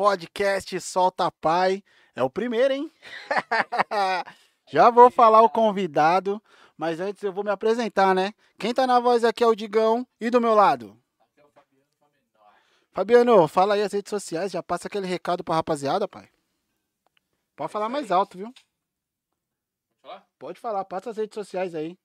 [0.00, 1.84] Podcast Solta Pai.
[2.16, 2.90] É o primeiro, hein?
[4.72, 6.42] Já vou falar o convidado,
[6.74, 8.32] mas antes eu vou me apresentar, né?
[8.58, 10.98] Quem tá na voz aqui é o Digão e do meu lado?
[12.92, 16.30] Fabiano, fala aí as redes sociais, já passa aquele recado pra rapaziada, pai.
[17.54, 18.54] Pode falar mais alto, viu?
[20.38, 21.98] Pode falar, passa as redes sociais aí.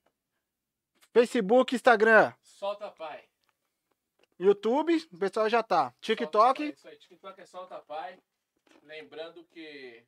[1.14, 3.24] Facebook, Instagram, Solta pai.
[4.38, 5.92] YouTube, o pessoal já tá.
[6.02, 8.20] TikTok, Isso aí, TikTok é solta pai.
[8.84, 10.06] Lembrando que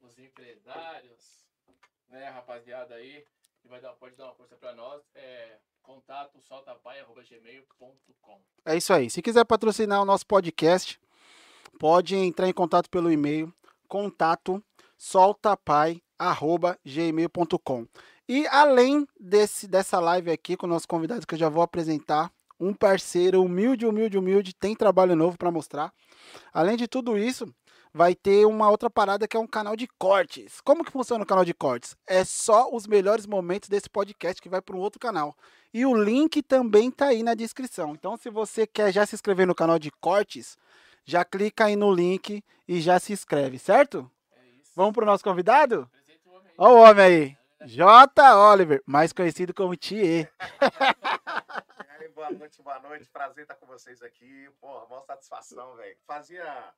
[0.00, 1.46] os empresários,
[2.08, 3.24] né, rapaziada aí,
[3.60, 8.40] que vai dar, pode dar uma força pra nós, é contato soltapai.gmail.com.
[8.64, 9.08] É isso aí.
[9.10, 11.00] Se quiser patrocinar o nosso podcast,
[11.78, 13.54] pode entrar em contato pelo e-mail
[13.86, 14.60] contato
[14.96, 17.86] soltapai@gmail.com.
[18.28, 22.32] E além desse dessa live aqui com o nosso convidado que eu já vou apresentar,
[22.58, 25.92] um parceiro humilde, humilde, humilde, tem trabalho novo para mostrar.
[26.52, 27.46] Além de tudo isso,
[27.92, 30.60] vai ter uma outra parada que é um canal de cortes.
[30.60, 31.96] Como que funciona o canal de cortes?
[32.06, 35.34] É só os melhores momentos desse podcast que vai para um outro canal.
[35.72, 37.92] E o link também tá aí na descrição.
[37.92, 40.56] Então, se você quer já se inscrever no canal de cortes,
[41.04, 44.10] já clica aí no link e já se inscreve, certo?
[44.32, 44.72] É isso.
[44.74, 45.88] Vamos pro nosso convidado?
[45.92, 46.54] Apresenta o homem aí.
[46.58, 47.36] Ó o homem aí.
[47.66, 48.34] J.
[48.34, 50.30] Oliver, mais conhecido como Thier.
[52.16, 53.10] Boa noite, boa noite.
[53.10, 54.50] Prazer estar com vocês aqui.
[54.58, 55.98] Porra, maior satisfação, velho.
[56.06, 56.74] Fazia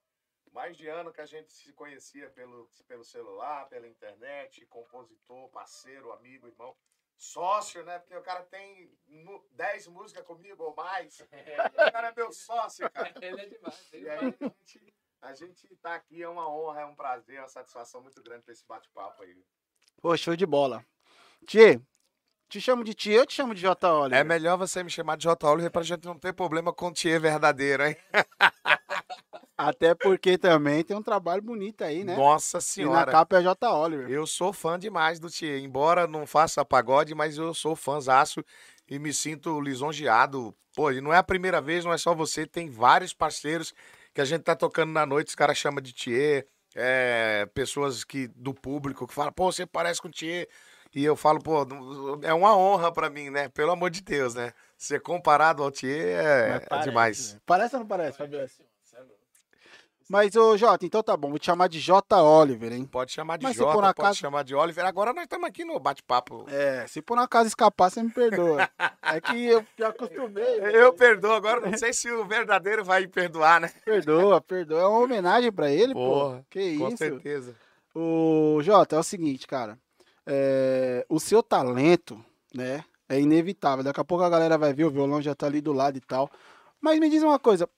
[0.50, 6.10] mais de ano que a gente se conhecia pelo, pelo celular, pela internet, compositor, parceiro,
[6.10, 6.76] amigo, irmão.
[7.16, 8.00] Sócio, né?
[8.00, 11.20] Porque o cara tem mu- 10 músicas comigo ou mais.
[11.88, 13.14] O cara é meu sócio, cara.
[13.22, 13.92] Ele é demais.
[13.92, 17.36] Ele E aí, a gente, a gente tá aqui, é uma honra, é um prazer,
[17.36, 19.40] é uma satisfação muito grande ter esse bate-papo aí.
[20.02, 20.84] Pô, show de bola.
[21.46, 21.80] Thier,
[22.48, 23.92] te chamo de Thier ou te chamo de J.
[23.92, 24.18] Oliver?
[24.18, 25.46] É melhor você me chamar de J.
[25.46, 27.96] Oliver pra gente não ter problema com o Thier verdadeiro, hein?
[29.56, 32.16] Até porque também tem um trabalho bonito aí, né?
[32.16, 33.12] Nossa e na senhora.
[33.12, 33.70] capa é J.
[33.70, 34.08] Oliver.
[34.08, 35.58] Eu sou fã demais do Thier.
[35.58, 38.42] Embora não faça pagode, mas eu sou fãzaço
[38.88, 40.54] e me sinto lisonjeado.
[40.74, 43.74] Pô, e não é a primeira vez, não é só você, tem vários parceiros
[44.14, 48.28] que a gente tá tocando na noite, os caras chamam de Thier, é, pessoas que
[48.28, 50.48] do público que falam, pô, você parece com o Thier.
[50.94, 51.66] E eu falo, pô,
[52.22, 53.48] é uma honra pra mim, né?
[53.50, 54.52] Pelo amor de Deus, né?
[54.76, 57.34] Ser comparado ao Thier é, é parece, demais.
[57.34, 57.40] né?
[57.44, 58.28] Parece ou não parece, é.
[60.10, 62.16] Mas, ô Jota, então tá bom, vou te chamar de J.
[62.22, 62.86] Oliver, hein?
[62.86, 64.86] Pode chamar de Mas Jota, pode acaso- chamar de Oliver.
[64.86, 66.46] Agora nós estamos aqui no bate-papo.
[66.48, 68.70] É, se por um acaso escapar, você me perdoa.
[69.02, 70.60] É que eu já acostumei.
[70.62, 70.70] né?
[70.74, 73.70] Eu perdoo agora, não sei se o verdadeiro vai me perdoar, né?
[73.84, 74.80] Perdoa, perdoa.
[74.80, 76.00] É uma homenagem pra ele, pô.
[76.00, 76.96] Porra, Que Com isso.
[76.96, 77.54] certeza.
[77.94, 79.78] O Jota, é o seguinte, cara.
[80.30, 82.22] É, o seu talento,
[82.54, 83.82] né, é inevitável.
[83.82, 86.00] Daqui a pouco a galera vai ver, o violão já tá ali do lado e
[86.00, 86.30] tal.
[86.78, 87.68] Mas me diz uma coisa,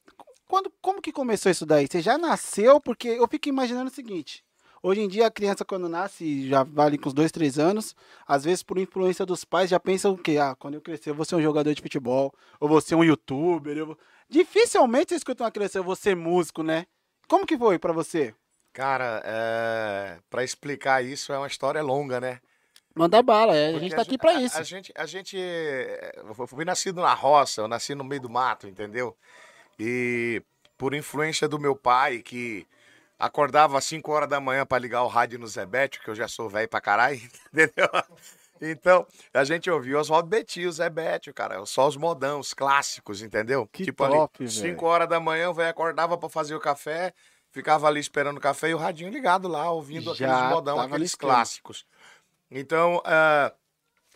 [0.49, 1.87] quando, como que começou isso daí?
[1.87, 2.81] Você já nasceu?
[2.81, 4.45] Porque eu fico imaginando o seguinte.
[4.83, 7.95] Hoje em dia a criança quando nasce, já vale com os dois, três anos,
[8.27, 11.25] às vezes por influência dos pais já pensam que, ah, quando eu crescer eu vou
[11.25, 13.77] ser um jogador de futebol, ou vou ser um youtuber.
[13.77, 13.99] Eu vou...
[14.29, 16.87] Dificilmente você escuta uma criança, eu vou ser músico, né?
[17.29, 18.35] Como que foi pra você?
[18.73, 20.19] Cara, é...
[20.29, 22.41] para explicar isso é uma história longa, né?
[22.95, 23.75] Manda bala, é.
[23.75, 24.59] A gente tá aqui pra a- isso.
[24.59, 28.29] A, gente, a gente, é, eu fui nascido na roça, eu nasci no meio do
[28.29, 29.17] mato, entendeu?
[29.79, 30.43] E
[30.77, 32.67] por influência do meu pai, que
[33.19, 36.27] acordava às 5 horas da manhã para ligar o rádio no Zebete, que eu já
[36.27, 37.21] sou velho pra caralho,
[37.53, 37.89] entendeu?
[38.61, 43.67] Então, a gente ouvia Oswaldo Betinho, o Zebete, cara, só os modão, os clássicos, entendeu?
[43.73, 44.51] Que tipo top, ali, velho.
[44.51, 47.15] 5 horas da manhã, o velho acordava para fazer o café,
[47.51, 51.15] ficava ali esperando o café e o radinho ligado lá, ouvindo Já aqueles modão, aqueles
[51.15, 51.85] clássicos.
[52.51, 53.53] Então, ah,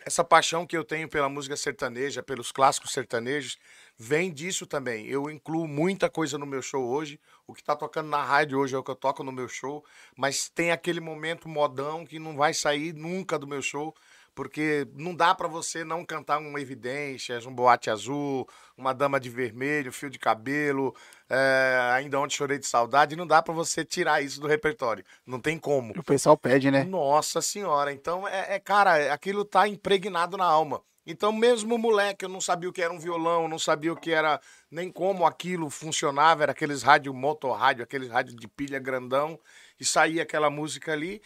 [0.05, 3.57] essa paixão que eu tenho pela música sertaneja, pelos clássicos sertanejos,
[3.97, 5.07] vem disso também.
[5.07, 7.19] Eu incluo muita coisa no meu show hoje.
[7.47, 9.83] O que tá tocando na rádio hoje é o que eu toco no meu show,
[10.15, 13.95] mas tem aquele momento modão que não vai sair nunca do meu show,
[14.35, 18.47] porque não dá pra você não cantar um Evidências, um Boate Azul,
[18.77, 20.93] uma Dama de Vermelho, Fio de Cabelo,
[21.29, 25.05] é, Ainda Onde Chorei de Saudade, não dá pra você tirar isso do repertório.
[25.25, 25.93] Não tem como.
[25.97, 26.83] O pessoal pede, né?
[26.83, 30.81] Nossa senhora, então é, é, cara, aquilo tá impregnado na alma.
[31.07, 34.11] Então, mesmo moleque, eu não sabia o que era um violão, não sabia o que
[34.11, 34.41] era,
[34.71, 39.39] nem como aquilo funcionava, era aqueles rádio motorrádio, aqueles rádio de pilha grandão,
[39.79, 41.21] e saía aquela música ali.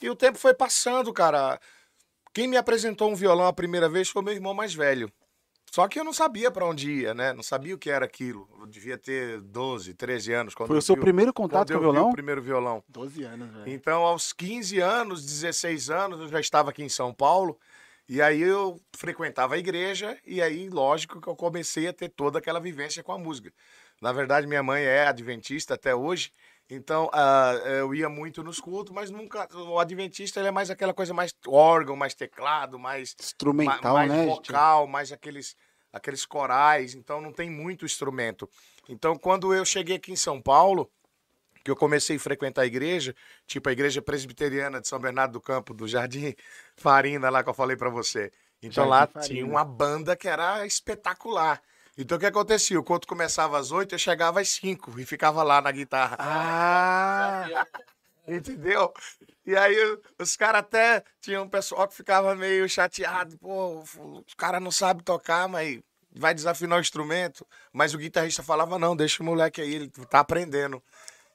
[0.00, 1.60] E o tempo foi passando, cara.
[2.32, 5.10] Quem me apresentou um violão a primeira vez foi meu irmão mais velho.
[5.70, 7.32] Só que eu não sabia pra onde ia, né?
[7.34, 8.48] Não sabia o que era aquilo.
[8.58, 10.54] Eu devia ter 12, 13 anos.
[10.54, 12.08] Quando Foi o eu seu vi primeiro contato com o vi violão?
[12.08, 12.82] o primeiro violão.
[12.88, 13.68] 12 anos, velho.
[13.68, 17.58] Então, aos 15 anos, 16 anos, eu já estava aqui em São Paulo.
[18.08, 22.38] E aí eu frequentava a igreja e aí, lógico, que eu comecei a ter toda
[22.38, 23.52] aquela vivência com a música.
[24.00, 26.32] Na verdade, minha mãe é adventista até hoje,
[26.70, 29.48] então ah, eu ia muito nos cultos, mas nunca.
[29.56, 34.26] O adventista é mais aquela coisa mais órgão, mais teclado, mais Instrumental, ma- mais né?
[34.26, 35.56] vocal, mais aqueles,
[35.92, 38.48] aqueles corais, então não tem muito instrumento.
[38.88, 40.90] Então, quando eu cheguei aqui em São Paulo,
[41.64, 43.14] que eu comecei a frequentar a igreja,
[43.46, 46.34] tipo a igreja presbiteriana de São Bernardo do Campo, do Jardim
[46.76, 48.32] Farina, lá que eu falei pra você.
[48.62, 49.28] Então Jardim lá Farina.
[49.28, 51.60] tinha uma banda que era espetacular.
[51.98, 52.78] Então o que acontecia?
[52.78, 56.16] O culto começava às oito, eu chegava às cinco e ficava lá na guitarra.
[56.20, 57.66] Ah,
[58.28, 58.92] Entendeu?
[59.44, 59.74] E aí
[60.16, 65.02] os caras até tinha um pessoal que ficava meio chateado, pô, o cara não sabe
[65.02, 65.80] tocar, mas
[66.14, 67.44] vai desafinar o instrumento.
[67.72, 70.80] Mas o guitarrista falava, não, deixa o moleque aí, ele tá aprendendo.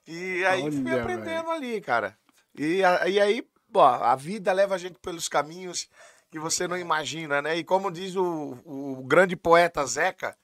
[0.08, 2.16] E aí fui Olha, aprendendo ali, cara.
[2.58, 5.90] E, e aí, pô, a vida leva a gente pelos caminhos
[6.30, 7.58] que você não imagina, né?
[7.58, 10.36] E como diz o, o grande poeta Zeca,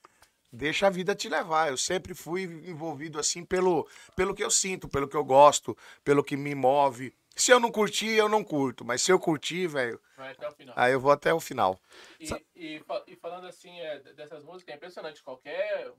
[0.51, 1.69] deixa a vida te levar.
[1.69, 6.23] Eu sempre fui envolvido assim pelo, pelo que eu sinto, pelo que eu gosto, pelo
[6.23, 7.13] que me move.
[7.35, 8.83] Se eu não curtir, eu não curto.
[8.83, 10.75] Mas se eu curtir, velho, Vai até o final.
[10.77, 11.79] aí eu vou até o final.
[12.19, 15.23] E, e, e falando assim, é, dessas músicas, é impressionante.
[15.23, 15.91] Qualquer,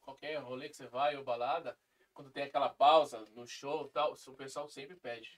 [0.00, 1.76] qualquer rolê que você vai ou balada,
[2.14, 5.28] quando tem aquela pausa no show e tal, o pessoal sempre pede.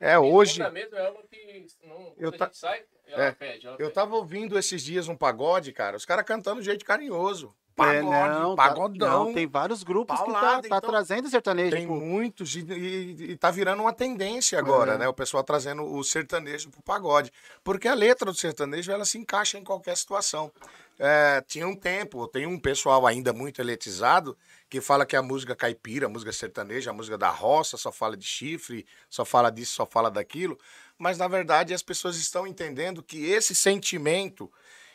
[0.00, 0.52] É, hoje.
[0.52, 3.66] esposa mesmo é que não, Eu quando ta- a gente sai, ela É, pede.
[3.66, 3.92] Ela Eu pede.
[3.92, 5.96] tava ouvindo esses dias um pagode, cara.
[5.96, 7.54] Os caras cantando de jeito carinhoso.
[7.78, 9.24] É, Pagode, não, tá- pagodão.
[9.26, 10.90] não, tem vários grupos que paulada, tá, tá então.
[10.90, 11.70] trazendo sertanejo.
[11.70, 14.98] Tem tipo, muitos e, e, e tá virando uma tendência agora, É.
[14.98, 15.08] né?
[15.08, 17.32] O pessoal trazendo o sertanejo pro pagode.
[17.64, 20.52] Porque a letra do sertanejo, ela se encaixa em qualquer situação.
[20.98, 24.36] É, tinha um tempo, tem um pessoal ainda muito eletizado
[24.68, 28.16] que fala que a música caipira, a música sertaneja, a música da roça, só fala
[28.16, 30.58] de chifre, só fala disso, só fala daquilo.
[30.98, 34.52] Mas, na verdade, as pessoas estão entendendo que esse sentimento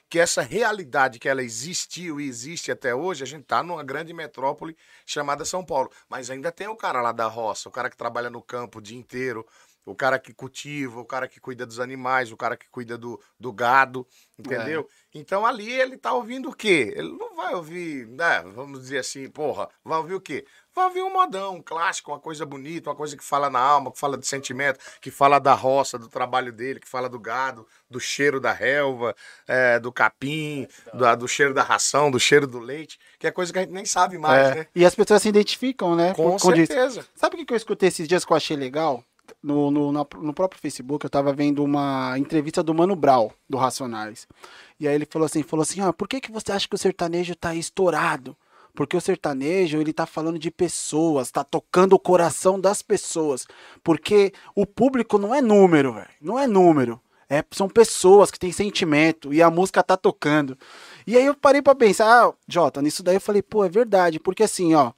[0.09, 4.13] que essa realidade que ela existiu e existe até hoje, a gente tá numa grande
[4.13, 5.91] metrópole chamada São Paulo.
[6.07, 8.81] Mas ainda tem o cara lá da roça, o cara que trabalha no campo o
[8.81, 9.45] dia inteiro,
[9.85, 13.21] o cara que cultiva, o cara que cuida dos animais, o cara que cuida do,
[13.39, 14.87] do gado, entendeu?
[15.13, 16.93] Então ali ele tá ouvindo o quê?
[16.95, 20.45] Ele não vai ouvir, né, vamos dizer assim, porra, vai ouvir o quê?
[20.73, 23.91] Vai ouvir um modão, um clássico, uma coisa bonita, uma coisa que fala na alma,
[23.91, 27.65] que fala de sentimento, que fala da roça, do trabalho dele, que fala do gado,
[27.89, 29.15] do cheiro da relva,
[29.47, 33.53] é, do capim, do, do cheiro da ração, do cheiro do leite, que é coisa
[33.53, 34.67] que a gente nem sabe mais, é, né?
[34.75, 36.13] E as pessoas se identificam, né?
[36.13, 37.05] Com com certeza.
[37.15, 39.03] Sabe o que eu escutei esses dias que eu achei legal?
[39.41, 44.27] No, no, no próprio Facebook, eu tava vendo uma entrevista do Mano Brau, do Racionais.
[44.79, 46.77] E aí ele falou assim, falou assim, ó, por que, que você acha que o
[46.77, 48.35] sertanejo tá estourado?
[48.75, 53.47] Porque o sertanejo, ele tá falando de pessoas, tá tocando o coração das pessoas.
[53.81, 56.09] Porque o público não é número, velho.
[56.21, 57.01] Não é número.
[57.27, 60.57] É, são pessoas que têm sentimento e a música tá tocando.
[61.07, 64.19] E aí eu parei pra pensar, ah, Jota, nisso daí eu falei, pô, é verdade.
[64.19, 64.91] Porque assim, ó,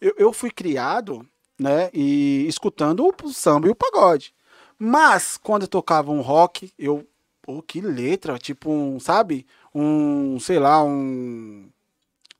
[0.00, 1.26] eu, eu fui criado,
[1.58, 4.34] né, e escutando o samba e o pagode.
[4.78, 7.06] Mas quando eu tocava um rock, eu,
[7.42, 9.46] pô, que letra, tipo um, sabe?
[9.74, 11.68] Um, sei lá, um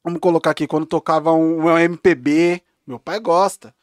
[0.04, 3.75] Vamos colocar aqui, quando tocava um, um MPB, meu pai gosta.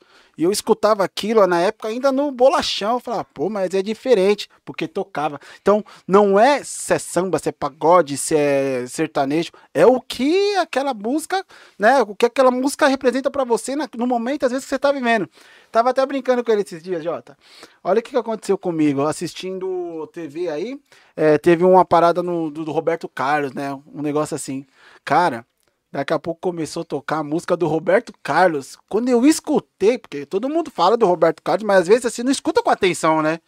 [0.42, 2.94] E eu escutava aquilo na época ainda no bolachão.
[2.94, 5.40] Eu falava, pô, mas é diferente, porque tocava.
[5.62, 9.52] Então, não é se é samba, se é pagode, se é sertanejo.
[9.72, 11.46] É o que aquela música,
[11.78, 12.02] né?
[12.02, 15.30] O que aquela música representa pra você no momento, às vezes, que você tá vivendo.
[15.72, 17.38] Tava até brincando com ele esses dias, Jota.
[17.84, 19.04] Olha o que que aconteceu comigo.
[19.04, 20.82] Assistindo TV aí,
[21.16, 23.80] é, teve uma parada no, do, do Roberto Carlos, né?
[23.94, 24.66] Um negócio assim.
[25.06, 25.46] Cara,
[25.92, 28.78] Daqui a pouco começou a tocar a música do Roberto Carlos.
[28.88, 32.32] Quando eu escutei, porque todo mundo fala do Roberto Carlos, mas às vezes assim não
[32.32, 33.40] escuta com atenção, né?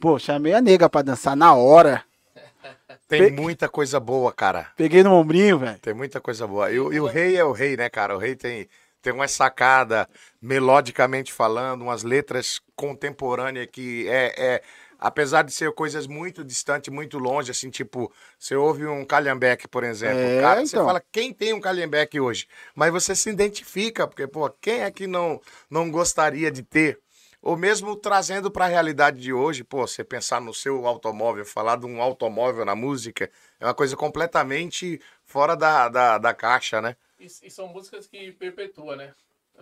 [0.00, 2.02] Pô, chamei a nega pra dançar na hora.
[3.06, 4.68] Tem Pe- muita coisa boa, cara.
[4.76, 5.78] Peguei no ombrinho, velho.
[5.78, 6.70] Tem muita coisa boa.
[6.72, 8.16] E, o- e o rei é o rei, né, cara?
[8.16, 8.68] O rei tem,
[9.00, 10.08] tem uma sacada,
[10.40, 14.62] melodicamente falando, umas letras contemporâneas que é, é-
[15.04, 19.82] Apesar de ser coisas muito distantes, muito longe, assim, tipo, você ouve um calhambeque, por
[19.82, 20.16] exemplo.
[20.16, 20.86] É, cara, você então.
[20.86, 22.46] fala, quem tem um calhambeque hoje?
[22.72, 27.00] Mas você se identifica, porque, pô, quem é que não, não gostaria de ter?
[27.42, 31.74] Ou mesmo trazendo para a realidade de hoje, pô, você pensar no seu automóvel, falar
[31.78, 33.28] de um automóvel na música,
[33.58, 36.94] é uma coisa completamente fora da, da, da caixa, né?
[37.18, 39.12] E, e são músicas que perpetuam, né?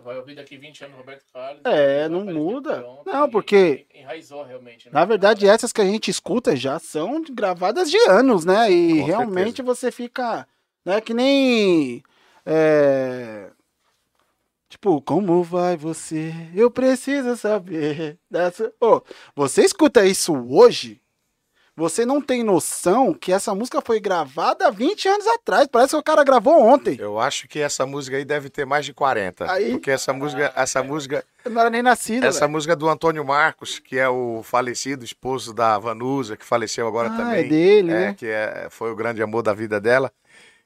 [0.03, 1.61] Vai ouvir daqui 20 anos Roberto Carlos.
[1.65, 2.79] É, não muda.
[2.79, 4.85] pronto Não, porque- Enraizou realmente.
[4.87, 4.91] Né?
[4.93, 8.71] Na verdade, essas que a gente escuta já são gravadas de anos, né?
[8.71, 10.47] E Com realmente você fica.
[10.83, 12.01] Né, que nem.
[12.45, 13.51] é,
[14.67, 16.33] Tipo, como vai você?
[16.55, 18.17] Eu preciso saber.
[18.31, 18.73] Dessa...
[18.79, 19.01] Ô,
[19.35, 20.99] você escuta isso hoje?
[21.75, 25.67] Você não tem noção que essa música foi gravada há 20 anos atrás.
[25.71, 26.97] Parece que o cara gravou ontem.
[26.99, 29.49] Eu acho que essa música aí deve ter mais de 40.
[29.51, 32.25] Aí- Porque essa música, essa música, Eu não era nem nascido.
[32.25, 32.51] essa velho.
[32.51, 37.07] música é do Antônio Marcos, que é o falecido esposo da Vanusa, que faleceu agora
[37.09, 37.45] ah, também.
[37.45, 38.13] é dele, É, né?
[38.17, 40.11] que é, foi o grande amor da vida dela.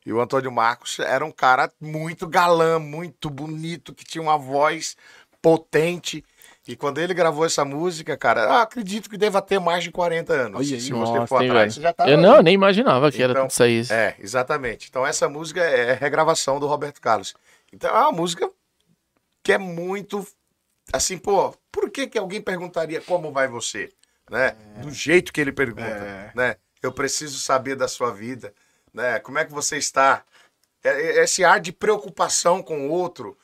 [0.05, 4.95] E o Antônio Marcos era um cara muito galã, muito bonito, que tinha uma voz
[5.41, 6.23] potente.
[6.67, 10.33] E quando ele gravou essa música, cara, eu acredito que deva ter mais de 40
[10.33, 10.59] anos.
[10.61, 10.81] Aí.
[10.81, 11.63] se você Nossa, for hein, atrás.
[11.63, 11.71] velho?
[11.73, 12.23] Você já tava Eu aí.
[12.23, 13.85] não, nem imaginava que era Então, tudo isso aí.
[13.91, 14.87] É, exatamente.
[14.89, 17.35] Então essa música é regravação do Roberto Carlos.
[17.71, 18.49] Então é uma música
[19.43, 20.25] que é muito
[20.91, 23.91] assim, pô, por que que alguém perguntaria como vai você,
[24.29, 24.55] né?
[24.81, 26.31] Do jeito que ele pergunta, É.
[26.33, 26.55] né?
[26.81, 28.53] Eu preciso saber da sua vida,
[28.93, 29.19] né?
[29.19, 30.23] Como é que você está?
[30.83, 33.37] É- é- Esse ar de preocupação com o outro.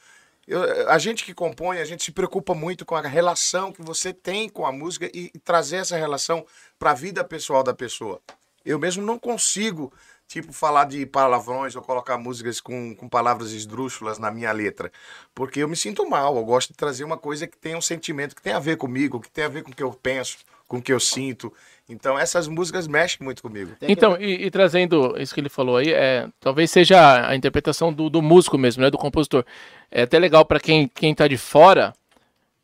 [0.51, 4.13] Eu- a gente que compõe, a gente se preocupa muito com a relação que você
[4.13, 6.45] tem com a música e, e trazer essa relação
[6.77, 8.21] para a vida pessoal da pessoa.
[8.65, 9.91] Eu mesmo não consigo,
[10.27, 14.91] tipo, falar de palavrões ou colocar músicas com, com palavras esdrúxulas na minha letra.
[15.33, 16.35] Porque eu me sinto mal.
[16.35, 19.19] Eu gosto de trazer uma coisa que tenha um sentimento que tem a ver comigo,
[19.21, 20.37] que tem a ver com o que eu penso,
[20.71, 21.51] com o que eu sinto.
[21.89, 23.73] Então essas músicas mexem muito comigo.
[23.81, 28.09] Então, e, e trazendo isso que ele falou aí, é, talvez seja a interpretação do,
[28.09, 29.43] do músico mesmo, né, do compositor.
[29.91, 31.93] É até legal pra quem, quem tá de fora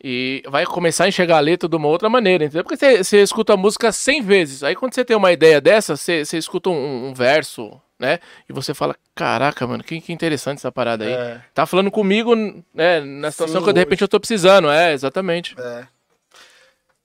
[0.02, 2.64] e vai começar a enxergar a letra de uma outra maneira, entendeu?
[2.64, 5.98] Porque você, você escuta a música 100 vezes, aí quando você tem uma ideia dessa,
[5.98, 10.60] você, você escuta um, um verso, né, e você fala, caraca, mano, que, que interessante
[10.60, 11.12] essa parada aí.
[11.12, 11.42] É.
[11.54, 12.36] Tá falando comigo,
[12.74, 15.56] né, na situação Sim, que de repente eu tô precisando, é, exatamente.
[15.60, 15.88] É.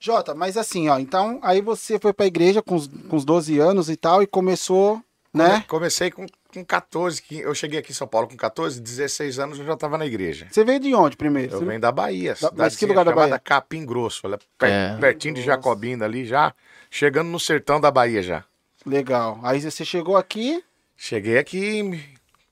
[0.05, 3.57] Jota, mas assim, ó, então aí você foi pra igreja com os, com os 12
[3.57, 5.01] anos e tal e começou,
[5.33, 5.63] né?
[5.65, 9.59] Comecei com, com 14, que eu cheguei aqui em São Paulo com 14, 16 anos
[9.59, 10.45] eu já estava na igreja.
[10.51, 11.53] Você veio de onde primeiro?
[11.53, 13.39] Eu Você- venho da Bahia, Da- mas que lugar da chamada Bahia?
[13.39, 14.97] Capim Grosso, olha, per- É.
[14.97, 16.53] pertinho de Jacobina ali já,
[16.91, 18.43] chegando no sertão da Bahia já.
[18.85, 19.39] Legal.
[19.41, 20.61] Aí você chegou aqui,
[20.97, 22.03] Cheguei aqui,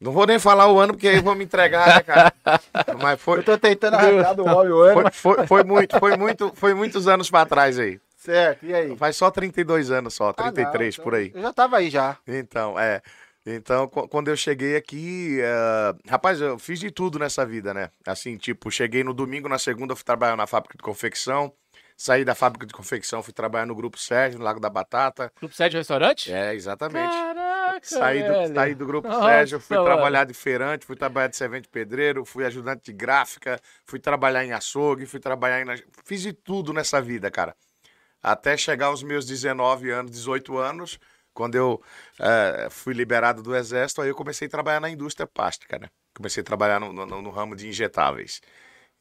[0.01, 2.34] não vou nem falar o ano porque aí vão me entregar, né, cara?
[3.00, 4.93] Mas foi, eu tô tentando arrancar do homem o ano.
[5.12, 8.00] foi, foi, foi muito, foi muito, foi muitos anos pra trás aí.
[8.17, 8.96] Certo, e aí?
[8.98, 11.31] Faz só 32 anos só, Ah, não, 33 então por aí.
[11.34, 12.17] Eu já tava aí já.
[12.27, 13.01] Então, é.
[13.43, 17.89] Então, qu- quando eu cheguei aqui, eh, rapaz, eu fiz de tudo nessa vida, né?
[18.05, 21.51] Assim, tipo, cheguei no domingo, na segunda, fui trabalhar na fábrica de confecção.
[21.98, 25.31] Saí da fábrica de confecção, fui trabalhar no Grupo Sérgio, no Lago da Batata.
[25.39, 26.31] Grupo 7 Restaurante?
[26.31, 27.12] É, exatamente.
[27.12, 27.50] Caraca,
[27.82, 28.56] Saí do, velho.
[28.56, 29.88] saí do Grupo Nossa, Sérgio, fui mano.
[29.90, 34.51] trabalhar de feirante, fui trabalhar de servente pedreiro, fui ajudante de gráfica, fui trabalhar em
[34.51, 35.84] açougue, fui trabalhar em...
[36.06, 37.56] Fiz de tudo nessa vida, cara.
[38.22, 41.00] Até chegar aos meus 19 anos, 18 anos,
[41.34, 41.82] quando eu
[42.20, 45.88] eh, fui liberado do exército, aí eu comecei a trabalhar na indústria plástica, né?
[46.16, 48.42] Comecei a trabalhar no, no- no ramo de injetáveis.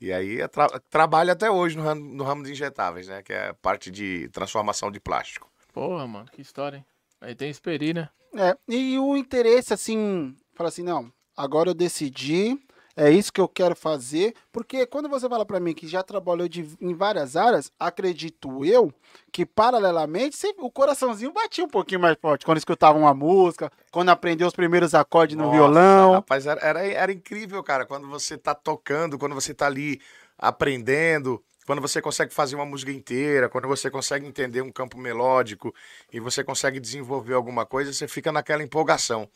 [0.00, 3.22] E aí eu tra- trabalho até hoje no ramo, no ramo de injetáveis, né?
[3.22, 5.50] Que é a parte de transformação de plástico.
[5.72, 6.86] Porra, mano, que história, hein?
[7.20, 8.08] Aí tem Esperi, né?
[8.36, 12.56] É, e o interesse, assim, fala assim, não, agora eu decidi,
[12.96, 16.46] é isso que eu quero fazer, porque quando você fala pra mim que já trabalhou
[16.48, 18.92] de- em várias áreas, acredito eu
[19.32, 24.10] que paralelamente você- o coraçãozinho batia um pouquinho mais forte quando escutava uma música, quando
[24.10, 26.12] aprendeu os primeiros acordes no Nossa, violão.
[26.12, 30.00] Rapaz, era, era, era incrível, cara, quando você tá tocando, quando você tá ali
[30.38, 35.74] aprendendo, quando você consegue fazer uma música inteira, quando você consegue entender um campo melódico
[36.12, 39.28] e você consegue desenvolver alguma coisa, você fica naquela empolgação.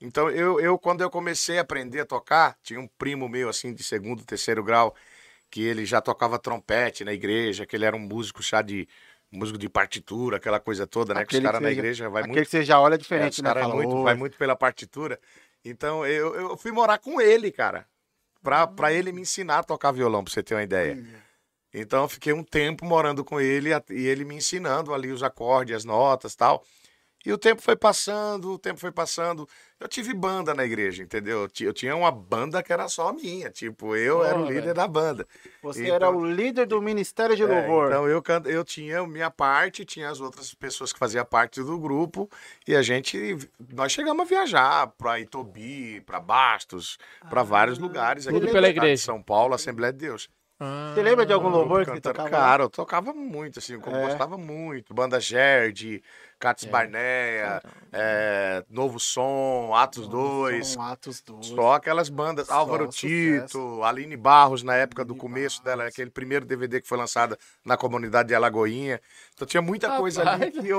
[0.00, 3.72] Então, eu, eu quando eu comecei a aprender a tocar, tinha um primo meu, assim,
[3.72, 4.94] de segundo, terceiro grau,
[5.50, 8.88] que ele já tocava trompete na igreja, que ele era um músico já de
[9.30, 11.20] músico de partitura, aquela coisa toda, né?
[11.20, 12.98] que Aquele os caras que na igreja vai Aquele muito que você já olha é,
[12.98, 13.48] diferente, os né?
[13.48, 15.18] cara é muito, "Ô, vai muito pela partitura.
[15.64, 17.86] Então eu, eu fui morar com ele, cara.
[18.42, 21.21] Pra, pra ele me ensinar a tocar violão, pra você ter uma ideia.
[21.74, 25.76] Então eu fiquei um tempo morando com ele e ele me ensinando ali os acordes,
[25.76, 26.62] as notas tal.
[27.24, 29.48] E o tempo foi passando, o tempo foi passando.
[29.78, 31.42] Eu tive banda na igreja, entendeu?
[31.42, 33.48] Eu ti- Eu tinha uma banda que era só minha.
[33.48, 34.74] Tipo, eu era o líder velho.
[34.74, 35.24] da banda.
[35.62, 37.86] Você Então- era o líder do Ministério de É, Louvor.
[37.86, 41.62] então eu, can- eu tinha a minha parte, tinha as outras pessoas que faziam parte
[41.62, 42.28] do grupo,
[42.66, 43.38] e a gente,
[43.72, 46.98] nós chegamos a viajar para Itobi, para Bastos,
[47.30, 49.04] para vários lugares aqui Tudo no pela igreja.
[49.04, 50.28] São Paulo, Assembleia de Deus.
[50.94, 52.30] Você lembra de algum louvor que tocava?
[52.30, 54.06] Cara, eu tocava muito, assim, eu É.
[54.08, 54.92] gostava muito.
[54.94, 56.02] Banda Gerd,
[56.38, 56.68] Cates É.
[56.70, 61.46] Barneia, é, Novo Som, Atos 2, São Atos 2.
[61.46, 63.46] só aquelas bandas, Só Álvaro sucesso.
[63.46, 65.92] Tito, Aline Barros, na época do Aline começo dela, Barros.
[65.92, 69.00] aquele primeiro DVD que foi lançado na comunidade de Alagoinha.
[69.34, 70.78] Então tinha muita coisa ali que eu,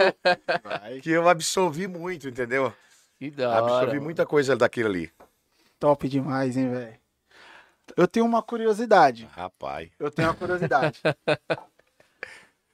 [0.64, 1.00] Vai.
[1.02, 2.74] que eu absorvi muito, entendeu?
[3.18, 3.60] Que da hora.
[3.60, 4.04] absorvi mano.
[4.04, 5.12] muita coisa daquilo ali.
[5.80, 7.03] Top demais, hein, velho?
[7.98, 9.26] Eu tenho uma curiosidade.
[9.34, 9.90] Rapaz.
[10.00, 11.02] Eu tenho uma curiosidade.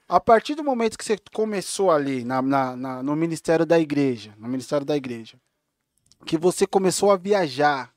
[0.08, 4.34] A partir do momento que você começou ali na, na- na- no ministério da igreja,
[4.38, 5.38] no ministério da igreja,
[6.26, 7.94] que você começou a viajar,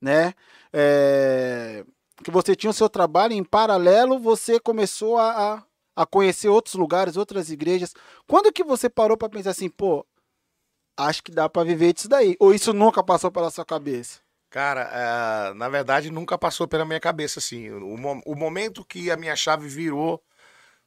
[0.00, 0.34] né?
[0.72, 1.84] É,
[2.24, 5.62] que você tinha o seu trabalho em paralelo, você começou a,
[5.94, 7.94] a, conhecer outros lugares, outras igrejas.
[8.26, 10.06] Quando que você parou para pensar assim, pô,
[10.96, 12.36] acho que dá para viver disso daí?
[12.40, 14.20] Ou isso nunca passou pela sua cabeça?
[14.50, 14.90] Cara,
[15.50, 17.70] eh, na verdade nunca passou pela minha cabeça assim.
[17.70, 20.20] O, mo- o momento que a minha chave virou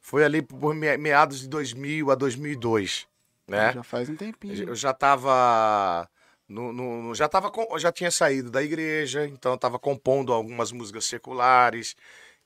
[0.00, 3.06] foi ali por me- meados de 2000 a 2002,
[3.48, 3.72] né?
[3.72, 4.68] Já faz um tempinho.
[4.68, 6.06] Eu já tava
[6.46, 10.70] no, no- já tava com- já tinha saído da igreja, então eu tava compondo algumas
[10.70, 11.96] músicas seculares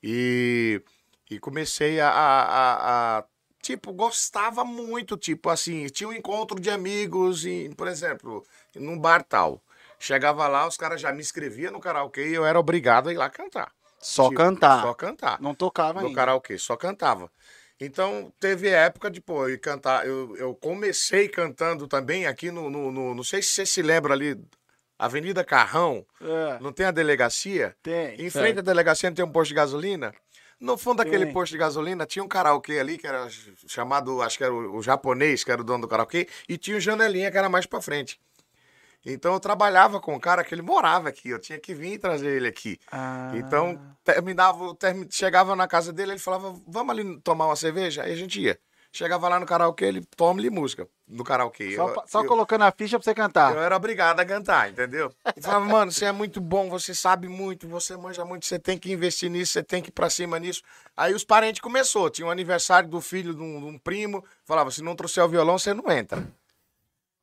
[0.00, 0.80] e,
[1.28, 3.24] e comecei a, a- a- a-
[3.60, 8.44] tipo gostava muito, tipo assim, tinha um encontro de amigos em, por exemplo,
[8.76, 9.60] num bar tal.
[9.98, 13.16] Chegava lá, os caras já me inscreviam no karaokê e eu era obrigado a ir
[13.16, 13.72] lá cantar.
[14.00, 14.82] Só Tipo, cantar.
[14.82, 16.16] Só cantar Não tocava no ainda.
[16.16, 17.30] karaokê, só cantava.
[17.80, 20.06] Então, teve época de, pô, eu cantar.
[20.06, 24.14] Eu, eu comecei cantando também aqui no, no, no- Não sei se você se lembra
[24.14, 24.36] ali,
[24.98, 27.76] Avenida Carrão, É, não tem a delegacia?
[27.82, 28.20] tem.
[28.20, 30.12] Em frente à delegacia não tem um posto de gasolina?
[30.60, 31.32] No fundo daquele Tem.
[31.32, 33.28] posto de gasolina tinha um karaokê ali, que era
[33.68, 36.76] chamado, acho que era o, o japonês, que era o dono do karaokê, e tinha
[36.76, 38.20] o janelinha, que era mais pra frente.
[39.12, 41.98] Então eu trabalhava com um cara que ele morava aqui, eu tinha que vir e
[41.98, 42.78] trazer ele aqui.
[42.92, 48.02] Ah, Então, terminava, termi- chegava na casa dele, ele falava, vamos ali tomar uma cerveja?
[48.02, 48.58] Aí a gente ia.
[48.90, 51.76] Chegava lá no karaokê, ele toma-lhe música no karaokê.
[51.76, 53.54] só, Eu- só eu- colocando a ficha pra você cantar.
[53.54, 55.12] eu era obrigado a cantar, entendeu?
[55.36, 58.78] Ele falava, mano, você é muito bom, você sabe muito, você manja muito, você tem
[58.78, 60.62] que investir nisso, você tem que ir pra cima nisso.
[60.96, 64.70] Aí os parentes começou, tinha um aniversário do filho de um, de um primo, falava,
[64.70, 66.26] se não trouxer o violão, você não entra.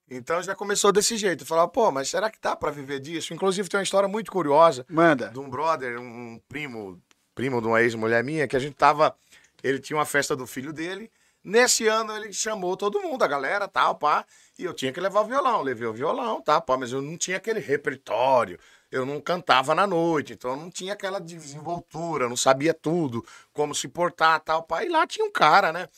[0.10, 1.44] Então já começou desse jeito.
[1.44, 3.34] Eu falava, pô, mas será que dá pra viver disso?
[3.34, 5.30] Inclusive tem uma história muito curiosa Manda.
[5.30, 7.02] de um brother, um primo,
[7.34, 9.16] primo de uma ex-mulher minha, que a gente tava.
[9.64, 11.12] Ele tinha uma festa do filho dele.
[11.44, 14.26] Nesse ano ele chamou todo mundo, a galera, tal, pá.
[14.58, 15.62] E eu tinha que levar o violão.
[15.62, 18.60] Levei o violão, tá, pá, mas eu não tinha aquele repertório.
[18.92, 23.26] Eu não cantava na noite, então eu não tinha aquela desenvoltura, eu não sabia tudo,
[23.52, 24.84] como se portar, tal, pá.
[24.84, 25.90] E lá tinha um cara, né?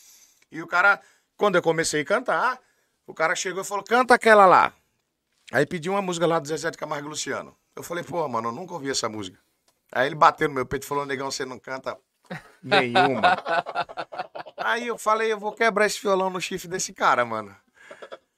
[0.52, 1.00] E o cara,
[1.36, 2.60] quando eu comecei a cantar,
[3.08, 4.74] o cara chegou e falou: canta aquela lá.
[5.52, 7.56] Aí pediu uma música lá do Zezé de Camargo e Luciano.
[7.76, 9.39] Eu falei, pô, mano, eu nunca ouvi essa música.
[9.91, 11.98] Aí ele bateu no meu peito e falou, negão, você não canta
[12.62, 13.22] nenhuma.
[14.58, 17.56] Aí eu falei, eu vou quebrar esse violão no chifre desse cara, mano.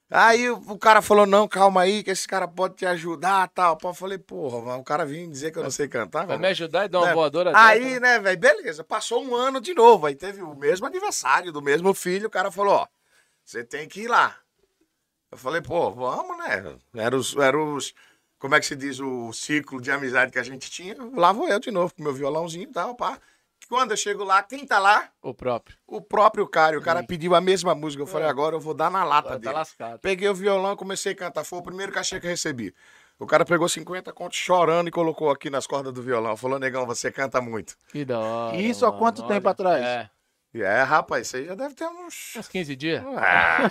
[0.08, 3.78] Aí o cara falou, não, calma aí, que esse cara pode te ajudar tal.
[3.82, 6.48] Eu falei, porra, mas o cara vinha dizer que eu não sei cantar, Vai me
[6.48, 7.14] ajudar e dar uma Né?
[7.14, 8.00] voadora Aí, dessa?
[8.00, 8.84] né, velho, beleza.
[8.84, 10.06] Passou um ano de novo.
[10.06, 12.26] Aí teve o mesmo aniversário do mesmo filho.
[12.26, 12.86] O cara falou: Ó,
[13.44, 14.36] você tem que ir lá.
[15.30, 16.76] Eu falei: pô, vamos, né?
[16.94, 17.94] Era os, era os.
[18.38, 18.98] Como é que se diz?
[19.00, 20.96] O ciclo de amizade que a gente tinha.
[21.14, 23.18] Lá vou eu de novo com meu violãozinho e tal, pá.
[23.68, 25.08] Quando eu chego lá, quem tá lá?
[25.22, 25.76] O próprio.
[25.86, 26.76] O próprio cara.
[26.78, 28.02] O cara pediu a mesma música.
[28.02, 29.54] Eu falei: agora eu vou dar na lata Tá dele.
[29.54, 29.98] lascado.
[30.00, 31.44] Peguei o violão, comecei a cantar.
[31.44, 32.74] Foi o primeiro cachê que eu recebi.
[33.18, 36.34] O cara pegou 50 contos chorando e colocou aqui nas cordas do violão.
[36.38, 37.76] Falou, negão, você canta muito.
[37.88, 38.56] Que da hora.
[38.56, 39.50] Isso há mano, quanto tempo olha.
[39.50, 39.84] atrás?
[39.84, 40.10] É,
[40.54, 42.34] é, rapaz, isso aí já deve ter uns.
[42.36, 43.04] uns 15 dias.
[43.16, 43.70] Ah,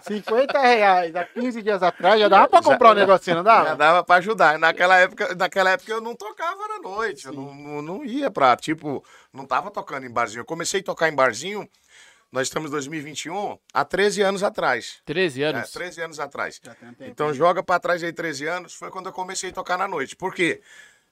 [0.02, 3.76] 50 reais há 15 dias atrás já dava pra comprar um negocinho, não já dava?
[3.76, 4.58] dava pra ajudar.
[4.58, 7.26] Naquela época, naquela época eu não tocava na noite.
[7.26, 10.40] Eu não, não, não ia pra, tipo, não tava tocando em barzinho.
[10.40, 11.68] Eu comecei a tocar em barzinho,
[12.32, 15.00] nós estamos em 2021, há 13 anos atrás.
[15.04, 15.70] 13 É, anos.
[15.70, 16.60] 13 anos atrás.
[16.62, 17.10] Já tem um tempo.
[17.10, 20.16] Então joga pra trás aí 13 anos, foi quando eu comecei a tocar na noite.
[20.16, 20.62] Por quê?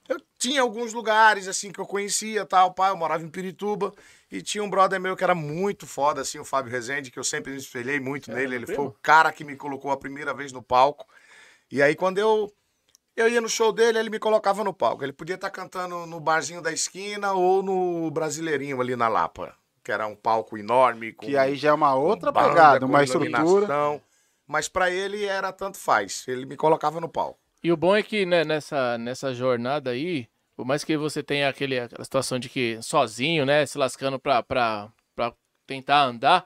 [0.09, 3.93] Eu tinha alguns lugares assim que eu conhecia, tal, pai, eu morava em Pirituba
[4.31, 7.23] e tinha um brother meu que era muito foda assim, o Fábio Rezende, que eu
[7.23, 10.51] sempre me espelhei muito nele, ele foi o cara que me colocou a primeira vez
[10.51, 11.05] no palco.
[11.71, 12.51] E aí quando eu
[13.15, 15.03] eu ia no show dele, ele me colocava no palco.
[15.03, 19.91] Ele podia estar cantando no barzinho da esquina ou no Brasileirinho ali na Lapa, que
[19.91, 24.01] era um palco enorme com Que aí já é uma outra banda, pegada, uma estrutura.
[24.47, 26.23] Mas pra ele era tanto faz.
[26.27, 27.39] Ele me colocava no palco.
[27.63, 31.49] E o bom é que né, nessa, nessa jornada aí, por mais que você tenha
[31.49, 35.33] aquele, aquela situação de que sozinho, né, se lascando pra, pra, pra
[35.67, 36.45] tentar andar,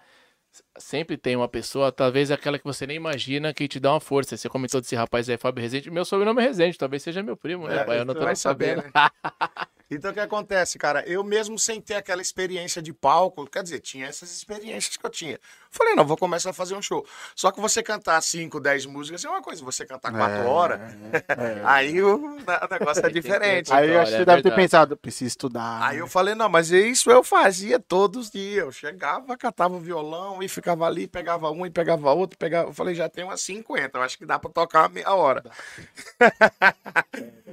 [0.78, 4.36] sempre tem uma pessoa, talvez aquela que você nem imagina, que te dá uma força.
[4.36, 5.92] Você comentou desse rapaz aí, Fábio Rezende.
[5.92, 8.00] Meu sobrenome é Rezende, talvez seja meu primo, né, É, pai?
[8.00, 8.94] Eu não tô vai saber, sabendo.
[9.92, 11.04] Então o que acontece, cara?
[11.08, 15.10] Eu mesmo sem ter aquela experiência de palco, quer dizer, tinha essas experiências que eu
[15.10, 15.40] tinha.
[15.76, 17.04] Falei, não, vou começar a fazer um show.
[17.36, 20.80] Só que você cantar 5, 10 músicas é uma coisa, você cantar 4 É, horas,
[20.80, 21.62] é.
[21.64, 22.38] aí o, o
[22.72, 23.74] negócio é diferente.
[23.74, 25.80] Aí eu acho que você é deve ter pensado, preciso estudar.
[25.82, 28.64] Aí eu falei, não, mas isso eu fazia todos os dias.
[28.66, 32.70] Eu chegava, catava o violão e ficava ali, pegava um e pegava outro, pegava.
[32.70, 35.44] Eu falei, já tem umas 50, eu acho que dá pra tocar uma meia hora.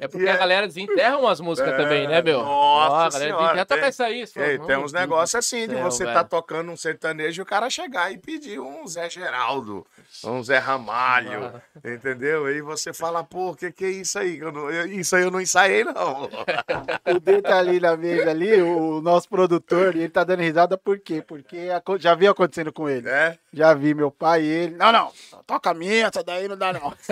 [0.01, 2.43] É porque a galera desenterra umas músicas também, né, meu?
[2.43, 4.27] Nossa Ó, a galera senhora, desenterra, toca tem- isso aí.
[4.67, 7.47] tem "Hum, uns negócios assim, de céu, você tá velho." tocando um sertanejo e o
[7.47, 9.87] cara chegar e pedir um Zé Geraldo,
[10.25, 12.47] um Zé Ramalho, entendeu?
[12.47, 14.39] Aí você fala, pô, o que, que é isso aí?
[14.39, 15.93] Eu não- eu- isso aí eu não ensaiei, não.
[17.17, 20.77] O D tá ali na mesa ali, o nosso produtor, e ele tá dando risada
[20.79, 21.23] por quê?
[21.23, 21.69] Porque
[21.99, 23.03] já vi acontecendo com ele.
[23.03, 23.39] né?
[23.53, 24.77] Já vi meu pai e ele.
[24.77, 25.13] Não, não,
[25.47, 26.95] toca a minha, essa daí não dá, não.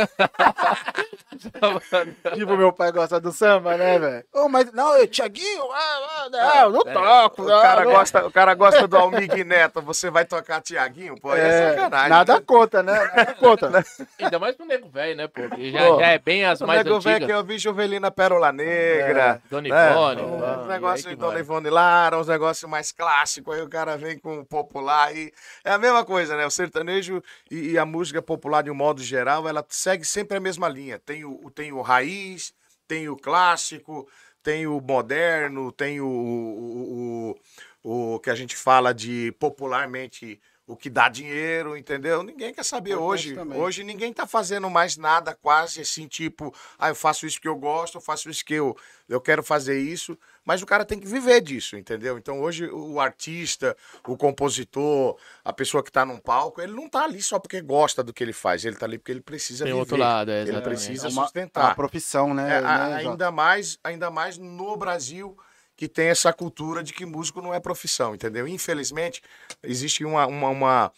[2.34, 4.24] tipo, meu pai gosta do samba, né, velho?
[4.32, 7.42] Ô, mas não, eu, Tiaguinho, ah, ah, não, eu não É, toco.
[7.42, 7.90] O não, cara, não.
[7.92, 10.87] gosta, o cara gosta do Almig Neto, você vai tocar Tiaguinho?
[11.20, 12.08] Pô, aí é, É, sacanagem.
[12.10, 12.42] nada né?
[12.46, 12.92] conta, né?
[12.92, 13.84] Nada conta.
[14.18, 15.48] Ainda mais pro nego velho, né, pô?
[15.54, 17.26] Que já, Pô, já é bem as O mais nego velho antigas.
[17.26, 19.42] que eu vi Juvelina Pérola Negra.
[19.44, 19.90] É, Dona né?
[19.92, 21.40] Ivone, ah, e negócios de Dona vai.
[21.42, 25.32] Ivone Lara, uns negócios mais clássicos, aí o cara vem com o popular e
[25.64, 26.46] é a mesma coisa, né?
[26.46, 30.40] O sertanejo e, e a música popular de um modo geral, ela segue sempre a
[30.40, 30.98] mesma linha.
[30.98, 32.52] Tem o, tem o raiz,
[32.86, 34.08] tem o clássico,
[34.42, 37.36] tem o moderno, tem o, o,
[37.84, 42.22] o, o que a gente fala de popularmente o que dá dinheiro, entendeu?
[42.22, 43.38] Ninguém quer saber Importante hoje.
[43.56, 47.56] Hoje ninguém tá fazendo mais nada quase assim, tipo, ah, eu faço isso que eu
[47.56, 48.76] gosto, eu faço isso que eu,
[49.08, 52.18] eu quero fazer isso, mas o cara tem que viver disso, entendeu?
[52.18, 53.74] Então hoje o artista,
[54.06, 58.02] o compositor, a pessoa que tá num palco, ele não tá ali só porque gosta
[58.04, 59.80] do que ele faz, ele tá ali porque ele precisa Tem viver.
[59.80, 61.62] outro lado, é, ele precisa É uma, sustentar.
[61.62, 62.58] é uma profissão, né?
[62.58, 65.34] É, né, ainda mais, ainda mais no Brasil
[65.78, 68.48] que tem essa cultura de que músico não é profissão, entendeu?
[68.48, 69.22] Infelizmente,
[69.62, 70.92] existe uma, uma, uma,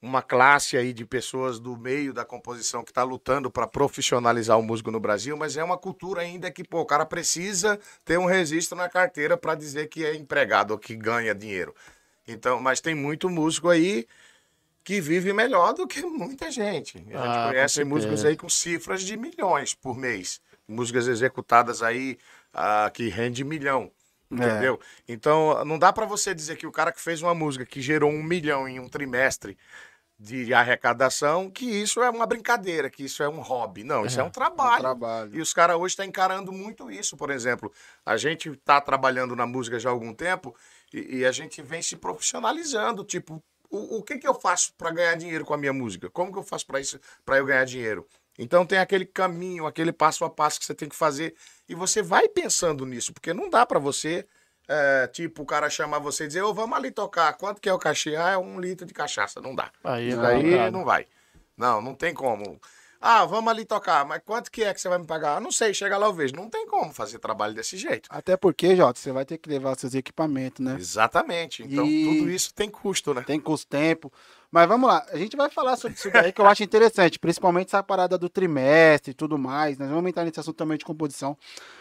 [0.00, 4.62] uma classe aí de pessoas do meio da composição que está lutando para profissionalizar o
[4.62, 8.24] músico no Brasil, mas é uma cultura ainda que, pô, o cara precisa ter um
[8.24, 11.74] registro na carteira para dizer que é empregado ou que ganha dinheiro.
[12.26, 14.06] Então, mas tem muito músico aí
[14.82, 16.96] que vive melhor do que muita gente.
[16.96, 20.40] A gente Ah, conhece músicos aí com cifras de milhões por mês.
[20.66, 22.16] Músicas executadas aí
[22.50, 23.92] ah, que rende milhão.
[24.32, 24.80] Entendeu?
[25.06, 28.10] Então, não dá pra você dizer que o cara que fez uma música que gerou
[28.10, 29.58] um milhão em um trimestre
[30.18, 33.82] de arrecadação, que isso é uma brincadeira, que isso é um hobby.
[33.82, 34.80] Não, isso é um É um trabalho.
[34.80, 35.34] trabalho.
[35.34, 37.72] E os caras hoje estão encarando muito isso, por exemplo.
[38.06, 40.54] A gente está trabalhando na música já há algum tempo
[40.94, 43.02] e, e a gente vem se profissionalizando.
[43.04, 46.08] Tipo, o, o que, que eu faço para ganhar dinheiro com a minha música?
[46.08, 48.06] Como que eu faço para isso, para eu ganhar dinheiro?
[48.38, 51.34] Então tem aquele caminho, aquele passo a passo que você tem que fazer
[51.72, 54.26] e você vai pensando nisso, porque não dá para você,
[54.68, 57.72] é, tipo, o cara chamar você e dizer, ô, vamos ali tocar, quanto que é
[57.74, 58.14] o cachê?
[58.16, 59.70] Ah, é um litro de cachaça, não dá.
[59.82, 60.72] Aí, Isso é aí complicado.
[60.72, 61.06] não vai.
[61.56, 62.60] Não, não tem como.
[63.04, 65.36] Ah, vamos ali tocar, mas quanto que é que você vai me pagar?
[65.36, 66.36] Ah, não sei, chega lá eu vejo.
[66.36, 68.08] Não tem como fazer trabalho desse jeito.
[68.08, 70.76] Até porque, Jota, você vai ter que levar seus equipamentos, né?
[70.78, 71.64] Exatamente.
[71.64, 73.22] Então, E- tudo isso tem custo, né?
[73.22, 74.12] Tem custo tempo.
[74.52, 77.68] Mas vamos lá, a gente vai falar sobre isso daí que eu acho interessante, principalmente
[77.68, 79.78] essa parada do trimestre e tudo mais.
[79.78, 81.38] Nós vamos entrar nesse assunto também de composição.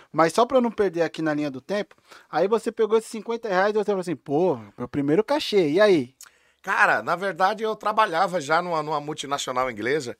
[0.10, 1.94] Mas só pra eu não perder aqui na linha do tempo,
[2.30, 5.82] aí você pegou esses 50 reais e você falou assim, pô, meu primeiro cachê, e
[5.82, 6.16] aí?
[6.62, 10.18] Cara, na verdade eu trabalhava já numa, numa multinacional inglesa.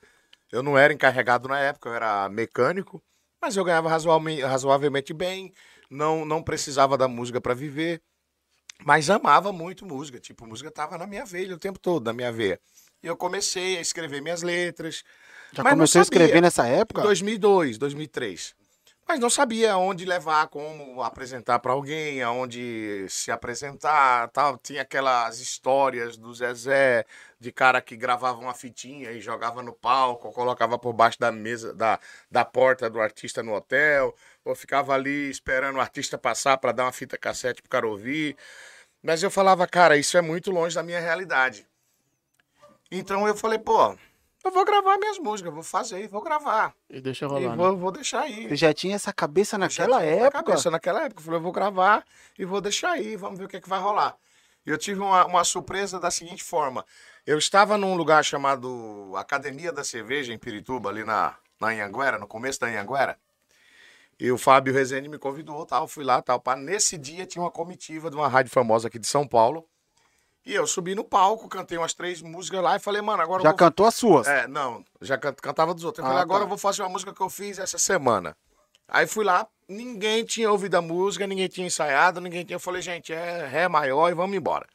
[0.52, 3.02] Eu não era encarregado na época, eu era mecânico,
[3.42, 5.54] mas eu ganhava razoavelmente bem,
[5.90, 8.02] não, não precisava da música para viver,
[8.86, 10.20] mas amava muito música.
[10.20, 12.60] Tipo, música tava na minha veia o tempo todo, na minha veia.
[13.04, 15.04] E eu comecei a escrever minhas letras.
[15.52, 17.02] Já começou a escrever nessa época?
[17.02, 18.56] 2002, 2003.
[19.08, 24.58] Mas não sabia aonde levar, como apresentar para alguém, aonde se apresentar, tal.
[24.58, 27.06] Tinha aquelas histórias do Zezé,
[27.38, 31.30] de cara que gravava uma fitinha e jogava no palco, ou colocava por baixo da
[31.30, 34.16] mesa, da, da porta do artista no hotel,
[34.46, 38.38] ou ficava ali esperando o artista passar para dar uma fita cassete pro cara ouvir.
[39.02, 41.68] Mas eu falava, cara, isso é muito longe da minha realidade.
[42.92, 43.96] Então eu falei, pô,
[44.44, 46.74] eu vou gravar minhas músicas, vou fazer, vou gravar.
[46.90, 47.56] E deixa E rolar, né?
[47.56, 48.48] vou, vou deixar aí.
[48.50, 50.44] Você já tinha essa cabeça Já naquela época?
[50.44, 51.22] cabeça, naquela época.
[51.22, 52.06] Eu falei, eu vou gravar
[52.38, 54.16] e vou deixar aí, vamos ver o que, é que vai rolar.
[54.66, 56.86] E eu tive uma, uma surpresa da seguinte forma.
[57.26, 62.28] Eu estava num lugar chamado Academia da Cerveja, em Pirituba, ali na, na Anhanguera, no
[62.28, 63.18] começo da Anhanguera.
[64.24, 66.40] E o Fábio Rezende me convidou, tal, fui lá, tal.
[66.40, 66.56] Pá.
[66.56, 69.68] Nesse dia tinha uma comitiva de uma rádio famosa aqui de São Paulo.
[70.46, 73.44] E eu subi no palco, cantei umas três músicas lá e falei, mano, agora eu
[73.46, 74.28] Já vou cantou as suas?
[74.28, 76.04] é, não, já can- cantava dos outros.
[76.04, 76.46] Eu Ah, falei, agora tá.
[76.46, 78.38] eu vou fazer uma música que eu fiz essa semana.
[78.88, 82.58] Aí fui lá, ninguém tinha ouvido a música, ninguém tinha ensaiado, ninguém tinha.
[82.58, 84.68] Eu falei, gente, é Ré maior e vamos embora.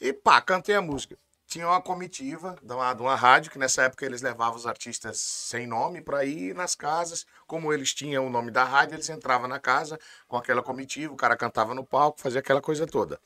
[0.00, 1.16] E pá, cantei a música.
[1.46, 5.18] Tinha uma comitiva de uma, de uma rádio, que nessa época eles levavam os artistas
[5.20, 7.24] sem nome para ir nas casas.
[7.46, 11.16] Como eles tinham o nome da rádio, eles entravam na casa com aquela comitiva, o
[11.16, 13.20] cara cantava no palco, fazia aquela coisa toda.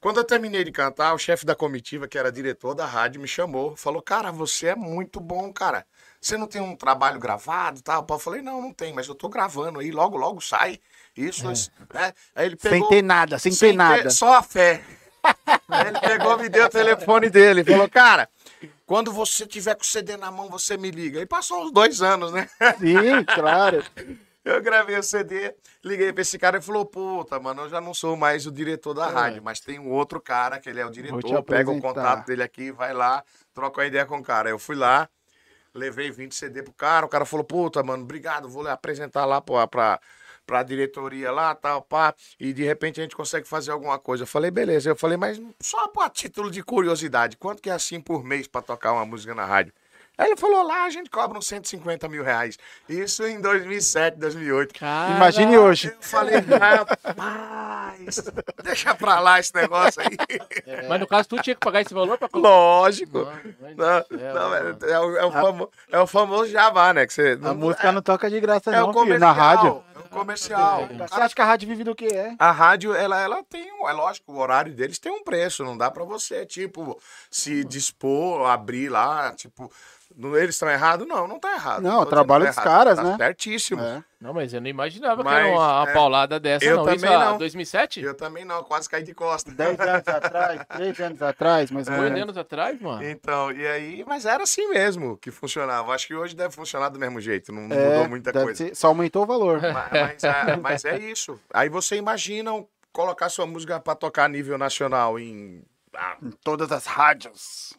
[0.00, 3.28] Quando eu terminei de cantar, o chefe da comitiva, que era diretor da rádio, me
[3.28, 5.86] chamou, falou: Cara, você é muito bom, cara.
[6.20, 8.04] Você não tem um trabalho gravado e tal?
[8.10, 10.80] Eu falei: Não, não tem, mas eu tô gravando aí, logo, logo sai.
[11.16, 12.12] Isso, isso, né?
[12.34, 14.10] Aí ele pegou, Sem ter nada, sem, sem ter nada.
[14.10, 14.82] Só a fé.
[15.86, 18.28] Ele pegou, me deu o telefone dele falou: Cara,
[18.86, 21.20] quando você tiver com o CD na mão, você me liga.
[21.20, 22.48] E passou uns dois anos, né?
[22.78, 23.82] Sim, claro.
[24.44, 25.54] Eu gravei o CD,
[25.84, 28.92] liguei pra esse cara e falou: Puta, mano, eu já não sou mais o diretor
[28.92, 29.12] da É.
[29.12, 31.42] rádio, mas tem um outro cara que ele é o diretor.
[31.44, 33.22] Pega o contato dele aqui, vai lá,
[33.54, 34.50] troca uma ideia com o cara.
[34.50, 35.08] Eu fui lá,
[35.72, 39.66] levei 20 CD pro cara, o cara falou: Puta, mano, obrigado, vou apresentar lá pra.
[39.66, 40.00] pra
[40.46, 44.24] pra diretoria lá, tal, pá, e de repente a gente consegue fazer alguma coisa.
[44.24, 44.90] Eu falei, beleza.
[44.90, 48.62] Eu falei, mas só a título de curiosidade, quanto que é assim por mês pra
[48.62, 49.72] tocar uma música na rádio?
[50.22, 52.58] Aí ele falou, lá a gente cobra uns 150 mil reais.
[52.88, 54.74] Isso em 2007, 2008.
[54.78, 55.88] Cara, Imagine hoje.
[55.88, 56.36] Eu falei,
[57.06, 58.22] rapaz,
[58.62, 60.16] deixa pra lá esse negócio aí.
[60.88, 63.18] Mas no caso, tu tinha que pagar esse valor pra Lógico.
[63.18, 64.78] Mano, mãe do Não, céu, não, mano.
[64.82, 67.06] é, é o, é o famo- é o famoso jabá, né?
[67.06, 69.34] Que você, A música não toca de graça, é não, o filho, comercial.
[69.34, 69.84] na rádio.
[69.94, 70.88] É o comercial.
[70.88, 72.34] Você acha que a rádio vive do que é?
[72.38, 75.76] A rádio, ela, ela tem, um- é lógico, o horário deles tem um preço, não
[75.76, 76.98] dá pra você, tipo,
[77.30, 79.70] se dispor, abrir lá, tipo, não-
[80.36, 81.06] eles estão errados?
[81.06, 81.82] Não, não tá errado.
[81.82, 83.16] Não, o trabalho que dos tá errado, caras, tá né?
[83.16, 83.80] Certíssimo.
[83.82, 84.04] É.
[84.20, 86.84] Não, mas eu não imaginava que Mas, era uma, uma é, paulada dessa, eu não.
[86.92, 87.38] Isso também há não.
[87.38, 88.00] 2007?
[88.02, 89.50] Eu também não, quase caí de costa.
[89.50, 93.02] Dez anos atrás, três anos atrás, mas Foi anos atrás, mano.
[93.02, 95.92] Então, e aí, mas era assim mesmo que funcionava.
[95.92, 98.54] Acho que hoje deve funcionar do mesmo jeito, não, não É, mudou muita coisa.
[98.66, 99.60] ser- só aumentou o valor.
[99.72, 101.40] Ma- Mas, é, mas é isso.
[101.52, 102.50] Aí você imagina
[102.92, 105.64] colocar sua música pra tocar a nível nacional em.
[105.96, 107.72] ah, Em todas as rádios.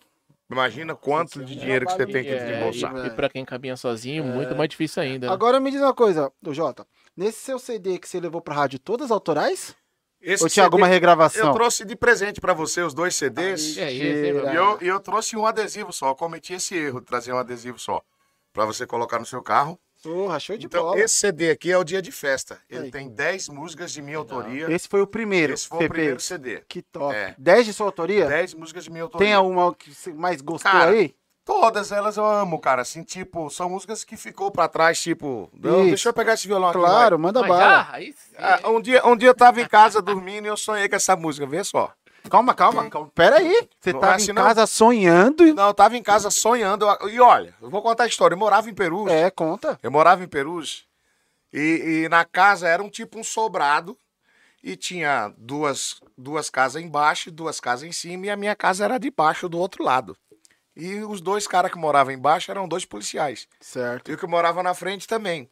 [0.50, 3.06] Imagina quanto de dinheiro que você tem que É, desembolsar.
[3.06, 5.28] e, e pra quem caminha sozinho, muito mais difícil ainda.
[5.28, 5.34] né?
[5.34, 6.86] Agora me diz uma coisa, Jota.
[7.16, 9.76] Nesse seu CD que você levou pra rádio, todas autorais?
[10.22, 11.48] Esse Ou tinha CD alguma regravação?
[11.48, 13.78] Eu trouxe de presente pra você os dois CDs.
[13.78, 16.10] É isso, hein, meu E eu, e eu trouxe um adesivo só.
[16.10, 18.02] Eu cometi esse erro de trazer um adesivo só.
[18.54, 19.78] Pra você colocar no seu carro.
[20.04, 21.00] Porra, show de Então, bola.
[21.00, 22.60] esse CD aqui é o Dia de Festa.
[22.70, 22.92] Ele Aí.
[22.92, 24.70] tem 10 músicas de minha autoria.
[24.70, 25.54] Esse foi o primeiro.
[25.54, 26.20] Esse foi que o primeiro.
[26.20, 26.62] CD.
[26.68, 27.16] Que top.
[27.16, 27.34] É.
[27.38, 28.28] 10 de sua autoria?
[28.28, 29.26] 10 músicas de minha autoria.
[29.26, 31.16] Tem alguma que você mais gostou Cara, aí?
[31.46, 32.82] Todas elas eu amo, cara.
[32.84, 35.50] Assim, tipo, são músicas que ficou pra trás, tipo.
[35.54, 36.80] deixa eu pegar esse violão aqui.
[36.80, 37.62] Claro, manda Mas bala.
[37.62, 37.88] já?
[37.92, 38.36] Aí sim.
[38.38, 38.60] vai.
[38.64, 41.16] Ah, um, dia, um dia eu tava em casa dormindo e eu sonhei com essa
[41.16, 41.94] música, vê só.
[42.30, 43.12] Calma, calma, calma.
[43.14, 43.68] Pera aí.
[43.80, 44.44] Você Não tava em não?
[44.44, 45.54] casa sonhando e...
[45.54, 46.86] Não, eu tava em casa sonhando.
[47.10, 48.34] E olha, eu vou contar a história.
[48.34, 49.12] Eu morava em Perus.
[49.12, 49.78] É, conta.
[49.84, 50.86] Eu morava em Perus.
[51.52, 53.98] E, e na casa era um tipo um sobrado.
[54.64, 58.28] E tinha duas, duas casas embaixo e duas casas em cima.
[58.28, 60.18] E a minha casa era de baixo, do outro lado.
[60.76, 63.48] E os dois caras que moravam embaixo eram dois policiais.
[63.60, 64.10] Certo.
[64.10, 65.50] E o que morava na frente também.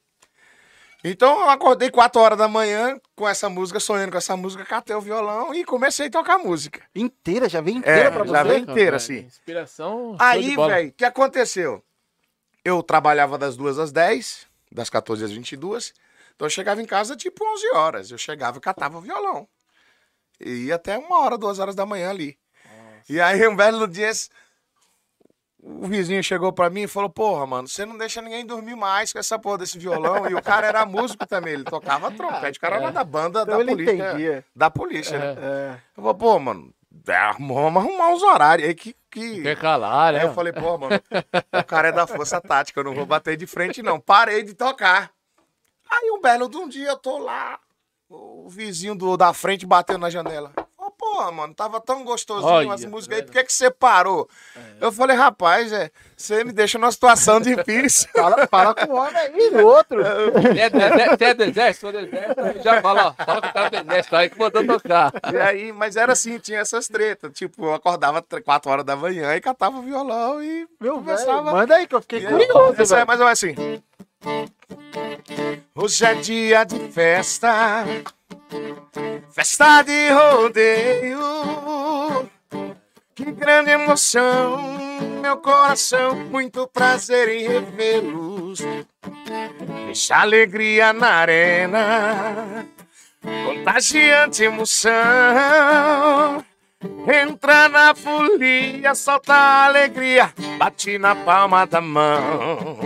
[1.03, 4.95] Então eu acordei 4 horas da manhã com essa música, sonhando com essa música, catei
[4.95, 6.81] o violão e comecei a tocar música.
[6.93, 8.49] Inteira, já vem inteira É, pra já você?
[8.53, 9.17] vem inteira, velho, assim.
[9.19, 10.15] Inspiração.
[10.19, 11.83] Aí, velho, o que aconteceu?
[12.63, 15.93] Eu trabalhava das 2 às 10, das 14 às 22.
[16.35, 18.11] Então eu chegava em casa tipo 11 horas.
[18.11, 19.47] Eu chegava e catava o violão.
[20.39, 22.37] E ia até uma hora, duas horas da manhã ali.
[23.09, 24.29] E aí, um belo dia, esse-
[25.63, 29.13] o vizinho chegou pra mim e falou: Porra, mano, você não deixa ninguém dormir mais
[29.13, 30.27] com essa porra desse violão.
[30.29, 32.57] E o cara era músico também, ele tocava trompete.
[32.57, 33.93] O cara era da banda Então da polícia.
[33.93, 34.45] entendia.
[34.55, 35.35] Da polícia, né?
[35.39, 35.75] É.
[35.95, 36.73] Eu falei, pô, mano,
[37.07, 38.95] é, vamos arrumar uns horários aí que.
[39.09, 39.37] que...
[39.37, 40.19] Intercalar, né?
[40.19, 40.99] Aí eu falei, pô, mano,
[41.53, 43.99] o cara é da força tática, eu não vou bater de frente, não.
[43.99, 45.11] Parei de tocar.
[45.89, 47.59] Aí um belo de um dia eu tô lá,
[48.09, 50.51] o vizinho do, da frente batendo na janela.
[51.11, 54.29] Porra, mano, tava tão gostosinho Olha, as tá músicas aí, por que, que você parou?
[54.79, 58.07] Eu falei, rapaz, é, você me deixa numa situação difícil.
[58.13, 59.97] Fala, fala com o homem aí, do outro.
[60.01, 63.25] Você é do exército, você é do exército, sou do exército, aí já fala, ó,
[63.25, 65.11] fala com o cara do exército aí que mandou tocar.
[65.33, 67.33] E aí, mas era assim, tinha essas tretas.
[67.33, 71.51] Tipo, eu acordava 4 horas da manhã e catava o violão e Meu conversava.
[71.51, 73.83] manda aí que eu fiquei E aí, curioso, essa é mais ou menos assim.
[75.75, 77.85] Hoje é dia de festa,
[79.31, 81.19] festa de rodeio.
[83.15, 84.59] Que grande emoção,
[85.21, 88.59] meu coração, muito prazer em revê-los.
[89.85, 92.67] Deixa alegria na arena,
[93.45, 94.91] contagiante emoção.
[97.07, 102.77] Entra na folia, solta a alegria, bate na palma da mão.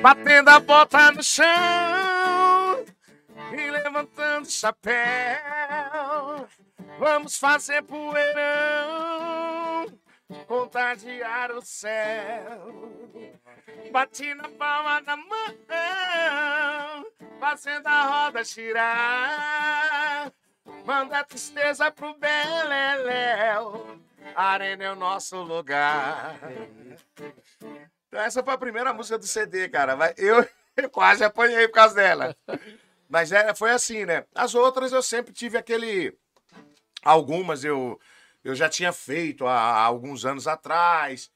[0.00, 1.46] Batendo a bota no chão
[3.52, 6.48] e levantando o chapéu.
[6.98, 9.18] Vamos fazer poeirão.
[10.46, 12.72] contagiar o céu.
[13.90, 15.36] Bati na palma da mão,
[17.40, 20.32] fazendo a roda girar.
[20.84, 24.00] Manda tristeza pro Beleléu,
[24.34, 26.38] arena é o nosso lugar.
[28.08, 29.96] Então essa foi a primeira música do CD, cara.
[30.16, 32.36] Eu, eu quase apanhei por causa dela.
[33.08, 34.24] Mas é, foi assim, né?
[34.34, 36.16] As outras eu sempre tive aquele.
[37.02, 37.98] Algumas eu,
[38.42, 41.30] eu já tinha feito há, há alguns anos atrás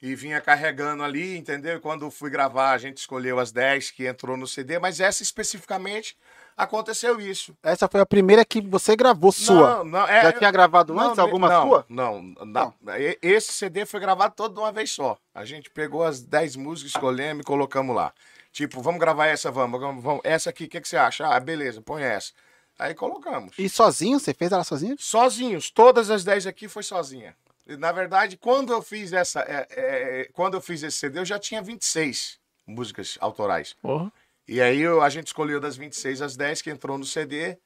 [0.00, 1.76] e vinha carregando ali, entendeu?
[1.76, 5.22] E quando fui gravar, a gente escolheu as 10 que entrou no CD, mas essa
[5.22, 6.16] especificamente
[6.56, 7.56] aconteceu isso.
[7.62, 9.78] Essa foi a primeira que você gravou sua.
[9.78, 11.86] Não, não, é, Já tinha gravado não, antes alguma não, sua?
[11.88, 12.74] Não, não,
[13.20, 15.18] Esse CD foi gravado todo de uma vez só.
[15.34, 18.12] A gente pegou as 10 músicas, escolhemos e colocamos lá.
[18.50, 19.78] Tipo, vamos gravar essa, vamos.
[19.78, 20.20] vamos.
[20.24, 21.26] Essa aqui, o que, que você acha?
[21.26, 22.32] Ah, beleza, põe essa.
[22.78, 23.52] Aí colocamos.
[23.58, 24.18] E sozinho?
[24.18, 24.96] Você fez ela sozinho?
[24.98, 27.36] Sozinhos, todas as 10 aqui foi sozinha.
[27.66, 29.40] Na verdade, quando eu fiz essa.
[29.40, 33.74] é, é, quando eu fiz esse CD, eu já tinha 26 músicas autorais.
[33.82, 34.12] Porra.
[34.48, 37.58] E aí eu- a gente escolheu das 26 as 10 que entrou no CD.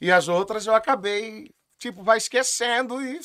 [0.00, 3.18] E as outras eu acabei, tipo, vai esquecendo e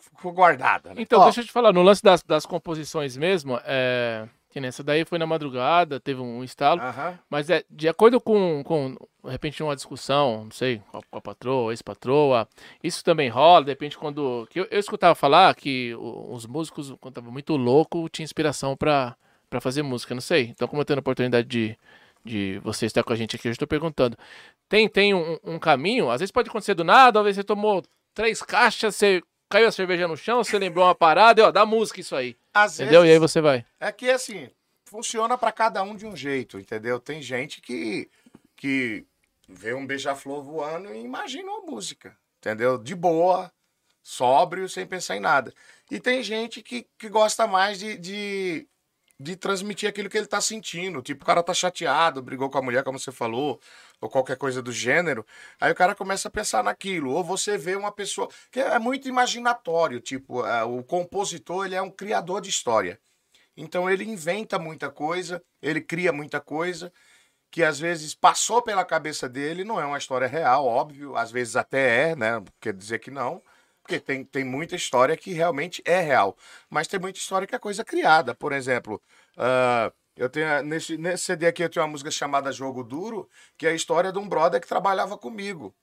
[0.00, 1.02] ficou guardada, né?
[1.02, 1.24] Então, Ó.
[1.24, 5.18] deixa eu te falar, no lance das, das composições mesmo, é, que nessa daí foi
[5.18, 7.18] na madrugada, teve um estalo, Aham.
[7.28, 11.18] mas é de acordo com, com de repente, uma discussão, não sei, com a, com
[11.18, 12.48] a patroa, ex-patroa,
[12.82, 14.46] isso também rola, de repente, quando.
[14.50, 19.14] Que eu, eu escutava falar que os músicos, quando tava muito louco, tinha inspiração pra,
[19.50, 20.44] pra fazer música, não sei.
[20.44, 21.78] Então, como eu tenho a oportunidade de,
[22.24, 24.16] de você estar com a gente aqui, eu estou perguntando.
[24.68, 27.82] Tem, tem um, um caminho, às vezes pode acontecer do nada, às vezes você tomou
[28.14, 31.66] três caixas, você caiu a cerveja no chão, você lembrou uma parada e ó, dá
[31.66, 32.36] música isso aí.
[32.54, 33.04] Às Entendeu?
[33.04, 33.66] E aí vezes você vai.
[33.80, 34.48] é que assim,
[34.84, 37.00] funciona pra cada um de um jeito, entendeu?
[37.00, 38.08] Tem gente que,
[38.56, 39.04] que
[39.48, 42.78] vê um beija-flor voando e imagina uma música, entendeu?
[42.78, 43.52] De boa,
[44.02, 45.52] sóbrio, sem pensar em nada.
[45.90, 48.68] E tem gente que, que gosta mais de, de,
[49.20, 51.02] de transmitir aquilo que ele tá sentindo.
[51.02, 53.60] Tipo, o cara tá chateado, brigou com a mulher, como você falou,
[54.00, 55.26] ou qualquer coisa do gênero.
[55.60, 57.12] Aí o cara começa a pensar naquilo.
[57.12, 58.30] Ou você vê uma pessoa.
[58.50, 60.00] que é muito imaginatório.
[60.00, 62.98] Tipo, é, o compositor, ele é um criador de história.
[63.54, 66.90] Então ele inventa muita coisa, ele cria muita coisa
[67.50, 71.56] que às vezes passou pela cabeça dele, não é uma história real, óbvio, às vezes
[71.56, 72.42] até é, né?
[72.60, 73.42] Quer dizer que não,
[73.90, 76.36] porque tem, tem muita história que realmente é real,
[76.68, 78.32] mas tem muita história que é coisa criada.
[78.34, 79.02] Por exemplo,
[79.36, 83.66] ah, eu tenho nesse, nesse CD aqui eu tenho uma música chamada Jogo Duro, que
[83.66, 85.74] é a história de um brother que trabalhava comigo.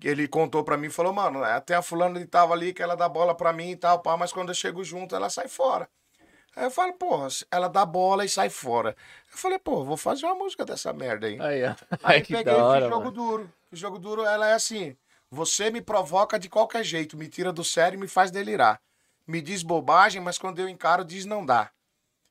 [0.00, 3.08] Ele contou pra mim falou, mano, até a fulana que tava ali que ela dá
[3.08, 5.88] bola pra mim e tal, pá, mas quando eu chego junto ela sai fora.
[6.54, 8.96] Aí eu falo, porra, ela dá bola e sai fora.
[9.32, 11.38] Eu falei, pô, vou fazer uma música dessa merda aí.
[11.40, 11.76] Aí.
[12.02, 13.10] Aí que peguei e fiz jogo mano.
[13.10, 13.52] duro.
[13.72, 14.96] O jogo duro, ela é assim:
[15.30, 18.80] você me provoca de qualquer jeito, me tira do sério e me faz delirar.
[19.26, 21.70] Me diz bobagem, mas quando eu encaro, diz não dá.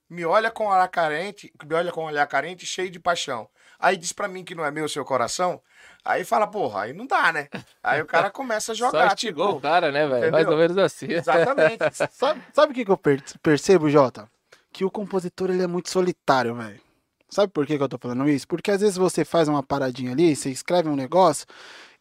[0.09, 3.49] Me olha com olhar carente, me olha com olhar carente, cheio de paixão.
[3.79, 5.59] Aí diz pra mim que não é meu seu coração.
[6.05, 7.49] Aí fala, porra, aí não dá, né?
[7.83, 9.07] Aí o cara começa a Só jogar.
[9.13, 10.31] instigou tipo, o cara, né, velho?
[10.31, 11.07] Mais ou menos assim.
[11.11, 11.83] Exatamente.
[12.53, 14.29] Sabe, o que, que eu per- percebo, Jota?
[14.71, 16.79] Que o compositor ele é muito solitário, velho.
[17.27, 18.47] Sabe por que, que eu tô falando isso?
[18.47, 21.45] Porque às vezes você faz uma paradinha ali, você escreve um negócio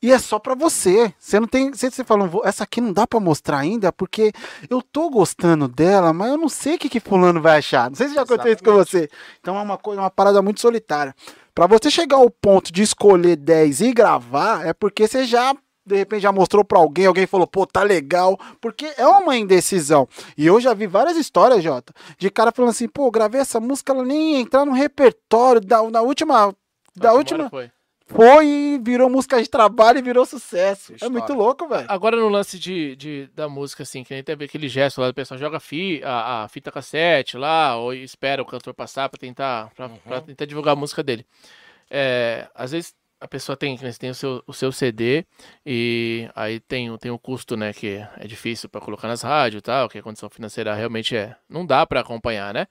[0.06, 1.12] e é só pra você.
[1.18, 1.70] Você não tem.
[1.72, 4.32] Você, você fala, "Vou- essa aqui não dá pra mostrar ainda porque
[4.68, 7.88] eu tô gostando dela, mas eu não sei o que, que Fulano vai achar.
[7.90, 9.08] Não sei se já aconteceu isso com você.
[9.40, 11.14] Então é uma coisa, uma parada muito solitária.
[11.54, 15.54] Pra você chegar ao ponto de escolher 10 e gravar, é porque você já.
[15.86, 20.08] De repente já mostrou pra alguém, alguém falou, pô, tá legal, porque é uma indecisão.
[20.34, 23.92] E eu já vi várias histórias, Jota, de cara falando assim, pô, gravei essa música,
[23.92, 26.54] ela nem ia entrar no repertório da, na última.
[26.96, 27.50] Da Uma última.
[28.06, 28.46] Foi.
[28.46, 30.86] E virou música de trabalho e virou sucesso.
[30.88, 31.12] Que É história.
[31.12, 31.86] muito louco, velho.
[31.88, 35.14] Agora no lance de, de- da música, assim, que nem teve aquele gesto lá do
[35.14, 39.70] pessoal joga fi, a, a fita cassete lá, ou espera o cantor passar pra tentar,
[39.74, 41.24] pra, pra tentar divulgar a música dele.
[41.90, 45.24] É, às vezes a pessoa tem, tem o, seu, o seu CD
[45.64, 49.60] e aí tem, o- tem o custo, né, que é difícil pra colocar nas rádios
[49.60, 51.34] e tal, que a condição financeira realmente é.
[51.48, 52.66] Não dá pra acompanhar, né?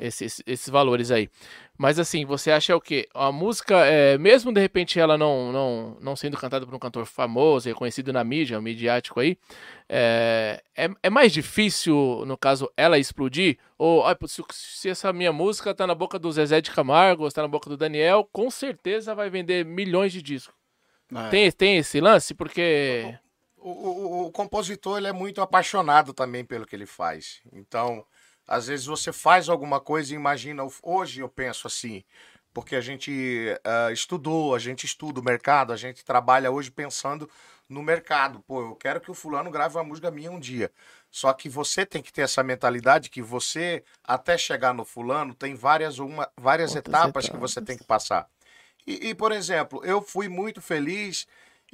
[0.00, 1.30] Esses, esses valores aí.
[1.78, 3.08] Mas assim, você acha o quê?
[3.14, 7.04] A música, é, mesmo de repente ela não, não, não sendo cantada por um cantor
[7.06, 9.36] famoso, reconhecido na mídia, midiático aí,
[9.88, 13.58] é, é, é mais difícil, no caso, ela explodir?
[13.78, 17.42] Ou, se, se essa minha música tá na boca do Zezé de Camargo, ou tá
[17.42, 20.54] na boca do Daniel, com certeza vai vender milhões de discos.
[21.14, 21.28] É.
[21.28, 22.34] Tem, tem esse lance?
[22.34, 23.14] Porque.
[23.58, 27.40] O, o- o compositor ele é muito apaixonado também pelo que ele faz.
[27.52, 28.04] Então,
[28.46, 30.62] às vezes você faz alguma coisa e imagina.
[30.82, 32.04] Hoje eu penso assim,
[32.52, 37.28] porque a gente ah, estudou, a gente estuda o mercado, a gente trabalha hoje pensando
[37.68, 38.40] no mercado.
[38.40, 40.70] Pô, eu quero que o fulano grave uma música minha um dia.
[41.10, 45.54] Só que você tem que ter essa mentalidade que você, até chegar no fulano, tem
[45.54, 47.66] várias, uma, várias Outras etapas, que você etapas.
[47.66, 48.28] tem que passar.
[48.86, 51.26] E, e, por exemplo, eu fui muito feliz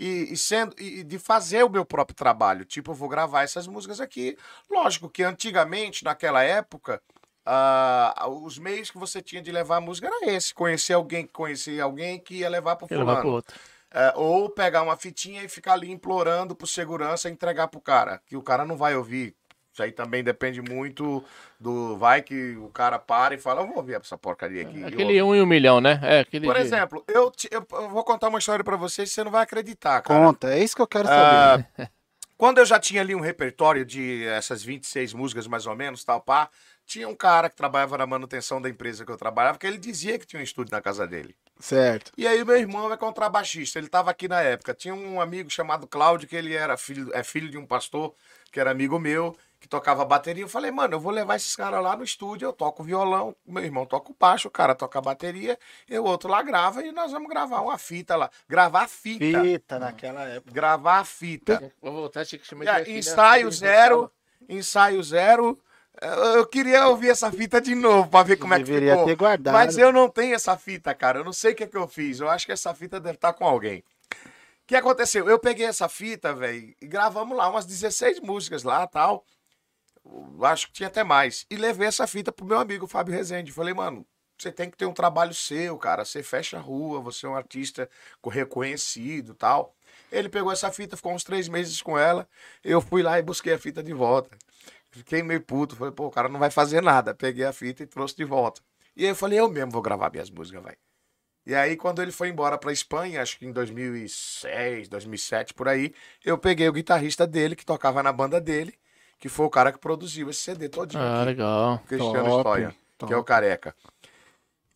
[0.02, 2.64] e, e sendo e de fazer o meu próprio trabalho.
[2.64, 4.36] Tipo, eu vou gravar essas músicas aqui.
[4.68, 7.00] Lógico que antigamente, naquela época,
[7.46, 10.52] ah, os meios que você tinha de levar a música era esse.
[10.52, 13.36] Conhecer alguém que conhecia alguém que ia levar pro Quer levar fulano.
[13.36, 13.56] outro.
[13.94, 18.36] É, ou pegar uma fitinha e ficar ali implorando pro segurança entregar pro cara, que
[18.36, 19.36] o cara não vai ouvir.
[19.72, 21.24] Isso aí também depende muito
[21.58, 21.96] do.
[21.96, 24.80] Vai que o cara para e fala, eu vou ouvir essa porcaria aqui.
[24.80, 25.98] E Aquele um em um milhão, né?
[26.02, 26.46] É, aquele.
[26.46, 29.42] Por exemplo, eu, te- eu, vou contar uma história pra vocês e você não vai
[29.42, 30.26] acreditar, cara.
[30.26, 31.66] Conta, é isso que eu quero saber.
[31.78, 31.88] Ah,
[32.36, 36.20] quando eu já tinha ali um repertório de essas 26 músicas, mais ou menos, tal,
[36.20, 36.50] pá,
[36.84, 40.18] tinha um cara que trabalhava na manutenção da empresa que eu trabalhava, que ele dizia
[40.18, 41.34] que tinha um estúdio na casa dele.
[41.58, 42.12] Certo.
[42.18, 44.74] E aí meu irmão é contrabaixista, ele estava aqui na época.
[44.74, 48.14] Tinha um amigo chamado Cláudio, que ele era filho, é filho de um pastor,
[48.50, 50.42] que era amigo meu, que tocava bateria.
[50.42, 53.62] Eu falei, mano, eu vou levar esses caras lá no estúdio, eu toco violão, meu
[53.62, 55.56] irmão toca o baixo, o cara toca a bateria,
[55.88, 58.28] e o outro lá grava, e nós vamos gravar uma fita lá.
[58.48, 59.40] Gravar a fita.
[59.40, 60.52] Fita naquela época.
[60.52, 61.72] Gravar a fita.
[61.80, 64.10] Vou voltar, tinha que chamar de aqui, ensaio zero,
[64.48, 65.56] ensaio zero.
[66.34, 69.06] Eu queria ouvir essa fita de novo pra ver como é que Deveria ficou.
[69.06, 69.54] ter guardado.
[69.54, 71.20] Mas eu não tenho essa fita, cara.
[71.20, 72.18] Eu não sei o que, é que eu fiz.
[72.18, 73.84] Eu acho que essa fita deve estar com alguém.
[74.10, 75.28] O que aconteceu?
[75.28, 79.24] Eu peguei essa fita, velho, e gravamos lá umas 16 músicas lá tal.
[80.42, 81.46] Acho que tinha até mais.
[81.50, 83.52] E levei essa fita pro meu amigo Fábio Rezende.
[83.52, 84.06] Falei, mano,
[84.38, 86.04] você tem que ter um trabalho seu, cara.
[86.04, 87.88] Você fecha a rua, você é um artista
[88.20, 89.74] co- reconhecido tal.
[90.10, 92.28] Ele pegou essa fita, ficou uns três meses com ela.
[92.64, 94.36] Eu fui lá e busquei a fita de volta.
[94.90, 95.76] Fiquei meio puto.
[95.76, 97.14] Falei, pô, o cara não vai fazer nada.
[97.14, 98.60] Peguei a fita e trouxe de volta.
[98.96, 100.76] E aí eu falei, eu mesmo vou gravar minhas músicas, vai.
[101.44, 105.92] E aí, quando ele foi embora pra Espanha, acho que em 2006, 2007, por aí,
[106.24, 108.78] eu peguei o guitarrista dele, que tocava na banda dele,
[109.22, 111.00] que foi o cara que produziu esse CD todinho.
[111.00, 111.26] Ah, aqui.
[111.26, 111.78] legal.
[111.86, 113.08] Cristiano Top, Stoia, top.
[113.08, 113.72] que é o careca.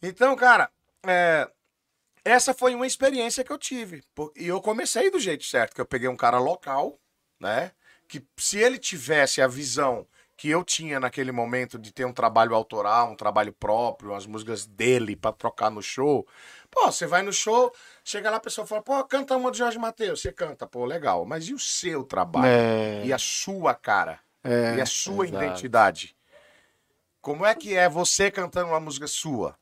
[0.00, 0.70] Então, cara,
[1.04, 1.50] é,
[2.24, 4.04] essa foi uma experiência que eu tive.
[4.36, 6.96] E eu comecei do jeito certo, que eu peguei um cara local,
[7.40, 7.72] né?
[8.06, 12.54] Que se ele tivesse a visão que eu tinha naquele momento de ter um trabalho
[12.54, 16.24] autoral, um trabalho próprio, as músicas dele pra trocar no show.
[16.70, 17.74] Pô, você vai no show,
[18.04, 20.20] chega lá a pessoa fala, pô, canta uma do Jorge Mateus.
[20.20, 21.24] Você canta, pô, legal.
[21.26, 22.46] Mas e o seu trabalho?
[22.46, 24.24] É, E a sua cara?
[24.46, 25.44] É, e a sua exato.
[25.44, 26.16] identidade.
[27.20, 29.56] Como é que é você cantando uma música sua?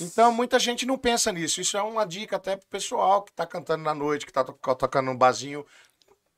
[0.00, 1.60] Então, muita gente não pensa nisso.
[1.60, 4.54] Isso é uma dica até pro pessoal que tá cantando na noite, que tá to-
[4.74, 5.66] tocando no barzinho.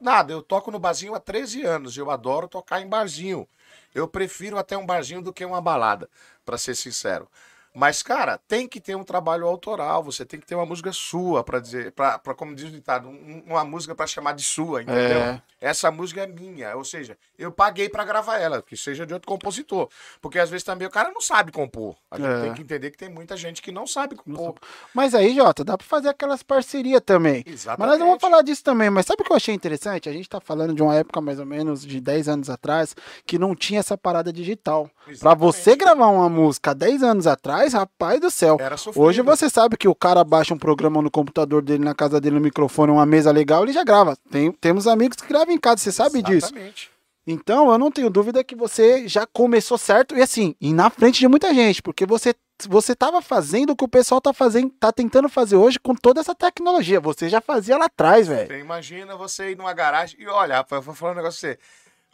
[0.01, 1.97] Nada, eu toco no barzinho há 13 anos.
[1.97, 3.49] Eu adoro tocar em barzinho.
[3.95, 6.11] Eu prefiro até um barzinho do que uma balada,
[6.45, 7.31] pra ser sincero.
[7.75, 11.43] Mas, cara, tem que ter um trabalho autoral, você tem que ter uma música sua
[11.43, 14.83] pra dizer, pra, pra, como diz o ditado, um- uma música pra chamar de sua,
[14.83, 15.19] entendeu?
[15.19, 15.43] É.
[15.61, 19.27] Essa música é minha, ou seja, eu paguei pra gravar ela, que seja de outro
[19.27, 19.89] compositor.
[20.21, 21.97] Porque às vezes também o cara não sabe compor.
[22.11, 22.41] A gente É.
[22.43, 24.55] tem que entender que tem muita gente que não sabe compor.
[24.95, 27.43] Mas aí, Jota, dá pra fazer aquelas parcerias também.
[27.47, 27.81] Exatamente.
[27.81, 28.89] Mas nós não vamos falar disso também.
[28.91, 30.09] Mas sabe o que eu achei interessante?
[30.09, 32.95] A gente tá falando de uma época mais ou menos de 10 anos atrás
[33.27, 34.89] que não tinha essa parada digital.
[35.03, 35.41] Pra Exatamente.
[35.41, 38.59] você gravar uma música há 10 anos atrás, rapaz do céu.
[38.95, 42.37] Hoje você sabe que o cara baixa um programa no computador dele, na casa dele,
[42.37, 44.17] no microfone, uma mesa legal, ele já grava.
[44.31, 46.49] Tem, temos amigos que gravam em casa, você sabe disso.
[46.49, 46.91] Exatamente.
[47.27, 51.21] Então, eu não tenho dúvida que você já começou certo e assim, e na frente
[51.21, 52.35] de muita gente, porque você
[52.69, 56.21] você tava fazendo o que o pessoal tá fazendo, tá tentando fazer hoje com toda
[56.21, 57.01] essa tecnologia.
[57.01, 58.47] Você já fazia lá atrás, velho.
[58.47, 61.51] Você imagina você ir numa garagem e olha, rapaz, eu vou falar um negócio pra
[61.51, 61.59] você.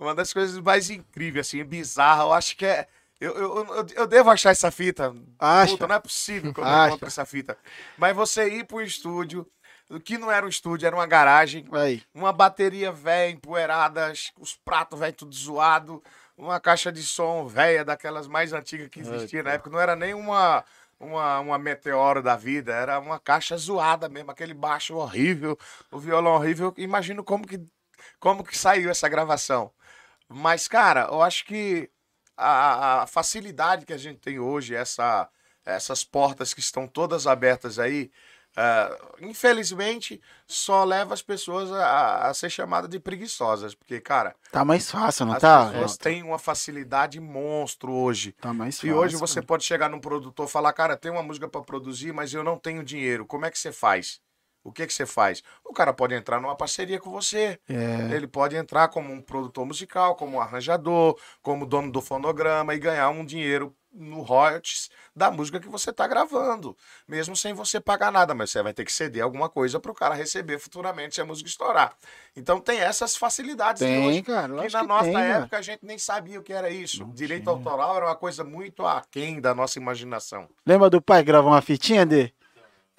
[0.01, 2.87] Uma das coisas mais incríveis, assim, bizarra, eu acho que é.
[3.21, 5.15] Eu, eu, eu, eu devo achar essa fita.
[5.39, 5.73] Acha.
[5.73, 7.57] Puta, não é possível que eu não encontre essa fita.
[7.99, 9.47] Mas você ir pro estúdio,
[9.91, 12.03] o que não era um estúdio, era uma garagem, Aí.
[12.15, 16.03] uma bateria velha, empoeirada, os pratos velho tudo zoado,
[16.35, 19.69] uma caixa de som velha, daquelas mais antigas que existia na época.
[19.69, 20.65] Não era nem uma,
[20.99, 25.59] uma, uma meteoro da vida, era uma caixa zoada mesmo, aquele baixo horrível,
[25.91, 26.73] o violão horrível.
[26.79, 27.61] Imagino como que,
[28.19, 29.71] como que saiu essa gravação.
[30.27, 31.91] Mas, cara, eu acho que
[32.45, 35.29] a, a facilidade que a gente tem hoje, essa,
[35.65, 38.11] essas portas que estão todas abertas aí,
[38.57, 43.75] ah, infelizmente, só leva as pessoas a, a ser chamadas de preguiçosas.
[43.75, 45.67] Porque, cara, Tá mais fácil, não as tá?
[45.67, 45.97] pessoas Jota?
[45.97, 48.35] têm uma facilidade monstro hoje.
[48.41, 48.97] Tá mais E fácil.
[48.97, 49.47] hoje você cara.
[49.47, 52.59] pode chegar num produtor e falar, cara, tem uma música pra produzir, mas eu não
[52.59, 53.27] tenho dinheiro.
[53.27, 54.21] Como é que você faz?
[54.63, 55.43] O que que você faz?
[55.65, 57.59] O cara pode entrar numa parceria com você.
[57.69, 58.15] É.
[58.15, 62.79] Ele pode entrar como um produtor musical, como um arranjador, como dono do fonograma e
[62.79, 66.77] ganhar um dinheiro no royalties da música que você está gravando,
[67.09, 69.95] mesmo sem você pagar nada, mas você vai ter que ceder alguma coisa para o
[69.95, 71.93] cara receber futuramente se a música estourar.
[72.37, 74.63] Então tem essas facilidades que Tem, hoje cara.
[74.63, 77.01] que na que nossa tem, época a gente nem sabia o que era isso.
[77.01, 77.53] Não Direito tinha.
[77.53, 80.49] autoral era uma coisa muito aquém da nossa imaginação.
[80.65, 82.33] Lembra do pai gravar uma fitinha dele?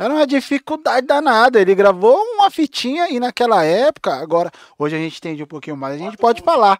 [0.03, 1.59] Era uma dificuldade danada.
[1.61, 5.95] Ele gravou uma fitinha e naquela época, agora, hoje a gente entende um pouquinho mais,
[5.95, 6.79] a gente pode falar.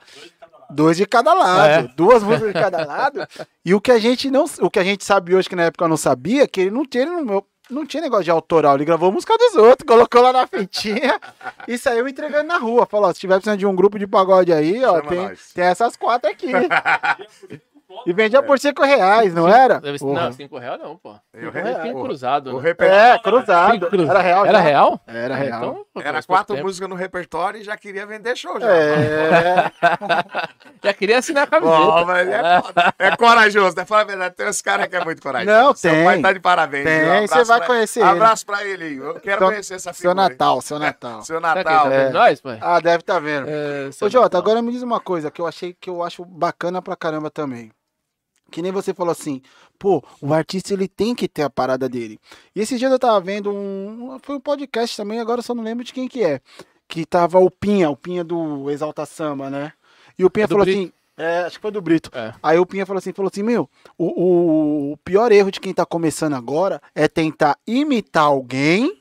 [0.74, 1.93] Dois de cada lado, É.
[1.97, 3.28] duas músicas de cada lado.
[3.65, 5.84] E o que a gente não, o que a gente sabe hoje que na época
[5.86, 8.86] eu não sabia, que ele não tinha, ele não, não tinha negócio de autoral, ele
[8.86, 11.19] gravou música dos outros, colocou lá na fitinha
[11.67, 12.86] e saiu entregando na rua.
[12.88, 15.51] Falou, ó, se tiver precisando de um grupo de pagode aí, ó, Chama tem, nós.
[15.53, 16.47] tem essas quatro aqui.
[18.06, 19.80] E vendia por cinco reais, não era?
[19.82, 21.14] Não, 5 reais não, pô.
[21.34, 22.52] Eu Cinco reais tem o- cruzado.
[22.52, 22.64] o né?
[22.70, 23.88] repertório É, cruzado.
[24.10, 24.46] Era real.
[24.46, 24.64] Era já.
[24.64, 25.00] real?
[25.08, 25.60] Era Ah, real.
[25.64, 28.68] Então, pô, Era quatro músicas no repertório e já queria vender show já.
[28.68, 29.72] É,
[30.84, 31.78] Já queria assinar a camiseta.
[31.78, 32.94] Ó, mas é, foda.
[32.98, 33.86] É corajoso, né?
[33.86, 35.52] Fala a verdade, tem uns caras que é muito corajoso.
[35.56, 36.04] Não, Seu tem.
[36.06, 36.86] pai tá de parabéns.
[36.86, 37.22] Tem?
[37.24, 38.10] Um você vai pra- conhecer ele.
[38.10, 38.98] Abraço pra ele aí.
[38.98, 40.24] Eu quero Seu- conhecer essa seu figura.
[40.26, 40.30] aí.
[40.30, 41.22] Natal, seu Natal.
[41.22, 41.64] Seu ele Natal.
[41.64, 42.10] tá vendo É.
[42.10, 42.58] nós, pai?
[42.62, 43.48] Ah, deve estar vendo.
[43.48, 46.26] É, Ô, seu Jota, agora me diz uma coisa que eu achei que eu acho
[46.26, 47.72] bacana pra caramba também.
[48.52, 49.41] Que nem você falou assim,
[49.80, 52.20] pô, o artista ele tem que ter a parada dele.
[52.56, 54.18] E esses dias eu tava vendo um.
[54.22, 56.39] Foi um podcast também, agora eu só não lembro de quem que é.
[56.88, 59.72] Que tava o Pinha, o Pinha do Exalta Samba, né?
[60.20, 60.80] E o Pinha É falou Brito.
[60.80, 60.91] assim.
[61.18, 62.10] É, acho que foi do Brito.
[62.14, 62.34] É.
[62.41, 65.74] Aí o Pinha falou assim, falou assim, meu, o, o- o pior erro de quem
[65.74, 69.01] tá começando agora é tentar imitar alguém,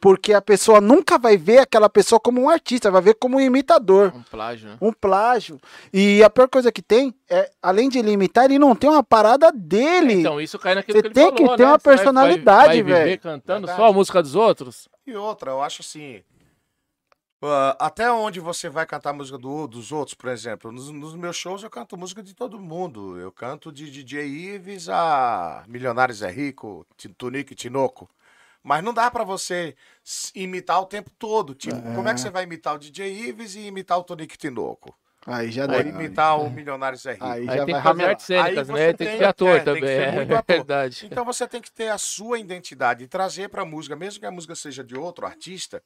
[0.00, 3.40] porque a pessoa nunca vai ver aquela pessoa como um artista, vai ver como um
[3.40, 4.78] imitador Um plágio, né?
[4.80, 5.60] um plágio.
[5.92, 9.02] E a pior coisa que tem é, além de ele imitar, ele não tem uma
[9.02, 10.14] parada dele.
[10.14, 11.68] Então, isso cai naquilo Você que ele tem que falou, ter né?
[11.70, 13.20] uma Você vai- personalidade, vai, vai viver velho.
[13.20, 13.76] cantando Verdade.
[13.76, 14.88] só a música dos outros?
[15.06, 16.22] E outra, eu acho assim.
[17.42, 20.72] ah, até onde você vai cantar música do- dos outros, por exemplo?
[20.72, 23.18] Nos, nos meus shows eu canto música de todo mundo.
[23.18, 26.84] Eu canto de DJ Ives a Milionários é Rico,
[27.16, 28.08] Tunico e Tinoco.
[28.68, 29.74] Mas não dá pra você
[30.34, 31.54] imitar o tempo todo.
[31.54, 34.94] Tipo, como é que você vai imitar o DJ Ives e imitar o Tonico Tinoco?
[35.26, 35.80] Aí já Ou dá.
[35.80, 37.24] imitar o Milionários é Rico?
[37.24, 38.10] Aí Aí já tem vai que fazer ramelar.
[38.10, 38.92] artes cênicas, Aí você né?
[38.92, 40.56] Tem que tem- ser ator é, tem que também, ser é muito ator.
[40.56, 41.06] verdade.
[41.10, 44.30] Então você tem que ter a sua identidade e trazer pra música, mesmo que a
[44.30, 45.82] música seja de outro artista,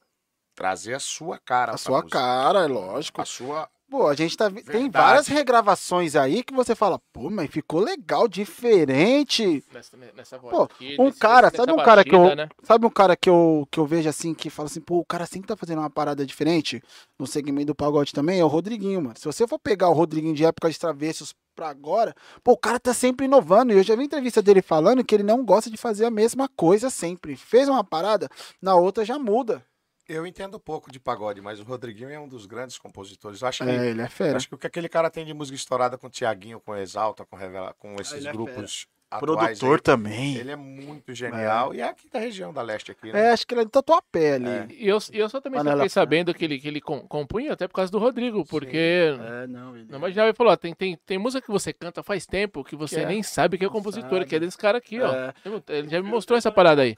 [0.53, 1.71] trazer a sua cara.
[1.71, 2.19] A pra sua música.
[2.19, 3.21] cara, é lógico.
[3.21, 3.69] A sua.
[3.93, 4.49] Pô, a gente tá.
[4.49, 5.05] vi- Tem Verdade.
[5.05, 9.63] várias regravações aí que você fala, pô, mas ficou legal, diferente.
[9.71, 12.49] Nessa, nessa voz Pô, aqui, um nesse- cara, sabe um cara que eu- batida, né?
[12.63, 15.27] Sabe um cara que eu, que eu vejo assim, que fala assim, pô, o cara
[15.27, 16.81] sempre tá fazendo uma parada diferente
[17.19, 19.13] no segmento do pagode também, é o Rodriguinho, mano.
[19.15, 22.79] Se você for pegar o Rodriguinho de época de travessos pra agora, pô, o cara
[22.79, 23.73] tá sempre inovando.
[23.73, 26.49] E eu já vi entrevista dele falando que ele não gosta de fazer a mesma
[26.55, 27.35] coisa sempre.
[27.35, 28.27] Fez uma parada,
[28.59, 29.63] na outra já muda.
[30.07, 33.41] Eu entendo pouco de pagode, mas o Rodriguinho é um dos grandes compositores.
[33.41, 34.35] Eu acho que, É, ele é fera.
[34.37, 36.75] acho que o que aquele cara tem de música estourada com o Tiaguinho, com o
[36.77, 39.59] Exalta, com, Revela, com esses ele é grupos atuais.
[39.59, 40.35] Produtor aí, também.
[40.37, 41.73] Ele é muito genial.
[41.73, 43.27] E é aqui da região da leste aqui, né?
[43.27, 44.49] É, acho que ele é de Tatuapé ali.
[44.49, 44.67] É.
[44.71, 47.75] E eu, eu só também fiquei sabendo que ele, que ele com- compunha até por
[47.75, 48.75] causa do Rodrigo, porque
[49.19, 49.85] É, não, ele...
[49.87, 52.75] não imaginava, ele falou, ó, tem, tem, tem música que você canta faz tempo que
[52.75, 53.07] você Que é.
[53.07, 54.25] nem sabe que é o compositor, sabe.
[54.25, 55.13] que é desse cara aqui, ó.
[55.13, 55.33] É.
[55.69, 56.95] Ele já me mostrou essa parada aí.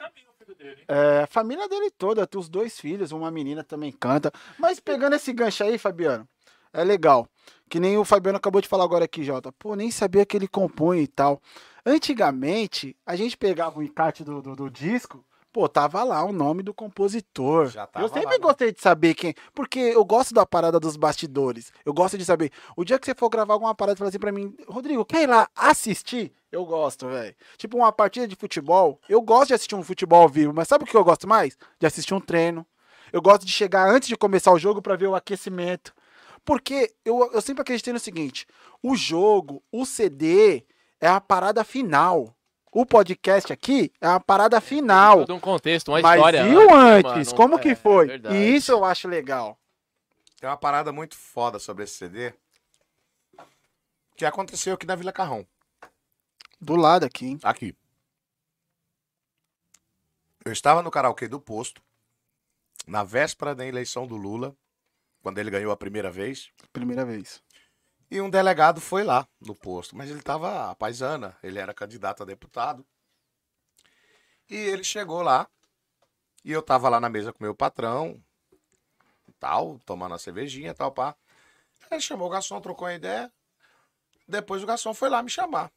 [0.88, 4.32] É, a família dele toda, tem os dois filhos, uma menina também canta.
[4.58, 6.28] Mas pegando esse gancho aí, Fabiano,
[6.74, 7.28] é legal.
[7.70, 9.52] Que nem o Fabiano acabou de falar agora aqui, Jota.
[9.54, 11.42] Pô, nem sabia que ele compõe e tal.
[11.86, 15.24] Antigamente, a gente pegava o encarte do, do, do disco,
[15.56, 17.68] pô, tava lá o nome do compositor.
[17.68, 18.40] Já tava eu sempre lá, né?
[18.40, 19.34] gostei de saber quem.
[19.54, 21.72] Porque eu gosto da parada dos bastidores.
[21.86, 22.52] Eu gosto de saber.
[22.76, 25.24] O dia que você for gravar alguma parada e falar assim pra mim, Rodrigo, quer
[25.24, 26.34] ir lá assistir?
[26.56, 27.36] Eu gosto, velho.
[27.58, 28.98] Tipo, uma partida de futebol.
[29.10, 31.58] Eu gosto de assistir um futebol ao vivo, mas sabe o que eu gosto mais?
[31.80, 32.66] De assistir um treino.
[33.12, 35.94] Eu gosto de chegar antes de começar o jogo pra ver o aquecimento.
[36.46, 38.48] Porque eu, eu sempre acreditei no seguinte:
[38.82, 40.64] o jogo, o CD,
[41.02, 42.34] é a parada final.
[42.72, 45.20] O podcast aqui é a parada final.
[45.26, 46.48] Todo um contexto, uma Mas história.
[46.48, 47.12] e o né, antes?
[47.28, 47.36] mano?
[47.36, 48.08] Como É, que foi?
[48.08, 48.36] verdade.
[48.36, 49.58] E isso eu acho legal.
[50.40, 52.34] Tem uma parada muito foda sobre esse CD.
[54.16, 55.46] Que aconteceu aqui na Vila Carrão.
[56.60, 57.40] Do lado aqui, hein?
[57.44, 57.76] Aqui.
[60.44, 61.82] Eu estava no karaokê do posto,
[62.88, 64.56] na véspera da eleição do Lula,
[65.22, 67.42] quando ele ganhou a primeira vez, Primeira vez.
[68.12, 72.22] e um delegado foi lá no posto, mas ele estava a paisana, ele era candidato
[72.22, 72.86] a deputado.
[74.48, 75.50] E ele chegou lá,
[76.44, 78.24] e eu estava lá na mesa com meu patrão,
[79.40, 81.16] tal, tomando uma cervejinha, tal, pá.
[81.90, 83.34] Ele chamou o garçom, trocou uma ideia.
[84.28, 85.72] Depois o garçom foi lá me chamar.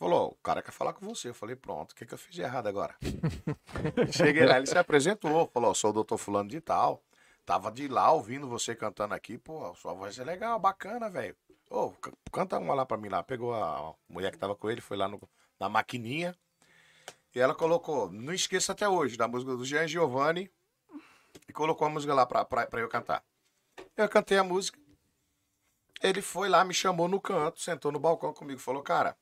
[0.00, 1.28] Falou, o cara quer falar com você.
[1.28, 2.96] Eu falei, pronto, o que, que eu fiz de errado agora?
[4.10, 7.02] Cheguei lá, ele se apresentou, falou, sou o doutor fulano de tal.
[7.44, 11.36] Tava de lá ouvindo você cantando aqui, pô, sua voz é legal, bacana, velho.
[11.68, 13.22] Ô, ca- canta uma lá pra mim lá.
[13.22, 15.20] Pegou a mulher que tava com ele, foi lá no-
[15.58, 16.34] na maquininha.
[17.34, 20.50] E ela colocou, não esqueça até hoje, da música do Jean Giovanni.
[21.46, 23.22] E colocou a música lá pra, pra, pra eu cantar.
[23.96, 24.78] Eu cantei a música.
[26.02, 29.14] Ele foi lá, me chamou no canto, sentou no balcão comigo falou: Cara,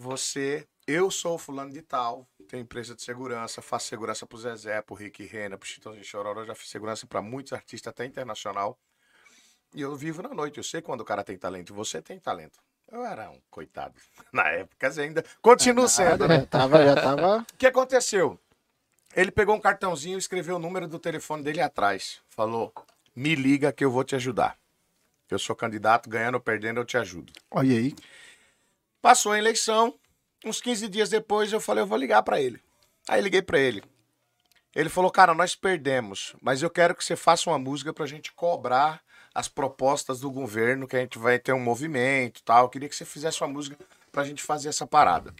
[0.00, 4.94] você, eu sou fulano de tal, tenho empresa de segurança, faço segurança pro Zezé, pro
[4.94, 8.78] Rick Rena, pro Chitãozinho Chororó, já fiz segurança pra muitos artistas, até internacional.
[9.74, 12.58] E eu vivo na noite, eu sei quando o cara tem talento, você tem talento.
[12.90, 13.94] Eu era um coitado
[14.32, 16.40] na época, ainda continuo sendo, né?
[16.40, 17.46] Já tava, já tava.
[17.52, 18.40] O que aconteceu?
[19.14, 22.22] Ele pegou um cartãozinho e escreveu o número do telefone dele atrás.
[22.30, 22.72] Falou:
[23.14, 24.56] Me liga que eu vou te ajudar.
[25.30, 27.32] Eu sou candidato, ganhando ou perdendo, eu te ajudo.
[27.50, 27.94] Olha aí.
[29.02, 29.94] Passou a eleição,
[30.44, 32.60] uns 15 dias depois eu falei: Eu vou ligar pra ele.
[33.08, 33.82] Aí liguei pra ele.
[34.74, 38.32] Ele falou: Cara, nós perdemos, mas eu quero que você faça uma música pra gente
[38.32, 39.00] cobrar
[39.34, 42.64] as propostas do governo, que a gente vai ter um movimento e tal.
[42.64, 43.76] Eu queria que você fizesse uma música
[44.10, 45.32] pra gente fazer essa parada.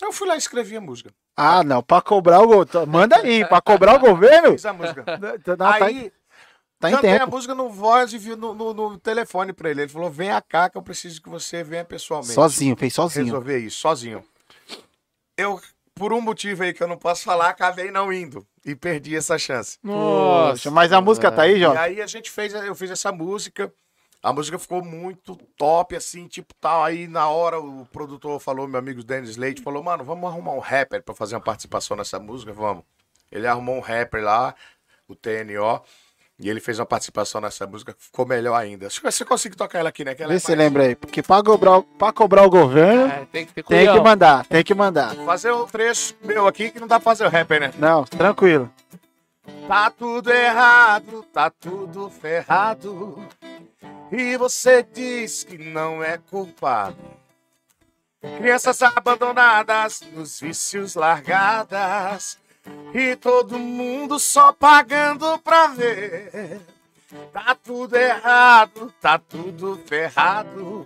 [0.00, 1.12] Eu fui lá e escrevi a música.
[1.36, 2.86] Ah, não, pra cobrar o governo.
[2.86, 4.52] Manda aí, pra cobrar o governo?
[4.52, 5.04] Fiz a música.
[5.18, 6.12] Não, tá, Aí,
[6.78, 7.32] tá em cantei a tempo.
[7.32, 9.82] música no voz e vi no, no- no telefone pra ele.
[9.82, 12.32] Ele falou: vem cá que eu preciso que você venha pessoalmente.
[12.34, 13.26] Sozinho, fez sozinho.
[13.26, 14.24] Resolver isso, sozinho.
[15.36, 15.60] Eu,
[15.94, 18.46] por um motivo aí que eu não posso falar, acabei não indo.
[18.64, 19.78] E perdi essa chance.
[19.82, 21.80] Poxa, mas a música tá aí, E Jota?
[21.80, 23.72] aí a gente fez, eu fiz essa música.
[24.20, 26.82] A música ficou muito top, assim, tipo tal.
[26.84, 30.58] Aí na hora o produtor falou, meu amigo Dennis Leite, falou, mano, vamos arrumar um
[30.58, 32.82] rapper pra fazer uma participação nessa música, vamos.
[33.30, 34.54] Ele arrumou um rapper lá,
[35.06, 35.80] o TNO,
[36.40, 38.86] e ele fez uma participação nessa música, ficou melhor ainda.
[38.86, 40.14] Acho que você consegue tocar ela aqui, né?
[40.14, 40.94] Que ela Vê é se você mais- lembra aí.
[40.94, 44.62] Porque pra cobrar, pra cobrar o governo, É, tem que ter tem que mandar, tem
[44.64, 45.14] que mandar.
[45.16, 47.72] Fazer um trecho meu aqui que não dá pra fazer o rapper, né?
[47.78, 48.70] Não, tranquilo.
[49.66, 53.18] Tá tudo errado, tá tudo ferrado.
[54.12, 56.96] E você diz que não é culpado.
[58.38, 62.38] Crianças abandonadas, nos vícios largadas.
[62.94, 66.60] E todo mundo só pagando pra ver.
[67.32, 70.84] Tá tudo errado, tá tudo ferrado.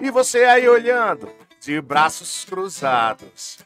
[0.00, 1.30] E você aí olhando,
[1.60, 3.58] de braços cruzados.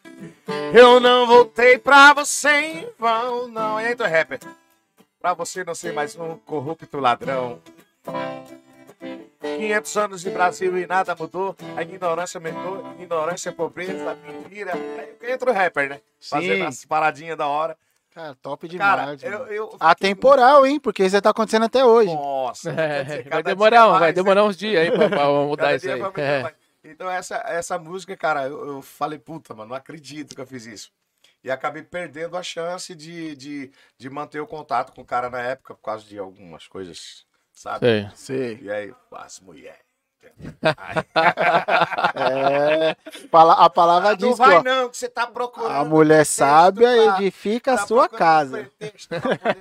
[0.73, 3.81] Eu não voltei pra você em vão, não.
[3.81, 4.39] E aí, do rapper?
[5.21, 7.61] Pra você não ser mais um corrupto ladrão.
[9.41, 11.57] 500 anos de Brasil e nada mudou.
[11.77, 12.93] A ignorância aumentou.
[13.01, 14.73] Ignorância, pobreza, mentira.
[14.75, 16.01] Aí entra o rapper, né?
[16.21, 16.63] Fazendo Sim.
[16.63, 17.77] as paradinhas da hora.
[18.15, 19.23] Cara, top Cara, demais.
[19.23, 19.39] eu.
[19.41, 19.53] mano.
[19.53, 20.81] eu Atemporal, hein?
[20.81, 22.15] Porque isso tá acontecendo até hoje.
[22.15, 24.23] Nossa, É, dizer, vai demorar, um- vai mais, né?
[24.23, 26.01] demorar uns dias aí pra, pra mudar isso aí.
[26.01, 26.55] vai É.
[26.83, 30.65] Então, essa, essa música, cara, eu, eu falei, puta, mano, não acredito que eu fiz
[30.67, 30.91] isso.
[31.45, 35.41] E acabei perdendo a chance de, de, de manter o contato com o cara na
[35.43, 37.26] época, por causa de algumas coisas,
[37.57, 37.87] sabe?
[37.87, 38.11] Sei.
[38.15, 38.59] Sei.
[38.63, 39.81] E aí, as mulheres.
[42.15, 42.97] É,
[43.33, 45.73] a palavra não diz, vai ó, não, que você tá procurando.
[45.75, 48.71] a mulher pretexto sábia pra- edifica a tá sua casa.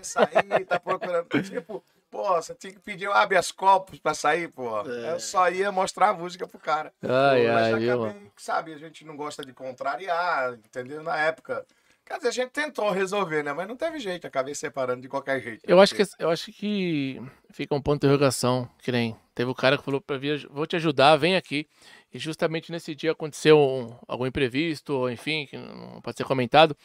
[0.01, 1.27] sair, tá procurando.
[1.43, 4.81] Tipo, pô, você tinha que pedir um habeas corpus pra sair, pô.
[4.89, 5.11] É.
[5.13, 6.91] Eu só ia mostrar a música pro cara.
[7.01, 8.03] Ai, Mas ai, viu?
[8.05, 11.01] acabei, sabe, a gente não gosta de contrariar, entendeu?
[11.03, 11.65] Na época.
[12.05, 13.51] Quer dizer, a gente tentou resolver, né?
[13.51, 15.63] Mas não teve jeito, acabei separando de qualquer jeito.
[15.67, 17.19] Eu acho que eu acho que
[17.51, 20.67] fica um ponto de interrogação, que nem teve o cara que falou para vir, vou
[20.67, 21.67] te ajudar, vem aqui.
[22.13, 26.77] E justamente nesse dia aconteceu um- algum imprevisto, ou enfim, que não pode ser comentado.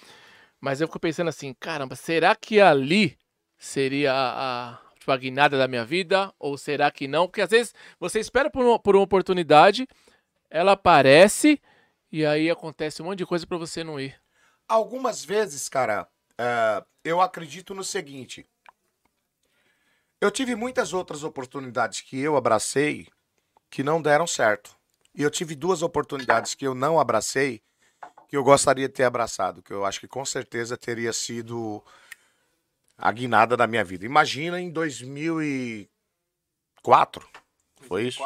[0.59, 3.17] Mas eu fico pensando assim, caramba, será que ali
[3.59, 6.33] seria a, a, tipo, a guinada da minha vida?
[6.39, 7.27] Ou será que não?
[7.27, 9.87] Porque às vezes você espera por uma, por uma oportunidade,
[10.51, 11.61] ela aparece
[12.11, 14.15] e aí acontece um monte de coisa para você não ir.
[14.71, 16.07] Algumas vezes, cara,
[16.39, 18.47] é, eu acredito no seguinte.
[20.21, 23.09] Eu tive muitas outras oportunidades que eu abracei
[23.69, 24.77] que não deram certo.
[25.13, 27.61] E eu tive duas oportunidades que eu não abracei
[28.29, 31.83] que eu gostaria de ter abraçado, que eu acho que com certeza teria sido
[32.97, 34.07] a guinada da minha vida.
[34.07, 37.29] Imagina em 2004,
[37.81, 38.23] foi isso?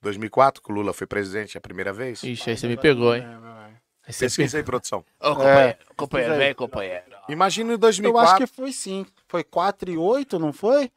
[0.00, 2.22] 2004 que o Lula foi presidente a primeira vez?
[2.22, 3.22] Ixi, aí você me pegou, hein?
[3.22, 5.04] Você Pesquisa aí, produção.
[5.20, 6.38] Ô, É, companheiro, companheiro, pesquisa aí.
[6.38, 7.04] vem, companheiro.
[7.28, 8.28] Imagina em Eu 2004.
[8.30, 9.06] acho que foi sim.
[9.28, 10.90] Foi 4 e 8, não foi?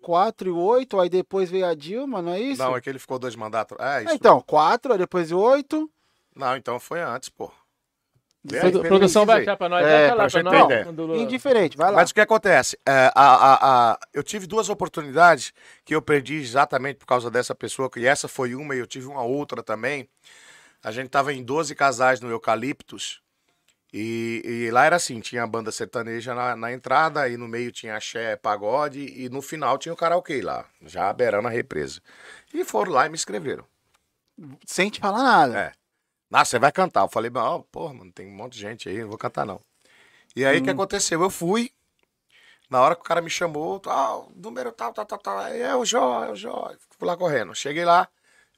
[0.00, 2.62] 4 e 8, aí depois veio a Dilma, não é isso?
[2.62, 3.76] Não, é que ele ficou dois mandatos.
[3.80, 4.12] É isso.
[4.12, 5.90] Ah, Então, 4, aí depois 8.
[6.34, 7.52] Não, então foi antes, pô.
[8.50, 9.84] Aí, produção vai achar pra nós.
[9.84, 10.54] É, vai pra lá pra gente nós.
[10.56, 10.84] ter ideia.
[10.84, 11.96] quando o Lula- Indiferente, vai lá.
[11.96, 12.78] Mas o que acontece?
[12.86, 15.52] É, a, a, a- eu tive duas oportunidades
[15.84, 19.08] que eu perdi exatamente por causa dessa pessoa, que essa foi uma e eu tive
[19.08, 20.08] uma outra também.
[20.82, 23.20] A gente tava em 12 casais no Eucaliptus
[23.92, 27.72] E, e lá era assim, tinha a banda sertaneja na, na entrada, aí no meio
[27.72, 32.00] tinha axé, pagode, e no final tinha o karaokê lá, já beirando a represa.
[32.54, 33.64] E foram lá e me inscreveram.
[34.64, 35.58] Sem te falar nada.
[35.58, 35.72] É.
[36.32, 37.02] Ah, você vai cantar.
[37.02, 39.60] Eu falei, ó, porra, mano, tem um monte de gente aí, não vou cantar não.
[40.36, 41.20] E aí o que aconteceu?
[41.22, 41.72] Eu fui,
[42.70, 45.84] na hora que o cara me chamou, tal, número tal, tal, tal, tal, é o
[45.84, 46.72] Jó, é o Jó.
[46.98, 47.54] Fui lá correndo.
[47.54, 48.08] Cheguei lá,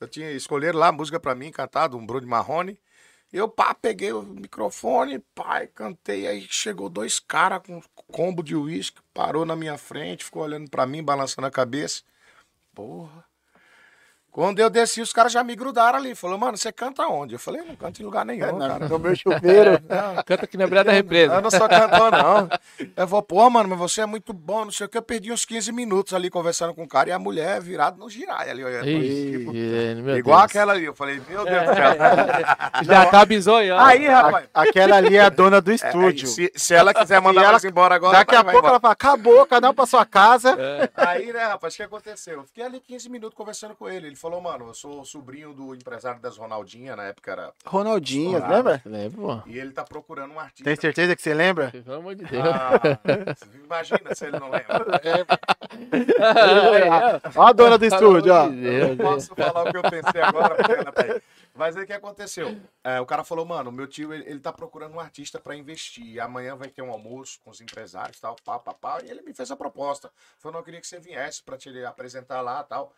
[0.03, 2.79] eu tinha escolhido lá a música pra mim, cantado, um Bruno Marrone.
[3.33, 6.27] Eu, pá, peguei o microfone, pai, cantei.
[6.27, 10.87] Aí chegou dois caras com combo de uísque, parou na minha frente, ficou olhando pra
[10.87, 12.03] mim, balançando a cabeça.
[12.75, 13.32] Porra.
[14.33, 16.15] Quando eu desci, os caras já me grudaram ali.
[16.15, 17.35] Falou, mano, você canta onde?
[17.35, 18.89] Eu falei, não canto em lugar nenhum, cara.
[18.89, 19.79] No meu chuveiro.
[20.25, 21.35] Canta aqui na beirada da represa.
[21.35, 22.49] Eu não sou cantor, não.
[22.97, 24.97] Eu vou, pô, mano, mas você é muito bom, não sei o que.
[24.97, 28.09] Eu perdi uns 15 minutos ali conversando com o cara e a mulher virada no
[28.09, 28.89] girai ali, olhando.
[28.89, 30.51] Ih, tipo, meu igual Deus.
[30.51, 30.87] aquela ali.
[30.87, 31.93] Eu falei, meu Deus do céu.
[32.85, 33.83] Já acaba zoiando.
[33.83, 34.49] Aí, rapaz.
[34.55, 36.27] Aquela ali é a dona do é, estúdio.
[36.27, 38.73] se, se ela quiser mandar ela- nós embora agora, Daqui a pouco embora.
[38.75, 40.57] ela fala, acabou, cada um pra sua casa.
[40.97, 42.35] Aí, né, rapaz, o que aconteceu?
[42.39, 44.07] Eu fiquei ali 15 minutos conversando com ele.
[44.07, 47.53] Ele falou, mano, eu sou sobrinho do empresário das Ronaldinha, na época era.
[47.67, 48.81] Ronaldinho, Ah, lembra?
[48.87, 49.43] Lembra, pô.
[49.49, 50.63] E ele tá procurando um artista.
[50.63, 51.73] Tem certeza que você lembra?
[51.73, 52.45] Pelo amor de Deus.
[52.47, 52.81] Ah,
[53.65, 54.87] imagina se ele não lembra.
[57.35, 58.47] Ó a dona do estúdio, ó.
[58.47, 60.57] Eu não posso falar o que eu pensei agora.
[61.55, 62.57] Mas aí o que aconteceu?
[62.83, 66.21] É, o cara falou, mano, meu tio, ele, ele tá procurando um artista pra investir.
[66.21, 68.99] Amanhã vai ter um almoço com os empresários, tal, pá, pá, pá.
[69.05, 70.11] E ele me fez a proposta.
[70.39, 72.93] Falou, não, eu queria que você viesse pra te apresentar lá, tal.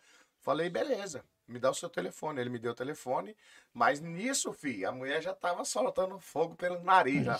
[0.45, 2.39] Falei, beleza, me dá o seu telefone.
[2.39, 3.35] Ele me deu o telefone,
[3.73, 7.39] mas nisso, fi, a mulher já tava soltando fogo pelo nariz, já.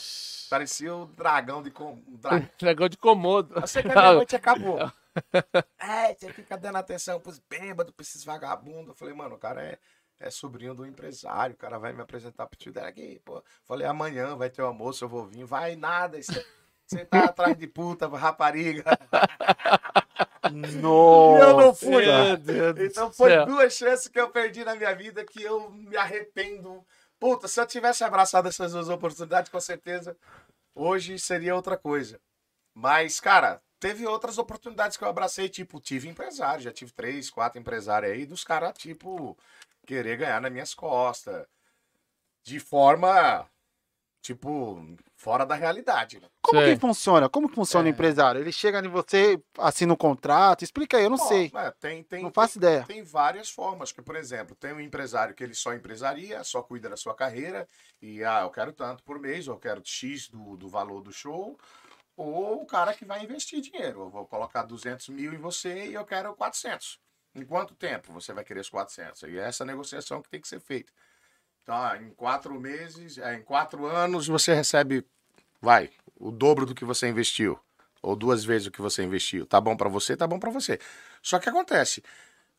[0.49, 1.69] Parecia o dragão de...
[1.69, 2.01] Com...
[2.07, 3.61] dra- Dragão de comodo.
[3.61, 4.79] Você que a minha noite acabou.
[5.79, 8.87] É, você fica dando atenção pros bêbados, pra esses vagabundos.
[8.89, 9.79] Eu falei, mano, o cara é,
[10.19, 13.41] é sobrinho do empresário, o cara vai me apresentar pro tio dela aqui, pô.
[13.63, 15.45] Falei, amanhã vai ter o almoço, eu vou vir.
[15.45, 16.45] Vai nada, você,
[16.85, 18.83] você tá atrás de puta, rapariga.
[20.81, 21.43] Nossa.
[21.43, 22.05] eu não fui.
[22.85, 23.45] Então foi céu.
[23.45, 26.85] duas chances que eu perdi na minha vida que eu me arrependo.
[27.19, 30.15] Puta, se eu tivesse abraçado essas duas oportunidades, com certeza,
[30.73, 32.19] hoje seria outra coisa.
[32.73, 37.59] Mas, cara, teve outras oportunidades que eu abracei, tipo, tive empresário, já tive três, quatro
[37.59, 39.37] empresários aí, dos caras, tipo,
[39.87, 41.47] querer ganhar nas minhas costas.
[42.43, 43.49] De forma,
[44.21, 46.19] tipo, fora da realidade.
[46.19, 46.27] né?
[46.41, 46.73] Como Sei.
[46.73, 47.29] que funciona?
[47.29, 47.91] Como que funciona o É.
[47.91, 48.39] empresário?
[48.41, 51.51] Ele chega em você, assina um contrato, explica aí, eu não Ó, sei.
[51.55, 52.83] é, tem, tem, Não faço ideia.
[52.85, 56.89] Tem várias formas, que, por exemplo, tem um empresário que ele só empresaria, só cuida
[56.89, 57.67] da sua carreira,
[58.01, 61.11] e ah, eu quero tanto por mês, ou eu quero X do, do valor do
[61.11, 61.57] show,
[62.17, 64.01] ou o cara que vai investir dinheiro.
[64.01, 66.99] Eu vou colocar 200 mil em você e eu quero 400.
[67.33, 69.23] Em quanto tempo você vai querer os 400?
[69.23, 70.93] E é essa negociação que tem que ser feita.
[71.67, 75.03] Ah, em quatro meses, é, em quatro anos, você recebe,
[75.61, 75.89] vai,
[76.19, 77.59] o dobro do que você investiu.
[78.01, 79.47] Ou duas vezes o que você investiu.
[79.47, 80.79] Tá bom pra você, tá bom pra você.
[81.23, 82.03] Só que acontece,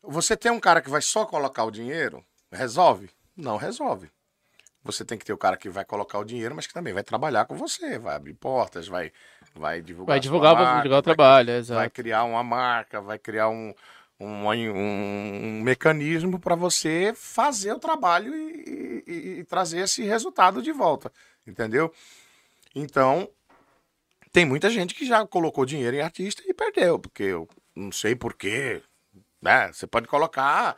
[0.03, 3.09] você tem um cara que vai só colocar o dinheiro, resolve?
[3.35, 4.11] Não resolve.
[4.83, 7.03] Você tem que ter o cara que vai colocar o dinheiro, mas que também vai
[7.03, 9.11] trabalhar com você, vai abrir portas, vai,
[9.53, 10.13] vai divulgar.
[10.13, 11.89] Vai divulgar, vai marca, divulgar o vai trabalho, vai exato.
[11.91, 13.73] criar uma marca, vai criar um,
[14.19, 20.61] um, um- um mecanismo para você fazer o trabalho e, e- e trazer esse resultado
[20.61, 21.11] de volta,
[21.45, 21.93] entendeu?
[22.75, 23.29] Então,
[24.31, 28.15] tem muita gente que já colocou dinheiro em artista e perdeu, porque eu não sei
[28.15, 28.81] porquê,
[29.41, 29.71] né?
[29.71, 30.75] Você pode colocar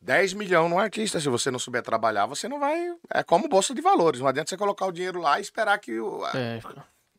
[0.00, 2.92] 10 milhões no artista, se você não souber trabalhar, você não vai...
[3.10, 5.98] É como bolsa de valores, não adianta você colocar o dinheiro lá e esperar que
[6.00, 6.60] o, É,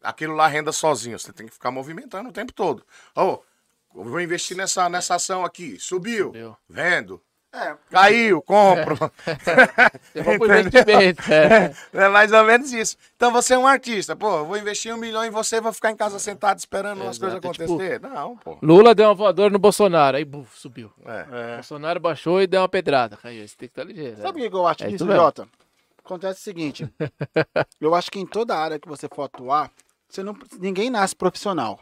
[0.01, 1.18] aquilo lá renda sozinho.
[1.18, 2.86] Você tem que ficar movimentando o tempo todo.
[3.16, 3.43] Eu
[3.93, 5.77] vou investir nessa, nessa ação aqui.
[5.79, 6.27] Subiu.
[6.27, 6.57] Subiu.
[6.67, 7.21] Vendo.
[7.55, 8.97] É, Caiu, compro.
[10.15, 11.71] Eu vou pro investimento, é.
[11.93, 12.97] É mais ou menos isso.
[13.15, 14.15] Então você é um artista.
[14.15, 17.03] Pô, eu vou investir um milhão em você e vou ficar em casa sentado esperando
[17.03, 17.77] as coisas é tipo-.
[18.01, 18.57] Não, pô.
[18.59, 20.91] Lula deu uma voadora no Bolsonaro, aí buf, subiu.
[21.05, 21.55] É.
[21.57, 23.17] Bolsonaro baixou e deu uma pedrada.
[23.17, 24.19] Caiu, você tem que estar ligeiro.
[24.19, 25.15] Sabe o que eu acho É isso disso.
[25.15, 25.47] Jota?
[26.03, 26.91] Acontece o seguinte.
[27.79, 29.69] eu acho que em toda área que você for atuar,
[30.09, 31.79] você não, ninguém nasce profissional.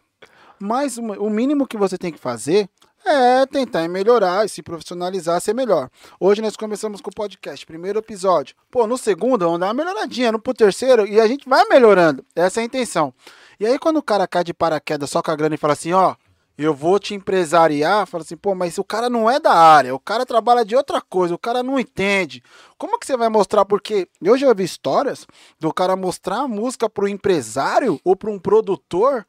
[0.62, 2.70] Mas o mínimo que você tem que fazer
[3.04, 5.90] é tentar melhorar e se profissionalizar, ser melhor.
[6.20, 8.56] Hoje nós começamos com o podcast, primeiro episódio.
[8.70, 12.24] Pô, no segundo vamos dar uma melhoradinha, no pro terceiro, e a gente vai melhorando.
[12.36, 13.12] Essa é a intenção.
[13.60, 15.94] E aí quando o cara cai de paraquedas só com a grana e fala assim,
[15.94, 16.16] ó,
[16.56, 20.00] eu vou te empresariar, fala assim, pô, mas o cara não é da área, o
[20.00, 22.44] cara trabalha de outra coisa, o cara não entende.
[22.78, 23.66] Como que você vai mostrar?
[23.66, 25.26] Porque eu já vi histórias
[25.60, 29.26] do cara mostrar a música pro empresário ou para um produtor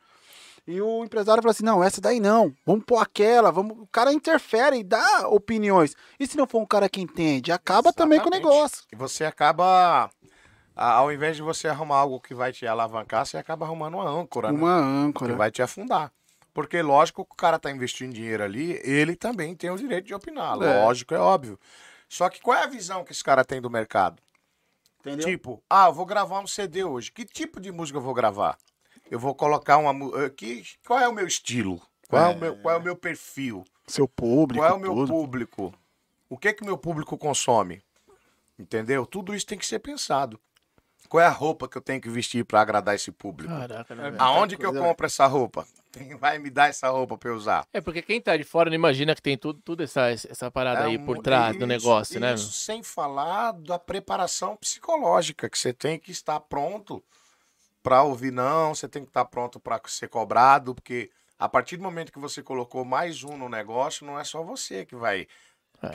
[0.66, 3.78] e o empresário fala assim: não, essa daí não, vamos pôr aquela, vamos.
[3.78, 5.94] O cara interfere e dá opiniões.
[6.18, 8.54] E se não for um cara que entende, acaba também com o Exatamente.
[8.54, 8.84] negócio.
[8.92, 10.10] E você acaba
[10.74, 14.50] ao invés de você arrumar algo que vai te alavancar, você acaba arrumando uma âncora,
[14.50, 14.58] né?
[14.58, 15.36] Uma que âncora.
[15.36, 16.12] vai te afundar.
[16.54, 20.14] Porque, lógico, que o cara tá investindo dinheiro ali, ele também tem o direito de
[20.14, 20.60] opinar.
[20.62, 20.84] É.
[20.84, 21.58] Lógico, é óbvio.
[22.08, 24.20] Só que qual é a visão que esse cara tem do mercado?
[25.00, 25.26] Entendeu?
[25.26, 27.10] Tipo, ah, eu vou gravar um CD hoje.
[27.10, 28.58] Que tipo de música eu vou gravar?
[29.12, 29.92] Eu vou colocar uma.
[30.24, 31.78] eh, Que, qual é o meu estilo?
[32.08, 33.62] Qual é, o, meu, qual é o meu perfil?
[33.86, 35.08] Seu público, Qual é o meu tudo.
[35.12, 35.74] público?
[36.30, 37.82] O que que meu público consome?
[38.58, 39.04] Entendeu?
[39.04, 40.40] Tudo isso tem que ser pensado.
[41.10, 43.52] Qual é a roupa que eu tenho que vestir para agradar esse público?
[43.52, 44.14] Caraca, né?
[44.18, 45.66] Aonde que eu compro essa roupa?
[45.92, 47.66] Quem vai me dar essa roupa para eu usar?
[47.70, 50.84] É porque quem tá de fora não imagina que tem tudo, tudo essa, essa parada
[50.84, 52.32] aí um- por trás do isso, negócio, né?
[52.32, 57.04] isso, Sem falar da preparação psicológica, que você tem que estar pronto
[57.82, 61.82] para ouvir não, você tem que estar pronto para ser cobrado, porque a partir do
[61.82, 65.26] momento que você colocou mais um no negócio, não é só você que vai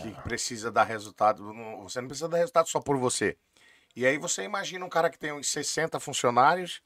[0.02, 1.44] que precisa dar resultado,
[1.82, 3.38] você não precisa dar resultado só por você.
[3.96, 6.82] E aí você imagina um cara que tem uns 60 funcionários,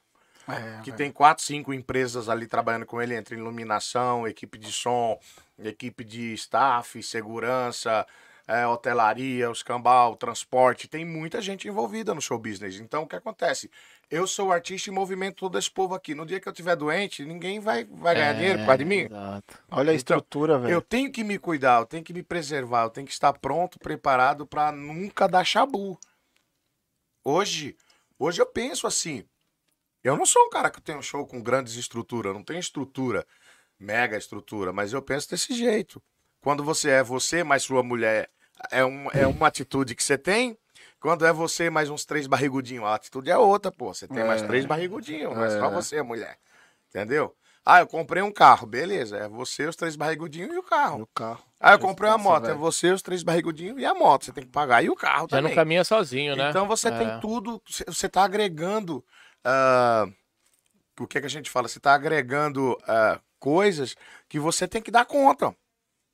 [0.48, 0.96] É, que velho.
[0.96, 5.18] tem quatro, cinco empresas ali trabalhando com ele, entre iluminação, equipe de som,
[5.58, 8.06] equipe de staff, segurança,
[8.46, 12.80] é, hotelaria, os cambal, transporte, tem muita gente envolvida no show business.
[12.80, 13.70] Então, o que acontece?
[14.10, 16.14] Eu sou o artista e movimento todo esse povo aqui.
[16.14, 19.00] No dia que eu estiver doente, ninguém vai, vai ganhar dinheiro por causa de mim.
[19.00, 19.58] É, Exato.
[19.70, 20.72] Olha a Então, estrutura, velho.
[20.72, 23.78] Eu tenho que me cuidar, eu tenho que me preservar, eu tenho que estar pronto,
[23.78, 25.98] preparado para nunca dar chabu.
[27.24, 27.76] Hoje,
[28.18, 29.24] hoje eu penso assim.
[30.04, 32.58] Eu não sou um cara que tem um show com grandes estruturas, eu não tenho
[32.58, 33.24] estrutura,
[33.78, 36.02] mega estrutura, mas eu penso desse jeito.
[36.40, 38.28] Quando você é você, mais sua mulher
[38.70, 40.58] é, um, é uma atitude que você tem.
[41.02, 43.92] Quando é você mais uns três barrigudinhos, a atitude é outra, pô.
[43.92, 44.46] Você tem mais É.
[44.46, 45.58] três barrigudinhos, não é É.
[45.58, 46.38] só você, mulher.
[46.88, 47.34] Entendeu?
[47.64, 49.16] Ah, eu comprei um carro, beleza.
[49.18, 50.98] É você, os três barrigudinhos e o carro.
[50.98, 51.42] No carro.
[51.60, 52.48] Ah, eu comprei uma moto.
[52.48, 54.24] É você, os três barrigudinhos e a moto.
[54.24, 54.82] Você tem que pagar.
[54.82, 55.50] E o carro Já também.
[55.50, 56.50] não caminha sozinho, né?
[56.50, 56.90] Então você É.
[56.98, 57.60] tem tudo.
[57.68, 59.04] Você- está agregando.
[59.44, 60.06] ah,
[61.00, 61.66] o que, que a gente fala?
[61.66, 63.96] Você está agregando ah, coisas
[64.28, 65.52] que você tem que dar conta.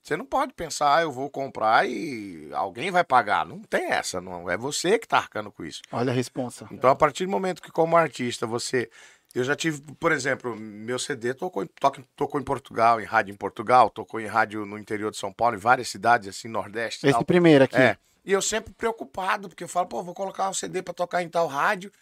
[0.03, 3.45] Você não pode pensar, ah, eu vou comprar e alguém vai pagar.
[3.45, 4.49] Não tem essa, não.
[4.49, 5.83] É você que está arcando com isso.
[5.93, 6.67] Olha a responsa.
[6.71, 8.91] Então, a partir do momento que, como artista, você.
[9.35, 13.33] Eu já tive, por exemplo, meu CD tocou, em- toca- tocou em Portugal, em rádio
[13.33, 17.07] em Portugal, tocou em rádio no interior de São Paulo, em várias cidades, assim, Nordeste.
[17.07, 17.25] Esse tal.
[17.27, 17.77] primeiro aqui.
[17.77, 17.99] É.
[18.25, 21.29] E eu sempre preocupado, porque eu falo, pô, vou colocar o CD pra tocar em
[21.29, 21.93] tal rádio,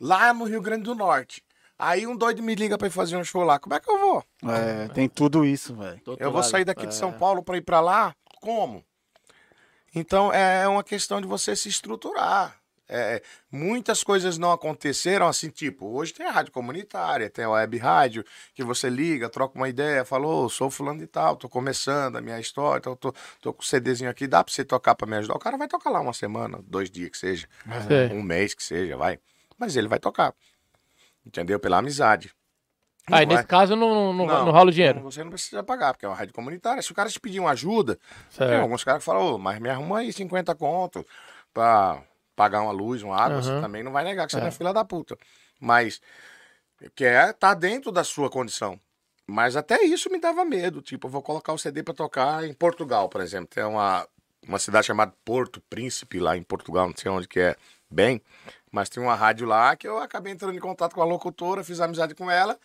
[0.00, 1.44] lá no Rio Grande do Norte.
[1.84, 3.58] Aí um doido me liga pra ir fazer um show lá.
[3.58, 4.24] Como é que eu vou?
[4.48, 6.00] É, tem tudo isso, velho.
[6.20, 6.96] Eu vou sair daqui de É.
[6.96, 8.14] São Paulo pra ir pra lá?
[8.40, 8.84] Como?
[9.92, 12.56] Então é uma questão de você se estruturar.
[12.88, 13.20] É,
[13.50, 18.22] muitas coisas não aconteceram assim, tipo, hoje tem a rádio comunitária, tem a web rádio,
[18.54, 22.38] que você liga, troca uma ideia, falou, sou fulano de tal, tô começando a minha
[22.38, 25.34] história, então tô, tô com o CDzinho aqui, dá pra você tocar pra me ajudar?
[25.34, 27.48] O cara vai tocar lá uma semana, dois dias que seja,
[27.88, 28.08] Sei.
[28.08, 29.18] um mês que seja, vai.
[29.56, 30.34] Mas ele vai tocar.
[31.24, 31.58] Entendeu?
[31.60, 32.32] Pela amizade.
[33.10, 35.00] Ah, e Não nesse vai- caso não, não, Não, não rola o dinheiro.
[35.00, 36.80] Você não precisa pagar, porque é uma rádio comunitária.
[36.82, 37.98] Se o cara te pedir uma ajuda,
[38.36, 41.04] tem alguns caras que falam, "Ô, mas me arruma aí 50 conto
[41.52, 42.00] pra
[42.36, 43.60] pagar uma luz, uma água, você Aham.
[43.60, 44.46] também não vai negar que você É.
[44.46, 45.18] é filha da puta.
[45.60, 46.00] Mas
[46.94, 48.78] quer tá dentro da sua condição.
[49.26, 50.82] Mas até isso me dava medo.
[50.82, 53.48] Tipo, eu vou colocar o CD pra tocar em Portugal, por exemplo.
[53.48, 54.06] Tem uma,
[54.46, 57.56] uma cidade chamada Porto Príncipe lá em Portugal, não sei onde que é
[57.90, 58.20] bem.
[58.72, 61.78] Mas tem uma rádio lá que eu acabei entrando em contato com a locutora, fiz
[61.80, 62.58] amizade com ela.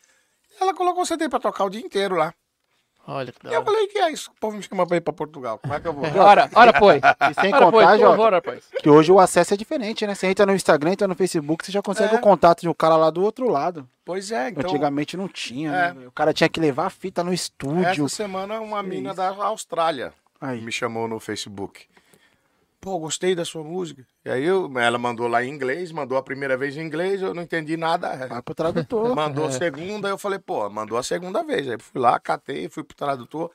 [0.60, 2.34] Ela colocou o CD pra tocar o dia inteiro lá.
[3.10, 3.66] Olha que da E eu hora.
[3.72, 4.32] falei, que é isso?
[4.32, 5.58] O povo me chama pra ir pra Portugal.
[5.60, 6.04] Como é que eu vou?
[6.22, 7.02] Ora, ora, pois.
[7.32, 8.66] E sem Ora, pois, contar, Jota, favor, pois.
[8.82, 10.14] que hoje o acesso é diferente, né?
[10.14, 12.18] Você entra no Instagram, entra no Facebook, você já consegue É.
[12.18, 13.88] o contato de um cara lá do outro lado.
[14.04, 14.70] Pois é, então.
[14.70, 15.94] Antigamente não tinha, É.
[15.94, 16.08] né?
[16.08, 18.06] O cara tinha que levar a fita no estúdio.
[18.06, 19.18] Essa semana uma Que mina isso.
[19.18, 20.60] da Austrália Aí.
[20.62, 21.88] me chamou no Facebook.
[22.80, 24.06] Pô, gostei da sua música.
[24.24, 27.34] E aí eu, ela mandou lá em inglês, mandou a primeira vez em inglês, eu
[27.34, 28.28] não entendi nada.
[28.28, 29.14] Vai pro tradutor.
[29.16, 31.68] Mandou a segunda, eu falei, pô, mandou a segunda vez.
[31.68, 33.52] Aí fui lá, catei, fui pro tradutor.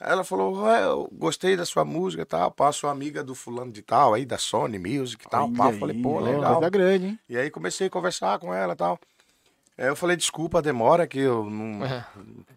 [0.00, 3.34] Aí ela falou, "Ué, eu gostei da sua música e tal, pá, sou amiga do
[3.34, 5.64] fulano de tal, aí da Sony Music e tal, Olha pá.
[5.64, 6.54] Eu aí, Falei, pô, legal.
[6.54, 7.18] Coisa grande, hein?
[7.28, 8.96] E aí comecei a conversar com ela e tal.
[9.76, 11.84] Aí eu falei, desculpa a demora, que eu não.
[11.84, 12.04] É.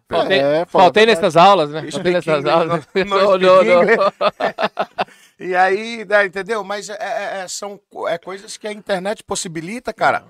[0.08, 1.88] Faltei, É, faltei nessas aulas, né?
[1.90, 2.86] Faltei nessas aulas.
[2.94, 3.98] não- não expliquei inglês.
[5.42, 6.62] E aí, né, entendeu?
[6.62, 10.24] Mas é- é- é- são é coisas que a internet possibilita, cara.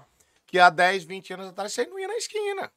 [0.47, 2.73] Que há 10, 20 anos atrás você não ia na esquina.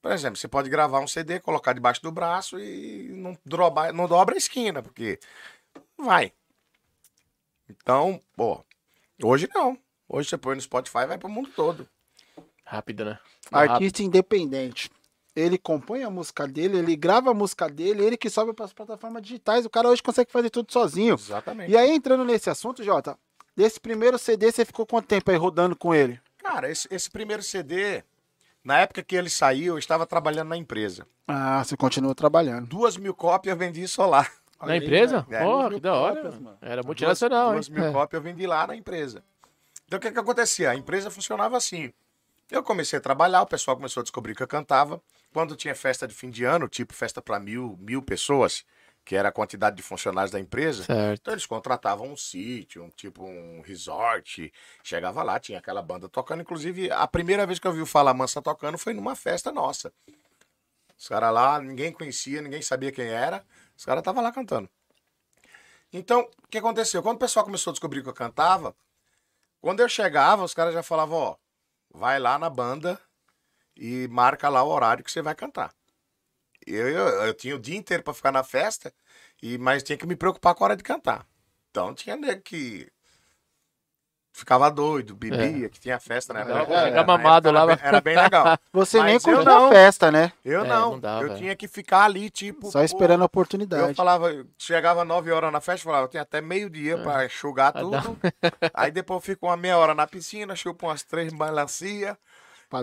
[0.00, 4.06] Por exemplo, você pode gravar um CD, colocar debaixo do braço e não, drobar, não
[4.06, 5.18] dobra a esquina, porque
[5.96, 6.32] vai.
[7.68, 8.64] Então, pô,
[9.22, 9.76] hoje não.
[10.08, 11.88] Hoje você põe no Spotify e vai pro mundo todo.
[12.64, 13.18] Rápido, né?
[13.50, 13.72] Rápido.
[13.72, 14.90] Artista independente.
[15.34, 18.72] Ele compõe a música dele, ele grava a música dele, ele que sobe para as
[18.72, 19.66] plataformas digitais.
[19.66, 21.14] O cara hoje consegue fazer tudo sozinho.
[21.14, 21.72] Exatamente.
[21.72, 23.18] E aí, entrando nesse assunto, Jota,
[23.56, 26.20] Desse primeiro CD, você ficou quanto tempo aí rodando com ele?
[26.38, 28.02] Cara, esse, esse primeiro CD,
[28.64, 31.06] na época que ele saiu, eu estava trabalhando na empresa.
[31.26, 32.66] Ah, você continua trabalhando.
[32.66, 34.28] Duas mil cópias eu vendi só lá.
[34.60, 35.26] Na empresa?
[35.30, 35.44] É.
[35.44, 36.14] Porra, que da hora.
[36.16, 36.58] cópias, mano.
[36.60, 37.90] Era multinacional, duas, duas mil hein?
[37.90, 37.92] É.
[37.92, 39.22] cópias eu vendi lá na empresa.
[39.86, 40.70] Então o que que acontecia?
[40.70, 41.92] A empresa funcionava assim.
[42.50, 45.00] Eu comecei a trabalhar, o pessoal começou a descobrir que eu cantava.
[45.34, 48.64] Quando tinha festa de fim de ano, tipo festa para mil, mil pessoas,
[49.04, 51.20] que era a quantidade de funcionários da empresa, Certo.
[51.20, 54.52] então eles contratavam um sítio, um tipo um resort.
[54.84, 56.40] Chegava lá, tinha aquela banda tocando.
[56.42, 59.92] Inclusive, a primeira vez que eu vi o Fala Mansa tocando foi numa festa nossa.
[60.96, 63.44] Os caras lá, ninguém conhecia, ninguém sabia quem era.
[63.76, 64.70] Os caras estavam lá cantando.
[65.92, 67.02] Então, o que aconteceu?
[67.02, 68.72] Quando o pessoal começou a descobrir que eu cantava,
[69.60, 71.36] quando eu chegava, os caras já falavam, ó,
[71.90, 73.00] vai lá na banda
[73.76, 75.72] e marca lá o horário que você vai cantar.
[76.66, 78.92] Eu, eu, eu tinha o dia inteiro pra ficar na festa,
[79.42, 81.26] e mas tinha que me preocupar com a hora de cantar.
[81.70, 82.90] Então tinha nego que
[84.32, 86.32] ficava doido, bebia, que tinha festa.
[86.36, 88.58] É, chegar Na mamado época lá, Era bem, era bem legal.
[88.72, 89.66] Você Mas nem eu curtiu não.
[89.66, 90.32] a festa, né?
[90.44, 91.36] Eu É, não, não dava, eu é.
[91.36, 92.70] tinha que ficar ali, tipo.
[92.70, 93.94] Só esperando a Eu oportunidade.
[93.94, 98.18] falava, chegava 9 horas na festa, falava, eu tenho até meio-dia pra enxugar tudo.
[98.74, 102.18] Aí depois eu fico uma meia hora na piscina, chupo umas três melancia.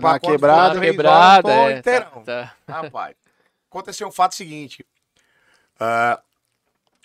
[0.00, 0.80] dar uma quebrada.
[0.80, 1.78] Quebrada, horas, é.
[1.78, 2.24] inteirão.
[2.24, 2.82] Tá, tá.
[2.82, 3.16] Rapaz,
[3.70, 4.86] aconteceu um fato seguinte.
[5.78, 6.20] ah,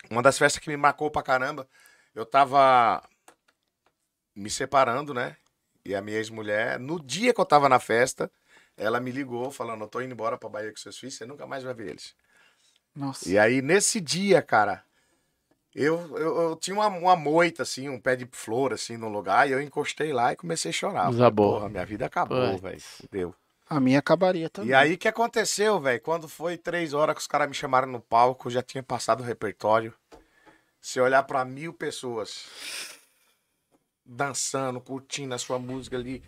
[0.10, 1.68] uma das festas que me marcou pra caramba,
[2.16, 3.04] eu tava
[4.36, 5.36] me separando, né?
[5.84, 8.32] E a minha ex-mulher, no dia que eu tava na festa,
[8.78, 11.48] ela me ligou falando, eu tô indo embora pra Bahia com seus filhos, você nunca
[11.48, 12.16] mais vai ver eles.
[12.96, 13.30] Nossa.
[13.30, 14.84] E aí, nesse dia, cara,
[15.84, 19.48] eu, eu, eu tinha uma, uma moita, assim, um pé de flor, assim, no lugar,
[19.48, 21.12] e eu encostei lá e comecei a chorar.
[21.12, 21.54] Desabou.
[21.54, 22.82] Porra, minha vida acabou, velho.
[23.12, 23.36] Deu.
[23.70, 24.72] A minha acabaria também.
[24.72, 26.02] E aí, o que aconteceu, velho?
[26.02, 29.22] Quando foi três horas que os caras me chamaram no palco, eu já tinha passado
[29.22, 29.94] o repertório.
[30.82, 32.46] Se olhar pra mil pessoas
[34.04, 36.24] dançando, curtindo a sua música ali.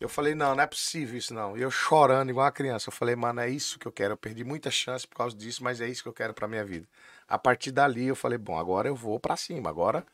[0.00, 1.58] Eu falei, não, não é possível isso não.
[1.58, 2.88] E eu chorando igual uma criança.
[2.88, 4.12] Eu falei, mano, é isso que eu quero.
[4.12, 6.64] Eu perdi muita chance por causa disso, mas é isso que eu quero pra minha
[6.64, 6.86] vida.
[7.28, 9.68] A partir dali eu falei, bom, agora eu vou pra cima.
[9.68, 10.04] Agora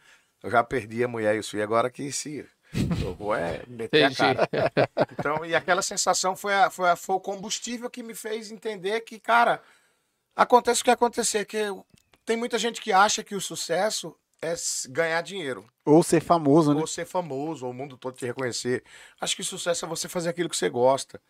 [0.43, 2.45] eu já perdi a mulher e os filhos, agora que se.
[3.01, 4.51] Eu vou é meter a cara.
[5.13, 9.01] Então, e aquela sensação foi, a- foi, a- foi o combustível que me fez entender
[9.03, 9.63] que, cara,
[10.35, 11.59] acontece o que acontecer, que
[12.25, 14.55] tem muita gente que acha que o sucesso é
[14.89, 16.81] ganhar dinheiro, Ou ser famoso, né?
[16.81, 18.83] ou ser famoso, ou o mundo todo te reconhecer.
[19.21, 21.21] Acho que sucesso é você fazer aquilo que você gosta.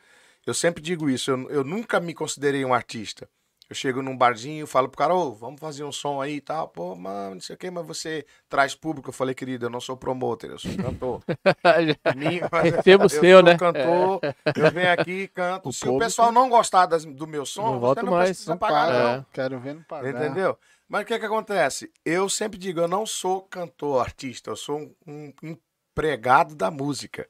[0.47, 3.29] Eu sempre digo isso, eu, eu nunca me considerei um artista.
[3.75, 6.69] Eu chego num barzinho, falo pro cara, ô, vamos fazer um som aí e tal.
[6.69, 9.09] Pô, mano, não sei o quê, mas você traz público.
[9.09, 11.21] Eu falei, querido, eu não sou promotor, eu sou cantor.
[12.15, 12.49] Minha-
[12.85, 13.59] Temos eu seu, sou né?
[13.59, 14.21] cantor,
[14.57, 15.71] eu venho aqui e canto.
[15.71, 18.13] O Se o público- pessoal não gostar das- do meu som, Não você volto não
[18.13, 19.09] mais, precisa Não pagar, paga, não.
[19.11, 19.17] É.
[19.17, 19.27] não.
[19.33, 20.09] Quero ver não pagar.
[20.11, 20.57] Entendeu?
[20.89, 21.91] Mas o que que acontece?
[22.05, 25.57] Eu sempre digo, eu não sou cantor, artista, eu sou um, um
[25.91, 27.29] empregado da música.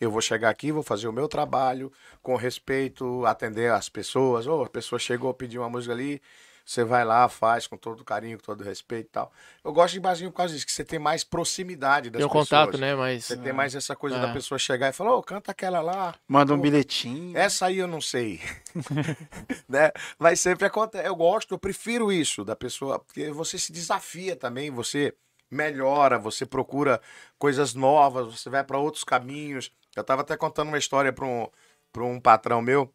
[0.00, 1.92] Eu vou chegar aqui, vou fazer o meu trabalho
[2.22, 4.46] com respeito, atender as pessoas.
[4.46, 6.22] Ou a pessoa chegou, pediu uma música ali,
[6.64, 9.30] você vai lá, faz com todo carinho, com todo respeito e tal.
[9.62, 12.30] Eu gosto de barzinho por causa disso, que você tem mais proximidade das Tem um
[12.30, 12.48] pessoas.
[12.48, 12.94] contato, né?
[12.94, 13.26] Mas.
[13.26, 14.20] Você tem mais essa coisa É.
[14.20, 16.14] da pessoa chegar e falar, ô, canta aquela lá.
[16.26, 17.36] Manda um Pô, bilhetinho.
[17.36, 18.40] Essa aí eu não sei.
[19.68, 19.90] né?
[20.18, 21.06] Mas sempre acontece.
[21.06, 25.12] Eu gosto, eu prefiro isso da pessoa, porque você se desafia também, você
[25.50, 27.00] melhora, você procura
[27.38, 29.70] coisas novas, você vai para outros caminhos.
[29.96, 31.48] Eu tava até contando uma história para um,
[31.92, 32.92] pra um patrão meu,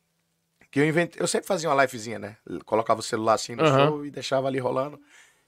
[0.72, 1.22] que eu inventei.
[1.22, 2.38] Eu sempre fazia uma livezinha, né?
[2.66, 3.88] Colocava o celular assim no Aham.
[3.88, 5.00] show e deixava ali rolando.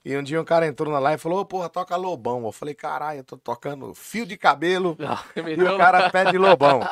[0.04, 2.44] E um dia um cara entrou na live e falou: Ô, porra, toca Lobão.
[2.44, 4.96] Eu falei: caralho, eu tô tocando fio de cabelo.
[4.98, 5.18] Não,
[5.48, 6.80] E o cara pede Lobão.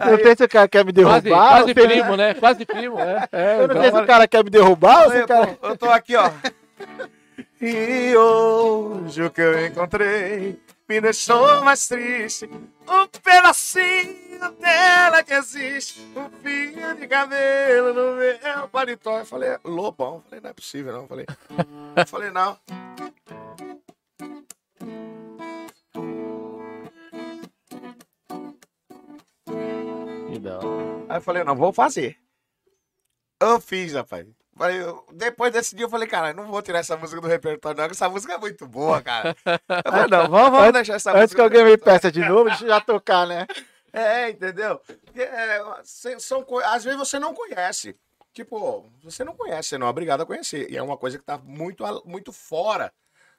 [0.00, 1.22] Eu não sei se o cara quer me derrubar.
[1.22, 2.34] Quase, quase primo, né?
[2.34, 2.98] Quase primo.
[2.98, 5.22] É, é, Eu não igual- sei se o cara quer me derrubar ou se Aí,
[5.22, 5.46] o cara.
[5.54, 6.30] pô, eu tô aqui, ó.
[7.60, 12.46] E hoje o que eu encontrei me deixou mais triste.
[12.46, 16.00] Um pedacinho dela que existe.
[16.16, 19.18] Um fio de cabelo no meu paletó.
[19.18, 20.16] Eu falei, lobão.
[20.16, 21.02] Eu falei, não é possível, não.
[21.02, 21.26] Eu falei,
[21.96, 22.58] eu falei, não.
[31.08, 32.16] Aí eu falei, não, vou fazer.
[33.40, 34.26] Eu fiz, rapaz.
[34.58, 34.80] Falei,
[35.12, 37.96] depois desse dia eu falei, cara, não vou tirar essa música do repertório, não, porque
[37.96, 39.36] essa música é muito boa, cara.
[39.46, 41.42] Eu falei, não, vamos, vamos deixar essa Antes que música.
[41.50, 43.46] do alguém me peça de novo, deixa eu já tocar, né?
[43.92, 44.80] É, entendeu?
[45.14, 45.60] É,
[46.18, 47.96] são, às vezes você não conhece.
[48.32, 50.70] Tipo, você não conhece, você não é obrigado a conhecer.
[50.70, 52.92] E é uma coisa que tá muito, a- muito fora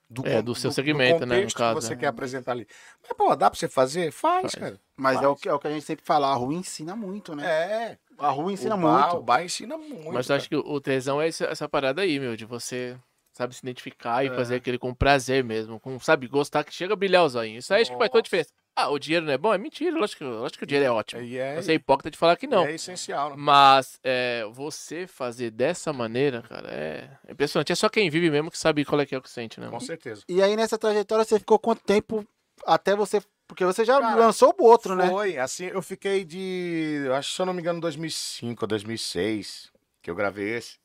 [0.10, 1.96] do, É, do seu segmento, né, no caso, que você é.
[1.98, 2.68] quer apresentar ali.
[3.04, 4.12] Mas, pô, dá pra você fazer?
[4.12, 4.80] Faz, cara.
[4.98, 7.36] Mas é o, que, é o que a gente sempre fala, a rua ensina muito,
[7.36, 7.46] né?
[7.48, 7.98] É.
[8.20, 9.18] A rua ensina o bar, muito.
[9.18, 10.12] O bar ensina muito.
[10.14, 12.98] Mas eu acho que o tesão é essa, essa parada aí, meu, de você
[13.32, 14.36] sabe, se identificar e É.
[14.36, 17.64] fazer aquele com prazer mesmo, com, sabe, gostar que chega a brilhar os olhinhos.
[17.64, 18.50] Isso aí acho que faz toda a diferença.
[18.76, 19.54] Ah, o dinheiro não é bom?
[19.54, 21.22] É mentira, lógico, que- lógico que o dinheiro é ótimo.
[21.22, 22.66] E é, Você é hipócrita de falar que não.
[22.66, 23.36] é essencial, né?
[23.38, 27.72] Mas é, você fazer dessa maneira, cara, é impressionante.
[27.72, 29.70] É só quem vive mesmo que sabe qual é que é o que sente, né?
[29.70, 30.24] Com certeza.
[30.28, 32.26] E aí nessa trajetória você ficou quanto tempo
[32.66, 33.22] até você.
[33.50, 35.10] Porque você já Cara, lançou o outro, né?
[35.10, 39.72] Foi, assim, eu fiquei de, acho, se eu não me engano, 2005 ou 2006,
[40.04, 40.78] que eu gravei esse.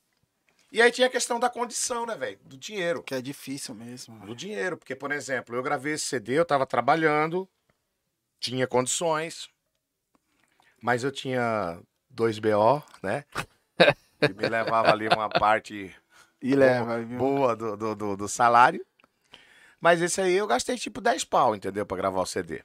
[0.73, 2.39] E aí tinha a questão da condição, né, velho?
[2.43, 3.03] Do dinheiro.
[3.03, 4.19] Que é difícil mesmo.
[4.21, 7.47] Do dinheiro, porque, por exemplo, eu gravei esse CD, eu tava trabalhando,
[8.41, 9.51] tinha condições,
[10.81, 13.25] mas eu tinha dois BO, né?
[14.21, 15.95] Que me levava ali uma parte
[16.41, 17.19] E leva, viu?
[17.19, 18.83] boa do, do, do, do salário.
[19.85, 21.85] Mas esse aí eu gastei tipo 10 pau, entendeu?
[21.85, 22.63] Pra gravar o CD.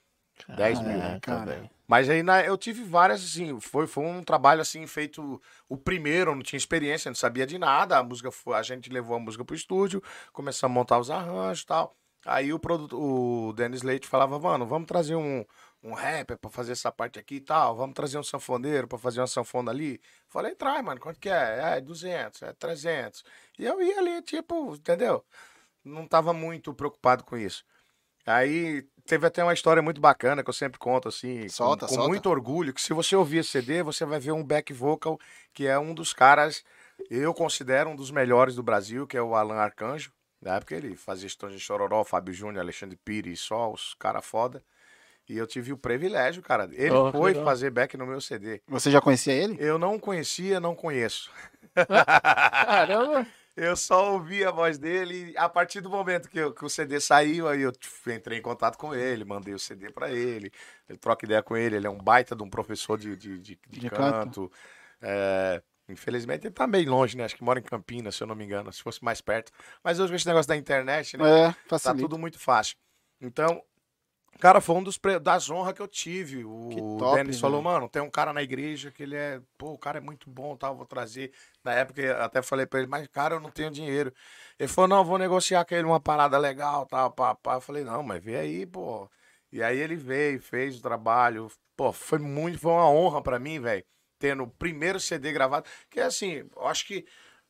[0.55, 0.97] 10 mil.
[1.19, 1.69] Cara.
[1.85, 6.31] Mas aí na- eu tive várias, assim, foi, foi um trabalho assim feito o primeiro,
[6.31, 7.97] eu não tinha experiência, não sabia de nada.
[7.97, 10.01] A música foi, a gente levou a música pro estúdio,
[10.31, 11.93] começamos a montar os arranjos e tal.
[12.25, 15.43] Aí o produto, o Dennis Leite falava, mano, vamos trazer um,
[15.83, 19.19] um rapper pra fazer essa parte aqui e tal, vamos trazer um sanfoneiro pra fazer
[19.19, 19.99] uma sanfona ali.
[20.29, 21.75] Falei, traz, mano, quanto que é?
[21.77, 23.25] É 200, é 300.
[23.57, 25.25] E eu ia ali, tipo, entendeu?
[25.89, 27.63] Não tava muito preocupado com isso.
[28.25, 31.93] Aí teve até uma história muito bacana que eu sempre conto assim, com- Solta, com,
[31.95, 32.09] solta.
[32.09, 35.17] muito orgulho, que se você ouvir esse CD, você vai ver um back vocal
[35.53, 36.63] que é um dos caras,
[37.09, 40.11] eu considero um dos melhores do Brasil, que é o Alan Arcanjo.
[40.41, 44.63] Na época ele fazia Estões de Chororó, Fábio Júnior, Alexandre Pires, só os cara foda.
[45.27, 46.67] E eu tive o privilégio, cara.
[46.71, 47.43] Ele Oh, foi legal.
[47.45, 48.61] fazer back no meu CD.
[48.67, 49.57] Você já conhecia ele?
[49.59, 51.31] Eu não conhecia, não conheço.
[51.87, 53.27] Caramba!
[53.61, 56.99] Eu só ouvi a voz dele a partir do momento que, eu- que o CD
[57.01, 60.49] saiu, aí eu tipo, entrei em contato com ele, mandei o CD pra ele,
[60.87, 63.59] ele troca ideia com ele, ele é um baita de um professor de, de, de,
[63.67, 64.49] de De canto.
[64.49, 64.51] canto.
[65.01, 67.25] É, infelizmente ele tá meio longe, né?
[67.25, 69.51] Acho que mora em Campinas, se eu não me engano, se fosse mais perto.
[69.83, 71.25] Mas hoje com esse negócio da internet, né?
[71.29, 72.77] É, Tá tudo muito fácil.
[73.19, 73.61] Então,
[74.37, 76.43] cara, foi um dos pre- das honras que eu tive.
[76.45, 77.73] O top, Denis falou, velho.
[77.73, 80.55] mano, tem um cara na igreja que ele é, pô, o cara é muito bom,
[80.55, 81.31] tal, vou trazer.
[81.63, 84.13] Na época eu até falei pra ele, mas cara, eu não tenho dinheiro.
[84.57, 87.55] Ele falou, não, vou negociar com ele uma parada legal, tal, pá, pá.
[87.55, 89.09] Eu falei, não, mas vê aí, pô.
[89.51, 91.51] E aí ele veio, fez o trabalho.
[91.75, 93.83] Pô, foi muito, foi uma honra pra mim, velho,
[94.19, 95.67] tendo o primeiro CD gravado.
[95.89, 97.05] Que assim, eu acho que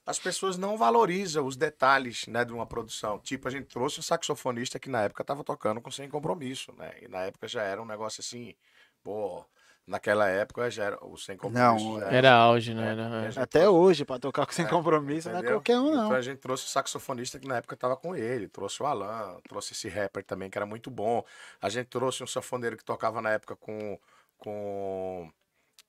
[0.10, 3.20] as pessoas não valorizam os detalhes, né, de uma produção.
[3.20, 6.92] Tipo, a gente trouxe um saxofonista que na época tava tocando com Sem Compromisso, né?
[7.02, 8.56] E na época já era um negócio assim,
[9.04, 9.46] pô,
[9.86, 11.86] naquela época já era o Sem Compromisso.
[11.92, 12.88] Não, já Era auge, né?
[12.88, 15.78] É, Era, a gente Até trouxe- hoje, pra tocar com sem compromisso, não é qualquer
[15.80, 16.06] um, não.
[16.06, 19.38] Então a gente trouxe o saxofonista que na época tava com ele, trouxe o Alan,
[19.48, 21.24] trouxe esse rapper também que era muito bom.
[21.62, 24.00] A gente trouxe um sanfoneiro que tocava na época com
[24.38, 25.32] com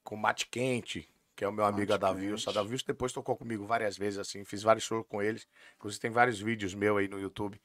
[0.04, 1.08] com o Mate Quente,
[1.40, 2.50] que é o meu amigo Mate Adavilson.
[2.50, 5.48] Adavilson depois tocou comigo várias vezes assim, fiz vários shows com eles.
[5.76, 7.58] Inclusive tem vários vídeos meus aí no YouTube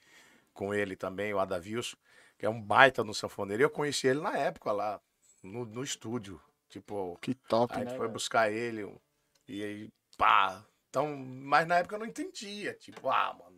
[0.53, 1.97] com ele também, o Adavilson,
[2.39, 3.61] que é um baita no sanfoneiro.
[3.61, 5.01] E eu conheci ele na época lá
[5.43, 7.89] no, no estúdio, tipo, Que top, Aí a né?
[7.89, 8.13] gente foi velho?
[8.13, 8.89] buscar ele
[9.45, 10.65] e aí, pá.
[10.89, 12.75] Então, mas na época eu não entendia.
[12.75, 13.54] Tipo, ah, mano.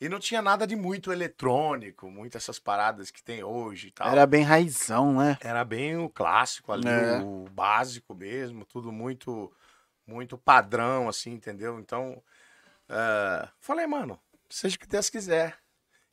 [0.00, 4.08] E não tinha nada de muito eletrônico, muitas essas paradas que tem hoje e tal.
[4.08, 5.38] Era bem raizão, né?
[5.40, 7.18] Era bem o clássico ali, É.
[7.18, 9.50] o básico mesmo, tudo muito,
[10.06, 11.80] muito padrão, assim, entendeu?
[11.80, 12.22] Então,
[12.88, 14.20] é, falei, mano,
[14.50, 15.56] seja o que Deus quiser.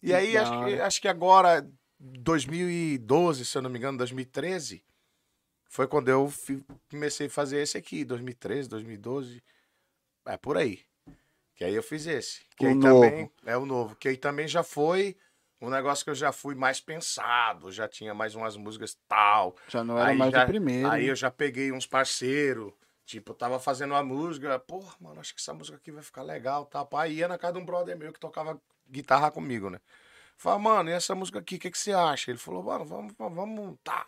[0.02, 1.70] E Que aí, acho que, acho que agora,
[2.00, 4.82] 2012, se eu não me engano, 2013,
[5.70, 6.32] foi quando eu
[6.90, 9.44] comecei a fazer esse aqui, 2013, 2012,
[10.26, 10.82] é por aí.
[11.56, 12.44] Que aí eu fiz esse.
[12.56, 13.02] Que O aí novo.
[13.02, 13.96] também é o novo.
[13.96, 15.18] Que aí também já foi
[15.62, 19.56] um negócio que eu já fui mais pensado, já tinha mais umas músicas tal.
[19.68, 20.90] Já não era Aí mais já- o primeiro.
[20.90, 22.74] Aí eu já peguei uns parceiros,
[23.06, 26.24] tipo, eu tava fazendo uma música, porra, mano, acho que essa música aqui vai ficar
[26.24, 26.86] legal, tá?
[26.96, 28.60] Aí ia na casa de um brother meu que tocava
[28.90, 29.80] guitarra comigo, né?
[30.38, 32.32] Falei, mano, e essa música aqui, o que, que você acha?
[32.32, 34.06] Ele falou, mano, vamos, vamos, vamos, tá.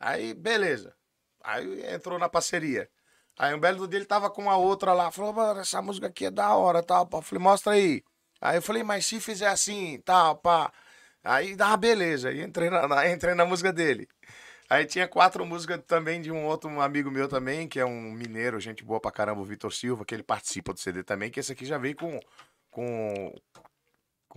[0.00, 0.94] Aí, beleza.
[1.42, 2.90] Aí entrou na parceria.
[3.38, 6.26] Aí um belo dia ele tava com a outra lá, falou, mano, essa música aqui
[6.26, 7.22] é da hora, tal, pá.
[7.22, 8.02] Falei, mostra aí.
[8.40, 10.72] Aí eu falei, mas se fizer assim, tal, pá.
[11.22, 12.30] Aí, ah, beleza.
[12.30, 14.08] Aí entrei na, na- entrei na música dele.
[14.70, 18.60] Aí tinha quatro músicas também de um outro amigo meu também, que é um mineiro,
[18.60, 21.52] gente boa pra caramba, o Vitor Silva, que ele participa do CD também, que esse
[21.52, 22.20] aqui já veio com,
[22.70, 23.34] com,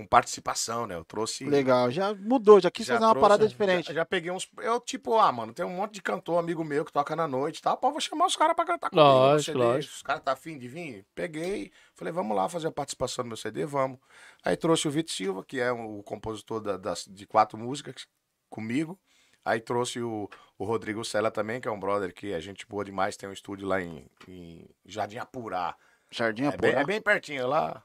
[0.02, 0.96] com participação, né?
[0.96, 1.46] Eu trouxe.
[1.46, 3.88] Legal, já mudou, já quis já fazer uma trouxe- parada diferente.
[3.88, 4.50] Já, já peguei uns.
[4.60, 7.60] Eu, tipo, ah, mano, tem um monte de cantor, amigo meu, que toca na noite
[7.60, 7.78] e tal.
[7.78, 9.08] Pô, vou chamar os caras pra cantar comigo.
[9.08, 9.58] no Lógico, CD.
[9.64, 9.94] lógico.
[9.96, 11.06] Os caras tá afim de vir?
[11.16, 11.72] Peguei.
[11.96, 14.00] Falei, vamos lá fazer a participação no meu CD, vamos.
[14.44, 18.08] Aí trouxe o Vitor Silva, que é o compositor da- das, de quatro músicas
[18.50, 19.00] comigo.
[19.44, 22.86] Aí trouxe o, o Rodrigo Sela também, que é um brother que é gente boa
[22.86, 25.76] demais, tem um estúdio lá em, em Jardim Apurá.
[26.12, 26.82] Jardim É bem, Apurá.
[26.82, 27.84] é bem pertinho lá.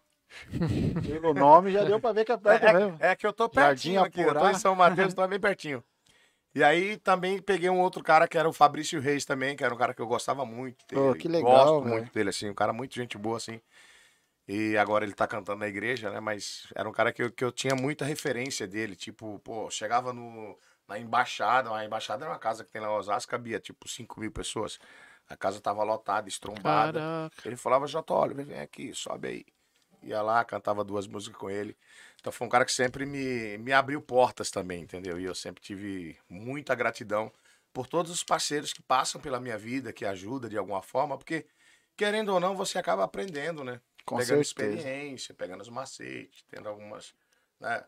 [1.07, 2.97] Pelo nome já deu pra ver que é perto mesmo.
[3.01, 4.53] É, é que eu tô Jardim pertinho aqui, eu tô Apurá.
[4.53, 5.83] em São Mateus, tô bem pertinho.
[6.55, 9.75] E aí também peguei um outro cara que era o Fabrício Reis também, que era
[9.75, 11.03] um cara que eu gostava muito dele.
[11.03, 11.97] Pô, que legal, Gosto velho.
[11.97, 13.61] muito dele, assim, um cara muito gente boa, assim.
[14.49, 16.19] E agora ele tá cantando na igreja, né?
[16.19, 18.97] Mas era um cara que eu, que eu tinha muita referência dele.
[18.97, 20.57] Tipo, pô, chegava no,
[20.89, 24.19] na embaixada, a embaixada era uma casa que tem lá em Osasco, cabia tipo 5
[24.19, 24.79] mil pessoas.
[25.29, 27.01] A casa tava lotada, estrombada.
[27.01, 27.43] Caraca.
[27.45, 28.15] Ele falava, J.
[28.15, 29.47] Oliver, vem aqui, sobe aí.
[30.03, 31.77] Ia lá, cantava duas músicas com ele.
[32.21, 35.19] Então foi um cara que sempre me, me abriu portas também, entendeu?
[35.19, 37.33] E eu sempre tive muita gratidão
[37.73, 41.47] por todos os parceiros que passam pela minha vida, que ajudam de alguma forma, porque,
[41.97, 43.81] querendo ou não, você acaba aprendendo, né?
[44.05, 44.77] Com pegando certeza.
[44.79, 47.15] experiência, pegando os macetes, tendo algumas.
[47.61, 47.85] Né?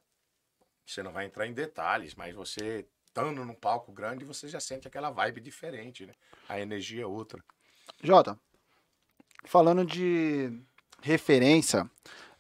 [0.85, 4.87] Você não vai entrar em detalhes, mas você estando num palco grande, você já sente
[4.87, 6.15] aquela vibe diferente, né?
[6.49, 7.43] A energia é outra.
[8.03, 8.39] Jota,
[9.45, 10.53] falando de
[11.03, 11.89] referência,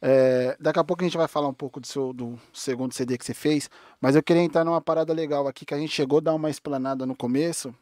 [0.00, 3.18] é, daqui a pouco a gente vai falar um pouco do, seu, do segundo CD
[3.18, 3.68] que você fez,
[4.00, 6.48] mas eu queria entrar numa parada legal aqui, que a gente chegou a dar uma
[6.48, 7.74] explanada no começo,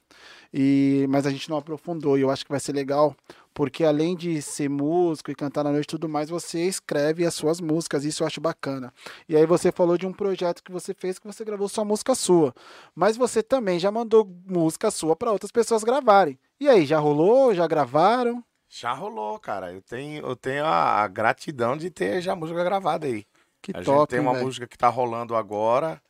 [0.52, 3.14] e mas a gente não aprofundou, e eu acho que vai ser legal,
[3.52, 7.34] porque além de ser músico e cantar na noite e tudo mais, você escreve as
[7.34, 8.92] suas músicas, isso eu acho bacana.
[9.28, 12.14] E aí você falou de um projeto que você fez, que você gravou sua música
[12.14, 12.54] sua,
[12.94, 16.38] mas você também já mandou música sua para outras pessoas gravarem.
[16.58, 17.54] E aí, já rolou?
[17.54, 18.42] Já gravaram?
[18.68, 19.72] Já rolou, cara.
[19.72, 23.26] Eu tenho, eu tenho a, a gratidão de ter já a música gravada aí.
[23.62, 24.44] Que a top, gente tem uma velho?
[24.44, 26.00] música que tá rolando agora,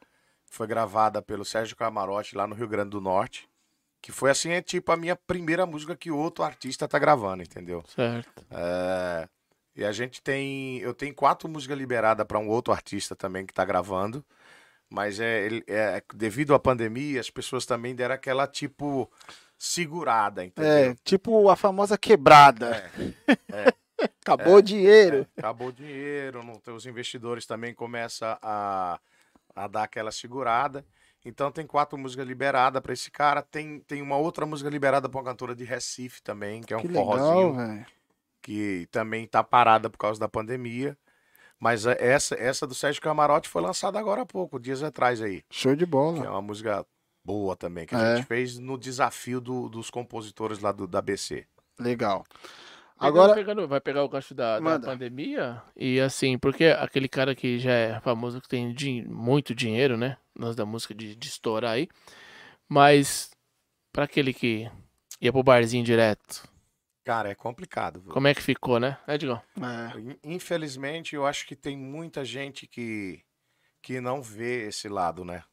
[0.51, 3.49] foi gravada pelo Sérgio Camarote lá no Rio Grande do Norte,
[4.03, 7.83] que foi assim, é tipo a minha primeira música que outro artista tá gravando, entendeu?
[7.89, 8.45] Certo.
[8.51, 9.28] É,
[9.74, 13.53] e a gente tem, eu tenho quatro músicas liberadas para um outro artista também que
[13.55, 14.24] tá gravando,
[14.89, 19.11] mas é, ele- é devido à pandemia, as pessoas também deram aquela tipo
[19.59, 20.70] segurada, entendeu?
[20.70, 22.91] É, tipo a famosa quebrada.
[24.20, 25.27] Acabou o dinheiro.
[25.37, 29.01] Acabou o dinheiro, não os investidores também começam a,
[29.55, 30.85] a dar aquela segurada.
[31.24, 33.43] Então tem quatro músicas liberadas para esse cara.
[33.43, 36.81] Tem, tem uma outra música liberada para uma cantora de Recife também, que é um
[36.81, 37.87] que legal, forrozinho, velho.
[38.43, 40.97] que também tá parada por causa da pandemia.
[41.59, 45.43] Mas é- essa, essa do Sérgio Camarote foi lançada agora há pouco, dias atrás aí.
[45.51, 46.31] Show de Que é bola.
[46.31, 46.87] uma música
[47.27, 48.16] boa também, que a É.
[48.16, 51.47] gente fez no desafio do- dos compositores lá do, da BC.
[51.78, 52.24] Legal.
[52.98, 57.59] Agora, pegando- vai pegar o gancho da, da pandemia e assim, porque aquele cara que
[57.59, 60.16] já é famoso, que tem din- muito dinheiro, né?
[60.35, 61.89] Nós da música de, de estourar aí.
[62.69, 63.31] Mas
[63.93, 64.70] pra aquele que
[65.20, 66.48] ia pro barzinho direto,
[67.05, 68.01] Cara, é complicado.
[68.01, 68.12] viu?
[68.12, 68.97] como é que ficou, né?
[69.07, 69.40] É, Digão?
[69.61, 73.20] é, In- Infelizmente, eu acho que tem muita gente que,
[73.82, 75.44] que não vê esse lado, né?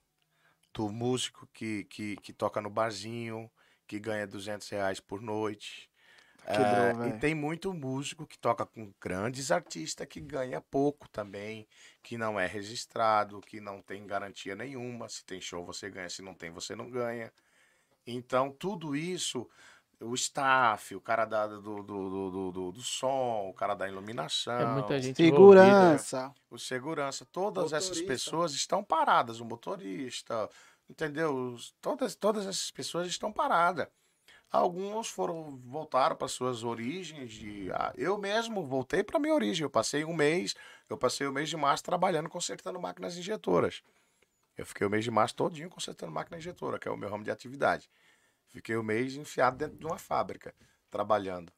[0.73, 3.49] Do músico que, que, que toca no barzinho,
[3.87, 5.89] que ganha 200 reais por noite.
[6.51, 11.67] Quebrou, É, e tem muito músico que toca com grandes artistas que ganha pouco também,
[12.01, 15.07] que não é registrado, que não tem garantia nenhuma.
[15.07, 17.31] Se tem show, você ganha, se não tem, você não ganha.
[18.05, 19.49] Então, tudo isso,
[20.03, 23.87] o staff, o cara da, do, do, do, do, do- do som, o cara da
[23.87, 25.63] iluminação, É muita gente envolvida.
[25.97, 26.33] segurança.
[26.49, 30.49] o segurança, todas essas pessoas estão paradas, o motorista,
[30.89, 31.55] entendeu?
[31.81, 33.87] Todas, todas essas pessoas estão paradas.
[34.51, 37.33] Alguns foram voltaram para suas origens.
[37.33, 39.63] De, ah, eu mesmo voltei para minha origem.
[39.63, 40.53] Eu passei um mês,
[40.87, 43.81] eu passei o mês de março trabalhando consertando máquinas injetoras.
[44.55, 47.23] Eu fiquei o mês de março todinho consertando máquina injetora, que é o meu ramo
[47.23, 47.89] de atividade.
[48.53, 50.53] Fiquei o mês enfiado dentro de uma fábrica,
[50.89, 51.51] trabalhando.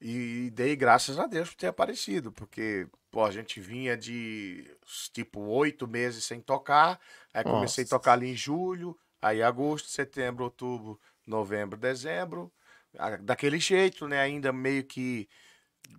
[0.00, 4.70] E dei graças a Deus por ter aparecido, porque pô, a gente vinha de
[5.12, 7.00] tipo oito meses sem tocar,
[7.32, 7.98] aí comecei a Nossa.
[7.98, 12.52] tocar ali em julho, aí agosto, setembro, outubro, novembro, dezembro,
[13.22, 14.20] daquele jeito, né?
[14.20, 15.28] Ainda meio que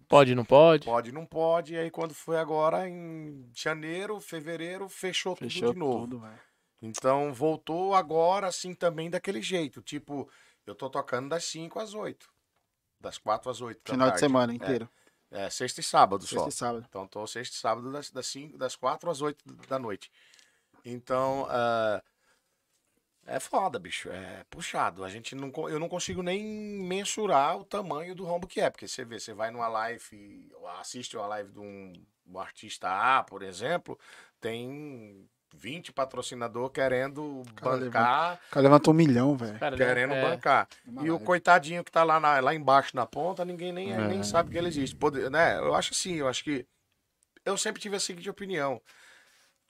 [0.07, 0.85] Pode, não pode?
[0.85, 5.79] pode, não pode, e aí quando foi agora em janeiro, fevereiro, fechou, Fechou tudo de
[5.79, 6.07] novo.
[6.07, 6.23] tudo.
[6.81, 9.81] Então voltou agora assim também daquele jeito.
[9.81, 10.29] Tipo,
[10.65, 12.29] eu tô tocando das 5 às 8.
[12.99, 13.81] Das 4 às 8.
[13.83, 14.19] da Final de tarde.
[14.19, 14.89] semana inteiro.
[15.31, 16.47] É, sexta e sábado Sexta só.
[16.47, 16.85] e sábado.
[16.87, 20.11] Então tô sexta e sábado das, das, 5, das 4 às 8 da noite.
[20.83, 22.01] Então, ah,
[23.25, 24.09] é foda, bicho.
[24.09, 25.03] É puxado.
[25.03, 28.69] A gente não, eu não consigo nem mensurar o tamanho do rombo que é.
[28.69, 31.93] Porque você vê, você vai numa live, assiste uma live de um,
[32.27, 33.99] um artista A, por exemplo,
[34.39, 39.57] tem 20 patrocinador querendo Cara, bancar, O cara levantou um milhão, velho.
[39.77, 40.67] Querendo é, bancar.
[40.85, 43.97] Uma E o coitadinho que tá lá, na- lá embaixo na ponta, ninguém nem, É.
[44.07, 44.95] nem sabe que ele existe.
[44.95, 45.57] Pode- né?
[45.57, 46.65] Eu acho assim, eu acho que.
[47.43, 48.81] Eu sempre tive a seguinte opinião.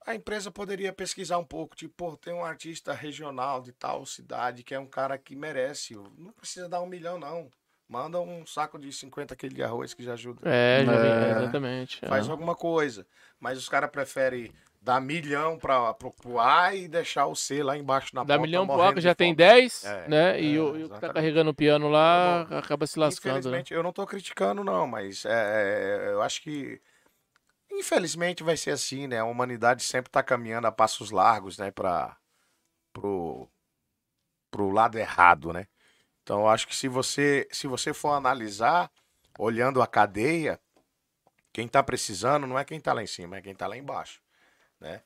[0.08, 4.64] A empresa poderia pesquisar um pouco, tipo, pô, tem um artista regional de tal cidade
[4.64, 5.96] que é um cara que merece.
[6.18, 7.50] Não precisa dar um milhão, não.
[7.88, 10.42] Manda um saco de 50 quilos de arroz que já ajuda.
[10.44, 11.32] É, já vi, É.
[11.42, 12.00] exatamente.
[12.08, 12.32] Faz é.
[12.32, 13.06] alguma coisa.
[13.40, 14.52] Mas os caras preferem
[14.86, 18.80] dar milhão pro, pro A e deixar o C lá embaixo na Dá milhão pro
[18.80, 19.38] ar que já tem fome.
[19.38, 20.40] 10, É, né?
[20.40, 23.40] E é, o, e o que tá carregando o piano lá acaba se lascando, né?
[23.40, 26.80] Infelizmente, eu não tô criticando, não, mas é, é, eu acho que.
[27.72, 29.20] Infelizmente vai ser assim, né?
[29.20, 31.72] A humanidade sempre tá caminhando a passos largos, né?
[31.72, 32.16] Pra,
[32.94, 33.50] pro,
[34.52, 35.66] pro lado errado, né?
[36.22, 38.92] Então eu acho que se você, se você for analisar,
[39.40, 40.60] olhando a cadeia,
[41.52, 44.22] quem tá precisando não é quem tá lá em cima, é quem tá lá embaixo,
[44.86, 45.02] né?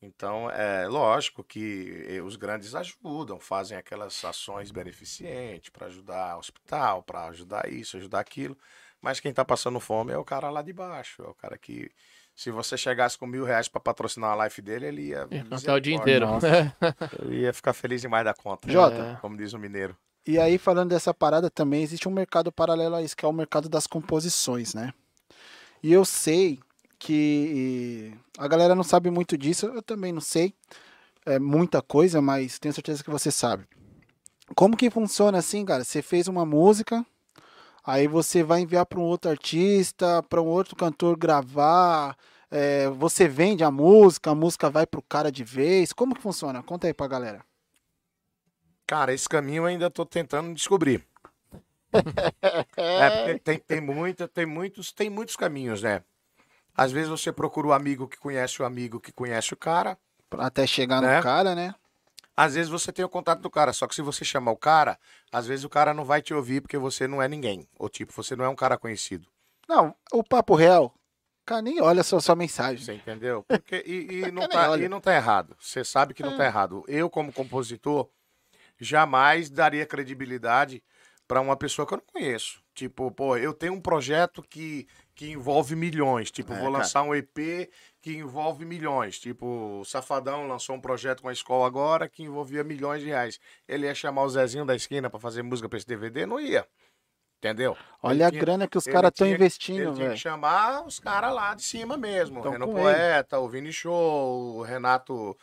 [0.00, 6.38] Então, é lógico que eh, os grandes ajudam, fazem aquelas ações beneficentes para ajudar o
[6.38, 8.56] hospital, para ajudar isso, ajudar aquilo.
[9.02, 11.22] Mas quem está passando fome é o cara lá de baixo.
[11.22, 11.90] É o cara que,
[12.34, 15.26] se você chegasse com mil reais para patrocinar a live dele, ele ia.
[15.32, 16.26] Ia cantar o dia inteiro.
[17.22, 18.70] Ele ia ficar feliz demais da conta.
[18.70, 19.18] Jota.
[19.20, 19.96] Como diz o mineiro.
[20.26, 23.32] E aí, falando dessa parada, também existe um mercado paralelo a isso, que é o
[23.32, 24.92] mercado das composições, né?
[25.82, 26.60] E eu sei
[26.98, 30.54] que a galera não sabe muito disso, eu também não sei
[31.24, 33.64] é, muita coisa, mas tenho certeza que você sabe.
[34.54, 35.84] Como que funciona assim, cara?
[35.84, 37.04] Você fez uma música,
[37.84, 42.16] aí você vai enviar para um outro artista, para um outro cantor gravar,
[42.50, 45.92] é, você vende a música, a música vai pro cara de vez.
[45.92, 46.62] Como que funciona?
[46.62, 47.44] Conta aí pra galera.
[48.86, 51.04] Cara, esse caminho eu ainda tô tentando descobrir.
[52.76, 56.02] É, tem, tem, muita, tem, muitos, tem muitos caminhos, né?
[56.78, 59.98] Às vezes você procura o amigo que conhece o amigo que conhece o cara.
[60.30, 61.16] Até chegar Né?
[61.16, 61.74] no cara, né?
[62.36, 64.96] Às vezes você tem o contato do cara, só que se você chamar o cara,
[65.32, 67.66] às vezes o cara não vai te ouvir porque você não é ninguém.
[67.76, 69.26] Ou tipo, você não é um cara conhecido.
[69.68, 70.94] Não, o papo real.
[71.42, 72.84] O cara nem olha só sua mensagem.
[72.84, 73.42] Você entendeu?
[73.48, 74.84] Porque, e, e não tá, olha.
[74.84, 75.56] e não tá errado.
[75.58, 76.84] Você sabe que não tá errado.
[76.86, 78.08] Eu, como compositor,
[78.80, 80.80] jamais daria credibilidade
[81.28, 82.60] para uma pessoa que eu não conheço.
[82.74, 86.30] Tipo, pô, eu tenho um projeto que, que envolve milhões.
[86.30, 86.78] Tipo, É, vou cara.
[86.78, 87.68] lançar um EP
[88.00, 89.18] que envolve milhões.
[89.20, 93.38] Tipo, o Safadão lançou um projeto com a escola agora que envolvia milhões de reais.
[93.68, 96.24] Ele ia chamar o Zezinho da esquina para fazer música para esse DVD?
[96.24, 96.66] Não ia.
[97.40, 97.76] Entendeu?
[98.02, 100.12] Olha Ele a tinha- grana que os ele caras estão investindo, Ele tinha velho.
[100.12, 102.42] que chamar os caras lá de cima mesmo.
[102.42, 105.36] Tão o Renan Poeta, o Vini Show, o Renato.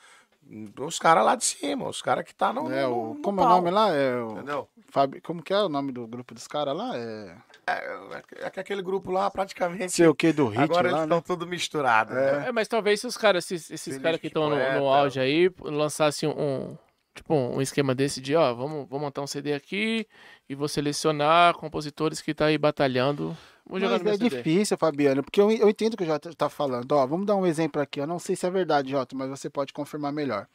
[0.80, 2.72] Os caras lá de cima, os caras que tá no.
[2.72, 3.90] É, o, no como é o nome lá?
[3.90, 4.70] É o Entendeu?
[4.90, 6.96] Fábio, como que é o nome do grupo dos caras lá?
[6.96, 7.36] É.
[7.68, 9.92] É, é que aquele grupo lá praticamente.
[9.92, 11.24] Sei o que do hit agora eles lá, estão né?
[11.26, 12.14] tudo misturado.
[12.14, 12.48] né?
[12.48, 15.52] É, mas talvez se os caras, esses, esses caras que estão no, no auge aí,
[15.60, 16.78] lançassem um,
[17.16, 20.08] tipo, um esquema desse de, ó, vamos, vamos montar um CD aqui
[20.48, 23.36] e vou selecionar compositores que tá aí batalhando.
[23.68, 24.30] Vou jogar Mas no é CD.
[24.30, 26.92] difícil, Fabiano, porque eu, eu entendo o que o Jota tá falando.
[26.92, 28.00] Ó, vamos dar um exemplo aqui.
[28.00, 30.48] Eu não sei se é verdade, Jota, mas você pode confirmar melhor.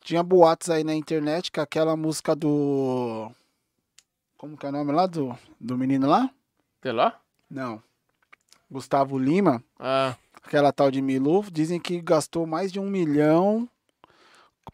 [0.00, 3.30] Tinha boatos aí na internet que aquela música do.
[4.36, 5.06] Como que é o nome lá?
[5.06, 6.30] Do, do menino lá?
[6.82, 7.18] Sei lá?
[7.48, 7.82] Não.
[8.70, 9.62] Gustavo Lima.
[9.78, 13.68] Ah, aquela tal de Milu, dizem que gastou mais de um milhão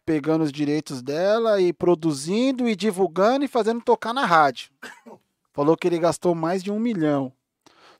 [0.05, 4.69] pegando os direitos dela e produzindo e divulgando e fazendo tocar na rádio.
[5.53, 7.31] Falou que ele gastou mais de um milhão.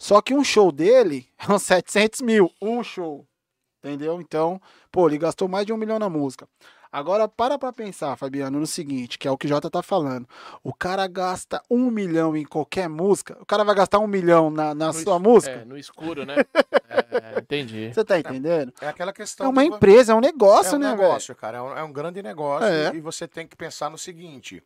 [0.03, 2.51] Só que um show dele é uns 700 mil.
[2.61, 3.25] Um show.
[3.81, 4.19] Entendeu?
[4.19, 4.61] Então,
[4.91, 6.45] pô, ele gastou mais de um milhão na música.
[6.91, 10.27] Agora, para pra pensar, Fabiano, no seguinte, que é o que o Jota tá falando.
[10.63, 13.35] O cara gasta um milhão em qualquer música.
[13.41, 15.51] O cara vai gastar um milhão na, na no sua es- música?
[15.53, 16.35] É, no escuro, né?
[16.89, 17.91] É, entendi.
[17.93, 18.71] Você tá entendendo?
[18.79, 19.47] É aquela questão.
[19.47, 21.01] É uma de- empresa, é um É negócio, um né, velho?
[21.01, 21.57] negócio, cara.
[21.57, 22.67] É um, é um grande negócio.
[22.67, 22.93] É.
[22.95, 24.61] E você tem que pensar no seguinte: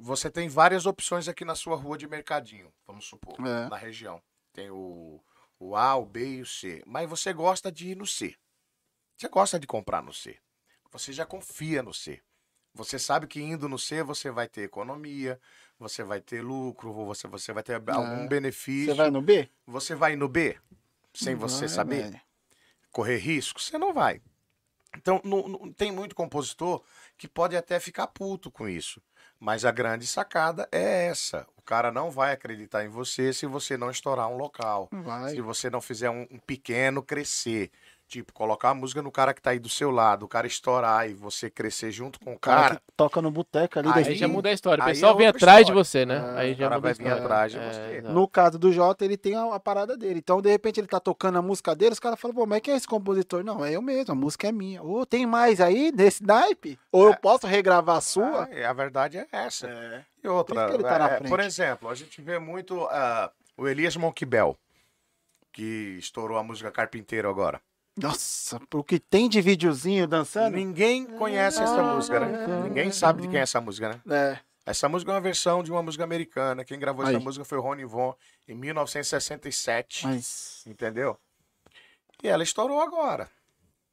[0.00, 3.68] você tem várias opções aqui na sua rua de mercadinho, vamos supor, É.
[3.68, 4.22] na região.
[4.52, 5.22] Tem o,
[5.58, 6.82] o A, o B e o C.
[6.86, 8.34] Mas você gosta de ir no C.
[9.16, 10.38] Você gosta de comprar no C.
[10.90, 12.20] Você já confia no C.
[12.74, 15.40] Você sabe que indo no C você vai ter economia,
[15.78, 18.92] você vai ter lucro, você, você vai ter algum benefício.
[18.92, 18.94] É.
[18.94, 19.50] Você vai no B?
[19.66, 20.58] Você vai no B
[21.14, 22.22] sem Não você saber?
[22.92, 24.20] correr risco, você não vai.
[24.96, 26.82] Então, não- não- tem muito compositor
[27.16, 29.00] que pode até ficar puto com isso.
[29.40, 31.46] Mas a grande sacada é essa.
[31.56, 34.88] O cara não vai acreditar em você se você não estourar um local.
[34.90, 35.30] Vai.
[35.30, 37.70] Se você não fizer um, um pequeno crescer.
[38.08, 41.10] Tipo, colocar a música no cara que tá aí do seu lado, o cara estourar
[41.10, 43.88] e você crescer junto com o O cara, cara, que toca no boteco ali.
[43.92, 44.80] Aí Aí já muda a história.
[44.82, 45.84] O aí é pessoal vem atrás de história.
[45.84, 46.14] você, né?
[46.34, 47.22] É, aí o já cara muda a vai vir história.
[47.22, 48.00] atrás de É, você.
[48.08, 50.20] No caso do Jota, ele tem a, a parada dele.
[50.20, 52.72] Então, de repente, ele tá tocando a música dele, os caras falam, pô, mas quem
[52.72, 53.44] é esse compositor?
[53.44, 54.82] Não, é eu mesmo, a música é minha.
[54.82, 56.78] Ô, tem mais aí desse naipe?
[56.90, 58.48] Ou eu posso regravar a sua?
[58.50, 59.68] Ah, a verdade é essa.
[59.68, 60.02] É.
[60.24, 61.28] E outra, Por isso que ele tá na é, frente.
[61.28, 64.56] por exemplo, a gente vê muito ah, o Elias Monquibel,
[65.52, 67.60] que estourou a música Carpinteiro agora.
[68.00, 70.56] Nossa, o que tem de videozinho dançando?
[70.56, 72.46] Ninguém conhece essa música, né?
[72.64, 74.00] Ninguém sabe de quem é essa música, né?
[74.08, 74.38] É.
[74.64, 76.64] Essa música é uma versão de uma música americana.
[76.64, 77.24] Quem gravou essa Aí.
[77.24, 78.14] música foi o Ronnie Von
[78.46, 80.06] em 1967.
[80.06, 81.18] Mas Entendeu?
[82.22, 83.30] E ela estourou agora.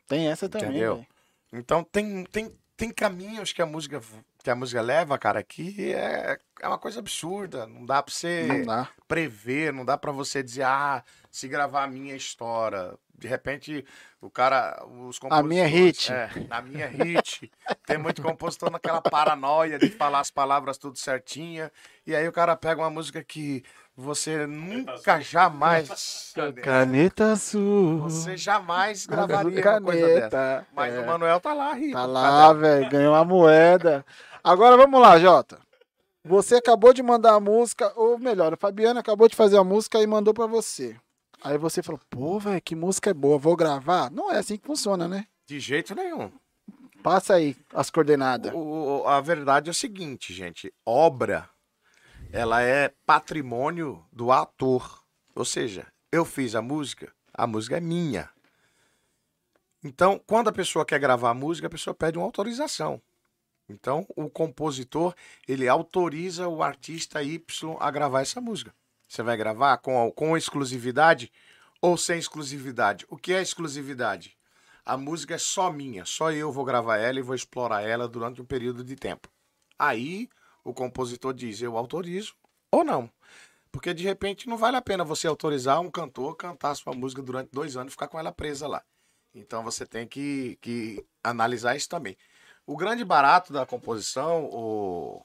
[0.07, 1.05] tem essa também, Entendeu?
[1.53, 4.01] Então tem, tem, tem caminhos que a música
[4.43, 7.65] que a música leva, cara, que é, é uma coisa absurda.
[7.65, 8.89] Não dá pra você Não dá.
[9.07, 11.03] prever, não dá pra você dizer, ah,
[11.35, 12.93] se gravar a minha história.
[13.13, 13.85] De repente,
[14.21, 16.09] o cara, os A minha hit.
[16.09, 17.51] É, a minha hit.
[17.85, 21.69] Tem muito compositor naquela paranoia de falar as palavras tudo certinha.
[22.07, 23.63] E aí o cara pega uma música que
[23.97, 26.33] você nunca, jamais.
[26.63, 28.03] Caneta azul.
[28.03, 30.29] Você jamais gravaria uma coisa dessa.
[30.29, 30.67] Caneta.
[30.73, 30.99] Mas é.
[31.01, 31.93] o Manuel tá lá, rico.
[31.93, 32.89] Tá lá, velho.
[32.89, 34.05] Ganhou uma moeda.
[34.41, 35.59] Agora vamos lá, Jota.
[36.23, 40.01] Você acabou de mandar a música, ou melhor, a Fabiana acabou de fazer a música
[40.01, 40.95] e mandou pra você.
[41.45, 44.09] Aí você falou, pô, velho, que música é boa, vou gravar?
[44.09, 45.27] Não é assim que funciona, né?
[45.45, 46.31] De jeito nenhum.
[47.03, 48.51] Passa aí as coordenadas.
[48.51, 50.73] O- o- a verdade é o seguinte, gente.
[50.83, 51.47] Obra,
[52.31, 55.03] ela é patrimônio do ator.
[55.35, 58.27] Ou seja, eu fiz a música, a música é minha.
[59.83, 62.99] Então, quando a pessoa quer gravar a música, a pessoa pede uma autorização.
[63.69, 65.13] Então, o compositor,
[65.47, 68.73] ele autoriza o artista Y a gravar essa música.
[69.07, 71.31] Você vai gravar com, com exclusividade
[71.81, 73.05] ou sem exclusividade?
[73.09, 74.37] O que é exclusividade?
[74.85, 78.41] A música é só minha, só eu vou gravar ela e vou explorar ela durante
[78.41, 79.29] um período de tempo.
[79.77, 80.29] Aí
[80.63, 82.35] o compositor diz: eu autorizo
[82.71, 83.09] ou não.
[83.71, 87.21] Porque de repente não vale a pena você autorizar um cantor cantar a sua música
[87.21, 88.83] durante dois anos e ficar com ela presa lá.
[89.33, 92.17] Então você tem que, que analisar isso também.
[92.65, 95.21] O grande barato da composição, o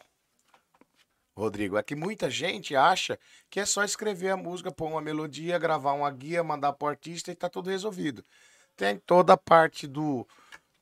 [1.40, 3.18] Rodrigo, é que muita gente acha
[3.48, 7.30] que é só escrever a música, pôr uma melodia, gravar uma guia, mandar pro artista
[7.32, 8.24] e tá tudo resolvido.
[8.76, 10.26] Tem toda a parte do.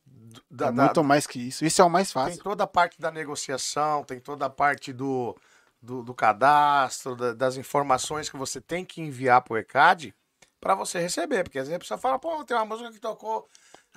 [0.05, 1.65] do- da- é da- muito mais que isso.
[1.65, 2.43] Isso é o mais tem fácil.
[2.43, 5.37] toda a parte da negociação, tem toda a parte do,
[5.81, 10.15] do, do cadastro, da- das informações que você tem que enviar pro ECAD
[10.61, 11.45] para você receber.
[11.45, 13.47] Porque às vezes a pessoa fala, pô, tem uma música que tocou.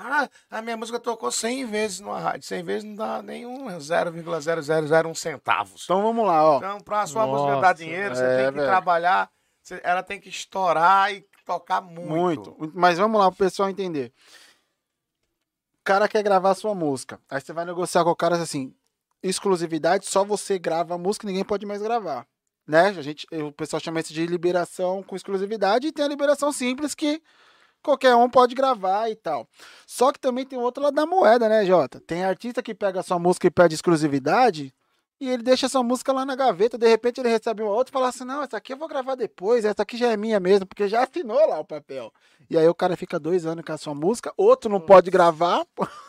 [0.04, 2.48] Ah, a minha música tocou 100 vezes numa rádio.
[2.48, 5.84] 100 vezes não dá nenhum 0,0001 centavos.
[5.84, 6.58] Então vamos lá, ó.
[6.58, 8.68] Então, pra sua música dar Nossa, dinheiro, você é, tem que velho.
[8.68, 9.30] trabalhar.
[9.62, 12.10] você- ela tem que estourar e tocar muito.
[12.10, 12.72] Muito.
[12.74, 14.12] Mas vamos lá pro pessoal entender.
[15.80, 17.20] O cara quer gravar a sua música.
[17.30, 18.74] Aí você vai negociar com o cara assim,
[19.22, 22.26] exclusividade, só você grava a música, ninguém pode mais gravar.
[22.68, 22.88] Né?
[22.90, 26.94] A gente, o pessoal chama isso de liberação com exclusividade e tem a liberação simples
[26.96, 27.22] que
[27.82, 29.48] qualquer um pode gravar e tal.
[29.86, 32.00] Só que também tem outro lado da moeda, né, Jota?
[32.00, 34.74] Tem artista que pega a sua música e pede exclusividade
[35.22, 37.94] e ele deixa essa música lá na gaveta, de repente ele recebe uma outra e
[37.94, 40.66] fala assim: "Não, essa aqui eu vou gravar depois, essa aqui já é minha mesmo,
[40.66, 42.12] porque já assinou lá o papel".
[42.50, 45.64] E aí o cara fica dois anos com a sua música, outro não pode gravar.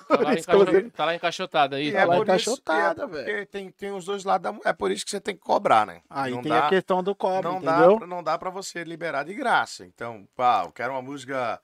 [0.08, 0.70] Tá lá, exclusivo.
[0.78, 1.88] encaixo- tá lá encaixotada aí.
[1.88, 3.46] E Tá é lá por isso, encaixotada, é velho.
[3.46, 6.00] tem, tem os dois lados É por isso que você tem que cobrar, né?
[6.10, 7.98] Aí Não tem dá- a questão do cobre, não dá, entendeu?
[7.98, 9.84] pra- não dá pra você liberar de graça.
[9.86, 11.60] Então, pá, eu quero uma música,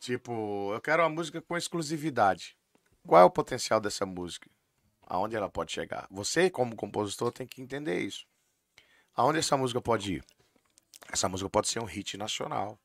[0.00, 2.56] tipo, eu quero uma música com exclusividade.
[3.06, 4.48] Qual é o potencial dessa música?
[5.10, 6.06] Aonde ela pode chegar?
[6.10, 8.26] Você, como compositor, tem que entender isso.
[9.16, 10.24] Aonde essa música pode ir?
[11.10, 12.78] Essa música pode ser um hit nacional.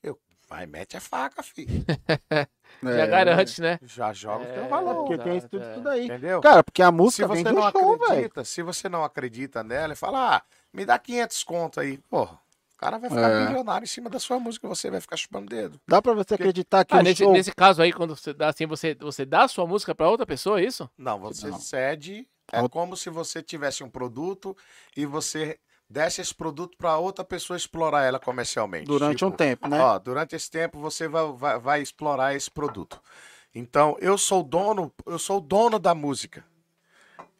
[0.00, 1.84] Eu, vai, mete a faca, filho.
[2.82, 3.78] Já É, garante, né?
[3.82, 4.94] Já joga o É, teu É valor.
[5.04, 5.74] porque tem isso tudo, é.
[5.74, 6.04] tudo aí.
[6.04, 6.40] Entendeu?
[6.40, 8.04] Cara, porque a se música você vem não do show, velho.
[8.04, 10.42] acredita, se você não acredita nela e fala, ah,
[10.72, 12.38] me dá 500 conto aí, porra,
[12.76, 13.46] o cara vai ficar É.
[13.46, 15.80] milionário em cima da sua música, você vai ficar chupando dedo.
[15.88, 17.32] Dá pra você acreditar que Ah, o nesse, show...
[17.32, 20.26] nesse caso aí, quando você dá assim, você, você dá a sua música pra outra
[20.26, 20.88] pessoa, é isso?
[20.98, 21.58] Não, você Não.
[21.58, 24.54] cede, é Auto- como se você tivesse um produto
[24.96, 25.58] e você
[25.88, 28.86] desse esse produto para outra pessoa explorar ela comercialmente.
[28.86, 29.80] Durante um Tipo, tempo, né?
[29.80, 33.00] Ó, durante esse tempo você vai, vai, vai explorar esse produto.
[33.54, 36.44] Então, eu sou dono, eu sou o dono da música.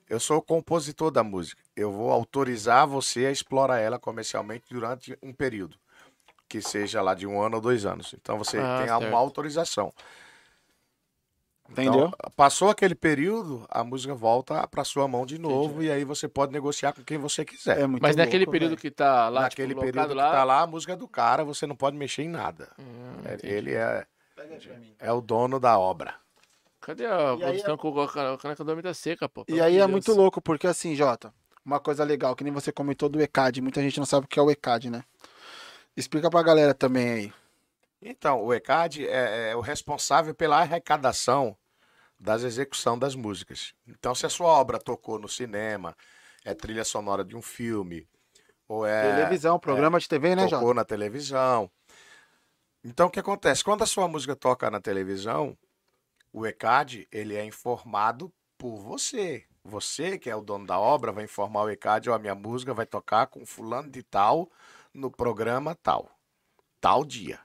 [0.08, 1.60] Eu sou o compositor da música.
[1.74, 5.76] Eu vou autorizar você a explorar ela comercialmente durante um período.
[6.48, 8.14] Que seja lá de um ano ou dois anos.
[8.14, 9.04] Então você Ah, tem certo.
[9.08, 9.92] uma autorização.
[11.68, 12.06] Entendeu?
[12.06, 16.28] Então, passou aquele período, a música volta para sua mão de novo e aí você
[16.28, 17.80] pode negociar com quem você quiser.
[17.80, 20.30] É muito Mas naquele louco, período que tá lá, Naquele tipo, período locado que lá...
[20.30, 22.70] tá lá, a música é do cara, você não pode mexer em nada.
[22.78, 23.52] Hum, É, entendi.
[23.52, 24.06] Ele é,
[25.00, 26.14] é o dono da obra.
[26.86, 29.44] Cadê a produção com a ca- a caneca do homem tá seca, pô?
[29.48, 31.34] E aí é muito louco, porque assim, Jota,
[31.64, 34.38] uma coisa legal, que nem você comentou do ECAD, muita gente não sabe o que
[34.38, 35.02] é o ECAD, né?
[35.96, 37.32] Explica pra galera também aí.
[38.00, 41.56] Então, o ECAD é, é o responsável pela arrecadação
[42.20, 43.74] das execução das músicas.
[43.84, 45.92] Então, se a sua obra tocou no cinema,
[46.44, 48.06] é trilha sonora de um filme,
[48.68, 50.74] ou é Televisão, programa de TV, né, tocou Jota?
[50.74, 51.68] na televisão.
[52.84, 53.64] Então, o que acontece?
[53.64, 55.58] Quando a sua música toca na televisão,
[56.36, 59.46] o ECAD, ele é informado por você.
[59.64, 62.74] você, que é o dono da obra, vai informar o ECAD, ó, a minha música
[62.74, 64.50] vai tocar com fulano de tal
[64.92, 66.10] no programa tal,
[66.78, 67.40] tal dia.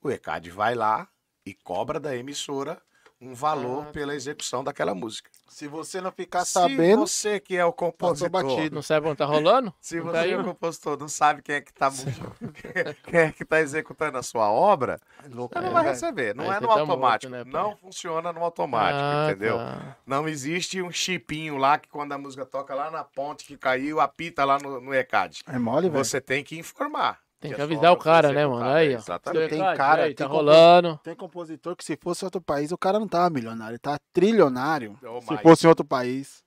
[0.00, 1.08] O ECAD vai lá
[1.44, 2.80] e cobra da emissora
[3.20, 5.28] um valor Ah, pela execução daquela música.
[5.48, 8.74] Se você não ficar Se sabendo, você que é o compositor, batido.
[8.74, 9.72] Não sabe onde tá rolando?
[9.80, 11.90] se Não você tá é o compositor não sabe quem é que tá
[13.04, 15.30] quem é que tá executando a sua obra, você
[15.60, 16.34] não É, vai receber.
[16.34, 17.32] Não é você no tá automático.
[17.32, 19.56] morto, né, não funciona no automático, Ah, entendeu?
[19.56, 19.96] tá.
[20.06, 24.00] Não existe um chipinho lá que quando a música toca lá na ponte que caiu,
[24.00, 25.42] apita lá no, no ECAD.
[25.46, 26.04] é mole, velho.
[26.04, 27.18] Você tem que informar.
[27.40, 28.64] Tem a que sua avisar o cara, né, mano?
[28.64, 28.98] Aí, ó.
[28.98, 29.50] Exatamente.
[29.50, 30.98] Tem Cara, aí, tá tem rolando.
[31.04, 34.98] Tem compositor que se fosse outro país, o cara não tava milionário, ele tava trilionário.
[35.02, 35.42] Ô, Se Mike.
[35.42, 36.42] fosse em outro país.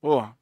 [0.00, 0.36] Porra.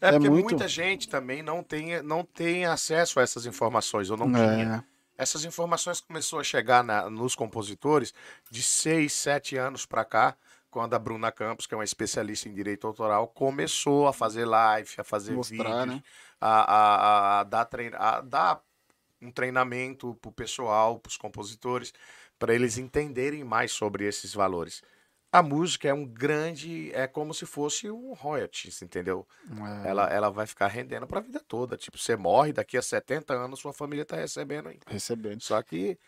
[0.00, 4.10] É é porque muito- muita gente também não tem, não tem acesso a essas informações,
[4.10, 4.84] ou não tinha.
[4.88, 4.94] É.
[5.22, 8.12] Essas informações começou a chegar na- nos compositores
[8.50, 10.36] de seis, sete anos para cá,
[10.70, 14.90] quando a Bruna Campos, que é uma especialista em direito autoral, começou a fazer live,
[14.98, 16.02] a fazer Mostrar, vídeos, né?
[16.46, 18.60] A, a- a dar trein- a dar
[19.22, 21.92] um treinamento pro pessoal, pros compositores,
[22.38, 24.82] para eles entenderem mais sobre esses valores.
[25.32, 29.26] A música é um grande, é como se fosse um royalties, entendeu?
[29.84, 29.88] É.
[29.88, 31.76] Ela, ela vai ficar rendendo para a vida toda.
[31.76, 34.84] Tipo, você morre, daqui a 70 anos sua família tá recebendo ainda.
[34.86, 35.40] Recebendo.
[35.42, 35.98] Só que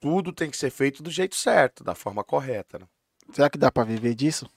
[0.00, 2.86] tudo tem que ser feito do jeito certo, da forma correta, né?
[3.32, 4.48] Será que dá pra viver disso?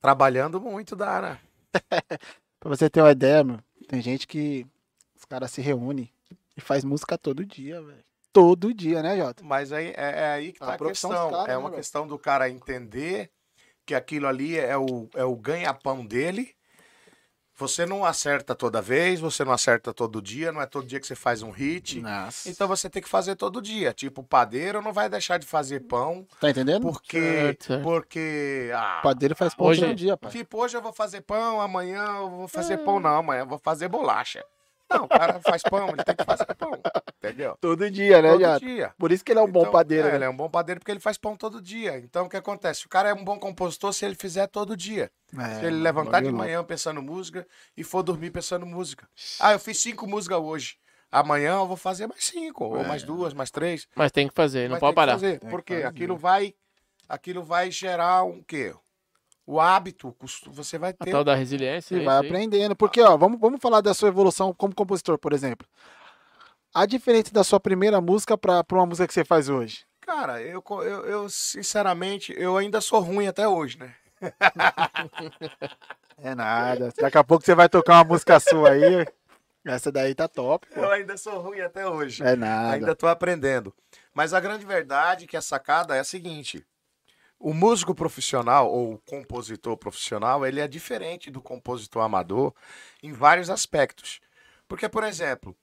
[0.00, 1.40] Trabalhando muito dá, né?
[2.60, 4.66] Pra você ter uma ideia, meu, tem gente que
[5.16, 6.10] os caras se reúnem
[6.56, 8.04] e faz música todo dia, velho.
[8.32, 9.44] Todo dia, né, Jota?
[9.44, 11.28] Mas aí, é, é aí que A tá a profissão questão.
[11.28, 11.78] dos caras, é né, uma velho?
[11.80, 13.30] questão do cara entender
[13.86, 16.54] que aquilo ali é o, é o ganha-pão dele.
[17.56, 21.06] Você não acerta toda vez, você não acerta todo dia, não é todo dia que
[21.06, 22.00] você faz um hit.
[22.00, 22.48] Nossa.
[22.50, 23.92] Então você tem que fazer todo dia.
[23.92, 26.82] Tipo, o padeiro não vai deixar de fazer pão, Tá entendendo?
[26.82, 27.20] porque.
[27.20, 27.82] Certo, certo.
[27.84, 28.70] Porque.
[28.74, 30.32] Ah, O padeiro faz pão Hoje- todo dia, pai.
[30.32, 33.58] Tipo, hoje eu vou fazer pão, amanhã eu vou fazer pão, não, amanhã eu vou
[33.58, 34.44] fazer bolacha.
[34.90, 36.72] Não, o cara faz pão, ele tem que fazer pão.
[37.18, 37.56] Entendeu?
[37.60, 38.60] Todo dia, né, todo Jota?
[38.60, 38.94] dia.
[38.98, 40.16] Por isso que ele é um bom Então, padeiro, é, né?
[40.18, 41.98] ele é um bom padeiro porque ele faz pão todo dia.
[41.98, 42.84] Então o que acontece?
[42.86, 45.10] O cara é um bom compositor se ele fizer todo dia.
[45.38, 47.46] É, se ele levantar de manhã pensando música
[47.76, 49.08] e for dormir pensando música.
[49.40, 50.76] Ah, eu fiz cinco músicas hoje.
[51.10, 53.86] Amanhã eu vou fazer mais cinco, ou mais duas, mais três.
[53.94, 55.12] Mas tem que fazer, não Mas pode tem que parar.
[55.12, 55.86] fazer, que porque fazer.
[55.86, 56.54] aquilo vai,
[57.08, 58.74] aquilo vai gerar um quê?
[59.46, 60.14] O hábito, o
[60.52, 61.10] você vai A ter.
[61.10, 61.96] tal da resiliência.
[61.96, 62.74] Você é vai aprendendo.
[62.74, 65.66] Porque, ó, vamos, vamos falar da sua evolução como compositor, por exemplo.
[66.72, 69.84] A diferença da sua primeira música pra, pra uma música que você faz hoje?
[70.00, 73.94] Cara, eu, eu, eu, sinceramente, eu ainda sou ruim até hoje, né?
[76.16, 76.92] É nada.
[76.96, 79.04] Daqui a pouco você vai tocar uma música sua aí.
[79.64, 80.80] Essa daí tá top, pô.
[80.80, 82.22] Eu ainda sou ruim até hoje.
[82.22, 82.74] É nada.
[82.74, 83.74] Ainda tô aprendendo.
[84.12, 86.64] Mas a grande verdade é que a sacada é a seguinte:
[87.44, 92.54] o músico profissional ou compositor profissional, ele é diferente do compositor amador
[93.02, 94.18] em vários aspectos.
[94.66, 95.54] Porque, por exemplo,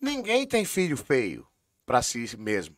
[0.00, 1.46] ninguém tem filho feio
[1.86, 2.74] para si mesmo.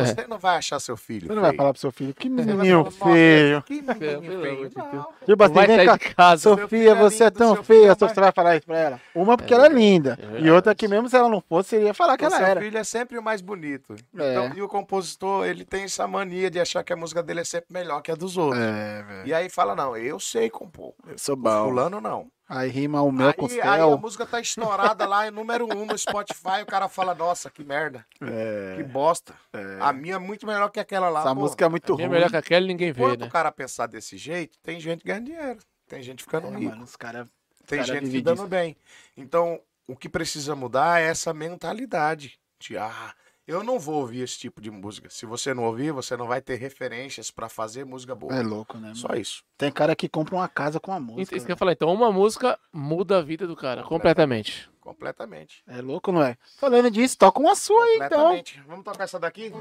[0.00, 0.04] É.
[0.06, 2.34] Você não vai achar seu filho Você não vai falar pro seu filho, que Você
[2.34, 3.62] menino falar, "Nossa, feio.
[3.62, 4.70] Que menino feio.
[4.70, 5.98] Tipo assim, vem cá.
[5.98, 6.42] casa.
[6.42, 7.90] Seu Sofia, é você é tão seu feia.
[7.90, 9.00] é Você mais- vai falar isso pra ela?
[9.14, 10.18] Uma porque ela é linda.
[10.36, 12.36] É e outra que mesmo se ela não fosse, você ia falar que O ela
[12.36, 12.60] seu era.
[12.60, 13.94] filho é sempre o mais bonito.
[14.18, 14.30] É.
[14.32, 17.44] Então, e o compositor, ele tem essa mania de achar que a música dele é
[17.44, 18.62] sempre melhor que a dos outros.
[18.62, 19.22] É.
[19.26, 20.92] E aí fala, não, eu sei compor.
[21.06, 21.64] Eu sou O bom.
[21.68, 22.26] fulano não.
[22.48, 25.66] Aí rima o meu com o Aí, aí a música tá estourada lá em número
[25.66, 29.34] um no Spotify, o cara fala, nossa, que merda, que É, bosta.
[29.80, 31.20] A minha é muito melhor que aquela lá.
[31.20, 31.42] essa pô.
[31.42, 32.14] música é muito Bem ruim.
[32.14, 33.26] melhor que aquela ninguém vê, Enquanto né?
[33.26, 35.58] o cara pensar desse jeito, tem gente ganhando dinheiro.
[35.86, 36.70] Tem gente ficando É, rico.
[36.70, 37.28] mano, os caras.
[37.66, 38.74] Tem cara gente que dando bem.
[39.14, 43.14] Então, o que precisa mudar é essa mentalidade de, ah,
[43.48, 45.08] eu não vou ouvir esse tipo de música.
[45.10, 48.32] Se você não ouvir, você não vai ter referências pra fazer música boa.
[48.34, 48.82] É louco, né?
[48.88, 48.96] mano?
[48.96, 49.42] Só isso.
[49.56, 51.36] Tem cara que compra uma casa com a Isso música.
[51.36, 51.72] isso que eu ia falar.
[51.72, 54.68] Então, uma música muda a vida do cara completamente.
[54.80, 55.62] Completamente.
[55.66, 56.36] É louco, não é?
[56.58, 58.08] Falando disso, toca uma sua aí, então.
[58.08, 58.62] Completamente.
[58.66, 59.52] Vamos tocar essa daqui?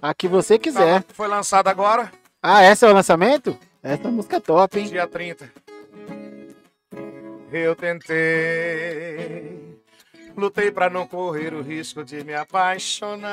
[0.00, 1.02] A que você quiser.
[1.02, 2.10] Tá, Foi lançada agora,
[2.42, 3.58] Ah, essa é o lançamento?
[3.82, 4.86] Essa música é top, hein?
[4.86, 5.50] dia 30.
[7.52, 9.63] Eu tentei,
[10.36, 13.24] lutei pra não correr o risco de me apaixonar.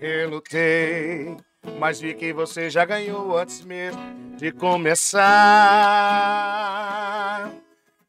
[0.00, 1.36] Eu lutei,
[1.78, 4.00] mas vi que você já ganhou antes mesmo
[4.36, 5.20] de começar.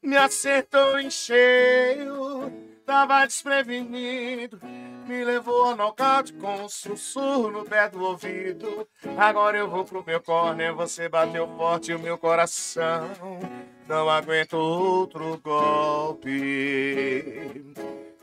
[0.02, 2.52] Me acertou em cheio,
[2.86, 4.60] tava desprevenido.
[5.08, 8.88] Me levou ao nocaute com um sussurro no pé do ouvido.
[9.18, 13.10] Agora eu vou pro meu corner, você bateu forte o meu coração.
[13.88, 16.32] Não aguento outro golpe.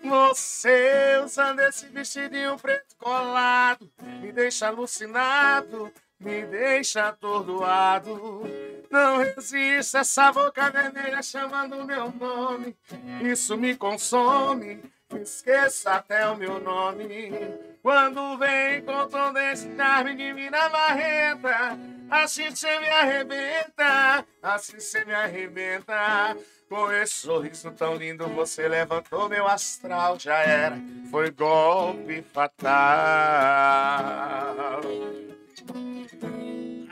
[0.03, 3.91] Você usando esse vestidinho preto colado
[4.23, 5.93] me deixa alucinado.
[6.21, 8.43] Me deixa atordoado.
[8.91, 12.77] Não resisto essa boca vermelha chamando meu nome.
[13.23, 14.83] Isso me consome,
[15.21, 17.33] esqueça até o meu nome.
[17.83, 18.83] Quando vem
[19.53, 21.79] esse charme mina marreta,
[22.11, 26.37] assim cê me arrebenta, assim cê me arrebenta.
[26.69, 30.77] Com esse sorriso tão lindo, você levantou meu astral, já era,
[31.11, 32.77] foi golpe fatal.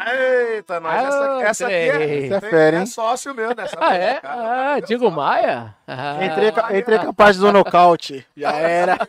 [0.09, 2.27] Eita, nós, essa, Ah, essa aqui é.
[2.27, 4.21] Essa é fera, é sócio meu nessa Ah, é?
[4.21, 4.75] cara.
[4.75, 5.75] Ah, Diego Maia?
[5.87, 8.27] Ah, Entrei, ca- entrei capaz do nocaute.
[8.37, 8.97] Já era.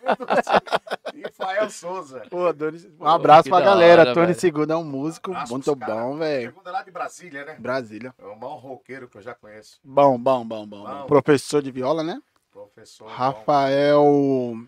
[1.13, 2.21] E Fael Souza.
[2.29, 4.01] Pô, Doni- um abraço pra galera.
[4.03, 4.39] hora, Tony velho.
[4.39, 6.49] Segundo é um músico Abraço muito bom, velho.
[6.51, 7.55] Segundo é lá de Brasília, né?
[7.57, 8.13] Brasília.
[8.21, 9.79] É o maior roqueiro que eu já conheço.
[9.83, 10.83] Bom, bom, bom, bom.
[10.85, 11.05] Bom.
[11.07, 12.19] Professor de viola, né?
[12.51, 14.63] Professor Rafael bom.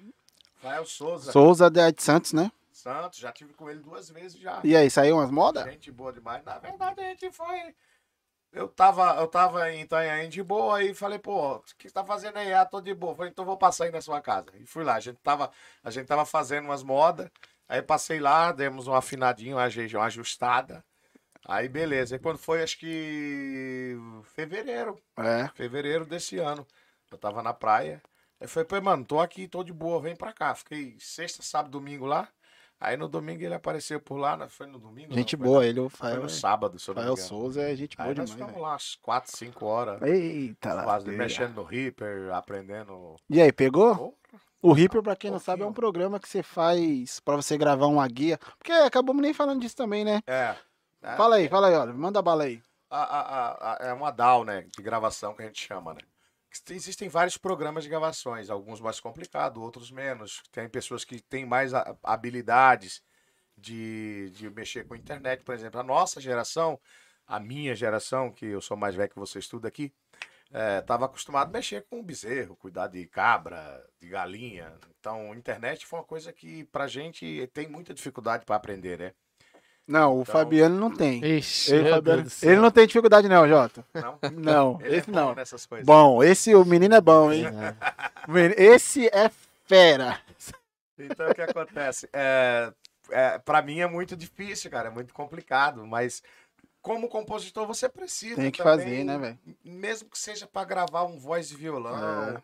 [0.60, 1.32] Fael Souza.
[1.32, 2.52] Souza de Santos, né?
[2.80, 4.62] Santos, já tive com ele duas vezes já.
[4.64, 5.64] E aí, saiu umas modas?
[5.66, 6.44] Gente boa demais.
[6.44, 7.76] Na verdade, a gente foi.
[8.52, 12.04] Eu tava, eu tava em Itanhaém de boa e falei, pô, o que você tá
[12.04, 12.52] fazendo aí?
[12.52, 13.16] Ah, tô de boa.
[13.16, 14.48] Falei, então vou passar aí na sua casa.
[14.56, 14.96] E fui lá.
[14.96, 15.52] A gente tava,
[15.84, 17.30] a gente tava fazendo umas modas.
[17.68, 20.84] Aí passei lá, demos um afinadinho, uma aju- uma ajustada.
[21.46, 22.16] Aí beleza.
[22.16, 23.96] E quando foi, acho que
[24.34, 25.48] fevereiro, É.
[25.54, 26.66] fevereiro desse ano.
[27.12, 28.02] Eu tava na praia.
[28.40, 30.56] Aí falei, pô, mano, tô aqui, tô de boa, vem pra cá.
[30.56, 32.28] Fiquei sexta, sábado, domingo lá.
[32.80, 34.48] Aí no domingo ele apareceu por lá, né?
[34.48, 35.14] foi no domingo?
[35.14, 36.22] Gente não, foi boa, na- ele, o Foi Fael.
[36.24, 37.18] no sábado, se eu não Fael.
[37.18, 38.64] Souza é gente boa Aí nós demais, ficamos velho.
[38.64, 40.02] lá umas 4, 5 horas.
[40.02, 41.18] Eita, Quase lasqueira.
[41.18, 43.16] mexendo no Reaper, aprendendo.
[43.30, 44.16] E aí, pegou?
[44.62, 45.46] O Reaper, pra quem não Pouquinho.
[45.54, 48.38] sabe, é um programa que você faz pra você gravar uma guia.
[48.58, 50.22] Porque acabamos nem falando disso também, né?
[50.28, 50.56] É.
[51.02, 51.94] É, Fala aí, fala aí, olha.
[51.94, 52.62] Manda bala aí.
[52.92, 54.66] a- a- a- é uma DAW, né?
[54.76, 56.00] De gravação que a gente chama, né?
[56.69, 60.41] Existem vários programas de gravações, alguns mais complicados, outros menos.
[60.52, 61.72] Tem pessoas que têm mais
[62.03, 63.02] habilidades
[63.57, 65.80] de, de mexer com a internet, por exemplo.
[65.80, 66.80] A nossa geração,
[67.27, 69.94] a minha geração, que eu sou mais velho que vocês tudo aqui,
[70.80, 74.76] estava acostumado a mexer com bezerro, cuidar de cabra, de galinha.
[74.99, 79.14] Então, internet foi uma coisa que pra gente tem muita dificuldade para aprender, né?
[79.90, 81.24] Não, o Então- Fabiano não tem.
[81.38, 83.84] Ixi, Ele, Fabiano- ele não tem dificuldade, não, Jota.
[83.94, 84.20] Não?
[84.34, 85.34] Não, Ele esse é bom não.
[85.36, 85.84] nessas coisas.
[85.86, 87.45] Bom, esse, o menino é bom, hein?
[87.48, 88.64] É.
[88.64, 89.32] Esse é
[89.66, 90.20] fera.
[90.98, 92.07] Então, o que acontece?
[92.14, 92.72] É,
[93.10, 96.22] é, para mim é muito difícil, cara, é muito complicado, mas
[96.82, 99.40] como compositor você precisa Tem que também, fazer, né, velho?
[99.66, 102.41] Mesmo que seja para gravar um voz e violão, É.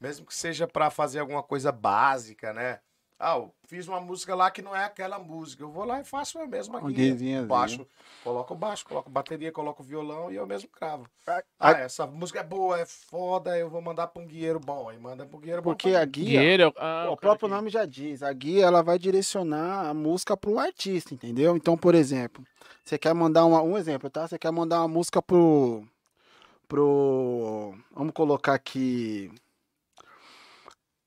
[0.00, 2.78] mesmo que seja para fazer alguma coisa básica, né?
[3.18, 5.62] Ah, eu fiz uma música lá que não é aquela música.
[5.62, 6.92] Eu vou lá e faço eu mesmo Um aqui.
[6.94, 7.46] guizinhozinho.
[7.48, 7.86] baixo,
[8.24, 11.06] coloco o baixo, coloco bateria, coloco o violão e eu mesmo cravo.
[11.26, 14.58] A- Ah, a- essa música é boa, é foda, eu vou mandar pra um guieiro
[14.58, 14.88] bom.
[14.88, 15.70] Aí manda pro guieiro bom.
[15.70, 18.66] Porque pra a guia, Guerreiro, ah, Pô, o próprio que- nome já diz, a guia
[18.66, 21.56] ela vai direcionar a música para o artista, entendeu?
[21.56, 22.44] Então, por exemplo,
[22.84, 24.26] você quer mandar uma, um exemplo, tá?
[24.26, 25.86] Você quer mandar uma música pro
[26.66, 29.30] pro vamos colocar aqui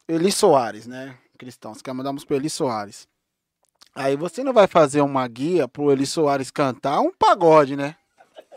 [0.07, 1.17] Eli Soares, né?
[1.37, 3.07] Cristão, você quer mandar música pro Eli Soares.
[3.95, 7.95] Aí você não vai fazer uma guia pro Eli Soares cantar um pagode, né?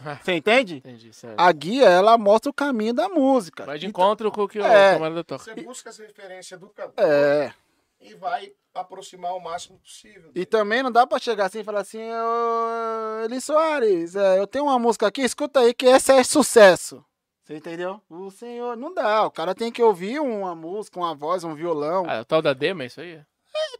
[0.24, 0.76] Você entende?
[0.76, 1.38] Entendi, certo.
[1.38, 3.66] A guia, ela mostra o caminho da música.
[3.66, 4.62] Vai de Então- encontro com o que É.
[4.62, 5.44] o camarada toca.
[5.44, 7.52] Você busca as referências do cantor É.
[8.00, 10.30] e vai aproximar o máximo possível.
[10.34, 14.46] E também não dá pra chegar assim e falar assim, "Ô, Eli Soares, é, eu
[14.46, 17.04] tenho uma música aqui, escuta aí que essa é sucesso.
[17.50, 18.00] Você entendeu?
[18.08, 22.04] O senhor, não dá, o cara tem que ouvir uma música, uma voz, um violão.
[22.08, 23.20] Ah, o tal da demo é isso aí?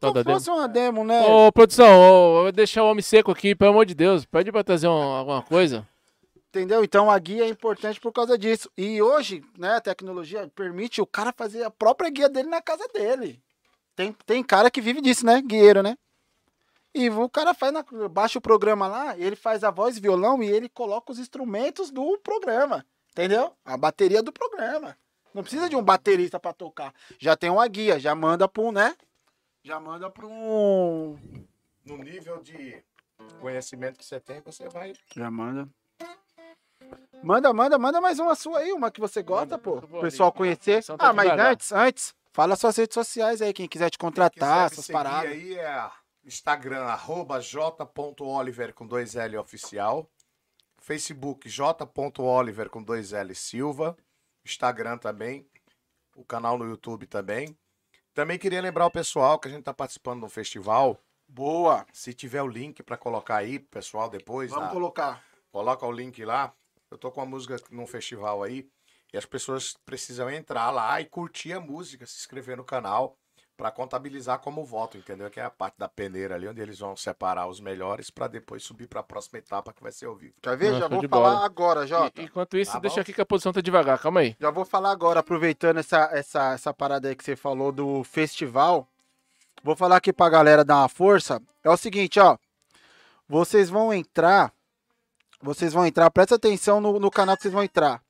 [0.01, 0.37] tal da Se demo.
[0.41, 1.25] fosse uma demo, né?
[1.25, 4.25] Ô, produção, ô, vou deixar o homem seco aqui, pelo amor de Deus.
[4.25, 5.87] Pede pra trazer um- alguma coisa.
[6.49, 6.83] Entendeu?
[6.83, 8.69] Então a guia é importante por causa disso.
[8.77, 12.89] E hoje, né, a tecnologia permite o cara fazer a própria guia dele na casa
[12.93, 13.41] dele.
[13.95, 15.41] Tem, tem cara que vive disso, né?
[15.41, 15.97] Guieiro, né?
[16.93, 20.51] E o cara faz na, baixa o programa lá, ele faz a voz violão e
[20.51, 22.85] ele coloca os instrumentos do programa.
[23.11, 23.55] Entendeu?
[23.65, 24.97] A bateria do programa.
[25.35, 26.93] Não precisa de um baterista pra tocar.
[27.19, 28.97] Já tem uma guia, já manda pra um, né?
[29.63, 31.19] Já manda pra um.
[31.85, 32.83] No nível de
[33.41, 34.93] conhecimento que você tem, você vai.
[35.15, 35.69] Já manda.
[37.23, 39.77] Manda, manda, manda mais uma sua aí, uma que você gosta, Manda, pô.
[39.99, 40.39] O pessoal ali.
[40.39, 40.83] conhecer.
[40.85, 41.53] Tá Ah, mas devagar.
[41.53, 45.31] antes, antes, fala suas redes sociais aí, quem quiser te contratar, essas paradas.
[45.31, 45.91] aí é
[46.25, 50.09] Instagram, arroba j.oliver com dois L oficial.
[50.91, 53.97] Facebook, j.oliver com dois L Silva.
[54.45, 55.49] Instagram também.
[56.17, 57.57] O canal no YouTube também.
[58.13, 61.01] Também queria lembrar o pessoal que a gente está participando de um festival.
[61.29, 61.87] Boa.
[61.93, 64.51] Se tiver o link para colocar aí, pessoal, depois.
[64.51, 65.25] Vamos na- colocar.
[65.53, 66.53] Coloca o link lá.
[66.91, 68.69] Eu tô com a música num festival aí.
[69.13, 73.17] E as pessoas precisam entrar lá e curtir a música, se inscrever no canal.
[73.61, 75.29] Para contabilizar como voto, entendeu?
[75.29, 78.63] Que é a parte da peneira ali, onde eles vão separar os melhores para depois
[78.63, 80.33] subir para a próxima etapa que vai ser ao vivo.
[80.41, 80.71] Quer ver?
[80.71, 81.45] Nossa, Já show vou falar bola.
[81.45, 82.23] agora, Jota.
[82.23, 83.01] E- enquanto isso, Tá deixa bom.
[83.03, 83.99] aqui que a posição tá devagar.
[83.99, 84.35] Calma aí.
[84.41, 88.89] Já vou falar agora, aproveitando essa, essa, essa parada aí que você falou do festival.
[89.63, 91.39] Vou falar aqui pra galera dar uma força.
[91.63, 92.39] É o seguinte, ó.
[93.29, 94.51] Vocês vão entrar.
[95.43, 98.03] Vocês vão entrar, presta atenção no, no canal que vocês vão entrar.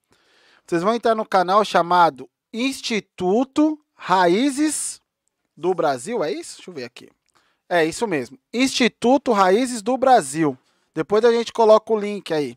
[0.64, 4.99] Vocês vão entrar no canal chamado Instituto Raízes
[5.60, 6.56] do Brasil, é isso?
[6.56, 7.08] Deixa eu ver aqui.
[7.68, 8.38] É isso mesmo.
[8.52, 10.58] Instituto Raízes do Brasil.
[10.92, 12.56] Depois a gente coloca o link aí.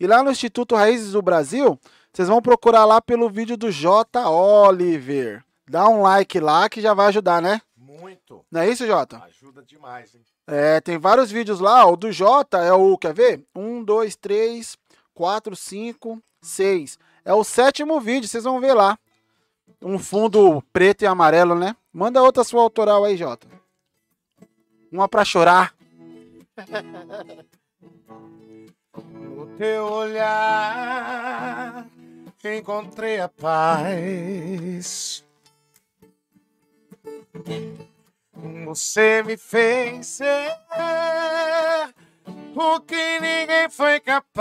[0.00, 1.78] E lá no Instituto Raízes do Brasil,
[2.12, 4.26] vocês vão procurar lá pelo vídeo do J.
[4.26, 5.44] Oliver.
[5.68, 7.60] Dá um like lá que já vai ajudar, né?
[7.76, 8.44] Muito.
[8.50, 9.22] Não é isso, Jota?
[9.24, 10.22] Ajuda demais, hein?
[10.46, 11.86] É, tem vários vídeos lá.
[11.86, 13.44] O do Jota é o, quer ver?
[13.54, 14.76] Um, dois, três,
[15.12, 16.98] quatro, cinco, seis.
[17.24, 18.98] É o sétimo vídeo, vocês vão ver lá.
[19.80, 21.74] Um fundo preto e amarelo, né?
[21.94, 23.46] Manda outra sua autoral aí, Jota.
[24.92, 25.74] Uma pra chorar.
[28.96, 31.84] No teu olhar
[32.52, 35.24] encontrei a paz.
[38.64, 40.56] Você me fez ser
[42.54, 44.34] o que ninguém foi capaz.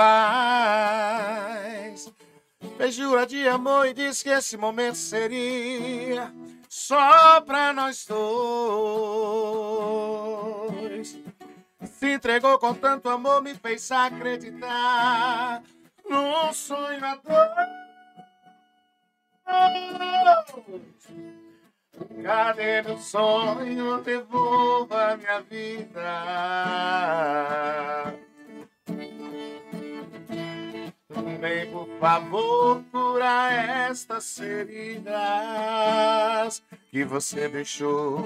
[2.78, 6.34] Fez jura de amor e disse que esse momento seria
[6.74, 8.26] só pra nós dois.
[11.86, 15.62] Se entregou com tanto amor, me fez acreditar
[16.10, 17.84] num sonho a dois.
[22.24, 24.02] Cadê meu sonho?
[24.02, 26.02] Devolva minha vida.
[31.40, 35.14] Vem, por favor, curar estas feridas
[36.90, 38.24] que você deixou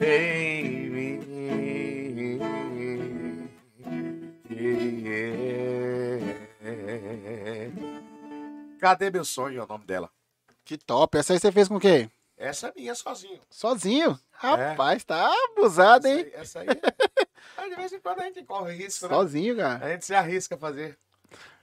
[0.00, 1.16] em mim.
[8.80, 9.60] Cadê meu sonho?
[9.60, 10.08] É o nome dela.
[10.64, 11.18] Que top.
[11.18, 12.10] Essa aí você fez com quem?
[12.36, 13.40] Essa é minha sozinho.
[13.50, 14.18] Sozinho.
[14.30, 16.30] Rapaz, tá abusado, hein?
[16.34, 16.68] Essa aí.
[16.68, 16.82] Essa
[17.62, 17.70] aí.
[17.70, 19.14] De vez em quando a gente corre risco, né?
[19.14, 19.84] Sozinho, cara.
[19.84, 20.98] A gente se arrisca a fazer.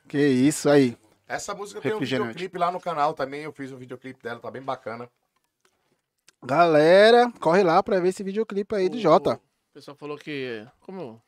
[0.07, 0.97] Que isso aí.
[1.27, 3.41] Essa música tem um videoclipe lá no canal também.
[3.41, 5.09] Eu fiz um videoclipe dela, tá bem bacana.
[6.43, 9.35] Galera, corre lá pra ver esse videoclipe aí do Jota.
[9.35, 10.67] O pessoal falou que.
[10.81, 11.21] Como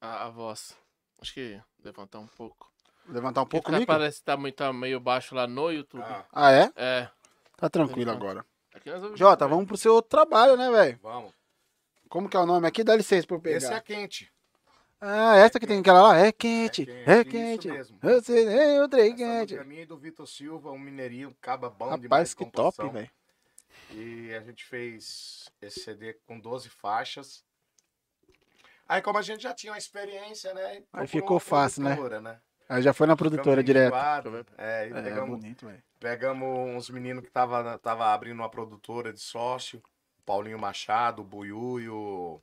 [0.00, 0.76] a, a voz.
[1.20, 2.70] Acho que levantar um pouco.
[3.08, 3.94] Levantar um pouco o Porque micro.
[3.94, 6.02] parece que tá, muito, tá meio baixo lá no YouTube.
[6.02, 6.70] Ah, Ah, é?
[6.76, 7.08] É.
[7.56, 8.44] Tá tranquilo agora.
[8.74, 10.98] Aqui nós vamos Jota, vamos pro seu outro trabalho, né, velho?
[11.02, 11.32] vamos.
[12.08, 12.84] Como que é o nome aqui?
[12.84, 13.56] Dá licença pra eu pegar.
[13.56, 14.30] Esse é quente.
[15.06, 16.18] Ah, essa que tem aquela lá?
[16.18, 17.68] É quente, É é quente, quente.
[17.68, 17.98] mesmo.
[18.00, 19.40] Você nem o trem Essa quente.
[19.40, 22.36] música é minha e do Vitor Silva, um mineirinho, um caba bom demais Rapaz, de
[22.36, 23.10] que top, velho.
[23.90, 27.44] E a gente fez esse CD com 12 faixas.
[28.88, 30.80] Aí, como a gente já tinha uma experiência, né?
[30.90, 32.20] procurou ficou fácil, né?
[32.20, 32.40] né?
[32.68, 33.94] Aí já foi na produtora direto.
[34.56, 35.82] É, e É, pegamos, bonito, velho.
[36.00, 39.82] pegamos uns meninos que tava, tava abrindo uma produtora de sócio.
[40.18, 42.40] O Paulinho Machado, o Buiu e o.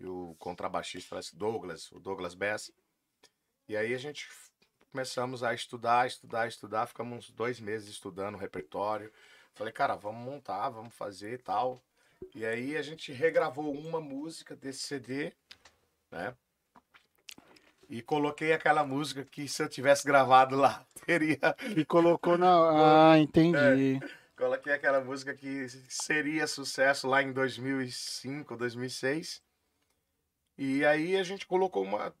[0.00, 2.72] E o contrabaixista, Douglas, o Douglas Bess.
[3.68, 4.28] E aí a gente
[4.90, 6.86] começamos a estudar, estudar, estudar.
[6.86, 9.12] Ficamos uns dois meses estudando o repertório.
[9.54, 11.82] Falei, cara, vamos montar, vamos fazer e tal.
[12.34, 15.32] E aí a gente regravou uma música desse CD,
[16.10, 16.34] né?
[17.88, 21.38] E coloquei aquela música que se eu tivesse gravado lá, teria.
[21.76, 22.50] E colocou na.
[23.12, 24.00] Ah, entendi.
[24.36, 29.42] Coloquei aquela música que seria sucesso lá em 2005, 2006.
[30.62, 32.14] E aí a gente colocou uma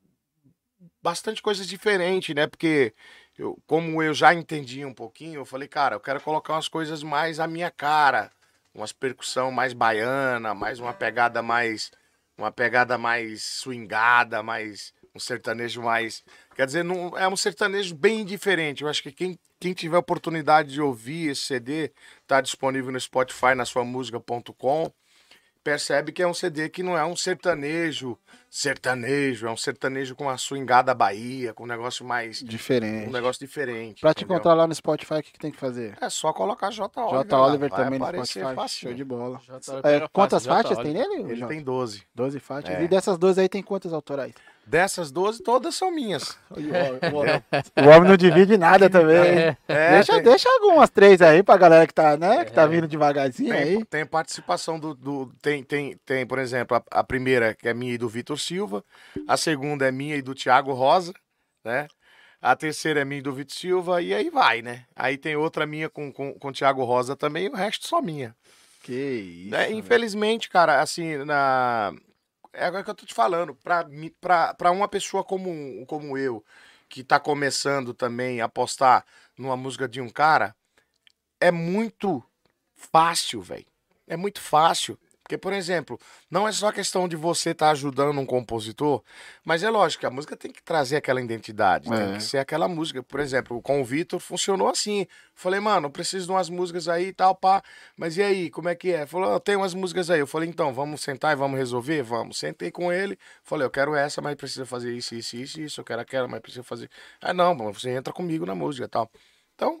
[1.02, 2.46] bastante coisas diferentes, né?
[2.46, 2.94] Porque
[3.38, 7.02] eu, como eu já entendi um pouquinho, eu falei, cara, eu quero colocar umas coisas
[7.02, 8.32] mais à minha cara,
[8.74, 11.90] umas percussão mais baiana, mais uma pegada mais
[12.38, 16.24] uma pegada mais swingada, mais um sertanejo mais,
[16.56, 18.82] quer dizer, não é um sertanejo bem diferente.
[18.82, 21.92] Eu acho que quem quem tiver oportunidade de ouvir esse CD,
[22.26, 24.90] tá disponível no Spotify, na sua música.com.
[25.62, 28.18] Percebe que é um CD que não é um sertanejo,
[28.48, 32.42] sertanejo, é um sertanejo com a swingada Bahia, com um negócio mais.
[32.42, 33.12] um Diferente.
[33.12, 34.00] negócio diferente.
[34.00, 35.98] Pra te encontrar lá no Spotify, o que, que tem que fazer?
[36.00, 36.98] É só colocar J.
[37.02, 37.24] Oliver.
[37.24, 37.36] J.
[37.36, 38.54] lá, Oliver vai também no aparecer Spotify.
[38.54, 38.90] facinho.
[38.90, 39.40] Show de bola.
[39.84, 41.30] É, quantas fácil, faixas tem nele?
[41.30, 42.04] Ele tem 12.
[42.14, 42.74] 12 faixas.
[42.74, 42.82] É.
[42.82, 44.34] E dessas 12 aí tem quantas autorais?
[44.70, 46.38] Dessas 12, todas são minhas.
[47.76, 49.16] O homem não divide nada também.
[49.16, 49.56] É.
[49.66, 52.44] É, deixa, tem- deixa algumas três aí pra galera que tá, né?
[52.44, 53.84] Que tá vindo devagarzinho Tem, aí.
[53.84, 54.94] tem participação do.
[54.94, 58.38] do- tem, tem, tem, por exemplo, a, a primeira que é minha e do Vitor
[58.38, 58.84] Silva.
[59.26, 61.12] A segunda é minha e do Thiago Rosa,
[61.64, 61.88] né?
[62.40, 64.00] A terceira é minha e do Vitor Silva.
[64.00, 64.84] E aí vai, né?
[64.94, 67.46] Aí tem outra minha com, com, com o Thiago Rosa também.
[67.46, 68.34] E o resto só minha.
[68.82, 68.92] Que
[69.46, 69.54] isso.
[69.54, 69.74] É, velho.
[69.78, 71.92] infelizmente, cara, assim, na...
[72.52, 76.44] é agora que eu tô te falando, pra uma pessoa como, como eu,
[76.88, 79.04] que tá começando também a apostar
[79.36, 80.54] numa música de um cara,
[81.40, 82.22] é muito
[82.74, 83.66] fácil, velho.
[84.06, 84.98] É muito fácil.
[85.30, 85.96] Porque, por exemplo,
[86.28, 89.00] não é só questão de você estar ajudando um compositor,
[89.44, 92.16] mas é lógico que a música tem que trazer aquela identidade, tem É.
[92.16, 93.00] que ser aquela música.
[93.00, 95.06] Por exemplo, com o Vitor funcionou assim.
[95.32, 97.62] Falei, mano, eu preciso de umas músicas aí e tal, pá.
[97.96, 99.06] Mas e aí, como é que é?
[99.06, 100.18] Falou, "Ah, tem umas músicas aí.
[100.18, 102.02] Eu falei, então, vamos sentar e vamos resolver?
[102.02, 102.36] Vamos.
[102.36, 105.80] Sentei com ele, falei, eu quero essa, mas precisa fazer isso, isso, isso, isso.
[105.80, 106.90] Eu quero aquela, mas precisa fazer.
[107.20, 109.08] Ah, não, você entra comigo na música e tal.
[109.54, 109.80] Então,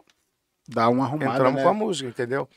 [0.68, 1.62] Dá uma arrumada, entramos né?
[1.64, 2.48] com a música, entendeu?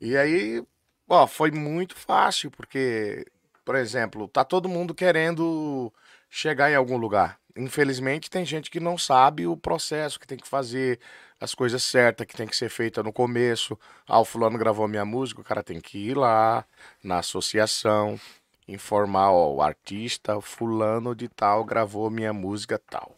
[0.00, 0.64] E aí,
[1.08, 3.26] ó, foi muito fácil, porque,
[3.64, 5.92] por exemplo, tá todo mundo querendo
[6.30, 7.38] chegar em algum lugar.
[7.56, 10.98] Infelizmente, tem gente que não sabe o processo que tem que fazer,
[11.38, 13.78] as coisas certas que tem que ser feita no começo.
[14.06, 16.64] Ah, o fulano gravou minha música, o cara tem que ir lá
[17.02, 18.18] na associação,
[18.66, 23.14] informar, ó, o artista fulano de tal gravou minha música tal.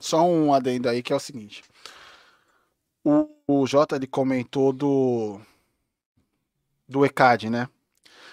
[0.00, 1.62] Só um adendo aí que é o seguinte.
[3.04, 5.40] O, o Jota ele comentou do
[6.88, 7.68] do ECAD, né?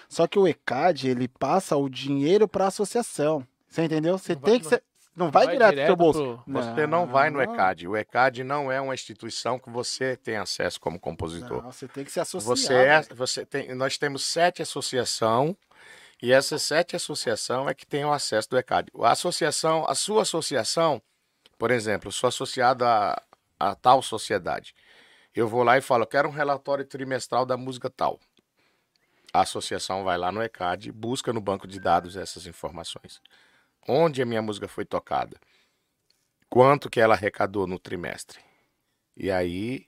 [0.08, 3.46] Só que o ECAD ele passa o dinheiro para a associação.
[3.68, 4.16] Você entendeu?
[4.16, 4.82] Você Não tem vai- que ser,
[5.14, 6.42] não vai, direto pro seu bolso.
[6.44, 7.88] pro- Você não vai no ECAD.
[7.88, 11.62] O ECAD não é uma instituição que você tem acesso como compositor.
[11.62, 12.56] Não, você tem que se associar.
[12.56, 13.16] Você é, velho.
[13.16, 15.54] você tem, nós temos sete associações
[16.22, 18.90] e essas sete associações é que tem o acesso do ECAD.
[19.02, 21.02] A associação, a sua associação,
[21.58, 23.20] por exemplo, sou associado a,
[23.58, 24.74] a tal sociedade.
[25.34, 28.18] Eu vou lá e falo, eu quero um relatório trimestral da música tal.
[29.36, 33.20] A associação vai lá no ECAD, busca no banco de dados essas informações.
[33.86, 35.36] Onde a minha música foi tocada?
[36.48, 38.38] Quanto que ela arrecadou no trimestre?
[39.14, 39.84] E aí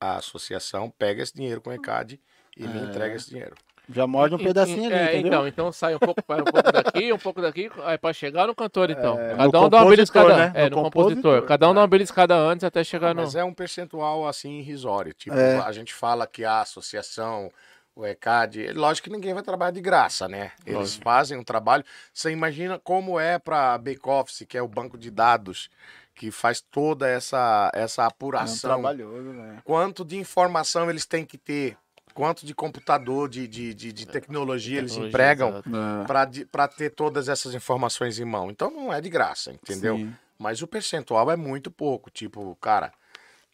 [0.00, 2.18] a associação pega esse dinheiro com o ECAD
[2.56, 2.82] e me É.
[2.84, 3.54] entrega esse dinheiro.
[3.90, 5.28] Já morde um pedacinho e- ali, é, entendeu?
[5.28, 8.46] Então, então sai um pouco, vai um pouco daqui, um pouco daqui, aí pra chegar
[8.46, 9.20] no cantor, então.
[9.20, 10.36] É, Cada um dá uma compositor, beliscada.
[10.36, 10.52] né?
[10.54, 11.14] É, No no compositor.
[11.16, 11.46] compositor.
[11.48, 13.20] Cada um dá uma beliscada antes até chegar no.
[13.22, 15.12] Mas é um percentual assim irrisório.
[15.12, 15.58] Tipo, É.
[15.58, 17.50] a gente fala que a associação,
[17.94, 20.52] o ECAD, lógico que ninguém vai trabalhar de graça, né?
[20.64, 21.04] Eles Lógico.
[21.04, 21.84] fazem um trabalho.
[22.12, 25.68] Você imagina como é para Back-Office, que é o banco de dados,
[26.14, 28.70] que faz toda essa, essa É um apuração.
[28.80, 29.60] trabalhoso, né?
[29.64, 31.76] quanto de informação eles têm que ter,
[32.14, 35.70] quanto de computador, de, de, de, de tecnologia eles Tecnologia, empregam exato.
[35.76, 38.50] É, para ter todas essas informações em mão.
[38.50, 39.96] Então não é de graça, entendeu?
[39.96, 40.14] sim.
[40.38, 42.10] Mas o percentual é muito pouco.
[42.10, 42.90] Tipo, cara,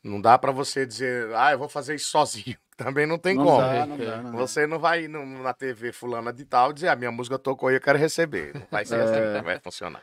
[0.02, 2.56] não dá para você dizer, ah, eu vou fazer isso sozinho.
[2.78, 3.60] Também não tem Não como.
[3.60, 4.38] dá, não dá, não dá.
[4.38, 7.80] Você não vai na TV fulana de tal dizer, a minha música tocou e eu
[7.80, 8.55] quero receber.
[8.55, 9.02] Não vai ser É.
[9.02, 10.00] assim que vai funcionar.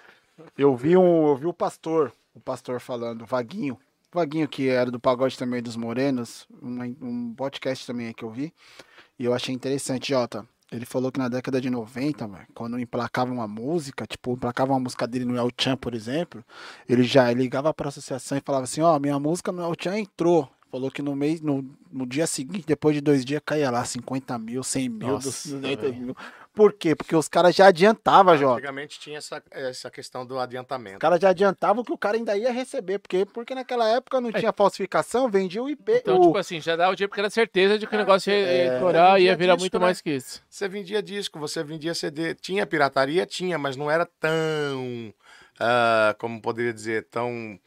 [0.57, 3.79] Eu vi um, eu vi o pastor, o pastor falando, Vaguinho,
[4.13, 8.53] Vaguinho que era do pagode também dos Morenos, um, um podcast também que eu vi,
[9.17, 10.45] e eu achei interessante, Jota.
[10.71, 14.79] Ele falou que na década de 90, velho, quando emplacava uma música, tipo, emplacava uma
[14.81, 16.43] música dele no El Chan, por exemplo,
[16.89, 20.49] ele já ligava pra associação e falava assim, ó, minha música no El Chan entrou.
[20.75, 24.37] Falou que no mês, no, no dia seguinte, depois de dois dias, caía lá 50
[24.37, 25.95] mil, 100 mil, Nossa, 200 velho.
[25.95, 26.17] mil.
[26.53, 26.93] Por quê?
[26.93, 28.55] Porque os caras já adiantavam, Jota.
[28.55, 30.99] Antigamente tinha essa, essa questão do Os adiantamento.
[30.99, 34.51] caras já adiantavam que o cara ainda ia receber, porque, porque naquela época não tinha
[34.51, 35.93] falsificação, vendia o IP.
[35.93, 36.21] Então, o...
[36.23, 38.71] tipo assim, já dá o dia porque era certeza de que o negócio ia, ia
[38.71, 39.85] é, estourar e ia virar disco, muito né?
[39.85, 40.43] mais que isso.
[40.49, 42.35] Você vendia disco, você vendia CD.
[42.35, 43.25] Tinha pirataria?
[43.25, 45.13] Tinha, mas não era tão.
[45.57, 47.57] ah, como poderia dizer, tão.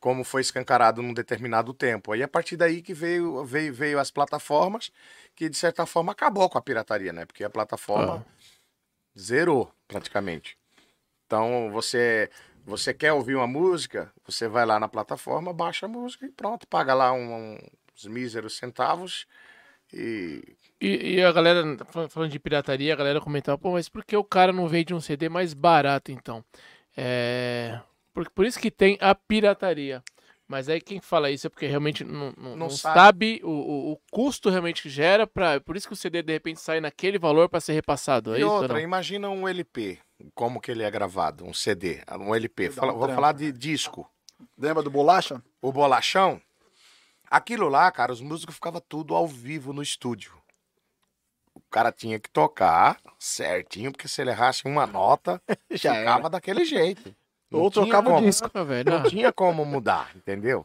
[0.00, 2.12] Como foi escancarado num determinado tempo.
[2.12, 4.90] Aí a partir daí que veio, veio, veio as plataformas,
[5.36, 7.26] que de certa forma acabou com a pirataria, né?
[7.26, 8.24] Porque a plataforma
[9.18, 10.56] zerou praticamente.
[11.26, 12.30] Então você.
[12.66, 16.68] Você quer ouvir uma música, você vai lá na plataforma, baixa a música e pronto,
[16.68, 17.58] paga lá um-
[17.96, 19.26] uns míseros centavos
[19.92, 20.42] e
[20.80, 24.14] E, e a galera, fal- falando de pirataria, a galera comentava, pô, mas por que
[24.16, 26.44] o cara não vende um CD mais barato, então?
[26.96, 27.80] É...
[28.12, 30.02] Por, por isso que tem a pirataria.
[30.48, 32.98] Mas aí quem fala isso é porque realmente não, não, Não não sabe.
[32.98, 36.32] sabe, o, o, o custo realmente que gera, pra, por isso que o CD de
[36.32, 38.34] repente sai naquele valor para ser repassado.
[38.34, 38.80] É E outra, não?
[38.80, 39.98] imagina um LP,
[40.34, 42.68] como que ele é gravado, um CD, um LP.
[42.70, 43.14] Fala- um vou trampo.
[43.14, 44.10] falar de disco.
[44.58, 45.40] Lembra do Bolacha?
[45.62, 46.42] O bolachão,
[47.30, 50.32] aquilo lá, cara, os músicos ficavam tudo ao vivo no estúdio.
[51.54, 56.64] O cara tinha que tocar certinho, porque se ele errasse uma nota, Já ficava daquele
[56.64, 57.14] jeito.
[57.50, 58.26] Não Ou trocava o como.
[58.26, 58.64] disco.
[58.64, 60.64] Velho, Não tinha como mudar, entendeu?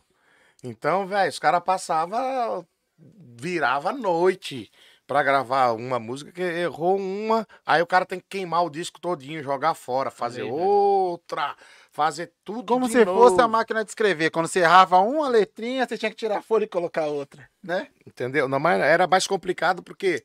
[0.63, 2.65] Então, velho, os caras passavam,
[2.97, 4.71] virava noite
[5.07, 8.99] pra gravar uma música que errou uma, aí o cara tem que queimar o disco
[8.99, 10.59] todinho, jogar fora, fazer Aí, velho.
[10.59, 11.55] outra,
[11.91, 14.31] fazer tudo Como se novo, fosse a máquina de escrever.
[14.31, 17.87] Quando você errava uma letrinha, você tinha que tirar a folha e colocar outra, né?
[18.05, 18.47] Entendeu?
[18.47, 20.23] Não, mas era mais complicado porque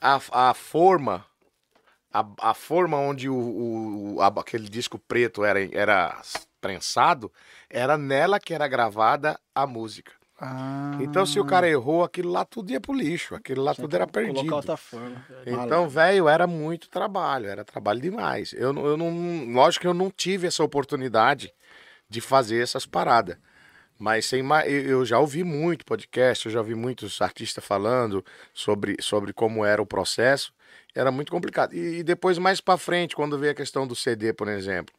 [0.00, 1.24] a, a forma,
[2.14, 3.34] a, a forma onde o,
[4.16, 6.16] o- a- aquele disco preto era, era
[6.60, 7.30] prensado,
[7.68, 10.12] era nela que era gravada a música.
[10.40, 13.84] Ah, Então, se o cara errou, aquilo lá tudo ia pro lixo, aquilo lá tinha
[13.84, 14.54] tudo era perdido.
[14.54, 15.24] outra forma.
[15.44, 18.52] Então, velho, era muito trabalho, era trabalho demais.
[18.52, 21.52] Eu, não- eu não, lógico que eu não tive essa oportunidade
[22.08, 23.36] de fazer essas paradas.
[23.98, 28.24] Mas sem ma- eu eu já ouvi muito podcast, eu já ouvi muitos artistas falando
[28.52, 30.52] sobre, sobre como era o processo.
[30.94, 31.74] Era muito complicado.
[31.74, 34.94] E, e depois, mais pra frente, quando veio a questão do CD, por exemplo.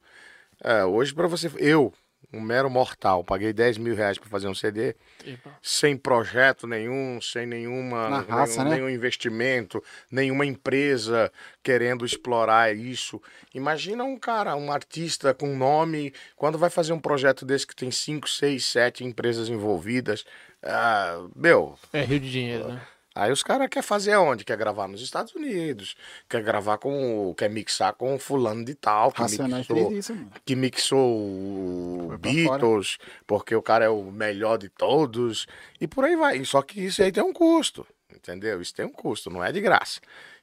[0.63, 1.49] é, hoje, para você.
[1.57, 1.93] Eu,
[2.34, 4.95] um mero mortal, paguei 10 mil reais pra fazer um CD
[5.26, 5.51] Epa.
[5.61, 8.76] sem projeto nenhum, sem nenhuma, Na raça, nenhum, né?
[8.76, 9.81] nenhum investimento,
[10.11, 11.31] nenhuma empresa
[11.63, 13.22] querendo explorar isso.
[13.53, 17.91] Imagina um cara, um artista com nome, quando vai fazer um projeto desse que tem
[17.91, 20.26] 5, 6, 7 empresas envolvidas.
[20.63, 22.81] ah, meu, É Rio de Dinheiro, né?
[23.16, 24.44] Aí os caras querem fazer aonde?
[24.44, 25.96] Quer gravar nos Estados Unidos,
[26.28, 27.34] quer gravar com.
[27.34, 30.32] quer mixar com fulano de tal, que Racionais mixou, isso, mano.
[30.44, 35.48] que mixou o Beatles, porque o cara é o melhor de todos,
[35.80, 36.44] e por aí vai.
[36.44, 38.62] Só que isso aí tem um custo, entendeu?
[38.62, 40.02] Isso tem um custo, não é de graça.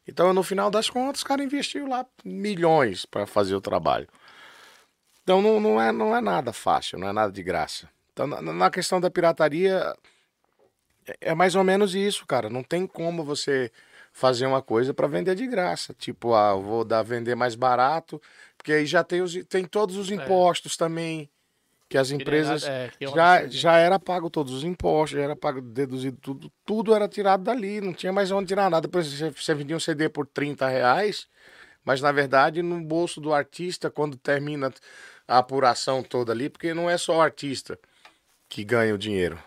[0.09, 4.09] Então, no final das contas, os caras investiram lá milhões para fazer o trabalho.
[5.23, 7.87] Então, não, não, é, não é nada fácil, não é nada de graça.
[8.13, 9.95] Então, na, na questão da pirataria,
[11.07, 12.49] é- é mais ou menos isso, cara.
[12.51, 13.71] Não tem como você
[14.13, 15.95] fazer uma coisa para vender de graça.
[15.95, 18.21] Tipo, ah, eu vou dar vender mais barato,
[18.57, 21.31] porque aí já tem, os, tem todos os impostos também,
[21.89, 25.61] que as empresas É, é já, já era pago todos os impostos, já era pago
[25.61, 28.89] deduzido tudo, tudo era tirado dali, não tinha mais onde tirar nada.
[28.89, 31.27] Por exemplo, você, você vendia um CD por 30 reais,
[31.85, 34.73] mas na verdade no bolso do artista, quando termina
[35.27, 37.79] a apuração toda ali, porque não é só o artista
[38.49, 39.39] que ganha o dinheiro.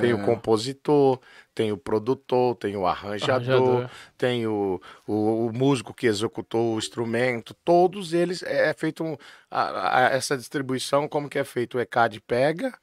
[0.00, 0.14] Tem É.
[0.14, 1.20] o compositor,
[1.54, 3.36] tem o produtor, tem o arranjador,
[3.84, 3.90] Arranjador.
[4.16, 9.16] tem o, o, o músico que executou o instrumento, todos eles é, é feito um-
[9.50, 11.76] a- a- essa distribuição, como que é feito?
[11.78, 12.76] O ECAD pega,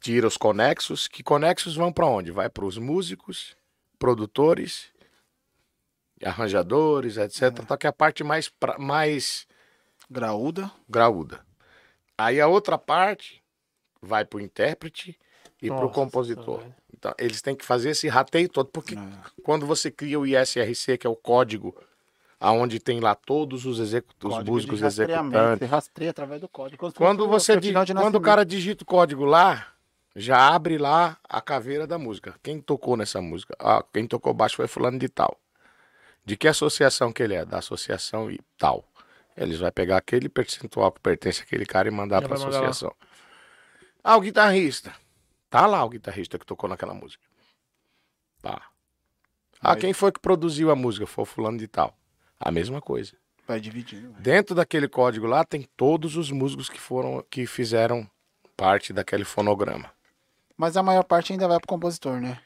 [0.00, 2.30] tira os conexos, que conexos vão para onde?
[2.30, 3.56] Vai para os músicos,
[3.98, 4.92] produtores,
[6.24, 7.64] arranjadores, etc.
[7.66, 9.46] Só que é a parte mais, pra- mais
[10.10, 10.70] Graúda.
[10.88, 11.44] graúda.
[12.16, 13.42] Aí a outra parte
[14.00, 15.18] vai para o intérprete
[15.62, 16.62] e para o compositor.
[16.96, 18.98] Então, eles têm que fazer esse rateio todo, porque É.
[19.42, 21.74] quando você cria o ISRC, que é o código
[22.38, 25.58] aonde tem lá todos os, execu- os músicos executantes.
[25.58, 26.92] Você rastreia através do código.
[26.94, 29.68] Quando fosse você o di- certidão de quando o cara digita o código lá,
[30.14, 32.34] já abre lá a caveira da música.
[32.42, 33.54] Quem tocou nessa música?
[33.58, 35.38] Ah, quem tocou baixo foi fulano de tal.
[36.24, 37.44] De que associação que ele é?
[37.44, 38.84] Da associação e tal.
[39.36, 42.60] Eles vão pegar aquele percentual que pertence àquele cara e mandar para a vai mandar
[42.60, 42.68] lá.
[42.68, 42.94] associação.
[44.02, 44.92] Ah, o guitarrista.
[45.56, 47.24] Tá lá o guitarrista que tocou naquela música.
[48.42, 48.60] Tá.
[49.58, 51.06] Ah, quem foi que produziu a música?
[51.06, 51.96] Foi o fulano de tal.
[52.38, 53.14] A mesma coisa.
[53.48, 54.12] Vai dividindo.
[54.12, 54.20] vai.
[54.20, 58.06] Dentro daquele código lá tem todos os músicos que foram que fizeram
[58.54, 59.90] parte daquele fonograma.
[60.58, 62.38] Mas a maior parte ainda vai pro compositor, né?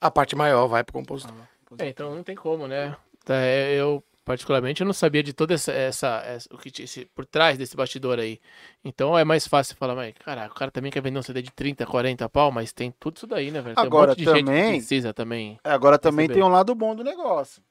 [0.00, 1.36] A parte maior vai pro compositor.
[1.76, 2.96] É, então não tem como, né?
[3.28, 7.06] É, Eu, particularmente, eu não sabia de toda essa, essa, essa- o que tinha esse-
[7.06, 8.38] por trás desse bastidor aí.
[8.84, 11.50] Então é mais fácil falar, mas, cara, o cara também quer vender um CD de
[11.50, 13.74] 30, 40 pau, mas tem tudo isso daí, né, velho?
[13.74, 15.58] Tem Agora, um também- que precisa também.
[15.64, 16.34] É, Agora também Perceber.
[16.42, 17.62] tem um lado bom do negócio.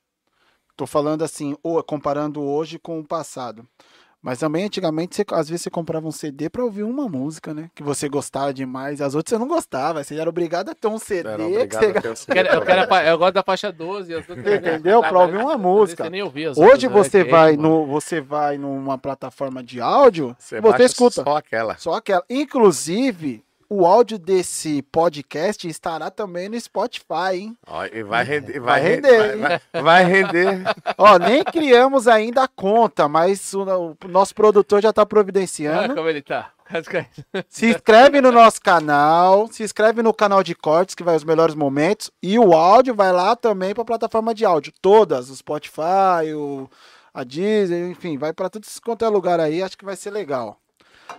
[0.75, 3.67] Tô falando assim, ou comparando hoje com o passado.
[4.21, 7.69] Mas também antigamente, você, às vezes você comprava um CD pra ouvir uma música, né?
[7.75, 8.99] Que você gostava demais.
[8.99, 10.03] As outras você não gostava.
[10.03, 11.29] Você era obrigado a ter um CD.
[11.29, 11.43] Você...
[11.43, 12.87] Eu, CD quero, eu, pra quero a gravar.
[12.87, 14.13] fa- eu gosto da faixa 12.
[14.13, 15.01] as outras- Entendeu?
[15.01, 16.03] Pra ouvir uma música.
[16.03, 17.29] Você nem ouvia Hoje outras, você né?
[17.29, 21.77] vai no, você vai numa plataforma de áudio, Você, você, escuta só aquela.
[21.77, 22.23] só aquela.
[22.29, 27.57] Inclusive, o áudio desse podcast estará também no Spotify, hein?
[27.67, 29.41] Ó, e vai render, Vai vai, re- render, hein?
[29.41, 30.63] vai, vai- vai render.
[30.97, 33.63] Ó, nem criamos ainda a conta, mas o,
[34.03, 35.95] o nosso produtor já tá Ah, providenciando.
[35.95, 36.51] como ele tá.
[37.47, 41.55] Se inscreve no nosso canal, se inscreve no canal de cortes que vai os melhores
[41.55, 46.33] momentos e o áudio vai lá também para a plataforma de áudio, todas, o Spotify,
[46.35, 46.69] o
[47.13, 50.59] a Deezer, enfim, vai para tudo quanto é lugar aí, acho que vai ser legal.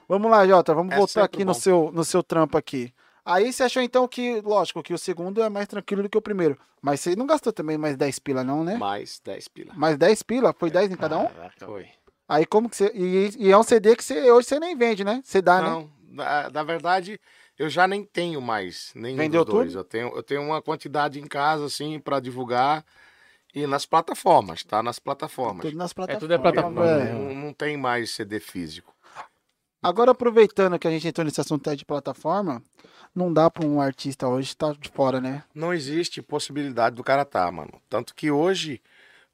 [0.08, 2.92] Vamos lá, Jota, vamos É voltar aqui no seu no seu trampo aqui.
[3.24, 6.22] Aí você achou então que, lógico, que o segundo é mais tranquilo do que o
[6.22, 8.76] primeiro, mas você não gastou também mais 10 pila não, né?
[8.76, 9.74] Mais 10 pila.
[9.74, 10.54] Mais 10 pila?
[10.58, 11.26] Foi 10 em cada um?
[11.26, 11.66] Caraca.
[11.66, 11.88] Foi.
[12.26, 15.04] Aí como que você e, e é um CD que você hoje você nem vende,
[15.04, 15.20] né?
[15.22, 15.68] Você dá, né?
[15.68, 15.90] Não,
[16.50, 17.20] na, verdade,
[17.58, 19.74] eu já nem tenho mais nenhum Vendeu dos dois.
[19.74, 22.84] Eu tenho, eu tenho uma quantidade em casa, assim, para divulgar
[23.54, 24.82] e nas plataformas, tá?
[24.82, 25.62] Nas plataformas.
[25.66, 26.20] Tudo nas plataformas.
[26.20, 27.12] tudo é plataforma, é.
[27.12, 28.94] Não, não tem mais CD físico.
[29.82, 32.62] Agora, aproveitando que a gente entrou nesse assunto de plataforma,
[33.14, 35.44] não dá pra um artista hoje estar de fora, né?
[35.54, 37.80] Não existe possibilidade do cara tá, mano.
[37.88, 38.80] Tanto que hoje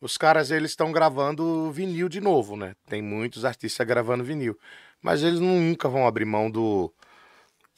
[0.01, 2.75] os caras eles estão gravando vinil de novo, né?
[2.87, 4.59] Tem muitos artistas gravando vinil,
[5.01, 6.93] mas eles nunca vão abrir mão do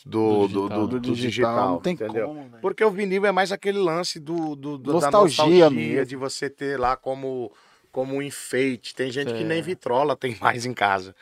[0.04, 2.26] do, do, do, Do do digital, digital, não tem entendeu?
[2.28, 2.60] como, velho.
[2.60, 6.06] Porque o vinil é mais aquele lance do, do, do- da Nostalgia nostalgia mesmo.
[6.06, 7.50] de você ter lá como,
[7.90, 8.94] como um enfeite.
[8.94, 9.46] Tem gente que É.
[9.46, 11.14] nem vitrola tem mais em casa.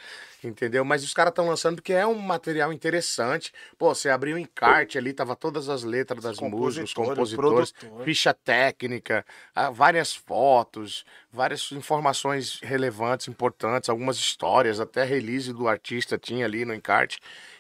[0.45, 0.85] Entendeu?
[0.85, 3.53] Mas os caras estão lançando porque é um material interessante.
[3.79, 8.05] Pô, você abriu um encarte ali, tava todas as letras das músicas, os compositores, produtor.
[8.05, 9.25] ficha técnica,
[9.73, 16.75] várias fotos, várias informações relevantes, importantes, algumas histórias, até release do artista tinha ali no
[16.75, 17.19] encarte.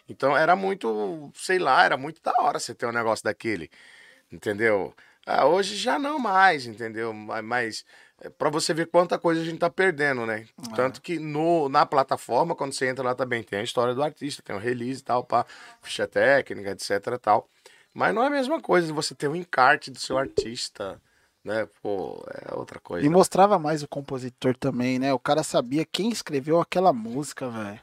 [0.08, 3.70] Então era muito, sei lá, era muito da hora você ter um negócio daquele,
[4.30, 4.94] entendeu?
[5.26, 7.12] Ah, hoje já não mais, entendeu?
[7.14, 7.84] Ma- Mas
[8.20, 10.46] é pra você ver quanta coisa a gente tá perdendo, né?
[10.74, 14.42] Tanto que no, na plataforma, quando você entra lá também, tem a história do artista,
[14.42, 15.44] tem o release e tal, pá,
[15.82, 17.48] ficha técnica, etc tal.
[17.92, 21.00] Mas não é a mesma coisa você ter um encarte do seu artista,
[21.44, 21.68] né?
[21.82, 23.06] Pô, é outra coisa.
[23.06, 25.12] E mostrava mais o compositor também, né?
[25.12, 27.80] O cara sabia quem escreveu aquela música, velho.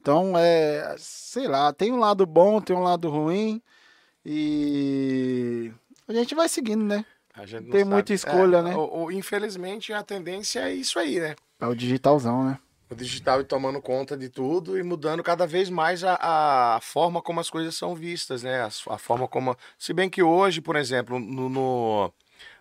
[0.00, 0.96] Então, é.
[0.98, 3.62] Sei lá, tem um lado bom, tem um lado ruim.
[4.24, 5.72] E.
[6.08, 7.04] A gente vai seguindo, né?
[7.46, 7.84] Tem sabe.
[7.84, 8.74] muita escolha, É, né?
[8.76, 11.34] o- o- infelizmente, a tendência é isso aí, né?
[11.60, 12.58] É o digitalzão, né?
[12.90, 17.22] O digital ir tomando conta de tudo e mudando cada vez mais a, a forma
[17.22, 18.62] como as coisas são vistas, né?
[18.62, 19.56] A, a forma como.
[19.78, 22.12] Se bem que hoje, por exemplo, no, no,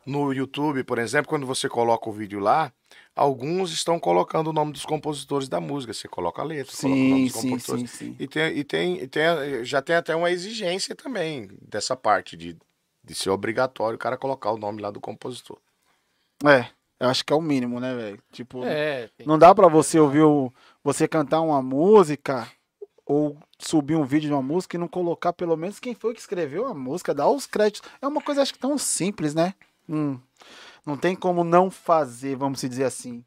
[0.05, 2.71] no YouTube, por exemplo, quando você coloca o vídeo lá,
[3.15, 5.93] alguns estão colocando o nome dos compositores da música.
[5.93, 7.89] Você coloca a letra, coloca o nome Sim, dos sim, compositores.
[7.89, 8.15] sim, sim.
[8.19, 12.55] E, tem, e, tem, e tem, já tem até uma exigência também dessa parte de,
[13.09, 15.57] de ser obrigatório o cara colocar o nome lá do compositor.
[16.45, 16.67] É,
[16.99, 18.21] eu acho que é o mínimo, né, velho?
[18.31, 20.53] Tipo, É, não dá pra você ouvir o,
[20.83, 22.47] você cantar uma música
[23.05, 26.19] ou subir um vídeo de uma música e não colocar pelo menos quem foi que
[26.19, 27.89] escreveu a música, dar os créditos.
[27.99, 29.55] É uma coisa acho que tão simples, né?
[29.89, 30.19] Hum,
[30.85, 33.25] não tem como não fazer, vamos dizer assim.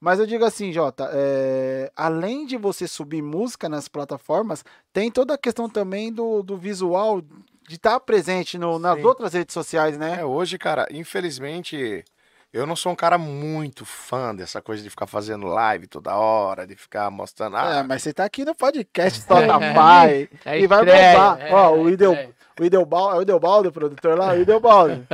[0.00, 5.34] Mas eu digo assim, Jota, é, além de você subir música nas plataformas, tem toda
[5.34, 7.20] a questão também do, do visual,
[7.68, 9.04] de estar presente no- nas Sim.
[9.04, 10.18] outras redes sociais, né?
[10.20, 12.04] É, hoje, cara, infelizmente,
[12.52, 16.66] eu não sou um cara muito fã dessa coisa de ficar fazendo live toda hora,
[16.66, 17.56] de ficar mostrando.
[17.56, 20.28] É, Ah, mas você tá aqui no podcast só da pai.
[20.44, 21.40] É e vai bombar.
[21.40, 22.34] é, Ó, o é estreia.
[22.58, 25.06] O Idelbaldo, é o Idelbaldo, o produtor lá, o Idelbaldo.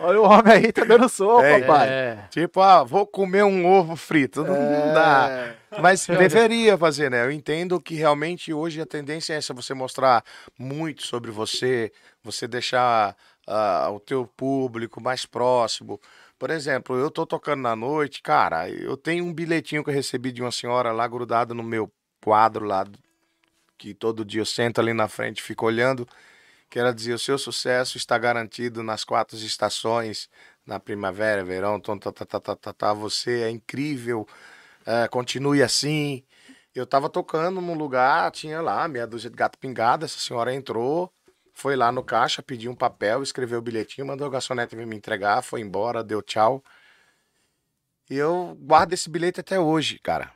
[0.00, 1.88] Olha o homem aí, tá dando sopa, É, pai.
[1.88, 2.18] É.
[2.30, 4.42] tipo, ah, vou comer um ovo frito.
[4.44, 5.28] Não, não dá.
[5.70, 7.24] É, Mas deveria fazer, né?
[7.24, 10.24] Eu entendo que realmente hoje a tendência é essa, você mostrar
[10.58, 11.92] muito sobre você,
[12.22, 16.00] você deixar ah, o teu público mais próximo.
[16.38, 20.32] Por exemplo, eu tô tocando na noite, cara, eu tenho um bilhetinho que eu recebi
[20.32, 21.88] de uma senhora lá grudado no meu
[22.20, 22.84] quadro lá,
[23.78, 26.06] que todo dia eu sento ali na frente e fico olhando,
[26.72, 30.30] que ela dizia, o seu sucesso está garantido nas quatro estações,
[30.64, 34.26] na primavera, verão, tom, tá, tá, tá, tá, tá, tá, você é incrível,
[34.86, 36.24] é, continue assim.
[36.74, 41.12] Eu tava tocando num lugar, tinha lá meia dúzia de gato pingado, essa senhora entrou,
[41.52, 44.96] foi lá no caixa, pediu um papel, escreveu o bilhetinho, mandou a garçonete vir me
[44.96, 46.64] entregar, foi embora, deu tchau.
[48.08, 50.32] E eu guardo esse bilhete até hoje, cara.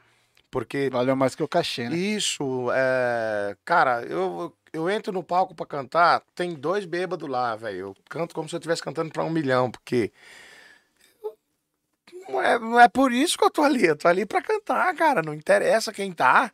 [0.51, 1.97] Porque valeu mais que o cachê, né?
[1.97, 3.57] isso, é...
[3.65, 7.79] cara, eu, eu entro no palco pra cantar, tem dois bêbados lá, velho.
[7.79, 10.13] Eu canto como se eu estivesse cantando pra um milhão, porque.
[12.29, 14.95] Não é, não é por isso que eu tô ali, eu tô ali pra cantar,
[14.95, 15.23] cara.
[15.23, 16.53] Não interessa quem tá,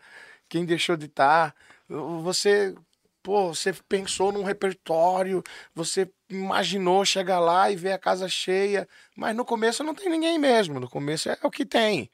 [0.48, 1.54] quem deixou de estar.
[2.22, 2.74] Você,
[3.22, 5.42] pô, você pensou num repertório,
[5.74, 10.38] você imaginou chegar lá e ver a casa cheia, mas no começo não tem ninguém
[10.38, 12.10] mesmo, no começo é o que tem.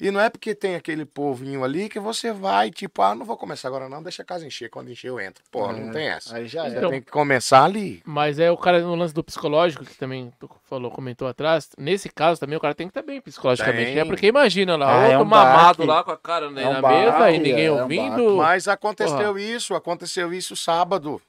[0.00, 3.36] E não é porque tem aquele povinho ali que você vai, tipo, ah, não vou
[3.36, 5.44] começar agora não, deixa a casa encher, quando encher eu entro.
[5.50, 6.36] Pô, não tem essa.
[6.36, 6.70] Aí já é.
[6.70, 8.02] Então, tem que começar ali.
[8.04, 11.68] Mas é o cara no lance do psicológico, que também tu falou, comentou atrás.
[11.76, 13.94] Nesse caso também o cara tem que estar bem psicologicamente, Tem.
[13.96, 14.04] né?
[14.04, 15.84] Porque imagina lá, Ah, é outro um mamado baque.
[15.84, 18.36] lá com a cara né, É um na baque, mesa e ninguém é um ouvindo.
[18.36, 21.20] Mas aconteceu isso, aconteceu isso sábado.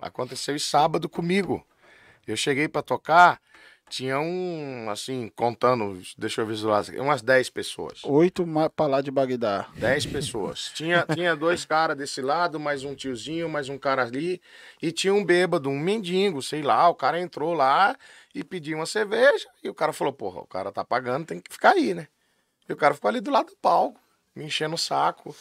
[0.00, 1.64] Aconteceu isso sábado comigo.
[2.26, 3.40] Eu cheguei pra tocar,
[3.88, 8.00] tinha um, assim, contando, deixa eu visualizar, umas 10 pessoas.
[8.04, 8.44] Oito
[8.74, 9.68] pra lá de Bagdá.
[9.76, 10.70] 10 pessoas.
[10.74, 14.40] Tinha, tinha dois caras desse lado, mais um tiozinho, mais um cara ali.
[14.82, 16.88] E tinha um bêbado, um mendigo, sei lá.
[16.88, 17.96] O cara entrou lá
[18.34, 19.46] e pediu uma cerveja.
[19.62, 22.08] E o cara falou: Porra, o cara tá pagando, tem que ficar aí, né?
[22.68, 24.00] E o cara ficou ali do lado do palco,
[24.34, 25.34] me enchendo o saco.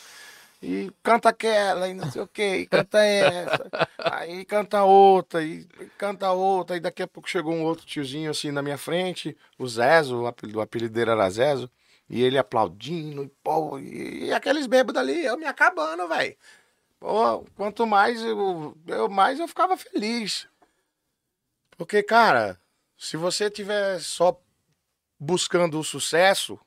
[0.67, 3.69] E canta aquela, e não sei o que, e canta essa.
[3.99, 5.63] Aí canta outra, e
[5.95, 6.75] canta outra.
[6.75, 10.25] E daqui a pouco chegou um outro tiozinho assim na minha frente, o Zezo, o
[10.25, 11.69] apelido, o apelido dele era Zezo.
[12.09, 16.35] E ele aplaudindo, e, pô, e, e aqueles bêbados ali, eu me acabando, velho.
[16.99, 20.47] Pô, quanto mais eu, eu, mais eu ficava feliz.
[21.77, 22.59] Porque, cara,
[22.97, 24.41] se você tiver só
[25.19, 26.59] buscando o sucesso,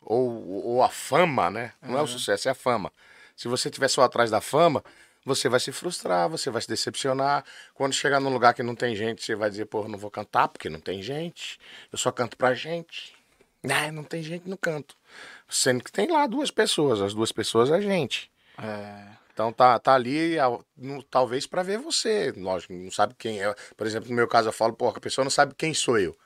[0.00, 1.72] ou, ou a fama, né?
[1.82, 2.92] Não é o sucesso, é a fama.
[3.36, 4.82] Se você estiver só atrás da fama,
[5.24, 7.44] você vai se frustrar, você vai se decepcionar.
[7.74, 10.48] Quando chegar num lugar que não tem gente, você vai dizer, pô, não vou cantar
[10.48, 11.58] porque não tem gente.
[11.90, 13.14] Eu só canto pra gente.
[13.64, 14.96] Ah, não tem gente no canto.
[15.48, 18.30] Sendo que tem lá duas pessoas, as duas pessoas é a gente.
[18.58, 19.22] É.
[19.32, 20.36] Então tá, tá ali,
[21.10, 22.32] talvez pra ver você.
[22.36, 23.54] Lógico, não sabe quem é.
[23.76, 26.16] Por exemplo, no meu caso, eu falo, pô, a pessoa não sabe quem sou eu.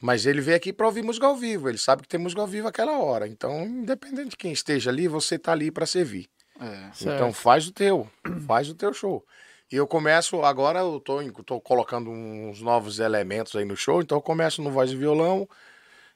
[0.00, 1.68] Mas ele veio aqui pra ouvir música ao vivo.
[1.68, 3.28] Ele sabe que tem música ao vivo aquela hora.
[3.28, 6.28] Então, independente de quem esteja ali, você tá ali pra servir.
[6.58, 6.90] É.
[6.92, 7.14] Certo.
[7.14, 8.08] Então faz o teu,
[8.46, 9.24] faz o teu show.
[9.70, 14.18] E eu começo, agora eu tô, tô colocando uns novos elementos aí no show, então
[14.18, 15.48] eu começo no voz e violão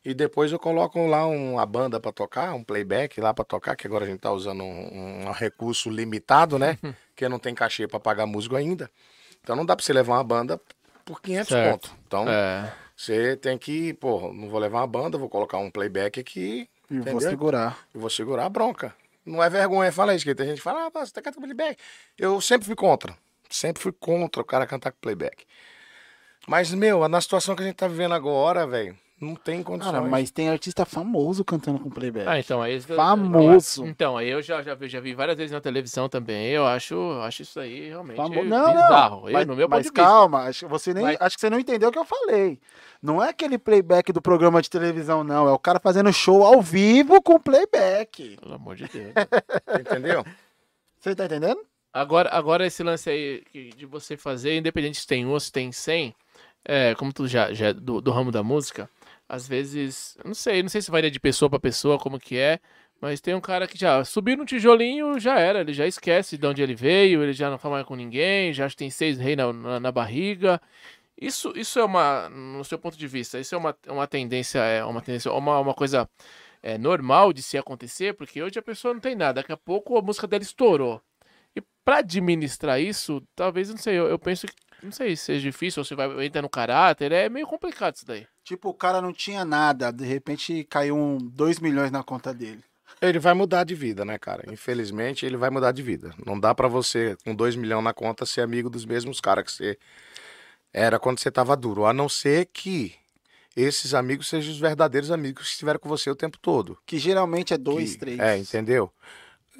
[0.04, 3.86] e depois eu coloco lá uma banda pra tocar, um playback lá pra tocar, que
[3.86, 6.78] agora a gente tá usando um, um recurso limitado, né?
[7.14, 8.90] que não tem cachê pra pagar músico ainda.
[9.40, 10.60] Então não dá pra você levar uma banda
[11.04, 11.70] por 500 Certo.
[11.70, 11.96] conto.
[12.06, 12.72] Então É.
[12.96, 16.94] você tem que, pô, não vou levar uma banda, vou colocar um playback aqui E
[16.94, 17.30] vou Entendeu?
[17.30, 17.78] segurar.
[17.92, 18.94] eu vou segurar a bronca.
[19.24, 21.80] Não é vergonha falar isso, que tem gente que fala, ah, você tá cantando playback.
[22.18, 23.16] Eu sempre fui contra.
[23.48, 25.44] Sempre fui contra o cara cantar com playback.
[26.46, 29.92] Mas, meu, na situação que a gente tá vivendo agora, velho, não tem condições.
[29.94, 32.28] Cara, mas tem artista famoso cantando com playback.
[32.28, 32.80] Ah, então aí.
[32.80, 33.86] Famoso.
[33.86, 36.48] Então, aí eu já, já, vi, já vi várias vezes na televisão também.
[36.50, 39.20] Eu acho, acho isso aí realmente Famo- Não, bizarro.
[39.20, 39.28] não.
[39.28, 41.58] Eu, Mas, no meu mas calma, acho, que você nem, Mas- acho que você não
[41.58, 42.58] entendeu o que eu falei.
[43.02, 45.48] Não é aquele playback do programa de televisão, não.
[45.48, 48.36] É o cara fazendo show ao vivo com playback.
[48.40, 49.12] Pelo amor de Deus.
[49.80, 50.24] Entendeu?
[51.00, 51.60] Você tá entendendo?
[51.92, 53.44] Agora, agora esse lance aí
[53.76, 56.14] de você fazer, independente se tem um ou se tem 100,
[56.64, 58.88] é, como tu já, já é do, do ramo da música,
[59.34, 62.60] às vezes, não sei, não sei se varia de pessoa pra pessoa, como que é,
[63.00, 66.46] mas tem um cara que já subiu no tijolinho, já era, ele já esquece de
[66.46, 69.52] onde ele veio, ele já não fala mais com ninguém, já tem seis reis na,
[69.52, 70.60] na, na barriga.
[71.20, 74.84] Isso, isso é uma, no seu ponto de vista, isso é uma, uma tendência, é
[74.84, 76.08] uma tendência, uma, uma coisa
[76.62, 79.98] é, normal de se acontecer, porque hoje a pessoa não tem nada, daqui a pouco
[79.98, 81.00] a música dela estourou.
[81.56, 84.54] E pra administrar isso, talvez, não sei, eu, eu penso que,
[84.84, 88.06] não sei se é difícil ou se vai entrar no caráter, é meio complicado isso
[88.06, 88.26] daí.
[88.44, 92.62] Tipo, o cara não tinha nada, de repente caiu um 2 milhões na conta dele.
[93.00, 94.44] Ele vai mudar de vida, né, cara?
[94.52, 96.14] Infelizmente, ele vai mudar de vida.
[96.24, 99.52] Não dá pra você, com 2 milhões na conta, ser amigo dos mesmos caras que
[99.52, 99.78] você
[100.72, 101.86] era quando você tava duro.
[101.86, 102.94] A não ser que
[103.56, 106.78] esses amigos sejam os verdadeiros amigos que estiveram com você o tempo todo.
[106.86, 108.20] Que geralmente é dois, Que- três.
[108.20, 108.92] É, entendeu?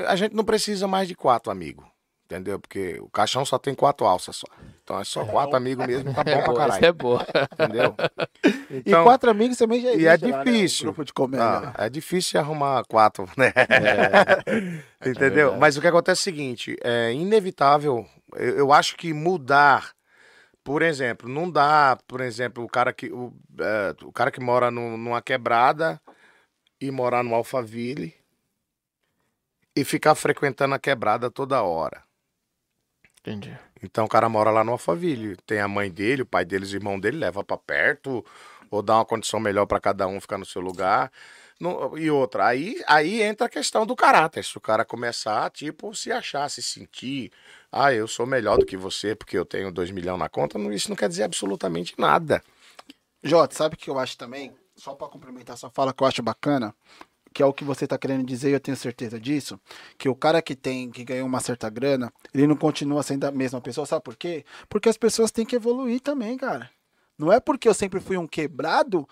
[0.01, 1.87] A gente não precisa mais de quatro amigos,
[2.25, 2.59] entendeu?
[2.59, 4.47] Porque o caixão só tem quatro alças só.
[4.83, 7.27] Então é só quatro amigos mesmo, tá bom É pra boa, caralho, essa é boa.
[7.53, 7.95] entendeu?
[8.71, 10.51] E Então, quatro amigos também já e é existe lá, né?
[10.53, 10.85] difícil.
[10.85, 11.73] Um grupo de comédia.
[11.75, 13.53] ah, é difícil arrumar quatro, né?
[15.01, 15.31] É Entendeu?
[15.31, 15.61] verdade.
[15.61, 19.93] Mas o que acontece é o seguinte, é inevitável, eu, eu acho que mudar,
[20.63, 24.71] por exemplo, não dá, por exemplo, o cara que, o, é, o cara que mora
[24.71, 26.01] no- numa quebrada
[26.81, 28.15] e morar no Alphaville
[29.77, 32.03] e ficar frequentando a quebrada toda hora.
[33.27, 33.57] Entendi.
[33.83, 36.77] Então o cara mora lá no Alphaville, tem a mãe dele, o pai deles, o
[36.77, 38.25] irmão dele, leva pra perto,
[38.71, 41.11] ou dá uma condição melhor pra cada um ficar no seu lugar.
[41.59, 44.45] Não- e outra, aí, aí entra a questão do caráter.
[44.45, 47.31] Se o cara começar, tipo, se achar, se sentir,
[47.73, 50.73] ah, eu sou melhor do que você porque eu tenho dois milhões na conta, não-
[50.73, 52.43] isso não quer dizer absolutamente nada.
[53.23, 54.53] Jota, sabe o que eu acho também?
[54.77, 56.75] Só pra complementar sua fala que eu acho bacana,
[57.35, 59.61] que é o que você tá querendo dizer, eu tenho certeza disso,
[59.99, 63.33] que o cara que tem, que ganhou uma certa grana, ele não continua sendo a
[63.33, 64.45] mesma pessoa, sabe por quê?
[64.69, 66.71] Porque as pessoas têm que evoluir também, cara.
[67.19, 69.07] Não é porque eu sempre fui um quebrado,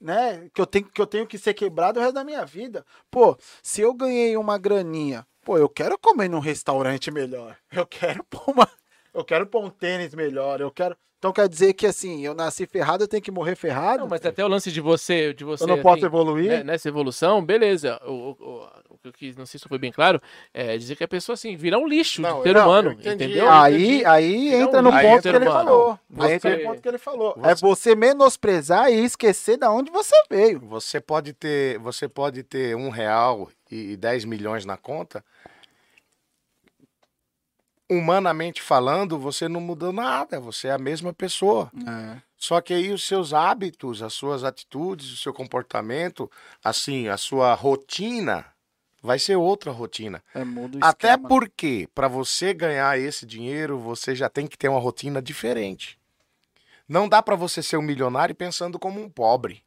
[0.00, 2.84] né, que eu tenho que, eu tenho que ser quebrado o resto da minha vida.
[3.10, 7.56] Pô, se eu ganhei uma graninha, pô, eu quero comer num restaurante melhor.
[7.72, 8.68] Eu quero pôr uma
[9.14, 12.66] eu quero pôr um tênis melhor, eu quero então quer dizer que assim, eu nasci
[12.66, 14.02] ferrado, eu tenho que morrer ferrado?
[14.02, 16.48] Não, mas até o lance de você, de você eu não posso assim, evoluir?
[16.48, 18.00] né, nessa evolução, beleza.
[18.06, 18.66] O,
[19.00, 20.20] que eu quis, não sei se foi bem claro,
[20.52, 23.48] é dizer que a pessoa, assim, virar um lixo Não, de ser não, humano, entendeu?
[23.48, 25.98] Aí, aí entra no ponto que ele falou.
[26.18, 27.34] Aí entra você- no ponto que ele falou.
[27.36, 30.58] você- É você menosprezar e esquecer da onde você veio.
[30.60, 35.24] Você pode ter, você pode ter um real e 10 milhões na conta.
[37.90, 41.70] Humanamente falando, você não mudou nada, você é a mesma pessoa.
[42.36, 46.30] Só que aí os seus hábitos, as suas atitudes, o seu comportamento,
[46.62, 48.46] assim, a sua rotina
[49.02, 50.22] vai ser outra rotina.
[50.34, 50.42] É,
[50.80, 55.98] Até porque para você ganhar esse dinheiro, você já tem que ter uma rotina diferente.
[56.88, 59.62] Não dá para você ser um milionário pensando como um pobre.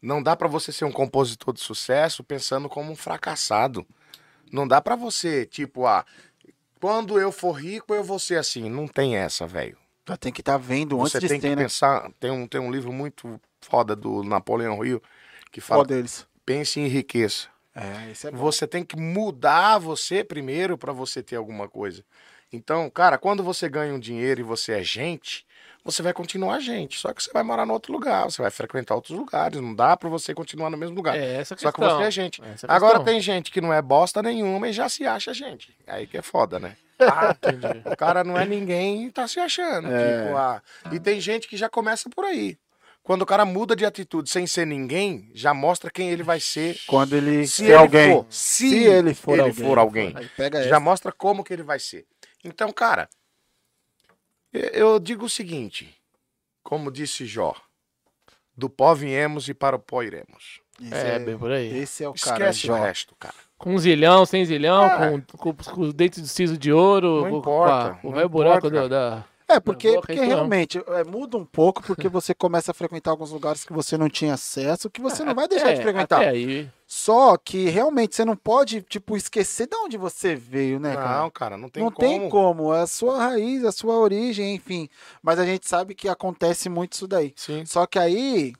[0.00, 3.86] Não dá pra você ser um compositor de sucesso pensando como um fracassado.
[4.52, 6.04] Não dá pra você, tipo, ah,
[6.84, 8.68] quando eu for rico eu vou ser assim.
[8.68, 9.78] Não tem essa, velho.
[10.06, 11.56] Já tem que estar vendo antes Você de tem que né?
[11.56, 12.10] pensar.
[12.20, 15.02] Tem um, tem um livro muito foda do Napoleão Hill
[15.50, 16.26] que fala: Qual deles?
[16.44, 17.46] pense em riqueza.
[17.74, 18.36] É, esse é bom.
[18.36, 22.04] Você tem que mudar você primeiro pra você ter alguma coisa.
[22.52, 25.46] Então, cara, quando você ganha um dinheiro e você é gente,
[25.84, 26.98] você vai continuar gente.
[26.98, 29.60] Só que você vai morar em outro lugar, você vai frequentar outros lugares.
[29.60, 31.16] Não dá pra você continuar no mesmo lugar.
[31.16, 31.98] É essa a Só que questão.
[31.98, 32.42] você é gente.
[32.42, 33.04] Essa a Agora questão.
[33.12, 35.76] tem gente que não é bosta nenhuma e já se acha gente.
[35.86, 36.76] Aí que é foda, né?
[37.00, 37.82] Ah, entendi.
[37.92, 39.88] O cara não é ninguém e tá se achando.
[39.92, 40.22] É.
[40.24, 40.62] tipo, ah,
[40.92, 42.56] E tem gente que já começa por aí.
[43.02, 46.78] Quando o cara muda de atitude sem ser ninguém, já mostra quem ele vai ser.
[46.86, 48.12] Quando ele Se se ele alguém.
[48.12, 49.64] for, se, se ele for ele alguém.
[49.66, 50.14] for alguém.
[50.38, 50.80] Já essa.
[50.80, 52.06] mostra como que ele vai ser.
[52.44, 53.08] Então, cara,
[54.72, 55.94] eu- digo o seguinte,
[56.62, 57.54] como disse Jó,
[58.56, 60.60] do pó viemos e para o pó iremos.
[60.80, 61.76] Esse É, bem por aí.
[61.78, 62.36] Esse é o cara.
[62.50, 62.74] Esquece Jó.
[62.74, 63.34] o resto, cara.
[63.56, 65.10] Com um zilhão, sem zilhão, É.
[65.10, 68.16] com, com, com os dentes de siso de ouro, Não com, importa, com, não o
[68.16, 69.24] velho buraco da, da-
[69.54, 73.30] É, porque, boa porque realmente é, muda um pouco, porque você começa a frequentar alguns
[73.30, 76.20] lugares que você não tinha acesso, que você não vai deixar É, de frequentar.
[76.20, 76.68] Até aí.
[76.86, 81.22] Só que realmente você não pode, tipo, esquecer de onde você veio, né, cara?
[81.22, 82.08] Não, cara, não tem não como.
[82.08, 84.88] tem como, é a sua raiz, a sua origem, enfim.
[85.22, 87.32] Mas a gente sabe que acontece muito isso daí.
[87.36, 87.64] Sim.
[87.64, 88.52] Só que aí,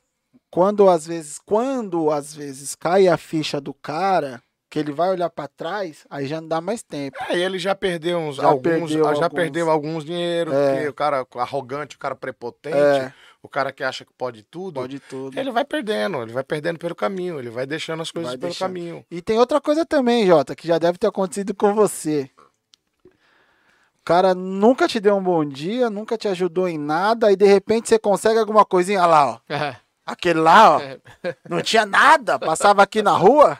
[0.50, 4.42] quando às vezes, quando às vezes cai a ficha do cara,
[4.74, 7.16] que ele vai olhar pra trás, aí já não dá mais tempo.
[7.28, 9.28] Aí ele já perdeu uns Já alguns, perdeu já alguns.
[9.28, 10.88] perdeu alguns dinheiro, É.
[10.88, 13.12] o cara arrogante, o cara prepotente, É.
[13.40, 15.38] o cara que acha que pode tudo, Pode tudo.
[15.38, 18.50] ele vai perdendo, ele vai perdendo pelo caminho, ele vai deixando as coisas Vai pelo
[18.50, 18.66] deixando.
[18.68, 19.06] caminho.
[19.08, 22.28] E tem outra coisa também, Jota, que já deve ter acontecido com você.
[23.04, 27.46] O cara nunca te deu um bom dia, nunca te ajudou em nada, e de
[27.46, 29.38] repente você consegue alguma coisinha lá, ó.
[29.48, 29.76] É.
[30.04, 30.80] Aquele lá, ó,
[31.48, 33.56] não tinha nada, passava aqui na rua,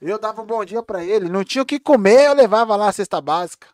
[0.00, 2.88] eu dava um bom dia pra ele, não tinha o que comer, eu levava lá
[2.88, 3.68] a cesta básica.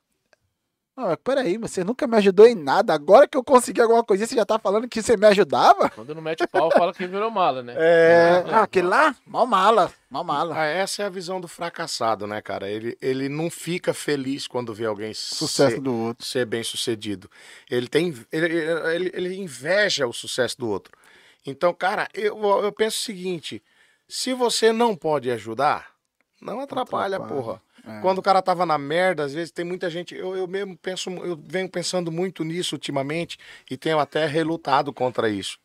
[0.94, 4.26] Não, mas peraí, você nunca me ajudou em nada, agora que eu consegui alguma coisinha,
[4.26, 5.88] você já tá falando que você me ajudava?
[5.88, 7.74] Quando não mete pau, fala que virou mala, né?
[7.78, 10.54] É, ah, aquele lá, mal mala, mal mala.
[10.54, 12.68] Ah, essa é a visão do fracassado, né, cara?
[12.68, 16.26] Ele, ele não fica feliz quando vê alguém Sucesso ser, do outro.
[16.26, 17.30] ser bem sucedido.
[17.70, 18.14] Ele tem.
[18.30, 20.92] Ele, ele, ele inveja o sucesso do outro.
[21.46, 23.62] Então, cara, eu, eu penso o seguinte:
[24.06, 25.91] se você não pode ajudar,
[26.42, 27.40] não atrapalha, Atrapalha.
[27.42, 27.62] porra.
[27.86, 28.00] É.
[28.00, 30.14] Quando o cara tava na merda, às vezes tem muita gente.
[30.14, 33.38] Eu, eu mesmo penso, eu venho pensando muito nisso ultimamente
[33.70, 35.58] e tenho até relutado contra isso.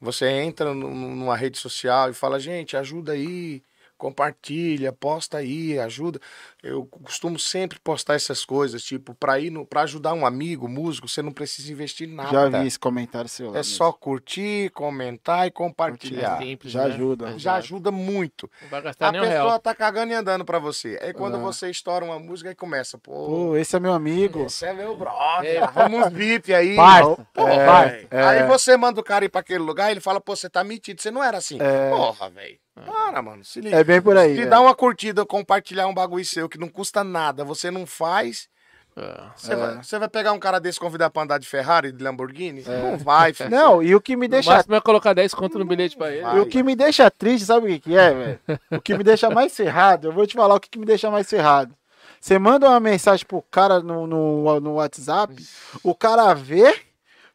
[0.00, 3.60] Você entra nu- nu- numa rede social e fala, gente, ajuda aí,
[3.98, 6.20] compartilha, posta aí, ajuda.
[6.62, 11.08] Eu costumo sempre postar essas coisas, tipo, pra ir no, pra ajudar um amigo, músico,
[11.08, 12.30] você não precisa investir nada.
[12.30, 13.52] Já vi esse comentário seu lá.
[13.52, 13.74] É mesmo.
[13.74, 16.40] só curtir, comentar e compartilhar.
[16.42, 16.94] É simples, Já né?
[16.94, 17.38] ajuda.
[17.38, 18.50] Já ajuda muito.
[18.62, 19.58] Não vai gastar A pessoa real.
[19.60, 20.98] tá cagando e andando pra você.
[21.02, 21.40] Aí quando Ah.
[21.40, 24.44] você estoura uma música, aí começa, pô, Pô, esse é meu amigo.
[24.46, 25.66] esse é meu brother, É.
[25.68, 26.76] vamos VIP aí.
[26.76, 28.08] Porra, É, velho.
[28.10, 28.22] é.
[28.24, 31.00] Aí você manda o cara ir pra aquele lugar, ele fala, pô, você tá metido,
[31.00, 31.58] você não era assim.
[31.60, 31.90] É.
[31.90, 32.58] Porra, velho.
[32.86, 33.76] Para, mano, se liga.
[33.76, 34.36] É bem por aí.
[34.36, 34.46] Se é.
[34.46, 38.48] dá uma curtida, compartilhar um bagulho seu que não custa nada, você não faz,
[38.96, 39.20] É.
[39.36, 39.56] você, É.
[39.56, 42.64] vai, vai pegar um cara desse e convidar pra andar de Ferrari, de Lamborghini?
[42.66, 43.50] Não vai, filho.
[43.50, 46.22] Não, e o que me deixa máximo é colocar 10 conto no bilhete pra ele.
[46.22, 46.36] Vai.
[46.36, 48.40] E o que me deixa triste, sabe o que, que é, velho?
[48.72, 51.10] O que me deixa mais ferrado, eu vou te falar o que, que me deixa
[51.10, 51.74] mais ferrado.
[52.20, 55.36] Você manda uma mensagem pro cara no, no, no WhatsApp,
[55.84, 56.74] o cara vê,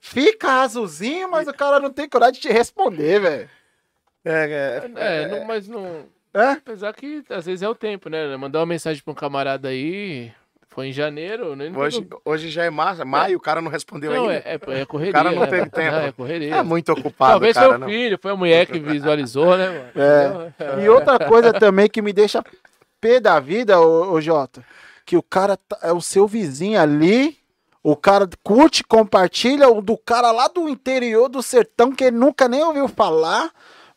[0.01, 3.49] fica azulzinho, mas o cara não tem coragem de te responder, velho.
[4.25, 6.05] É, é, É, não- mas não.
[6.33, 6.51] É?
[6.53, 8.35] Apesar que às vezes é o tempo, né?
[8.37, 10.31] Mandar uma mensagem pra um camarada aí.
[10.69, 11.71] Foi em janeiro, né?
[11.75, 14.33] hoje, hoje já é março, maio, o cara não respondeu Não, ainda.
[14.43, 15.11] é, é, é correria.
[15.11, 15.95] O cara não né, teve tempo.
[15.95, 16.55] É, é correria.
[16.55, 17.87] É muito ocupado, Talvez cara, foi o não.
[17.87, 20.53] filho, foi a mulher que visualizou, né, mano?
[20.57, 20.83] É.
[20.83, 22.43] E outra coisa também que me deixa
[22.99, 24.65] pé da vida, ô, ô Jota,
[25.05, 27.37] que o cara tá- é o seu vizinho ali,
[27.83, 32.47] o cara curte, compartilha, o do cara lá do interior do sertão que ele nunca
[32.47, 33.51] nem ouviu falar,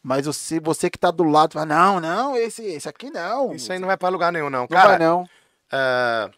[0.06, 3.52] mas você, você que tá do lado fala, não, não, esse, esse aqui não.
[3.52, 4.60] Isso aí não vai pra lugar nenhum, não.
[4.60, 5.28] não Cara, vai não.
[5.72, 6.30] é,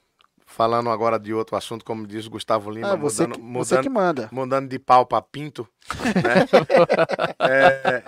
[0.47, 3.74] falando agora de outro assunto, como diz o Gustavo Lima, É, você, mudando, que, você
[3.74, 4.28] mudando, que manda.
[4.32, 5.69] mudando de pau pra pinto,
[6.05, 6.49] né?
[7.40, 8.03] É,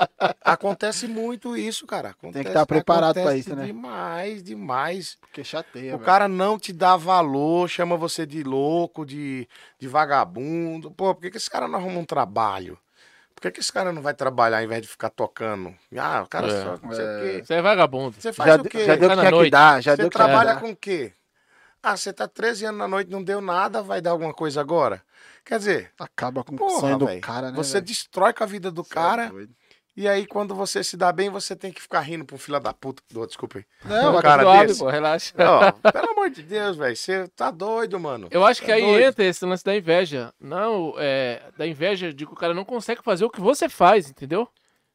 [0.44, 2.10] acontece muito isso, cara.
[2.10, 3.66] Acontece, estar preparado pra acontece isso, né?
[3.66, 5.16] Demais, demais.
[5.20, 6.04] Porque chateia, O velho.
[6.06, 9.46] cara não te dá valor, chama você de louco, de,
[9.78, 10.90] de vagabundo.
[10.90, 12.78] Pô, por que, que esse cara não arruma um trabalho?
[13.40, 15.74] Por que, que esse cara não vai trabalhar ao invés de ficar tocando?
[15.96, 17.42] Ah, o cara É, só não sei o quê.
[17.46, 18.20] Você é vagabundo.
[18.20, 18.84] Você faz Já, o quê?
[18.84, 20.60] já deu o que tinha que dar, já você deu que que trabalha dar.
[20.60, 21.14] com o quê?
[21.82, 25.02] Ah, você tá 13 anos na noite, não deu nada, vai dar alguma coisa agora?
[25.42, 27.56] Quer dizer, Acaba com o sonho do cara, né?
[27.56, 27.86] você velho?
[27.86, 29.54] destrói com a vida do Cê é cara doido.
[29.96, 32.72] E aí, quando você se dá bem, você tem que ficar rindo pro filho da
[32.72, 33.02] puta.
[33.14, 33.64] Oh, desculpa aí.
[33.84, 34.78] Não, Um cara suave, desse.
[34.78, 35.34] pô, relaxa.
[35.36, 36.96] Ó, pelo amor de Deus, velho.
[36.96, 38.28] Você tá doido, mano.
[38.30, 39.02] Eu acho que É aí doido.
[39.02, 40.32] entra esse lance da inveja.
[40.40, 41.42] Não, é.
[41.58, 44.48] Da inveja de que o cara não consegue fazer o que você faz, entendeu?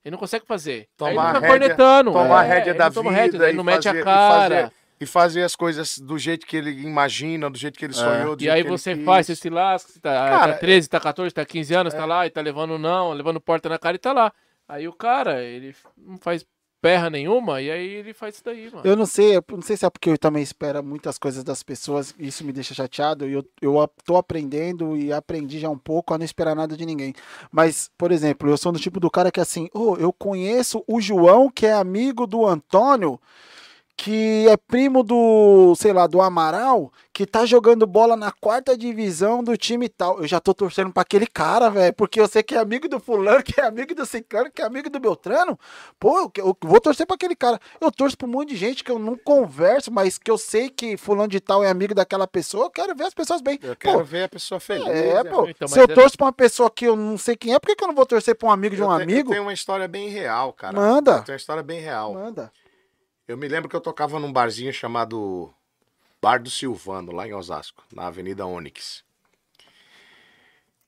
[0.03, 0.87] Ele não consegue fazer.
[0.97, 2.11] Tomar aí ele fica a rédea- cornetando.
[2.13, 3.09] Tomar a é, rédea da não vida.
[3.15, 4.55] rédea, ele e não mete fazer- a e cara.
[4.55, 8.35] fazer- E fazer as coisas do jeito que ele imagina, do jeito que ele sonhou.
[8.35, 9.03] do E aí que você quis.
[9.03, 12.05] faz, você se lasca, você tá, Cara, tá 13, tá 14, tá 15 anos, tá
[12.05, 14.31] lá e tá levando não, levando porta na cara e tá lá.
[14.67, 16.45] Aí o cara, ele não faz
[16.85, 18.81] perra nenhuma e aí ele faz isso daí, mano.
[18.83, 21.63] Eu não sei, eu não sei se é porque eu também espero muitas coisas das
[21.63, 26.13] pessoas, isso me deixa chateado, e eu, eu tô aprendendo e aprendi já um pouco
[26.13, 27.11] a não esperar nada de ninguém.
[27.51, 31.01] Mas, por exemplo, eu sou do tipo do cara que assim, oh, eu conheço o
[31.01, 33.19] João, que é amigo do Antônio,
[33.97, 39.41] que é primo do, sei lá, do Amaral, que tá jogando bola na quarta divisão
[39.41, 40.19] do time tal.
[40.19, 42.99] Eu já tô torcendo pra aquele cara, velho, porque eu sei que é amigo do
[42.99, 45.57] fulano, que é amigo do ciclano, que é amigo do Beltrano.
[45.97, 47.57] Pô, eu, eu vou torcer pra aquele cara.
[47.79, 50.69] Eu torço pra um monte de gente que eu não converso, mas que eu sei
[50.69, 52.65] que fulano de tal é amigo daquela pessoa.
[52.65, 53.57] Eu quero ver as pessoas bem.
[53.63, 54.87] Eu quero Pô, ver a pessoa feliz.
[54.87, 55.29] é, né?
[55.29, 55.47] pô.
[55.47, 57.67] Então, Se eu é- torço pra uma pessoa que eu não sei quem é, por
[57.67, 59.29] que, que eu não vou torcer pra um amigo de um Eu te- amigo?
[59.29, 60.75] Eu tenho uma história bem real, cara.
[60.75, 61.11] Manda.
[61.11, 62.13] Eu tenho uma história bem real.
[62.13, 62.51] Manda.
[63.27, 65.51] Eu me lembro que eu tocava num barzinho chamado
[66.21, 69.03] Bar do Silvano, lá em Osasco, na Avenida Onyx.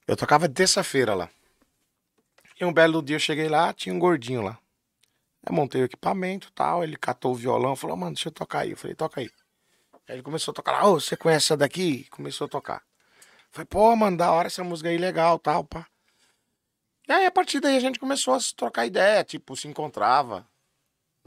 [0.08, 1.32] Eu tocava terça-feira lá.
[2.62, 4.60] E um belo dia eu cheguei lá, tinha um gordinho lá.
[5.44, 8.72] Eu montei o equipamento tal, ele catou o violão, falou, mano, deixa eu tocar aí.
[8.72, 9.32] Eu falei, toca aí.
[10.08, 12.04] Aí ele começou a tocar lá, ô, você conhece essa daqui?
[12.12, 12.84] Começou a tocar.
[13.48, 15.88] Eu falei, pô, mano, da hora essa música aí, legal, tal, pá.
[17.08, 20.48] E aí, a partir daí, a gente começou a trocar ideia, tipo, se encontrava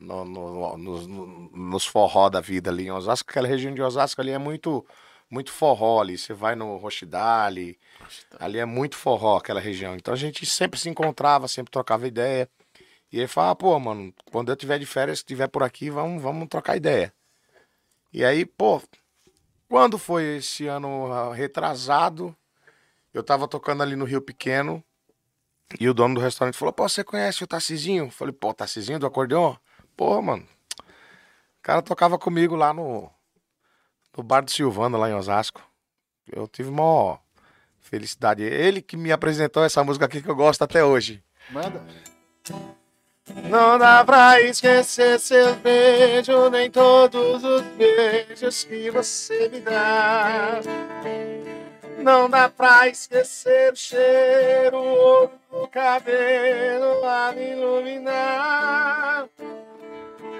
[0.00, 3.30] no, no- nos, no- nos forró da vida ali em Osasco.
[3.30, 4.84] Aquela região de Osasco ali é muito,
[5.30, 6.16] muito forró ali.
[6.18, 7.78] Você vai no Rochidale,
[8.38, 9.94] ali é muito forró aquela região.
[9.94, 12.48] Então a gente sempre se encontrava, sempre trocava ideia.
[13.12, 16.22] E ele falava, pô, mano, quando eu tiver de férias, se tiver por aqui, vamos,
[16.22, 17.12] vamos trocar ideia.
[18.12, 18.80] E aí, pô,
[19.68, 22.36] quando foi esse ano ah, retrasado,
[23.12, 24.82] eu tava tocando ali no Rio Pequeno,
[25.78, 28.06] e o dono do restaurante falou, pô, você conhece o Tarcizinho?
[28.06, 29.54] Eu falei, pô, o Tarcizinho do acordeon?
[30.00, 30.42] Pô, mano,
[30.78, 33.10] o cara tocava comigo lá no,
[34.16, 35.60] no bar do Silvano, lá em Osasco.
[36.26, 37.18] Eu tive uma
[37.82, 38.42] felicidade.
[38.42, 41.22] Ele que me apresentou essa música aqui que eu gosto até hoje.
[41.50, 41.82] Manda.
[43.44, 50.60] Não dá pra esquecer seu beijo, nem todos os beijos que você me dá.
[51.98, 59.28] Não dá pra esquecer o cheiro, o cabelo a me iluminar.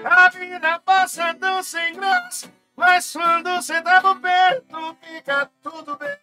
[0.03, 6.17] A vida passa tão sem graça, mas quando você tá por perto, fica tudo bem.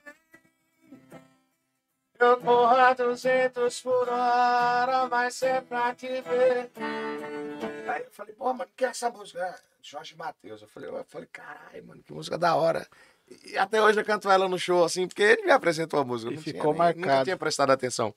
[2.18, 6.70] Eu corro a 200 por hora, mas é pra te ver.
[7.88, 9.44] Aí eu falei, pô, mano, que é essa música?
[9.44, 10.60] Ah, Jorge Matheus.
[10.62, 12.86] Eu falei, eu falei, caralho, mano, que música da hora.
[13.44, 16.32] E até hoje eu canto ela no show, assim, porque ele me apresentou a música.
[16.32, 17.00] E tinha ficou nem- marcado.
[17.06, 18.12] Nunca tinha prestado atenção.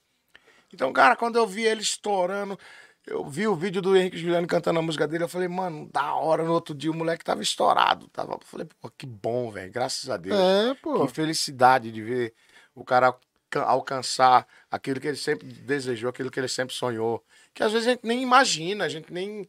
[0.74, 2.58] Então, cara, quando eu vi ele estourando,
[3.08, 6.14] eu vi o vídeo do Henrique Juliano cantando a música dele, eu falei, mano, da
[6.16, 6.44] hora.
[6.44, 8.08] No outro dia o moleque tava estourado.
[8.10, 8.34] Tava...
[8.34, 10.38] Eu falei, pô, que bom, velho, graças a Deus.
[10.40, 11.06] É, pô.
[11.08, 12.34] Que felicidade de ver
[12.76, 17.24] o cara alca- alcançar aquilo que ele sempre desejou, aquilo que ele sempre sonhou.
[17.54, 19.48] Que às vezes a gente nem imagina, a gente nem.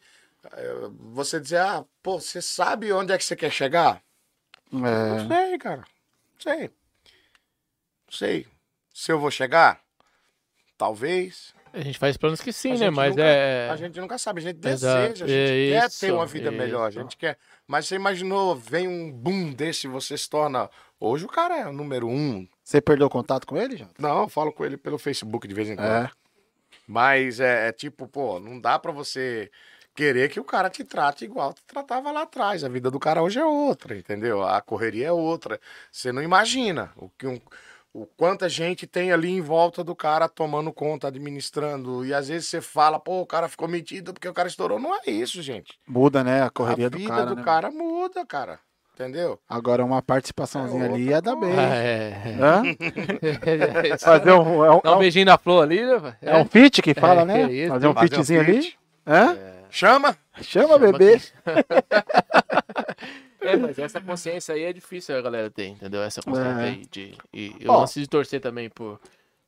[0.51, 0.73] eh,
[1.13, 4.01] Você dizer, ah, pô, você sabe onde é que você quer chegar?
[4.71, 5.27] Não É.
[5.27, 5.81] sei, cara.
[6.33, 6.61] Não sei.
[6.67, 8.47] Não sei.
[8.93, 9.81] Se eu vou chegar?
[10.77, 11.52] Talvez.
[11.73, 12.89] A gente faz planos que sim, A né?
[12.91, 13.69] Mas nunca- é.
[13.69, 16.25] A gente nunca sabe, a gente Exato, deseja, a gente é quer isso, ter uma
[16.25, 17.35] vida melhor, a gente quer.
[17.67, 20.69] Mas você imaginou, vem um boom desse, você se torna.
[20.99, 22.47] Hoje o cara é o número um.
[22.63, 23.91] Você perdeu contato com ele, Jota?
[23.97, 26.05] Não, eu falo com ele pelo Facebook de vez em quando.
[26.05, 26.11] É.
[26.87, 29.49] Mas é, é tipo, pô, não dá pra você
[29.95, 32.63] querer que o cara te trate igual te tratava lá atrás.
[32.63, 34.43] A vida do cara hoje é outra, entendeu?
[34.43, 35.59] A correria é outra.
[35.91, 37.39] Você não imagina o que um,
[37.93, 42.03] o quanta gente tem ali em volta do cara tomando conta, administrando.
[42.03, 44.79] E às vezes você fala, pô, o cara ficou metido porque o cara estourou.
[44.79, 45.77] Não é isso, gente.
[45.87, 46.41] Muda, né?
[46.41, 47.25] A correria a do vida cara.
[47.27, 47.43] do né?
[47.43, 48.59] cara muda, cara.
[48.93, 49.39] Entendeu?
[49.49, 51.51] Agora uma participaçãozinha É ali ia dar bem.
[51.51, 52.35] É.
[52.39, 52.63] Hã?
[53.99, 56.15] Fazer um, é um, Dá um beijinho na flor ali, né?
[56.21, 57.47] é um feat que fala, É, né?
[57.47, 57.69] que isso.
[57.69, 58.73] Fazer um Fazer um featzinho ali.
[59.05, 59.37] Hã?
[59.69, 60.15] Chama!
[60.41, 61.19] Chama, bebê.
[63.43, 66.01] É, mas essa consciência aí é difícil a galera ter, entendeu?
[66.01, 66.63] Essa consciência É.
[66.69, 67.13] aí de.
[67.33, 67.81] E eu Ó.
[67.81, 68.99] lance de torcer também por,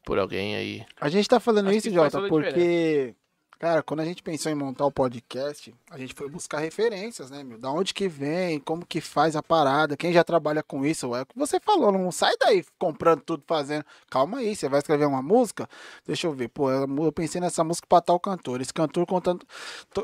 [0.03, 0.85] por alguém aí.
[0.99, 3.15] A gente tá falando Acho isso, Jota, porque
[3.57, 7.41] Cara, quando a gente pensou em montar o podcast, a gente foi buscar referências, né,
[7.41, 7.57] meu?
[7.57, 11.21] Da onde que vem, como que faz a parada, quem já trabalha com isso, é
[11.21, 13.85] o que você falou, não sai daí comprando tudo, fazendo.
[14.09, 15.69] Calma aí, você vai escrever uma música?
[16.05, 18.59] Deixa eu ver, pô, eu pensei nessa música pra tal cantor.
[18.59, 19.45] Esse cantor contando,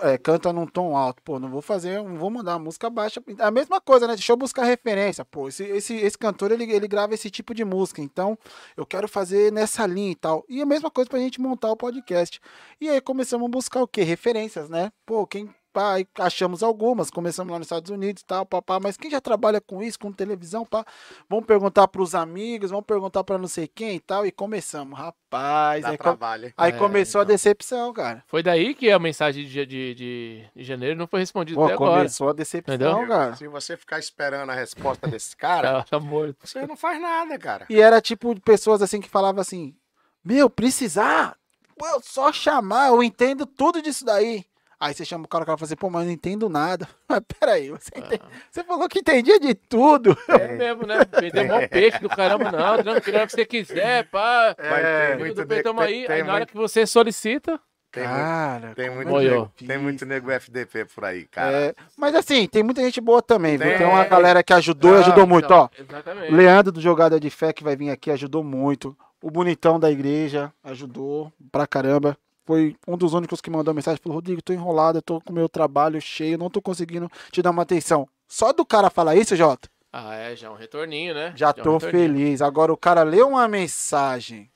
[0.02, 3.22] é, canta num tom alto, pô, não vou fazer, não vou mandar uma música baixa.
[3.40, 4.14] A mesma coisa, né?
[4.16, 7.66] Deixa eu buscar referência, pô, esse, esse, esse cantor, ele, ele grava esse tipo de
[7.66, 8.38] música, então
[8.78, 10.46] eu quero fazer nessa linha e tal.
[10.48, 12.40] E a mesma coisa pra gente montar o podcast.
[12.80, 14.04] E aí começamos a buscar o quê?
[14.04, 14.92] Referências, né?
[15.06, 19.10] Pô, quem pá, achamos algumas, começamos lá nos Estados Unidos e tal, papá, mas quem
[19.10, 20.84] já trabalha com isso, com televisão, pá,
[21.30, 25.00] vamos perguntar para os amigos, vamos perguntar para não sei quem e tal, e começamos,
[25.00, 26.54] rapaz, Dá aí, com- trabalho.
[26.58, 28.22] aí É, começou a decepção, cara.
[28.28, 31.74] Foi daí que a mensagem de, de, de, de janeiro não foi respondida Pô, até
[31.74, 32.00] agora.
[32.00, 33.08] começou a decepção, Entendeu?
[33.08, 33.36] cara.
[33.38, 36.36] Se você ficar esperando a resposta desse cara, Tá, morto.
[36.46, 37.66] você não faz nada, cara.
[37.70, 39.74] E era tipo de pessoas assim que falavam assim:
[40.22, 41.38] Meu, precisar?
[41.82, 44.46] Pô, eu só chamar, eu entendo tudo disso daí.
[44.80, 46.88] Aí você chama o cara, o cara fala assim, pô, mas eu não entendo nada.
[47.10, 48.22] Mas peraí, você, entende-
[48.52, 50.18] você falou que entendia de tudo.
[50.28, 50.96] É mesmo, né?
[51.20, 52.82] Vendeu mó peixe do caramba, não.
[52.84, 54.56] Tranquilo, é o que você quiser, pá.
[54.58, 56.06] Mas É, tem Tudo muito bem, nego- tamo aí.
[56.08, 57.60] tem Aí na hora muito- que você solicita,
[57.92, 59.32] tem muito- Cara, Tem muito, é Moiou.
[59.42, 61.52] nego, tem muito nego FDP por aí, cara.
[61.52, 63.68] É, mas assim, tem muita gente boa também, viu?
[63.68, 63.78] Tem.
[63.80, 65.68] Tem uma galera que ajudou e Não, ajudou muito, ó.
[65.78, 66.32] Então, Exatamente.
[66.34, 68.98] Leandro do Jogada de Fé que vai vir aqui ajudou muito.
[69.22, 72.18] O Bonitão da igreja ajudou pra caramba.
[72.46, 74.00] Foi um dos únicos que mandou mensagem.
[74.02, 77.42] Falou, Rodrigo, tô enrolado, eu tô com o meu trabalho cheio, não tô conseguindo te
[77.42, 78.08] dar uma atenção.
[78.28, 81.34] Só do cara falar isso, Jota, Ah, é, já um retorninho, né?
[81.36, 81.90] já é um tô retorninho.
[82.10, 82.42] feliz.
[82.42, 84.50] Agora o cara leu uma mensagem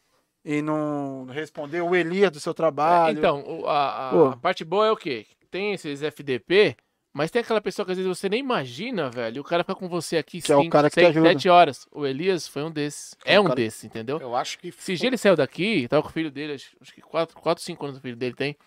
[0.44, 3.18] e não respondeu o Elias do seu trabalho.
[3.20, 5.26] Então, o- a, a- a parte boa é o quê?
[5.52, 6.76] Tem esses FDP,
[7.18, 9.38] mas tem aquela pessoa que às vezes você nem imagina, velho.
[9.38, 11.08] e O cara fica com você aqui Que é o 5, cara que te 6,
[11.12, 11.30] ajuda.
[11.30, 11.88] 7 horas.
[11.94, 13.16] O Elias foi um desses.
[13.24, 14.20] É É um cara- desses, entendeu?
[14.20, 16.94] Eu acho que Esse dia ele saiu daqui, tava com o filho dele, acho acho
[16.94, 18.58] que 4, 4 5 anos o filho dele tem.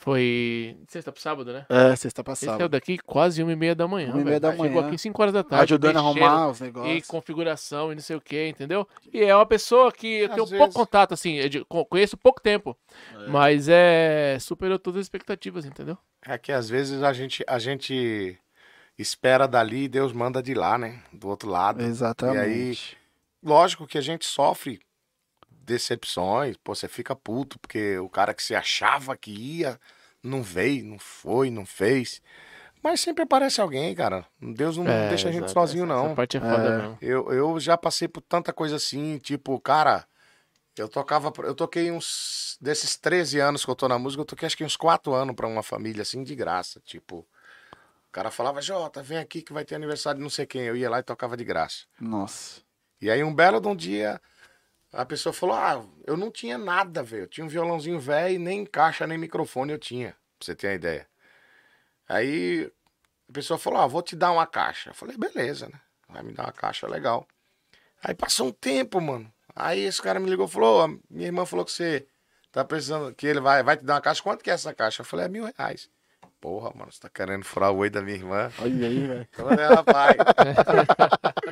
[0.00, 1.66] Foi sexta pro sábado, né?
[1.68, 2.56] É, sexta Ele passada.
[2.56, 4.12] saiu daqui quase uma e meia da manhã.
[4.12, 4.86] Uma e meia da Chegou manhã.
[4.86, 5.64] aqui 5 horas da tarde.
[5.64, 7.06] Ajudando a arrumar os E negócios.
[7.08, 8.86] configuração e não sei o que, entendeu?
[9.12, 11.36] E é uma pessoa que eu Às tenho vezes- pouco contato, assim,
[11.68, 12.78] co- conheço pouco tempo.
[13.28, 14.38] Mas é.
[14.40, 15.98] superou todas as expectativas, entendeu?
[16.24, 18.38] É que às vezes a gente, a gente
[18.96, 21.00] espera dali e Deus manda de lá, né?
[21.12, 21.82] Do outro lado.
[21.82, 22.96] Exatamente.
[23.42, 24.80] Lógico que a gente sofre
[25.68, 29.78] decepções, pô, você fica puto, porque o cara que você achava que ia,
[30.22, 32.20] não veio, não foi, não fez.
[32.82, 34.24] Mas sempre aparece alguém, cara.
[34.40, 35.52] Deus não É, deixa a gente exato.
[35.52, 36.06] sozinho, Essa- não.
[36.06, 36.76] Essa parte é foda É.
[36.78, 36.98] mesmo.
[37.00, 40.06] Eu, eu já passei por tanta coisa assim, tipo, cara,
[40.76, 44.46] eu tocava, eu toquei uns, desses 13 anos que eu tô na música, eu toquei
[44.46, 47.18] acho que uns 4 anos pra uma família, assim, de graça, tipo,
[48.08, 50.76] o cara falava, Jota, vem aqui que vai ter aniversário de não sei quem, eu
[50.76, 51.84] ia lá e tocava de graça.
[52.00, 52.60] Nossa.
[53.00, 54.20] E aí um belo de um dia,
[54.92, 58.38] a pessoa falou, ah, eu não tinha nada, velho, eu tinha um violãozinho velho, e
[58.38, 61.06] nem caixa, nem microfone eu tinha, pra você ter uma ideia.
[62.08, 62.70] Aí
[63.28, 64.90] a pessoa falou, ah, vou te dar uma caixa.
[64.90, 65.80] Eu falei, beleza, né?
[66.08, 67.26] Vai me dar uma caixa, legal.
[68.02, 69.30] Aí passou um tempo, mano.
[69.54, 72.06] Aí esse cara me ligou e falou, "Ô, minha irmã falou que você
[72.52, 74.22] tá precisando, que ele vai, vai te dar uma caixa.
[74.22, 75.02] Quanto que é essa caixa?
[75.02, 75.90] Eu falei, é mil reais.
[76.40, 78.50] Porra, mano, você tá querendo furar o oi da minha irmã?
[78.60, 79.28] Olha aí, velho.
[79.36, 79.66] Eu falei,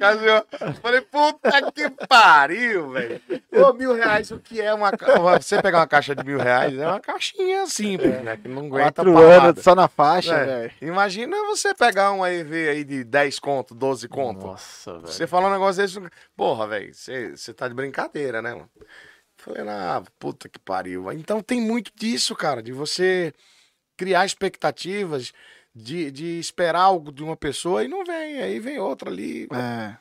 [0.00, 0.46] Casou.
[0.80, 3.20] Falei, puta que pariu, velho.
[3.52, 4.90] Ô, mil reais, o que é uma?
[5.38, 8.38] Você pegar uma caixa de mil reais, é uma caixinha simples, né?
[8.38, 10.72] Que não aguenta Quatro anos só na faixa, É, velho.
[10.80, 14.46] Imagina você pegar um EV aí de 10 conto, 12 conto.
[14.46, 15.06] Nossa, velho.
[15.06, 16.00] Você fala um negócio desse,
[16.34, 18.70] porra, velho, você, você tá de brincadeira, né, mano?
[19.36, 21.12] Falei, ah, puta que pariu.
[21.12, 23.34] Então tem muito disso, cara, de você
[23.98, 25.32] criar expectativas,
[25.74, 29.48] de, de esperar algo de uma pessoa e não vem, aí vem outra ali.
[29.52, 29.96] É.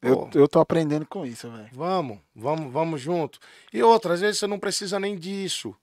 [0.00, 1.68] Eu, eu tô aprendendo com isso, velho.
[1.72, 3.38] Vamos, vamos, vamos junto.
[3.72, 5.74] E outra, às vezes você não precisa nem disso.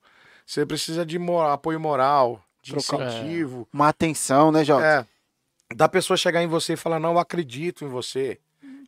[0.44, 3.66] Você precisa de moral, apoio moral, de Trocar- incentivo.
[3.72, 4.84] Uma atenção, né, Jota?
[4.84, 5.74] É.
[5.74, 8.38] Da pessoa chegar em você e falar, não, eu acredito em você.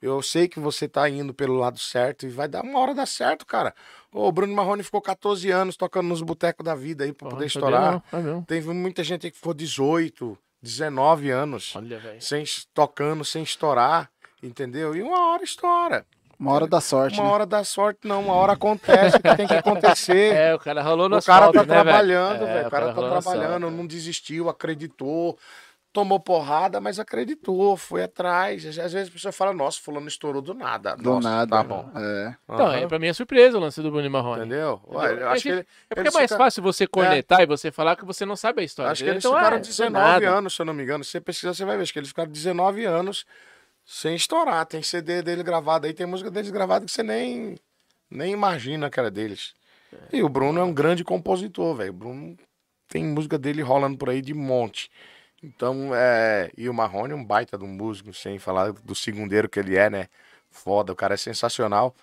[0.02, 3.06] Eu sei que você tá indo pelo lado certo e vai dar uma hora dar
[3.06, 3.72] certo, cara.
[4.12, 7.36] Ô, o Bruno Marrone ficou 14 anos tocando nos botecos da vida aí pra Porra,
[7.36, 7.92] poder estourar.
[8.12, 8.44] não, é mesmo.
[8.46, 12.44] Teve muita gente aí que ficou 18, 19 anos Olha, sem
[12.74, 14.10] tocando, sem estourar,
[14.42, 14.94] entendeu?
[14.94, 16.04] E uma hora estoura.
[16.38, 17.34] Uma hora da sorte, Uma né?
[17.34, 18.20] hora dá sorte, não.
[18.20, 20.34] Uma hora acontece o que tem que acontecer.
[20.34, 21.84] É, o cara rolou no O cara asfalto, tá né, velho?
[21.84, 22.66] trabalhando, É, velho.
[22.66, 23.76] O cara tá rolou no trabalhando, asfalto.
[23.76, 25.38] não desistiu, acreditou.
[25.92, 28.64] Tomou porrada, mas acreditou, foi atrás.
[28.78, 30.96] Às vezes a pessoa fala, nossa, fulano estourou do nada.
[30.96, 31.56] Do Nossa, nada.
[31.58, 31.90] Tá bom.
[31.94, 32.34] É.
[32.44, 32.76] Então, Aham.
[32.76, 34.40] é, pra mim é surpresa o lance do Bruno Marrone.
[34.40, 34.80] Entendeu?
[34.84, 34.98] Entendeu?
[35.00, 35.60] Ué, eu acho que, ele,
[35.90, 38.62] É porque é mais ficaram- fácil você cornetar e você falar que você não sabe
[38.62, 38.90] a história.
[38.90, 39.92] acho que eles Então, ficaram é, 19
[40.24, 40.38] nada.
[40.38, 41.04] anos, se eu não me engano.
[41.04, 41.82] Se você pesquisar, você vai ver.
[41.82, 43.26] Acho que eles ficaram 19 anos
[43.84, 44.64] sem estourar.
[44.64, 47.56] Tem CD dele gravado aí, tem música deles gravada que você nem,
[48.10, 49.52] nem imagina que era deles.
[50.10, 51.90] E o Bruno é um grande compositor, velho.
[51.90, 52.36] O Bruno
[52.88, 54.90] tem música dele rolando por aí de monte.
[55.42, 56.50] Então, é.
[56.56, 59.76] E o Marrone é um baita de um músico, sem falar do segundeiro que ele
[59.76, 60.06] é, né?
[60.50, 61.94] Foda, o cara é sensacional.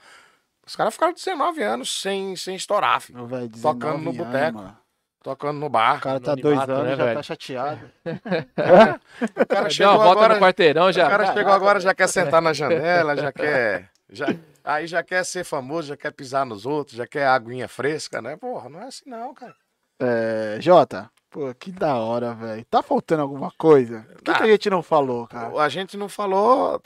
[0.65, 3.25] Os caras ficaram 19 anos sem, sem estourar, filho.
[3.25, 4.77] Velho, Tocando 19 no boteco.
[5.21, 5.97] Tocando no bar.
[5.97, 7.17] O cara tá dois Anonimato, anos né, já velho?
[7.17, 7.91] tá chateado.
[9.41, 10.33] O cara Deu chegou uma volta agora.
[10.35, 11.07] no quarteirão já.
[11.07, 13.89] O cara chegou agora, já quer sentar na janela, já quer.
[14.11, 14.27] Já,
[14.63, 18.37] aí já quer ser famoso, já quer pisar nos outros, já quer aguinha fresca, né?
[18.37, 19.55] Porra, não é assim não, cara.
[19.99, 22.65] É, Jota, pô, que da hora, velho.
[22.65, 24.05] Tá faltando alguma coisa?
[24.13, 24.45] Por que, que Ah.
[24.45, 25.61] a gente não falou, cara?
[25.61, 26.81] A gente não falou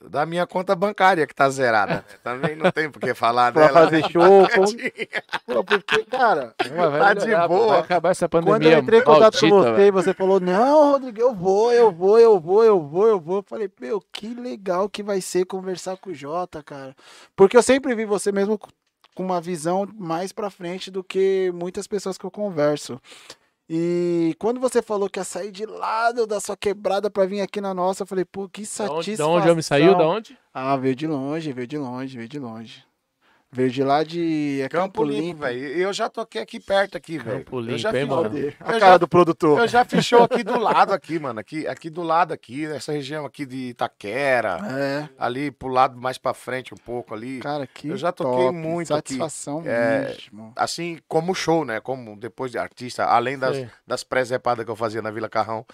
[0.00, 1.94] da minha conta bancária que tá zerada.
[1.96, 2.04] né?
[2.22, 3.80] Também não tem por que falar Pra dela.
[3.84, 4.46] fazer show,
[5.46, 5.64] pô.
[5.64, 7.66] Porque, cara, vai Tá de melhorar, boa.
[7.68, 8.54] Vai acabar essa pandemia.
[8.58, 11.90] quando eu entrei em contato com você e você falou, não, Rodrigo, eu vou, eu
[11.90, 13.36] vou, eu vou, eu vou, eu vou.
[13.38, 16.94] Eu falei, meu, que legal que vai ser conversar com o Jota, cara.
[17.34, 21.88] Porque eu sempre vi você mesmo com uma visão mais pra frente do que muitas
[21.88, 23.00] pessoas que eu converso.
[23.70, 27.60] E quando você falou que ia sair de lado da sua quebrada pra vir aqui
[27.60, 28.98] na nossa, eu falei, pô, que satisfação.
[28.98, 29.94] onde, da onde eu me saiu?
[29.94, 30.38] Da onde?
[30.54, 32.87] Ah, veio de longe, veio de longe, veio de longe.
[33.50, 35.58] Veio de lá de é Campo Limpo, velho.
[35.58, 37.38] Eu já toquei aqui perto aqui, velho.
[37.38, 38.22] Campo Eu Limpo, já hein, fiz- mano?
[38.24, 38.48] Cadê?
[38.60, 39.58] A Eu cara já- do produtor.
[39.60, 41.40] Eu já fiz show aqui do lado aqui, mano.
[41.40, 44.58] Aqui, aqui do lado aqui, nessa região aqui de Itaquera.
[44.70, 47.38] É, Ali pro lado mais pra frente um pouco ali.
[47.40, 49.14] cara, que Eu já toquei top, muito aqui.
[49.14, 50.52] Satisfação É, mesmo.
[50.54, 51.80] Assim, como show, né?
[51.80, 53.68] Como depois de artista, além das, Sei.
[53.86, 55.64] das presepadas que eu fazia na Vila Carrão.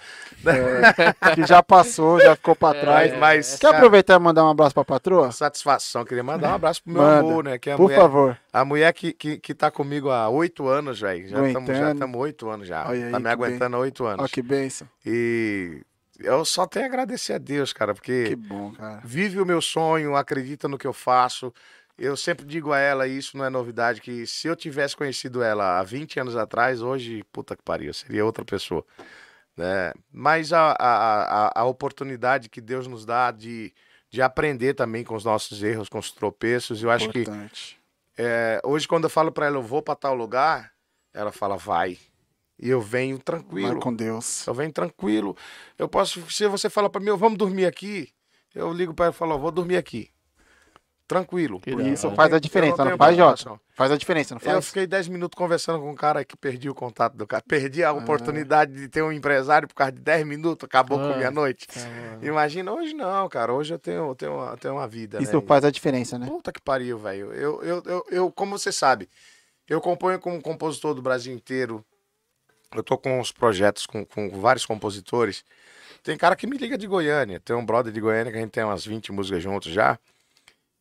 [1.35, 3.11] Que já passou, já ficou pra É, trás.
[3.13, 5.33] Mas, mas Quer cara, aproveitar e mandar um abraço pra patroa?
[5.33, 6.05] satisfação.
[6.05, 7.59] Queria mandar um abraço pro meu Manda, amor, né?
[7.65, 8.39] Que é a Por mulher, favor.
[8.53, 11.27] a mulher que, que, que tá comigo há oito anos, velho.
[11.27, 12.86] Já estamos oito anos já.
[12.86, 14.31] Olha aí, tá me aguentando há oito Ó, anos.
[14.31, 14.86] que bênção.
[15.07, 15.81] E
[16.20, 19.01] eu só tenho a agradecer a Deus, cara, porque Que bom, cara.
[19.03, 21.55] vive o meu sonho, acredita no que eu faço.
[21.97, 25.43] Eu sempre digo a ela, e isso não é novidade, que se eu tivesse conhecido
[25.43, 28.85] ela há 20 anos atrás, hoje, puta que pariu, seria outra pessoa.
[29.57, 29.91] Né?
[30.12, 33.73] Mas a, a, a, a oportunidade que Deus nos dá de,
[34.15, 37.77] de aprender também com os nossos erros, com os tropeços, eu acho que Importante.
[38.16, 40.70] é, hoje quando eu falo pra ela, eu vou pra tal lugar,
[41.12, 41.99] ela fala, vai.
[42.57, 43.81] E eu venho Vai tranquilo.
[43.81, 44.47] com Deus.
[44.47, 45.36] Eu venho tranquilo.
[45.77, 48.09] Eu posso, se você fala pra mim, "Ô, vamos dormir aqui,
[48.55, 50.09] eu ligo pra ela e falo, "Ó, vou dormir aqui.
[51.06, 51.60] Tranquilo.
[51.60, 53.60] Que porque Isso faz a eu diferença, não tenho faz, Jota?
[53.74, 54.66] Faz a diferença, não Eu faz?
[54.68, 57.43] fiquei 10 minutos conversando com um cara que perdi o contato do cara.
[57.47, 57.90] Perdi Ah.
[57.90, 61.28] a oportunidade de ter um empresário por causa de 10 minutos, acabou com a minha
[61.28, 61.66] Ah, noite.
[61.66, 62.24] Caramba.
[62.26, 63.52] Imagina, hoje não, cara.
[63.52, 65.22] Hoje eu tenho, eu tenho, uma, eu tenho uma vida.
[65.22, 65.43] Isso né?
[65.47, 66.26] faz a diferença, né?
[66.26, 67.32] Puta que pariu, velho.
[67.35, 69.06] Eu, eu, eu, eu, como você sabe,
[69.68, 71.85] eu componho como compositor do Brasil inteiro.
[72.74, 75.44] Eu tô com uns projetos com, com vários compositores.
[76.02, 77.39] Tem cara que me liga de Goiânia.
[77.40, 79.98] Tem um brother de Goiânia que a gente tem umas 20 músicas juntos já.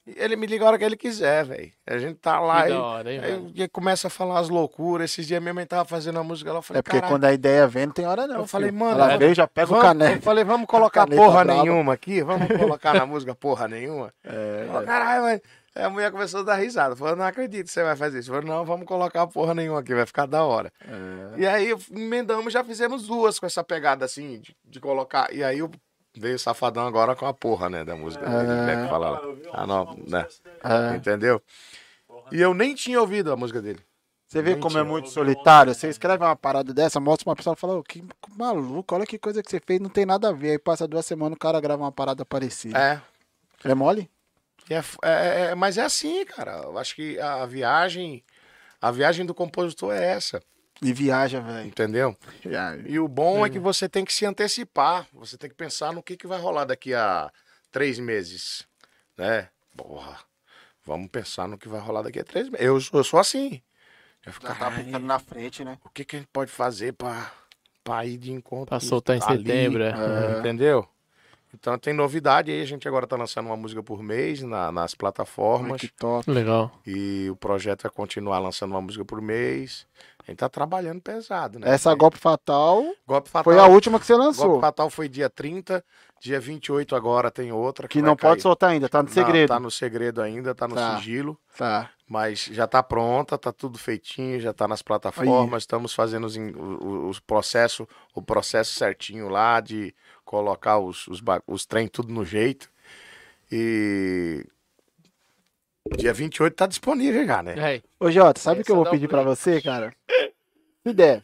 [0.05, 1.71] E ele me liga a hora que ele quiser, velho.
[1.87, 3.21] A gente tá lá Que e, hora, hein,
[3.57, 5.09] aí começa a falar as loucuras.
[5.11, 6.57] Esses dias minha mãe tava fazendo uma música lá.
[6.57, 8.39] Eu falei, É porque "Caralho, quando a ideia vem, não tem hora não.
[8.41, 8.79] Eu falei, filho.
[8.83, 10.17] mano, Ela veio, já pega o vamos- caneco.
[10.17, 11.63] Eu falei, vamos colocar porra brava.
[11.63, 12.21] nenhuma aqui?
[12.21, 12.47] Vamos
[12.77, 14.13] colocar na música porra nenhuma?
[14.25, 15.41] É, Falei, Caralho, mas...
[15.75, 16.95] Aí a mulher começou a dar risada.
[16.95, 18.29] Falou, não acredito que você vai fazer isso.
[18.29, 20.71] Eu falei, não, vamos colocar porra nenhuma aqui, vai ficar da hora.
[20.85, 21.39] É.
[21.41, 25.33] E aí emendamos, já fizemos duas com essa pegada assim, de, de colocar.
[25.33, 25.71] E aí eu-
[26.15, 28.25] veio Safadão agora com a porra, né, da música.
[28.25, 28.43] É.
[28.65, 29.21] Né, que fala lá.
[29.53, 30.27] Ah, não, né?
[30.63, 30.95] É.
[30.95, 31.41] Entendeu?
[32.31, 33.79] E eu nem tinha ouvido a música dele.
[34.27, 35.75] Você vê Nem como é muito solitário.
[35.75, 38.03] Você escreve uma parada dessa, mostra uma pessoa e fala, "Ô, que
[38.35, 40.51] maluco, olha que coisa que você fez, não tem nada a ver.
[40.51, 42.79] Aí passa duas semanas o cara grava uma parada parecida.
[42.79, 43.01] É,
[43.69, 44.09] É, mole?
[44.69, 46.63] É f- é- é- mas é assim, cara.
[46.63, 48.23] Eu acho que a viagem,
[48.81, 50.41] a viagem do compositor é essa,
[50.81, 51.67] E viaja, velho.
[51.67, 52.17] entendeu?
[52.43, 52.83] Viaja.
[52.87, 55.07] E o bom é que você tem que se antecipar.
[55.13, 57.31] Você tem que pensar no que, que vai rolar daqui a
[57.71, 58.67] três meses,
[59.17, 59.49] né?
[59.77, 60.19] Porra,
[60.85, 62.65] vamos pensar no que vai rolar daqui a três meses.
[62.65, 63.61] Eu, sou- eu sou assim.
[64.25, 65.77] Eu fico, Já tá "Caralho, pensando na frente, né?
[65.83, 67.31] o que, que a gente pode fazer pra,
[67.83, 68.67] pra ir de encontro?
[68.67, 69.89] Pra soltar em ali?" setembro, é.
[70.35, 70.39] É.
[70.39, 70.87] Entendeu?
[71.53, 72.61] Então tem novidade aí.
[72.61, 75.79] A gente agora tá lançando uma música por mês na- nas Ai, plataformas.
[75.81, 76.29] que top.
[76.29, 76.71] Legal.
[76.85, 79.85] E o projeto é continuar lançando uma música por mês.
[80.25, 81.69] A gente tá trabalhando pesado, né?
[81.69, 84.61] Essa Golpe Fatal Golpe Fatal, foi a última que você Golpe lançou.
[84.61, 85.83] Fatal foi dia 30,
[86.21, 87.87] dia 28 agora tem outra.
[87.89, 88.41] Que vai não pode cair.
[88.41, 89.49] soltar ainda, tá no Não, segredo.
[89.49, 90.95] tá no segredo ainda, tá no Tá.
[90.95, 91.37] sigilo.
[91.57, 91.89] Tá.
[92.07, 96.51] Mas já tá pronta, tá tudo feitinho, já tá nas plataformas, estamos fazendo os, in-
[96.53, 99.93] o, o- os processo, o processo certinho lá de
[100.25, 102.69] colocar os, os, os trem tudo no jeito.
[103.51, 104.45] E
[105.95, 107.75] dia 28 tá disponível já, né?
[107.75, 109.37] É, Ô, Jota, sabe o que eu vou um pedir pra break.
[109.37, 109.93] você, cara?
[110.85, 111.23] Se der.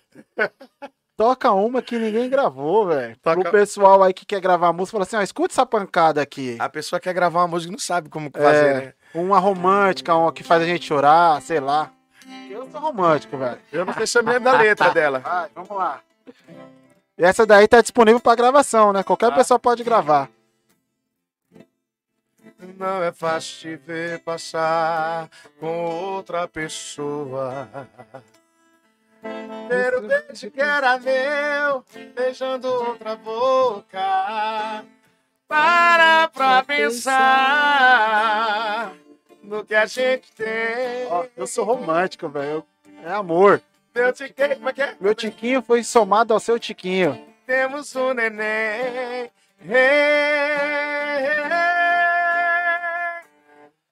[1.17, 3.17] Toca uma que ninguém gravou, velho.
[3.17, 6.55] Toca- Pro pessoal aí que quer gravar música, fala assim, ó, escuta essa pancada aqui.
[6.59, 8.41] A pessoa quer gravar uma música e não sabe como É.
[8.41, 8.93] fazer, né?
[9.13, 11.91] Uma romântica, uma que faz a gente chorar, sei lá.
[12.49, 13.59] Eu sou romântico, velho.
[13.71, 15.19] Eu não sei se eu me lembro da letra dela.
[15.19, 16.01] Vai, vamos lá.
[17.19, 19.03] E essa daí tá disponível pra gravação, né?
[19.03, 19.35] Qualquer Ah.
[19.35, 20.30] pessoa pode gravar.
[22.77, 27.67] Não é fácil te ver passar com outra pessoa.
[29.67, 31.83] Ter o beijo que era meu,
[32.15, 34.85] beijando outra boca.
[35.48, 37.19] Para pra pensar
[39.43, 41.06] no que a gente tem.
[41.09, 42.65] Ó, eu sou romântico, velho.
[43.03, 43.61] É amor.
[43.99, 44.95] Meu tiquinho, como é que é?
[44.97, 47.19] Meu tiquinho foi somado ao seu tiquinho.
[47.45, 49.29] Temos um neném.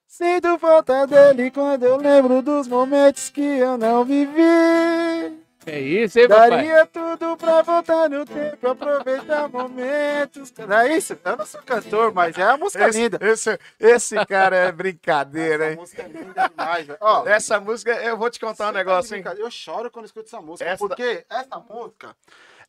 [0.08, 5.47] Sinto falta dele quando eu lembro dos momentos que eu não vivi.
[5.70, 6.50] É isso, hein, papai?
[6.50, 10.54] Daria tudo pra voltar no tempo, aproveitar momentos.
[10.66, 11.18] Não é isso?
[11.24, 13.20] Eu não sou cantor, mas é uma música Esse, linda.
[13.22, 15.78] esse, esse cara é brincadeira, Essa hein?
[15.80, 16.98] música é linda demais, velho.
[17.02, 19.24] Ó, Essa música, eu vou te contar um negócio, hein?
[19.38, 22.16] Eu choro quando escuto essa música, Essa- porque essa música,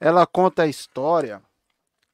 [0.01, 1.41] ela conta a história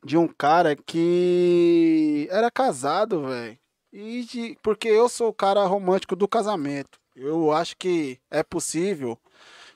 [0.05, 3.59] de um cara que era casado, velho.
[3.91, 6.99] E de, porque eu sou o cara romântico do casamento.
[7.17, 9.19] Eu acho que é possível.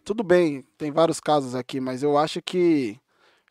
[0.08, 2.98] Tudo bem, tem vários casos aqui, mas eu acho que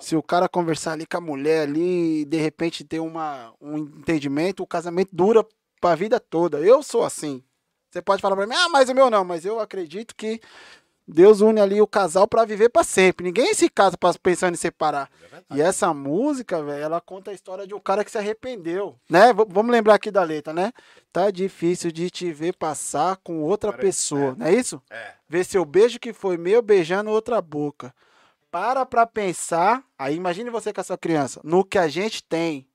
[0.01, 3.77] se o cara conversar ali com a mulher ali e de repente ter uma, um
[3.77, 5.45] entendimento, o casamento dura
[5.79, 6.57] pra vida toda.
[6.57, 7.43] Eu sou assim.
[7.91, 10.41] Você pode falar pra mim, ah, mas o meu não, mas eu acredito que
[11.07, 13.23] Deus une ali o casal pra viver pra sempre.
[13.25, 15.09] Ninguém se casa pra- pensando em separar.
[15.55, 19.31] E essa música, velho, ela conta a história de um cara que se arrependeu, né?
[19.33, 20.73] V- vamos lembrar aqui da letra, né?
[21.13, 24.81] Tá difícil de te ver passar com outra Parece- pessoa, não é isso?
[24.89, 25.13] É.
[25.29, 27.93] Ver seu beijo que foi meu beijando outra boca.
[28.51, 32.67] Para pra pensar, aí imagine você com a sua criança, no que a gente tem.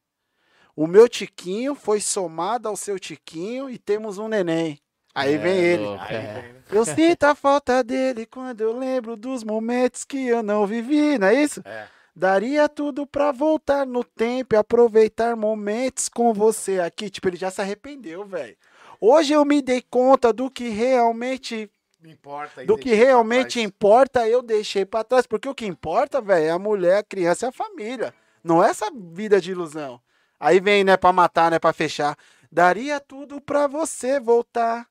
[0.74, 4.78] O meu tiquinho foi somado ao seu tiquinho e temos um neném.
[5.14, 5.82] Aí vem ele.
[5.84, 6.50] louco, é.
[6.70, 11.26] Eu sinto a falta dele quando eu lembro dos momentos que eu não vivi, não
[11.28, 11.60] é isso?
[11.66, 11.86] É.
[12.14, 17.08] Daria tudo pra voltar no tempo e aproveitar momentos com você aqui.
[17.10, 18.56] Tipo, ele já se arrependeu, velho.
[19.00, 21.70] Hoje eu me dei conta do que realmente,
[22.02, 22.64] Me importa.
[22.64, 25.26] do que realmente importa, eu deixei pra trás.
[25.26, 28.14] Porque o que importa, velho, é a mulher, a criança e a família.
[28.44, 30.00] Não é essa vida de ilusão.
[30.38, 32.16] Aí vem, né, pra matar, né, pra fechar.
[32.50, 34.86] Daria tudo pra você voltar.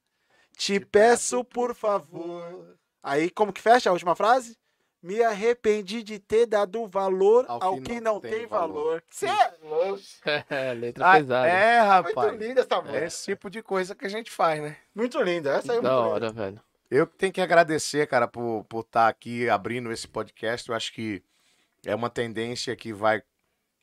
[0.61, 2.77] Te peço, por favor.
[3.01, 4.55] Aí, como que fecha a última frase?
[5.01, 9.03] Me arrependi de ter dado valor ao, que, não, tem, valor.
[9.09, 9.99] Você é louco.
[10.51, 11.47] É, letra Ah, pesada.
[11.47, 12.39] é, Muito rapaz.
[12.39, 12.99] linda essa música.
[12.99, 14.77] É esse tipo de coisa que a gente faz, né?
[14.93, 15.49] Muito linda.
[15.49, 16.13] Essa aí é da muito linda.
[16.13, 16.61] hora, velho.
[16.91, 20.69] Eu que tenho que agradecer, cara, por estar tá aqui abrindo esse podcast.
[20.69, 21.23] Eu acho que
[21.83, 23.23] é uma tendência que vai,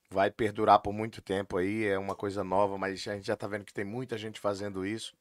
[0.09, 1.89] vai perdurar por muito tempo aí.
[1.89, 4.87] É uma coisa nova, mas a gente já tá vendo que tem muita gente fazendo
[4.87, 5.13] isso.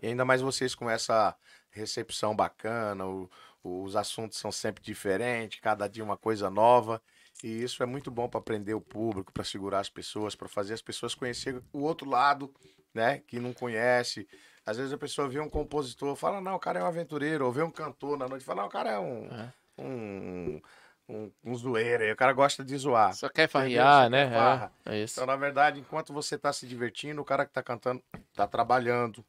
[0.00, 1.34] E ainda mais vocês com essa
[1.70, 3.28] recepção bacana, o-
[3.62, 7.02] os assuntos são sempre diferentes, cada dia uma coisa nova.
[7.42, 10.74] E isso é muito bom para aprender o público, para segurar as pessoas, para fazer
[10.74, 12.52] as pessoas conhecerem o outro lado,
[12.94, 13.18] né?
[13.26, 14.26] Que não conhece.
[14.64, 17.52] Às vezes a pessoa vê um compositor, fala, não, o cara é um aventureiro, ou
[17.52, 19.52] vê um cantor na noite, fala, não, o cara é um, É.
[19.78, 20.60] um,
[21.08, 23.14] um, um zoeiro, aí o cara gosta de zoar.
[23.14, 24.26] Só quer farrear, né?
[24.28, 24.72] quer farra.
[24.84, 25.14] É, é isso.
[25.18, 28.02] Então, na verdade, enquanto você tá se divertindo, o cara que tá cantando
[28.34, 29.24] tá trabalhando,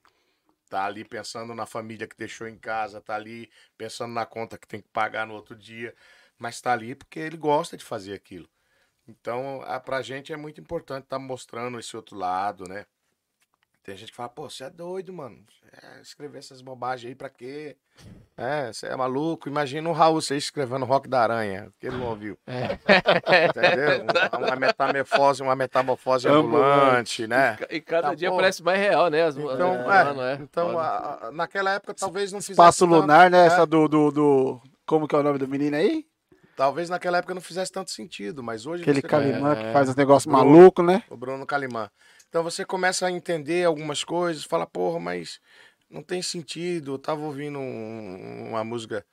[0.69, 4.67] tá ali pensando na família que deixou em casa, tá ali pensando na conta que
[4.67, 5.95] tem que pagar no outro dia,
[6.37, 8.49] mas tá ali porque ele gosta de fazer aquilo.
[9.07, 12.85] Então, a, pra gente é muito importante estar mostrando esse outro lado, né?
[13.83, 15.37] Tem gente que fala, pô, você é doido, mano.
[15.81, 17.75] É, escrever essas bobagens aí pra quê?
[18.37, 19.47] É, você é maluco.
[19.49, 22.37] Imagina o Raul você escrevendo Rock da Aranha, que ele não ouviu.
[22.45, 22.77] É.
[23.47, 24.05] Entendeu?
[24.37, 27.25] Uma, uma metamorfose, uma metamorfose Ambulante.
[27.25, 27.57] né?
[27.69, 28.35] E cada Tá dia bom.
[28.37, 29.23] parece mais real, né?
[29.23, 30.33] As, Então, é, não é?
[30.35, 33.43] então a- a- naquela época talvez não fizesse Espaço tanto- lunar, né?
[33.43, 36.05] é, Essa do, do, do- Como que é o nome do menino aí?
[36.55, 39.87] Talvez naquela época não fizesse tanto sentido, mas hoje Aquele você Calimã É, que faz
[39.89, 41.03] os negócios malucos, né?
[41.09, 41.89] o Bruno Calimã.
[42.29, 45.41] Então você começa a entender algumas coisas, fala, porra, mas
[45.89, 46.93] não tem sentido.
[46.93, 49.03] Eu tava ouvindo um- uma música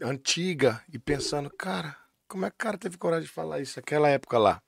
[0.00, 1.96] antiga e pensando, cara,
[2.28, 4.62] como é que o cara teve coragem de falar isso naquela época lá?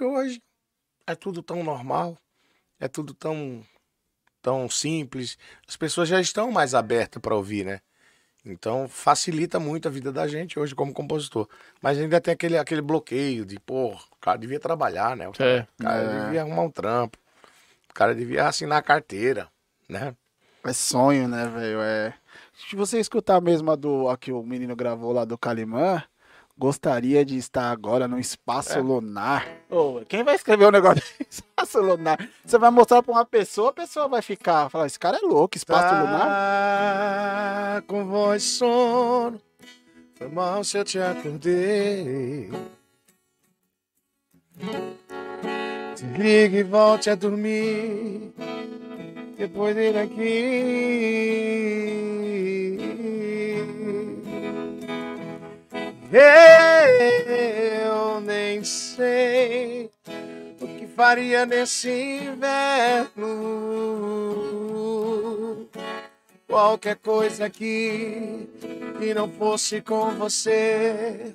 [0.00, 0.40] E hoje
[1.06, 2.16] é tudo tão normal,
[2.78, 3.64] é tudo tão
[4.40, 5.36] tão simples.
[5.66, 7.80] As pessoas já estão mais abertas para ouvir, né?
[8.44, 11.48] Então facilita muito a vida da gente hoje como compositor.
[11.82, 15.28] Mas ainda tem aquele, aquele bloqueio de, pô, o cara devia trabalhar, né?
[15.28, 15.82] O cara, É.
[15.82, 16.24] cara É.
[16.24, 17.18] devia arrumar um trampo.
[17.90, 19.48] O cara devia assinar a carteira,
[19.88, 20.14] né?
[20.64, 21.80] É sonho, né, velho?
[21.82, 22.14] É.
[22.68, 26.02] Se você escutar mesmo a do a que o menino gravou lá do Calimã,
[26.58, 28.80] gostaria de estar agora no espaço É.
[28.80, 29.46] lunar.
[29.70, 32.18] Ô, quem vai escrever um negócio de espaço lunar?
[32.44, 35.56] Você vai mostrar pra uma pessoa, a pessoa vai ficar, falar, esse cara é louco,
[35.56, 36.26] espaço lunar.
[37.76, 39.40] Tá com voz sono.
[40.16, 42.50] Foi mal se eu te acordei.
[45.94, 48.32] Desligue e volte a dormir.
[49.38, 50.88] Depois dele aqui.
[56.10, 56.18] Eu
[58.22, 59.90] nem sei
[60.58, 63.18] o que faria nesse inverno.
[66.46, 68.48] Qualquer coisa aqui
[68.98, 71.34] que não fosse com você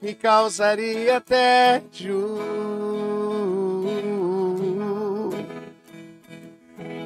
[0.00, 2.38] me causaria tédio.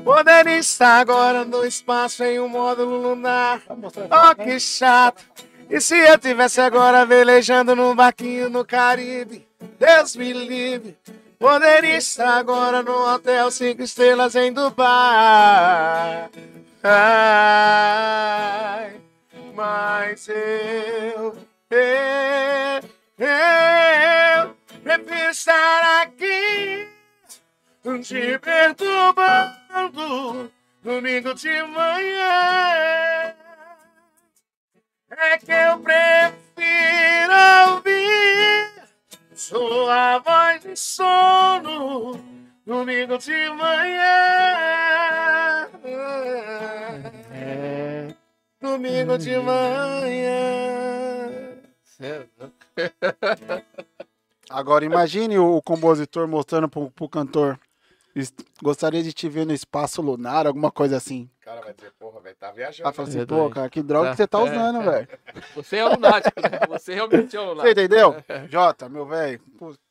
[0.04, 3.62] Poderia estar agora no espaço em um módulo lunar.
[3.68, 5.47] Oh, que chato!
[5.70, 9.46] E se eu tivesse agora velejando num barquinho no Caribe?
[9.78, 10.96] Deus me livre!
[11.38, 16.28] Poderia estar agora no hotel cinco estrelas em Dubai.
[16.82, 18.92] Ai,
[19.54, 21.36] mas eu,
[21.70, 22.82] eu,
[23.18, 26.88] eu prefiro estar aqui
[28.02, 30.50] te perturbando
[30.82, 33.34] domingo de manhã.
[35.10, 37.32] É que eu prefiro
[37.72, 38.70] ouvir
[39.34, 42.20] sua voz de sono
[42.66, 44.02] domingo de manhã.
[47.32, 48.14] É.
[48.60, 50.48] Domingo de manhã.
[54.50, 57.58] Agora imagine o compositor mostrando pro, pro cantor.
[58.20, 58.32] "Es-
[58.62, 61.28] Gostaria de te ver no espaço lunar, alguma coisa assim.
[61.40, 62.82] O cara vai dizer, porra, velho, tá viajando.
[62.82, 63.40] Ela fala assim, Verdade.
[63.40, 65.08] pô, cara, que droga que você tá É, usando, velho.
[65.56, 66.50] Você é o lunático, né?
[66.68, 67.70] Você realmente é o Você lunático.
[67.80, 68.16] entendeu?
[68.50, 69.40] Jota, meu velho,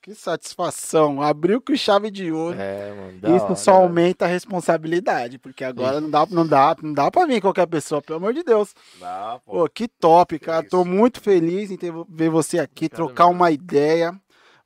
[0.02, 1.20] que satisfação.
[1.22, 2.56] Abriu com chave de ouro.
[2.60, 3.36] É, mano.
[3.36, 3.84] Isso hora, só velho.
[3.86, 8.02] aumenta a responsabilidade, porque agora não dá, não dá, não dá pra vir qualquer pessoa,
[8.02, 8.74] pelo amor de Deus.
[9.00, 9.52] Não, pô.
[9.54, 10.62] Pô, que top, cara.
[10.62, 10.70] isso.
[10.70, 14.14] Tô muito feliz em ter, ver você aqui, Obrigado trocar uma ideia.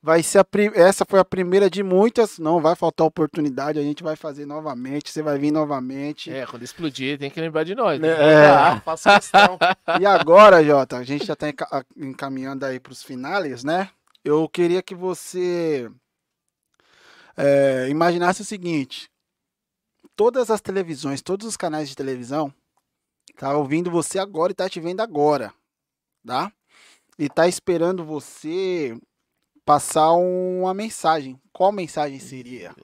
[0.03, 3.83] Vai ser a pri- essa foi a primeira de muitas, não vai faltar oportunidade, a
[3.83, 6.31] gente vai fazer novamente, você vai vir novamente.
[6.31, 7.99] É, quando explodir, tem que lembrar de nós.
[7.99, 8.07] Né?
[8.07, 8.47] É.
[8.49, 9.59] Ah, faço questão.
[10.01, 13.89] E agora, Jota, a gente já tá enca- encaminhando aí pros finales, né?
[14.23, 15.87] Eu queria que você
[17.37, 19.07] é, imaginasse o seguinte:
[20.15, 22.51] todas as televisões, todos os canais de televisão,
[23.37, 25.53] tá ouvindo você agora e tá te vendo agora,
[26.25, 26.51] tá?
[27.19, 28.97] E tá esperando você
[29.65, 31.39] passar uma mensagem.
[31.51, 32.75] Qual mensagem seria?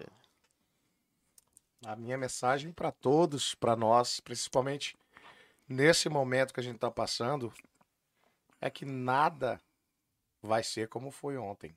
[1.85, 4.95] A minha mensagem para todos, para nós, principalmente
[5.67, 7.53] nesse momento que a gente está passando,
[8.59, 9.61] é que nada
[10.41, 11.75] vai ser como foi ontem.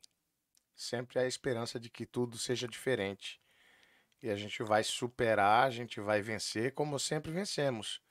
[0.74, 3.40] Sempre há a esperança de que tudo seja diferente.
[4.22, 8.02] E a gente vai superar, a gente vai vencer como sempre vencemos,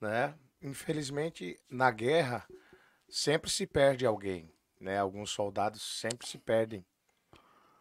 [0.00, 0.34] né?
[0.60, 2.46] Infelizmente, na guerra
[3.08, 4.98] sempre se perde alguém, né?
[4.98, 6.84] Alguns soldados sempre se perdem.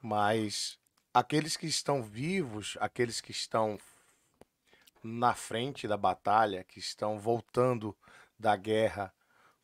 [0.01, 0.79] Mas
[1.13, 3.77] aqueles que estão vivos, aqueles que estão
[5.03, 7.95] na frente da batalha, que estão voltando
[8.39, 9.13] da guerra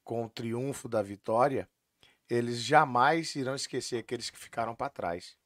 [0.03, 1.69] com o triunfo da vitória,
[2.29, 5.37] eles jamais irão esquecer aqueles que ficaram para trás.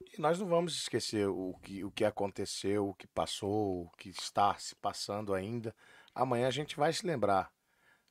[0.00, 4.10] E nós não vamos esquecer o que, o que aconteceu, o que passou, o que
[4.10, 5.74] está se passando ainda.
[6.14, 7.52] Amanhã a gente vai se lembrar,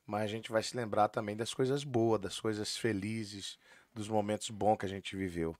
[0.06, 3.58] mas a gente vai se lembrar também das coisas boas, das coisas felizes,
[3.94, 5.56] dos momentos bons que a gente viveu.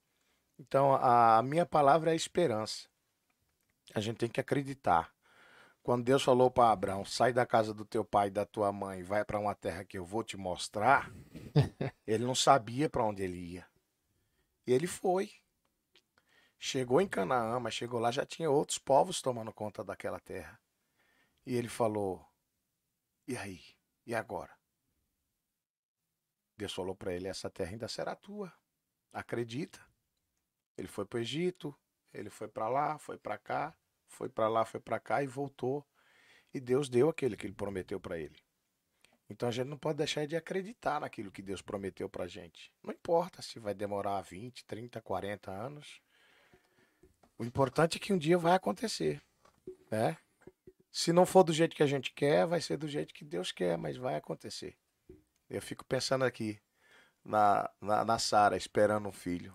[0.60, 2.88] Então, a, minha palavra é esperança.
[3.94, 5.14] A gente tem que acreditar.
[5.82, 9.04] Quando Deus falou para Abraão, sai da casa do teu pai e da tua mãe,
[9.04, 11.12] vai para uma terra que eu vou te mostrar,
[12.08, 13.68] ele não sabia para onde ele ia.
[14.66, 15.32] E ele foi.
[16.58, 20.60] Chegou em Canaã, mas chegou lá já tinha outros povos tomando conta daquela terra.
[21.46, 22.26] E ele falou:
[23.28, 23.75] "E aí?
[24.06, 24.56] E agora?"
[26.58, 28.54] Deus falou para ele: "Essa terra ainda será tua.
[29.12, 29.80] Acredita?"
[30.78, 31.78] Ele foi para o Egito,
[32.14, 33.76] ele foi para lá, foi para cá,
[34.08, 35.86] foi para lá, foi para cá e voltou.
[36.54, 38.42] E Deus deu aquele que ele prometeu para ele.
[39.30, 42.72] Então a gente não pode deixar de acreditar naquilo que Deus prometeu para gente.
[42.84, 46.02] Não importa se vai demorar 20, 30, 40 anos.
[47.38, 49.22] O importante é que um dia vai acontecer,
[49.92, 50.18] né?
[50.96, 53.52] Se não for do jeito que a gente quer, vai ser do jeito que Deus
[53.52, 54.78] quer, mas vai acontecer.
[55.50, 56.58] Eu fico pensando aqui
[57.22, 59.54] na, na, na Sara esperando um filho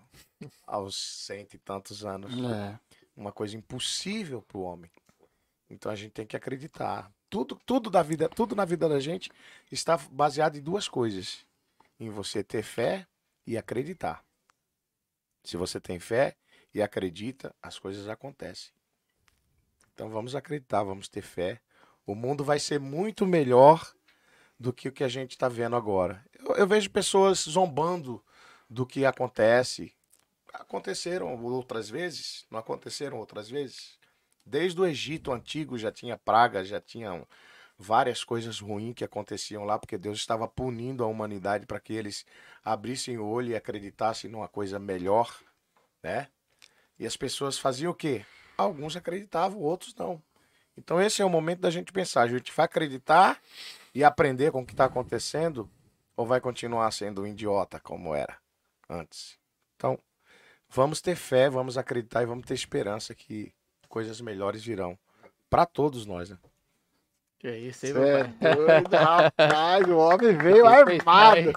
[0.67, 0.95] aos
[1.25, 2.31] cento e tantos anos.
[2.31, 2.79] É.
[3.15, 4.91] Uma coisa impossível para o homem.
[5.67, 7.11] Então a gente tem que acreditar.
[7.27, 9.31] Tudo, tudo da vida, tudo na vida da gente
[9.71, 11.43] está baseado em duas coisas:
[11.99, 13.07] em você ter fé
[13.47, 14.23] e acreditar.
[15.43, 16.37] Se você tem fé
[16.71, 18.71] e acredita, as coisas acontecem.
[19.93, 21.59] Então vamos acreditar, vamos ter fé.
[22.05, 23.93] O mundo vai ser muito melhor
[24.59, 26.23] do que o que a gente está vendo agora.
[26.39, 28.23] Eu, eu vejo pessoas zombando
[28.69, 29.93] do que acontece.
[30.53, 33.99] Aconteceram outras vezes, não aconteceram outras vezes.
[34.45, 37.27] Desde o Egito antigo já tinha pragas, já tinham
[37.77, 42.25] várias coisas ruins que aconteciam lá, porque Deus estava punindo a humanidade para que eles
[42.63, 45.35] abrissem o olho e acreditassem numa coisa melhor,
[46.03, 46.27] né?
[46.99, 48.23] E as pessoas faziam o quê?
[48.61, 50.21] Alguns acreditavam, outros não.
[50.77, 53.39] Então esse é o momento da gente pensar, a gente vai acreditar
[53.93, 55.69] e aprender com o que está acontecendo
[56.15, 58.37] ou vai continuar sendo um idiota como era
[58.89, 59.37] antes?
[59.75, 59.99] Então,
[60.69, 63.53] vamos ter fé, vamos acreditar e vamos ter esperança que
[63.89, 64.97] coisas melhores virão
[65.49, 66.37] para todos nós, né?
[67.41, 68.53] Que é isso, hein, é pai?
[68.55, 71.51] doido, rapaz, o homem veio armado.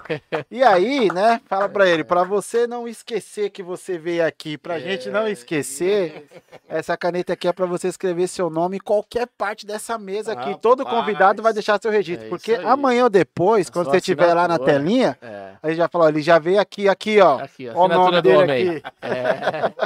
[0.49, 1.39] E aí, né?
[1.45, 5.27] Fala pra ele, pra você não esquecer que você veio aqui, pra gente É, não
[5.27, 6.25] esquecer,
[6.67, 10.59] essa caneta aqui é pra você escrever seu nome em qualquer parte dessa mesa aqui.
[10.59, 10.97] Todo Rapaz.
[11.01, 14.47] convidado vai deixar seu registro, É porque amanhã ou depois, A quando você estiver lá
[14.47, 15.51] na telinha, É.
[15.61, 17.37] aí já falou, ele já veio aqui, aqui, ó.
[17.41, 18.83] Aqui, ó, o nome dele aqui.
[19.03, 19.69] É.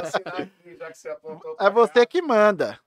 [0.80, 2.78] Pra É você que manda.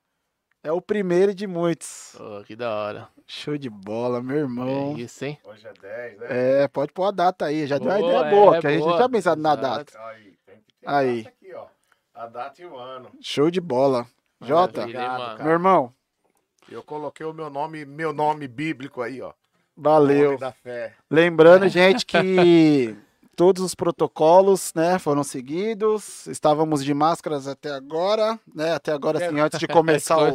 [0.64, 2.14] É o primeiro de muitos.
[2.18, 3.10] Pô, que da hora.
[3.28, 4.96] Show de bola, meu irmão.
[4.98, 5.38] É isso, hein?
[5.44, 6.28] Hoje é 10, né?
[6.64, 7.68] É, pode pôr a data aí.
[7.68, 8.96] Já deu uma Boa, ideia boa, é, que a gente boa.
[8.96, 10.00] tinha pensado na data.
[10.08, 11.24] Aí, tem que ter Aí.
[11.24, 11.66] data aqui, ó.
[12.16, 13.10] A data e o ano.
[13.22, 14.06] Show de bola.
[14.42, 15.94] Jota, meu irmão,
[16.70, 19.32] Eu coloquei o meu nome, meu nome bíblico aí, ó.
[19.76, 20.26] valeu.
[20.32, 20.94] Nome da fé.
[21.10, 22.96] Lembrando, gente, que
[23.36, 26.28] todos os protocolos, né, foram seguidos.
[26.28, 28.74] Estávamos de máscaras até agora, né?
[28.74, 30.28] Até agora, assim, antes de começar o,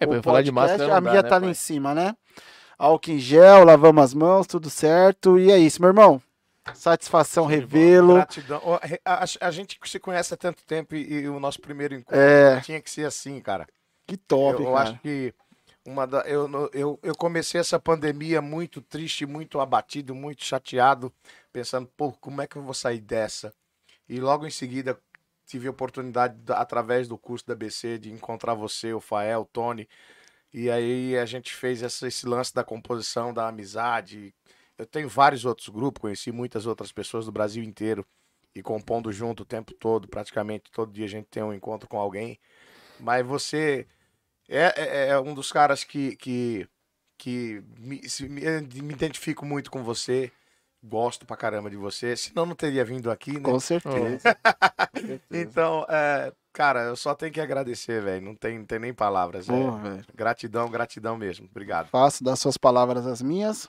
[0.00, 1.50] É, o eu falar de máscara a não dá, minha né, tá ali pai?
[1.50, 2.14] em cima, né?
[2.78, 5.38] Álcool em gel, lavamos as mãos, tudo certo.
[5.38, 6.22] E é isso, meu irmão.
[6.74, 8.14] Satisfação, revê-lo.
[8.14, 8.60] Gratidão.
[9.04, 12.18] A, a- a gente se conhece há tanto tempo e, e o nosso primeiro encontro
[12.20, 12.60] É.
[12.60, 13.66] tinha que ser assim, cara.
[14.06, 14.90] Que top, eu, eu cara.
[14.90, 15.34] acho que
[15.88, 21.12] uma da, eu, eu, eu comecei essa pandemia muito triste, muito abatido, muito chateado,
[21.52, 23.52] pensando, pô, como é que eu vou sair dessa?
[24.08, 25.00] E logo em seguida
[25.46, 29.44] tive a oportunidade, da- através do curso da BC, de encontrar você, o Fael, o
[29.46, 29.88] Tony.
[30.52, 34.34] E aí a gente fez essa- esse lance da composição, da amizade.
[34.76, 38.04] Eu tenho vários outros grupos, conheci muitas outras pessoas do Brasil inteiro
[38.54, 41.98] e compondo junto o tempo todo, praticamente todo dia a gente tem um encontro com
[41.98, 42.38] alguém.
[43.00, 43.86] Mas você
[44.48, 46.66] é, é- é um dos caras que, que,
[47.18, 48.40] que me, se- me,
[48.82, 50.30] me identifico muito com você.
[50.82, 52.14] Gosto pra caramba de você.
[52.16, 53.40] Senão não teria vindo aqui, né?
[53.42, 54.36] Com certeza.
[55.30, 58.24] Então, é, cara, eu só tenho que agradecer, velho.
[58.24, 59.48] Não tem, não tem nem palavras.
[59.48, 59.52] é.
[59.52, 61.48] Porra, gratidão, gratidão mesmo.
[61.50, 61.88] Obrigado.
[61.88, 63.68] Faço das suas palavras as minhas.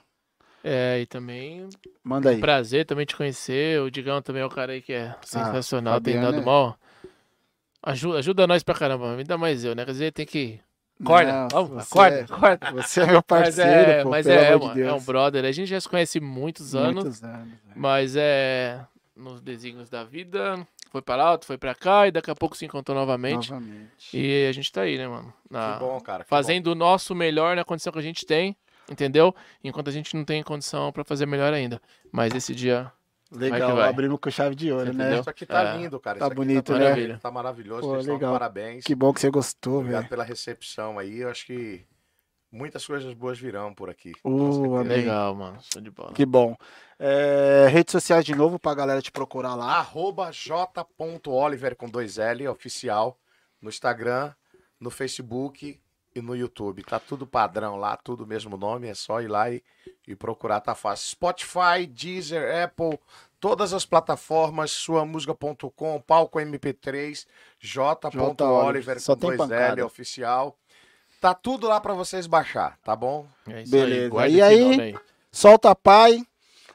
[0.62, 1.68] É, e também
[2.04, 2.38] Manda aí.
[2.38, 3.80] prazer também te conhecer.
[3.80, 6.78] O Digão também é um cara aí que é sensacional, tem Fabiano dado é- mal.
[7.82, 9.84] Ajuda, ajuda nós pra caramba, ainda mais eu, né?
[9.84, 10.60] Quer dizer, tem que.
[11.02, 12.72] Acorda, Não, vamos, você acorda, é- acorda.
[12.82, 15.00] Você é meu Mas parceiro, é, pô, mas pelo é, é, amor de é um
[15.00, 15.44] brother.
[15.44, 17.48] A gente já se conhece há muitos anos, Muitos anos.
[17.48, 17.58] velho.
[17.74, 18.80] mas é
[19.16, 20.66] nos desígnios da vida.
[20.90, 23.50] Foi pra lá, foi pra cá e daqui a pouco se encontrou novamente.
[23.50, 23.88] Novamente.
[24.12, 25.32] E a gente tá aí, né, mano?
[25.48, 26.24] Na- Que bom, cara.
[26.24, 28.56] que fazendo o nosso melhor na condição que a gente tem,
[28.90, 29.32] entendeu?
[29.62, 31.80] Enquanto a gente não tem condição pra fazer melhor ainda.
[32.10, 32.90] Mas esse dia
[33.32, 33.88] Legal, vai.
[33.88, 35.20] abrimos com chave de ouro, né?
[35.20, 35.76] Isso aqui tá É.
[35.76, 36.18] lindo, cara.
[36.18, 37.18] Tá Isso aqui bonito, tá né?
[37.22, 37.82] Tá maravilhoso.
[37.82, 38.32] Pô, legal.
[38.32, 38.84] parabéns.
[38.84, 40.10] Que bom que você gostou, Obrigado velho.
[40.10, 41.18] pela recepção aí.
[41.20, 41.84] Eu acho que
[42.50, 44.12] muitas coisas boas virão por aqui.
[44.24, 45.58] Uh, legal, mano.
[45.62, 46.12] Show de bola.
[46.12, 46.56] Que bom.
[46.98, 49.76] É, redes sociais de novo pra galera te procurar lá.
[49.78, 53.16] Arroba j.oliver com dois L, oficial,
[53.62, 54.32] no Instagram,
[54.80, 55.80] no Facebook
[56.14, 56.82] e no YouTube.
[56.84, 59.62] Tá tudo padrão lá, tudo mesmo nome, é só ir lá e,
[60.06, 61.08] e procurar, tá fácil.
[61.10, 62.98] Spotify, Deezer, Apple,
[63.38, 67.26] todas as plataformas, suamusica.com, palco MP3,
[67.58, 70.56] j.oliver com tem dois L, oficial.
[71.20, 73.26] Tá tudo lá pra vocês baixar, tá bom?
[73.46, 74.04] É isso Beleza.
[74.04, 74.08] aí.
[74.08, 74.62] guarda E aí?
[74.62, 74.98] nome
[75.30, 76.24] Solta Pai.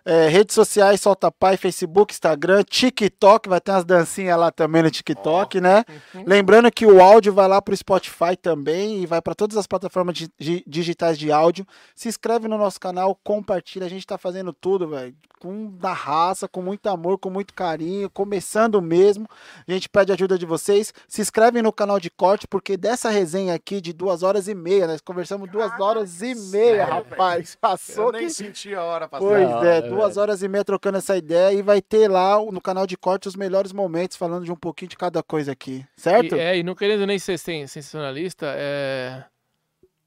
[0.06, 4.92] É, redes sociais, Solta Pai, Facebook, Instagram, TikTok, vai ter umas dancinhas lá também no
[4.92, 5.84] TikTok, né?
[6.26, 10.16] Lembrando que o áudio vai lá pro Spotify também e vai para todas as plataformas
[10.16, 11.66] di- di- digitais de áudio.
[11.96, 16.48] Se inscreve no nosso canal, compartilha, a gente tá fazendo tudo, velho, com da raça,
[16.48, 19.28] com muito amor, com muito carinho, começando mesmo.
[19.68, 20.94] A gente pede ajuda de vocês.
[21.08, 24.88] Se inscreve no canal de corte, porque dessa resenha aqui de duas horas e meia,
[24.88, 27.56] nós conversamos duas horas e meia, rapaz.
[27.60, 29.26] Passou Eu nem que senti a hora passar.
[29.26, 29.48] Pois é,
[29.80, 32.98] hora, duas horas e meia trocando essa ideia e vai ter lá no canal de
[32.98, 36.36] corte os melhores momentos falando de um pouquinho de cada coisa aqui, certo?
[36.36, 39.24] E, é, e não querendo nem ser sen- sensacionalista, é.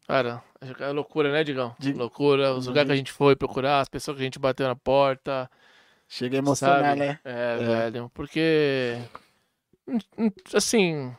[0.06, 0.42] Cara,
[0.80, 1.74] é loucura, né, Digão?
[1.78, 4.66] De- Loucura, os lugares que a gente foi procurar, as pessoas que a gente bateu
[4.66, 5.50] na porta.
[6.08, 7.00] Chega a emocionar, sabe?
[7.00, 7.18] né?
[7.22, 8.96] É, velho, porque.
[10.54, 11.14] Assim.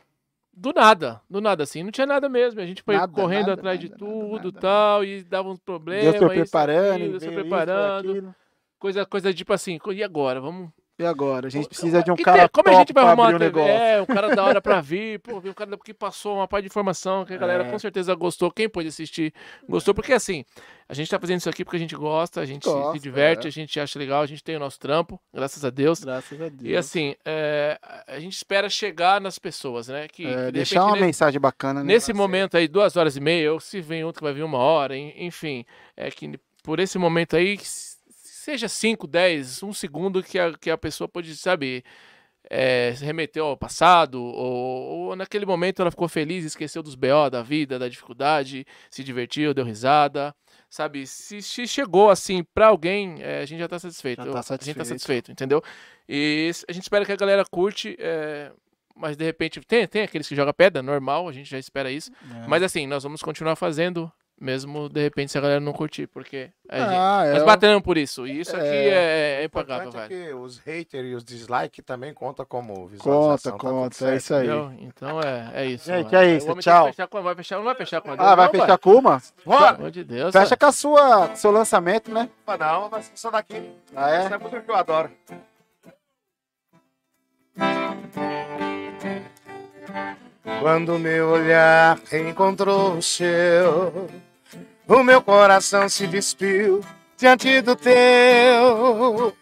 [0.52, 1.82] Do nada, do nada, assim.
[1.82, 2.60] Não tinha nada mesmo.
[2.60, 5.48] A gente foi Nada, correndo nada, atrás de nada, tudo nada, e tal, e dava
[5.48, 6.12] uns problemas.
[6.12, 8.10] Deus foi isso, preparando, aquilo, Deus foi isso, preparando.
[8.10, 8.34] aquilo.
[8.80, 10.40] Coisa, coisa tipo assim, e agora?
[10.40, 10.70] Vamos.
[10.98, 11.46] E agora?
[11.46, 13.38] A gente precisa de um Que cara tem- como a gente vai arrumar TV?
[13.46, 13.70] negócio.
[13.70, 16.66] É, um cara da hora pra vir, pô, um cara que passou uma parte de
[16.66, 17.70] informação que a galera É.
[17.70, 18.50] com certeza gostou.
[18.50, 19.32] Quem pôde assistir
[19.66, 20.44] gostou, porque assim,
[20.86, 22.98] a gente tá fazendo isso aqui porque a gente gosta, a gente se- se Gosta,
[22.98, 23.48] diverte, é.
[23.48, 26.04] a gente acha legal, a gente tem o nosso trampo, graças a Deus.
[26.04, 26.60] Graças a Deus.
[26.70, 30.06] E assim, é, a gente espera chegar nas pessoas, né?
[30.06, 31.94] Que, É, de deixar repente, uma mensagem bacana, né?
[31.94, 34.58] Nesse momento aí, duas horas e meia, ou se vem outro que vai vir uma
[34.58, 35.64] hora, en- enfim,
[35.96, 37.66] é que por esse momento aí, que
[38.40, 41.84] seja 5, 10, um segundo que a, que a pessoa pode, sabe,
[42.48, 47.28] é, se remeteu ao passado, ou, ou naquele momento ela ficou feliz, esqueceu dos BO
[47.30, 50.34] da vida, da dificuldade, se divertiu, deu risada,
[50.68, 51.06] sabe?
[51.06, 54.18] Se, se chegou assim pra alguém, é, a gente já tá satisfeito.
[54.18, 54.86] Já tá Eu- A gente tá satisfeito.
[54.86, 55.62] satisfeito, entendeu?
[56.08, 57.94] E a gente espera que a galera curte.
[57.98, 58.50] é,
[58.96, 62.10] mas de repente tem, tem aqueles que jogam pedra, normal, a gente já espera isso.
[62.42, 62.46] É.
[62.46, 66.50] Mas assim, nós vamos continuar fazendo, mesmo de repente se a galera não curtir, porque
[66.68, 67.32] a gente, Ah, é.
[67.34, 68.26] nós batemos por isso.
[68.26, 68.88] E isso aqui É.
[69.38, 70.22] é, é impagável, importante velho.
[70.24, 73.52] é que os haters e os dislikes também contam como Conta, visualização.
[73.52, 74.46] tá tudo conta, é isso aí.
[74.46, 74.72] Entendeu?
[74.80, 75.84] Então é, é isso.
[75.84, 76.16] Gente, mano.
[76.16, 76.84] é isso, tchau.
[76.86, 78.94] que fechar com- vai fechar, não vai fechar com a Ah, vai não, fechar com
[78.94, 79.22] uma?
[79.44, 79.58] Bora!
[79.66, 80.32] Pelo amor de Deus.
[80.32, 82.30] Fecha com a sua, seu lançamento, né?
[82.58, 83.70] Não, mas só daqui.
[83.94, 84.32] Ah, Essa é?
[84.32, 85.10] é a música que eu adoro.
[90.60, 94.08] Quando meu olhar encontrou o seu,
[94.90, 96.84] o meu coração se despiu
[97.16, 99.32] diante do teu.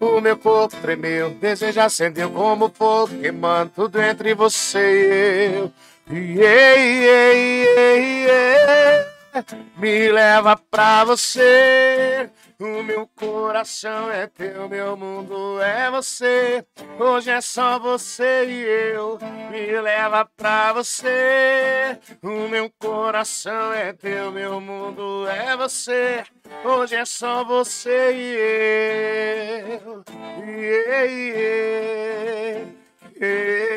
[0.00, 5.72] O meu corpo tremeu, desejo acendeu como fogo queimando tudo entre você e eu.
[6.10, 9.06] Yeah, yeah, yeah, yeah.
[9.76, 12.30] Me leva pra você.
[12.64, 16.64] O meu coração é teu, meu mundo é você.
[16.98, 18.62] Hoje é só você e
[18.94, 19.18] eu.
[19.50, 21.98] Me leva pra você.
[22.22, 26.24] O meu coração é teu, meu mundo é você.
[26.64, 28.34] Hoje é só você e
[29.82, 30.02] eu.
[30.38, 32.70] Yeah, yeah,
[33.20, 33.74] yeah.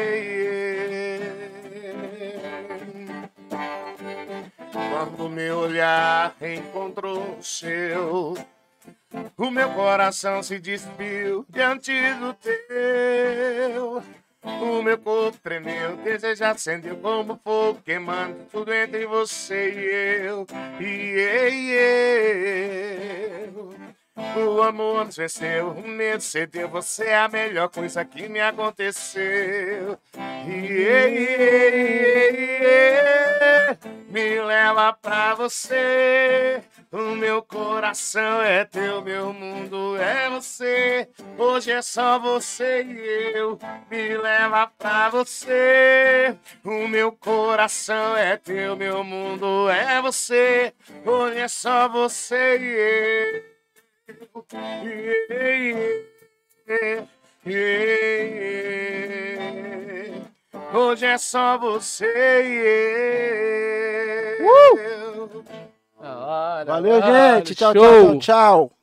[4.72, 8.34] Quando meu olhar encontrou o seu,
[9.38, 14.04] o meu coração se despiu diante do teu.
[14.44, 20.48] O meu corpo tremeu, desejo acendeu como fogo, queimando tudo entre você e eu.
[20.80, 21.20] E
[23.54, 23.76] eu.
[24.18, 30.00] O amor nos venceu, o medo cedeu, você é a melhor coisa que me aconteceu.
[30.48, 31.08] Yeah,
[34.10, 36.64] me leva pra você.
[36.92, 41.08] O meu coração é teu, meu mundo é você.
[41.38, 43.60] Hoje é só você e eu.
[43.92, 46.36] Me leva pra você.
[46.64, 50.74] O meu coração é teu, meu mundo é você.
[51.06, 53.57] Hoje é só você e eu.
[60.74, 62.06] Hoje é só você
[62.44, 62.54] e
[64.40, 65.44] eu.
[66.00, 67.56] Hora, Valeu, gente.
[67.56, 68.77] Tchau, tchau, tchau, tchau.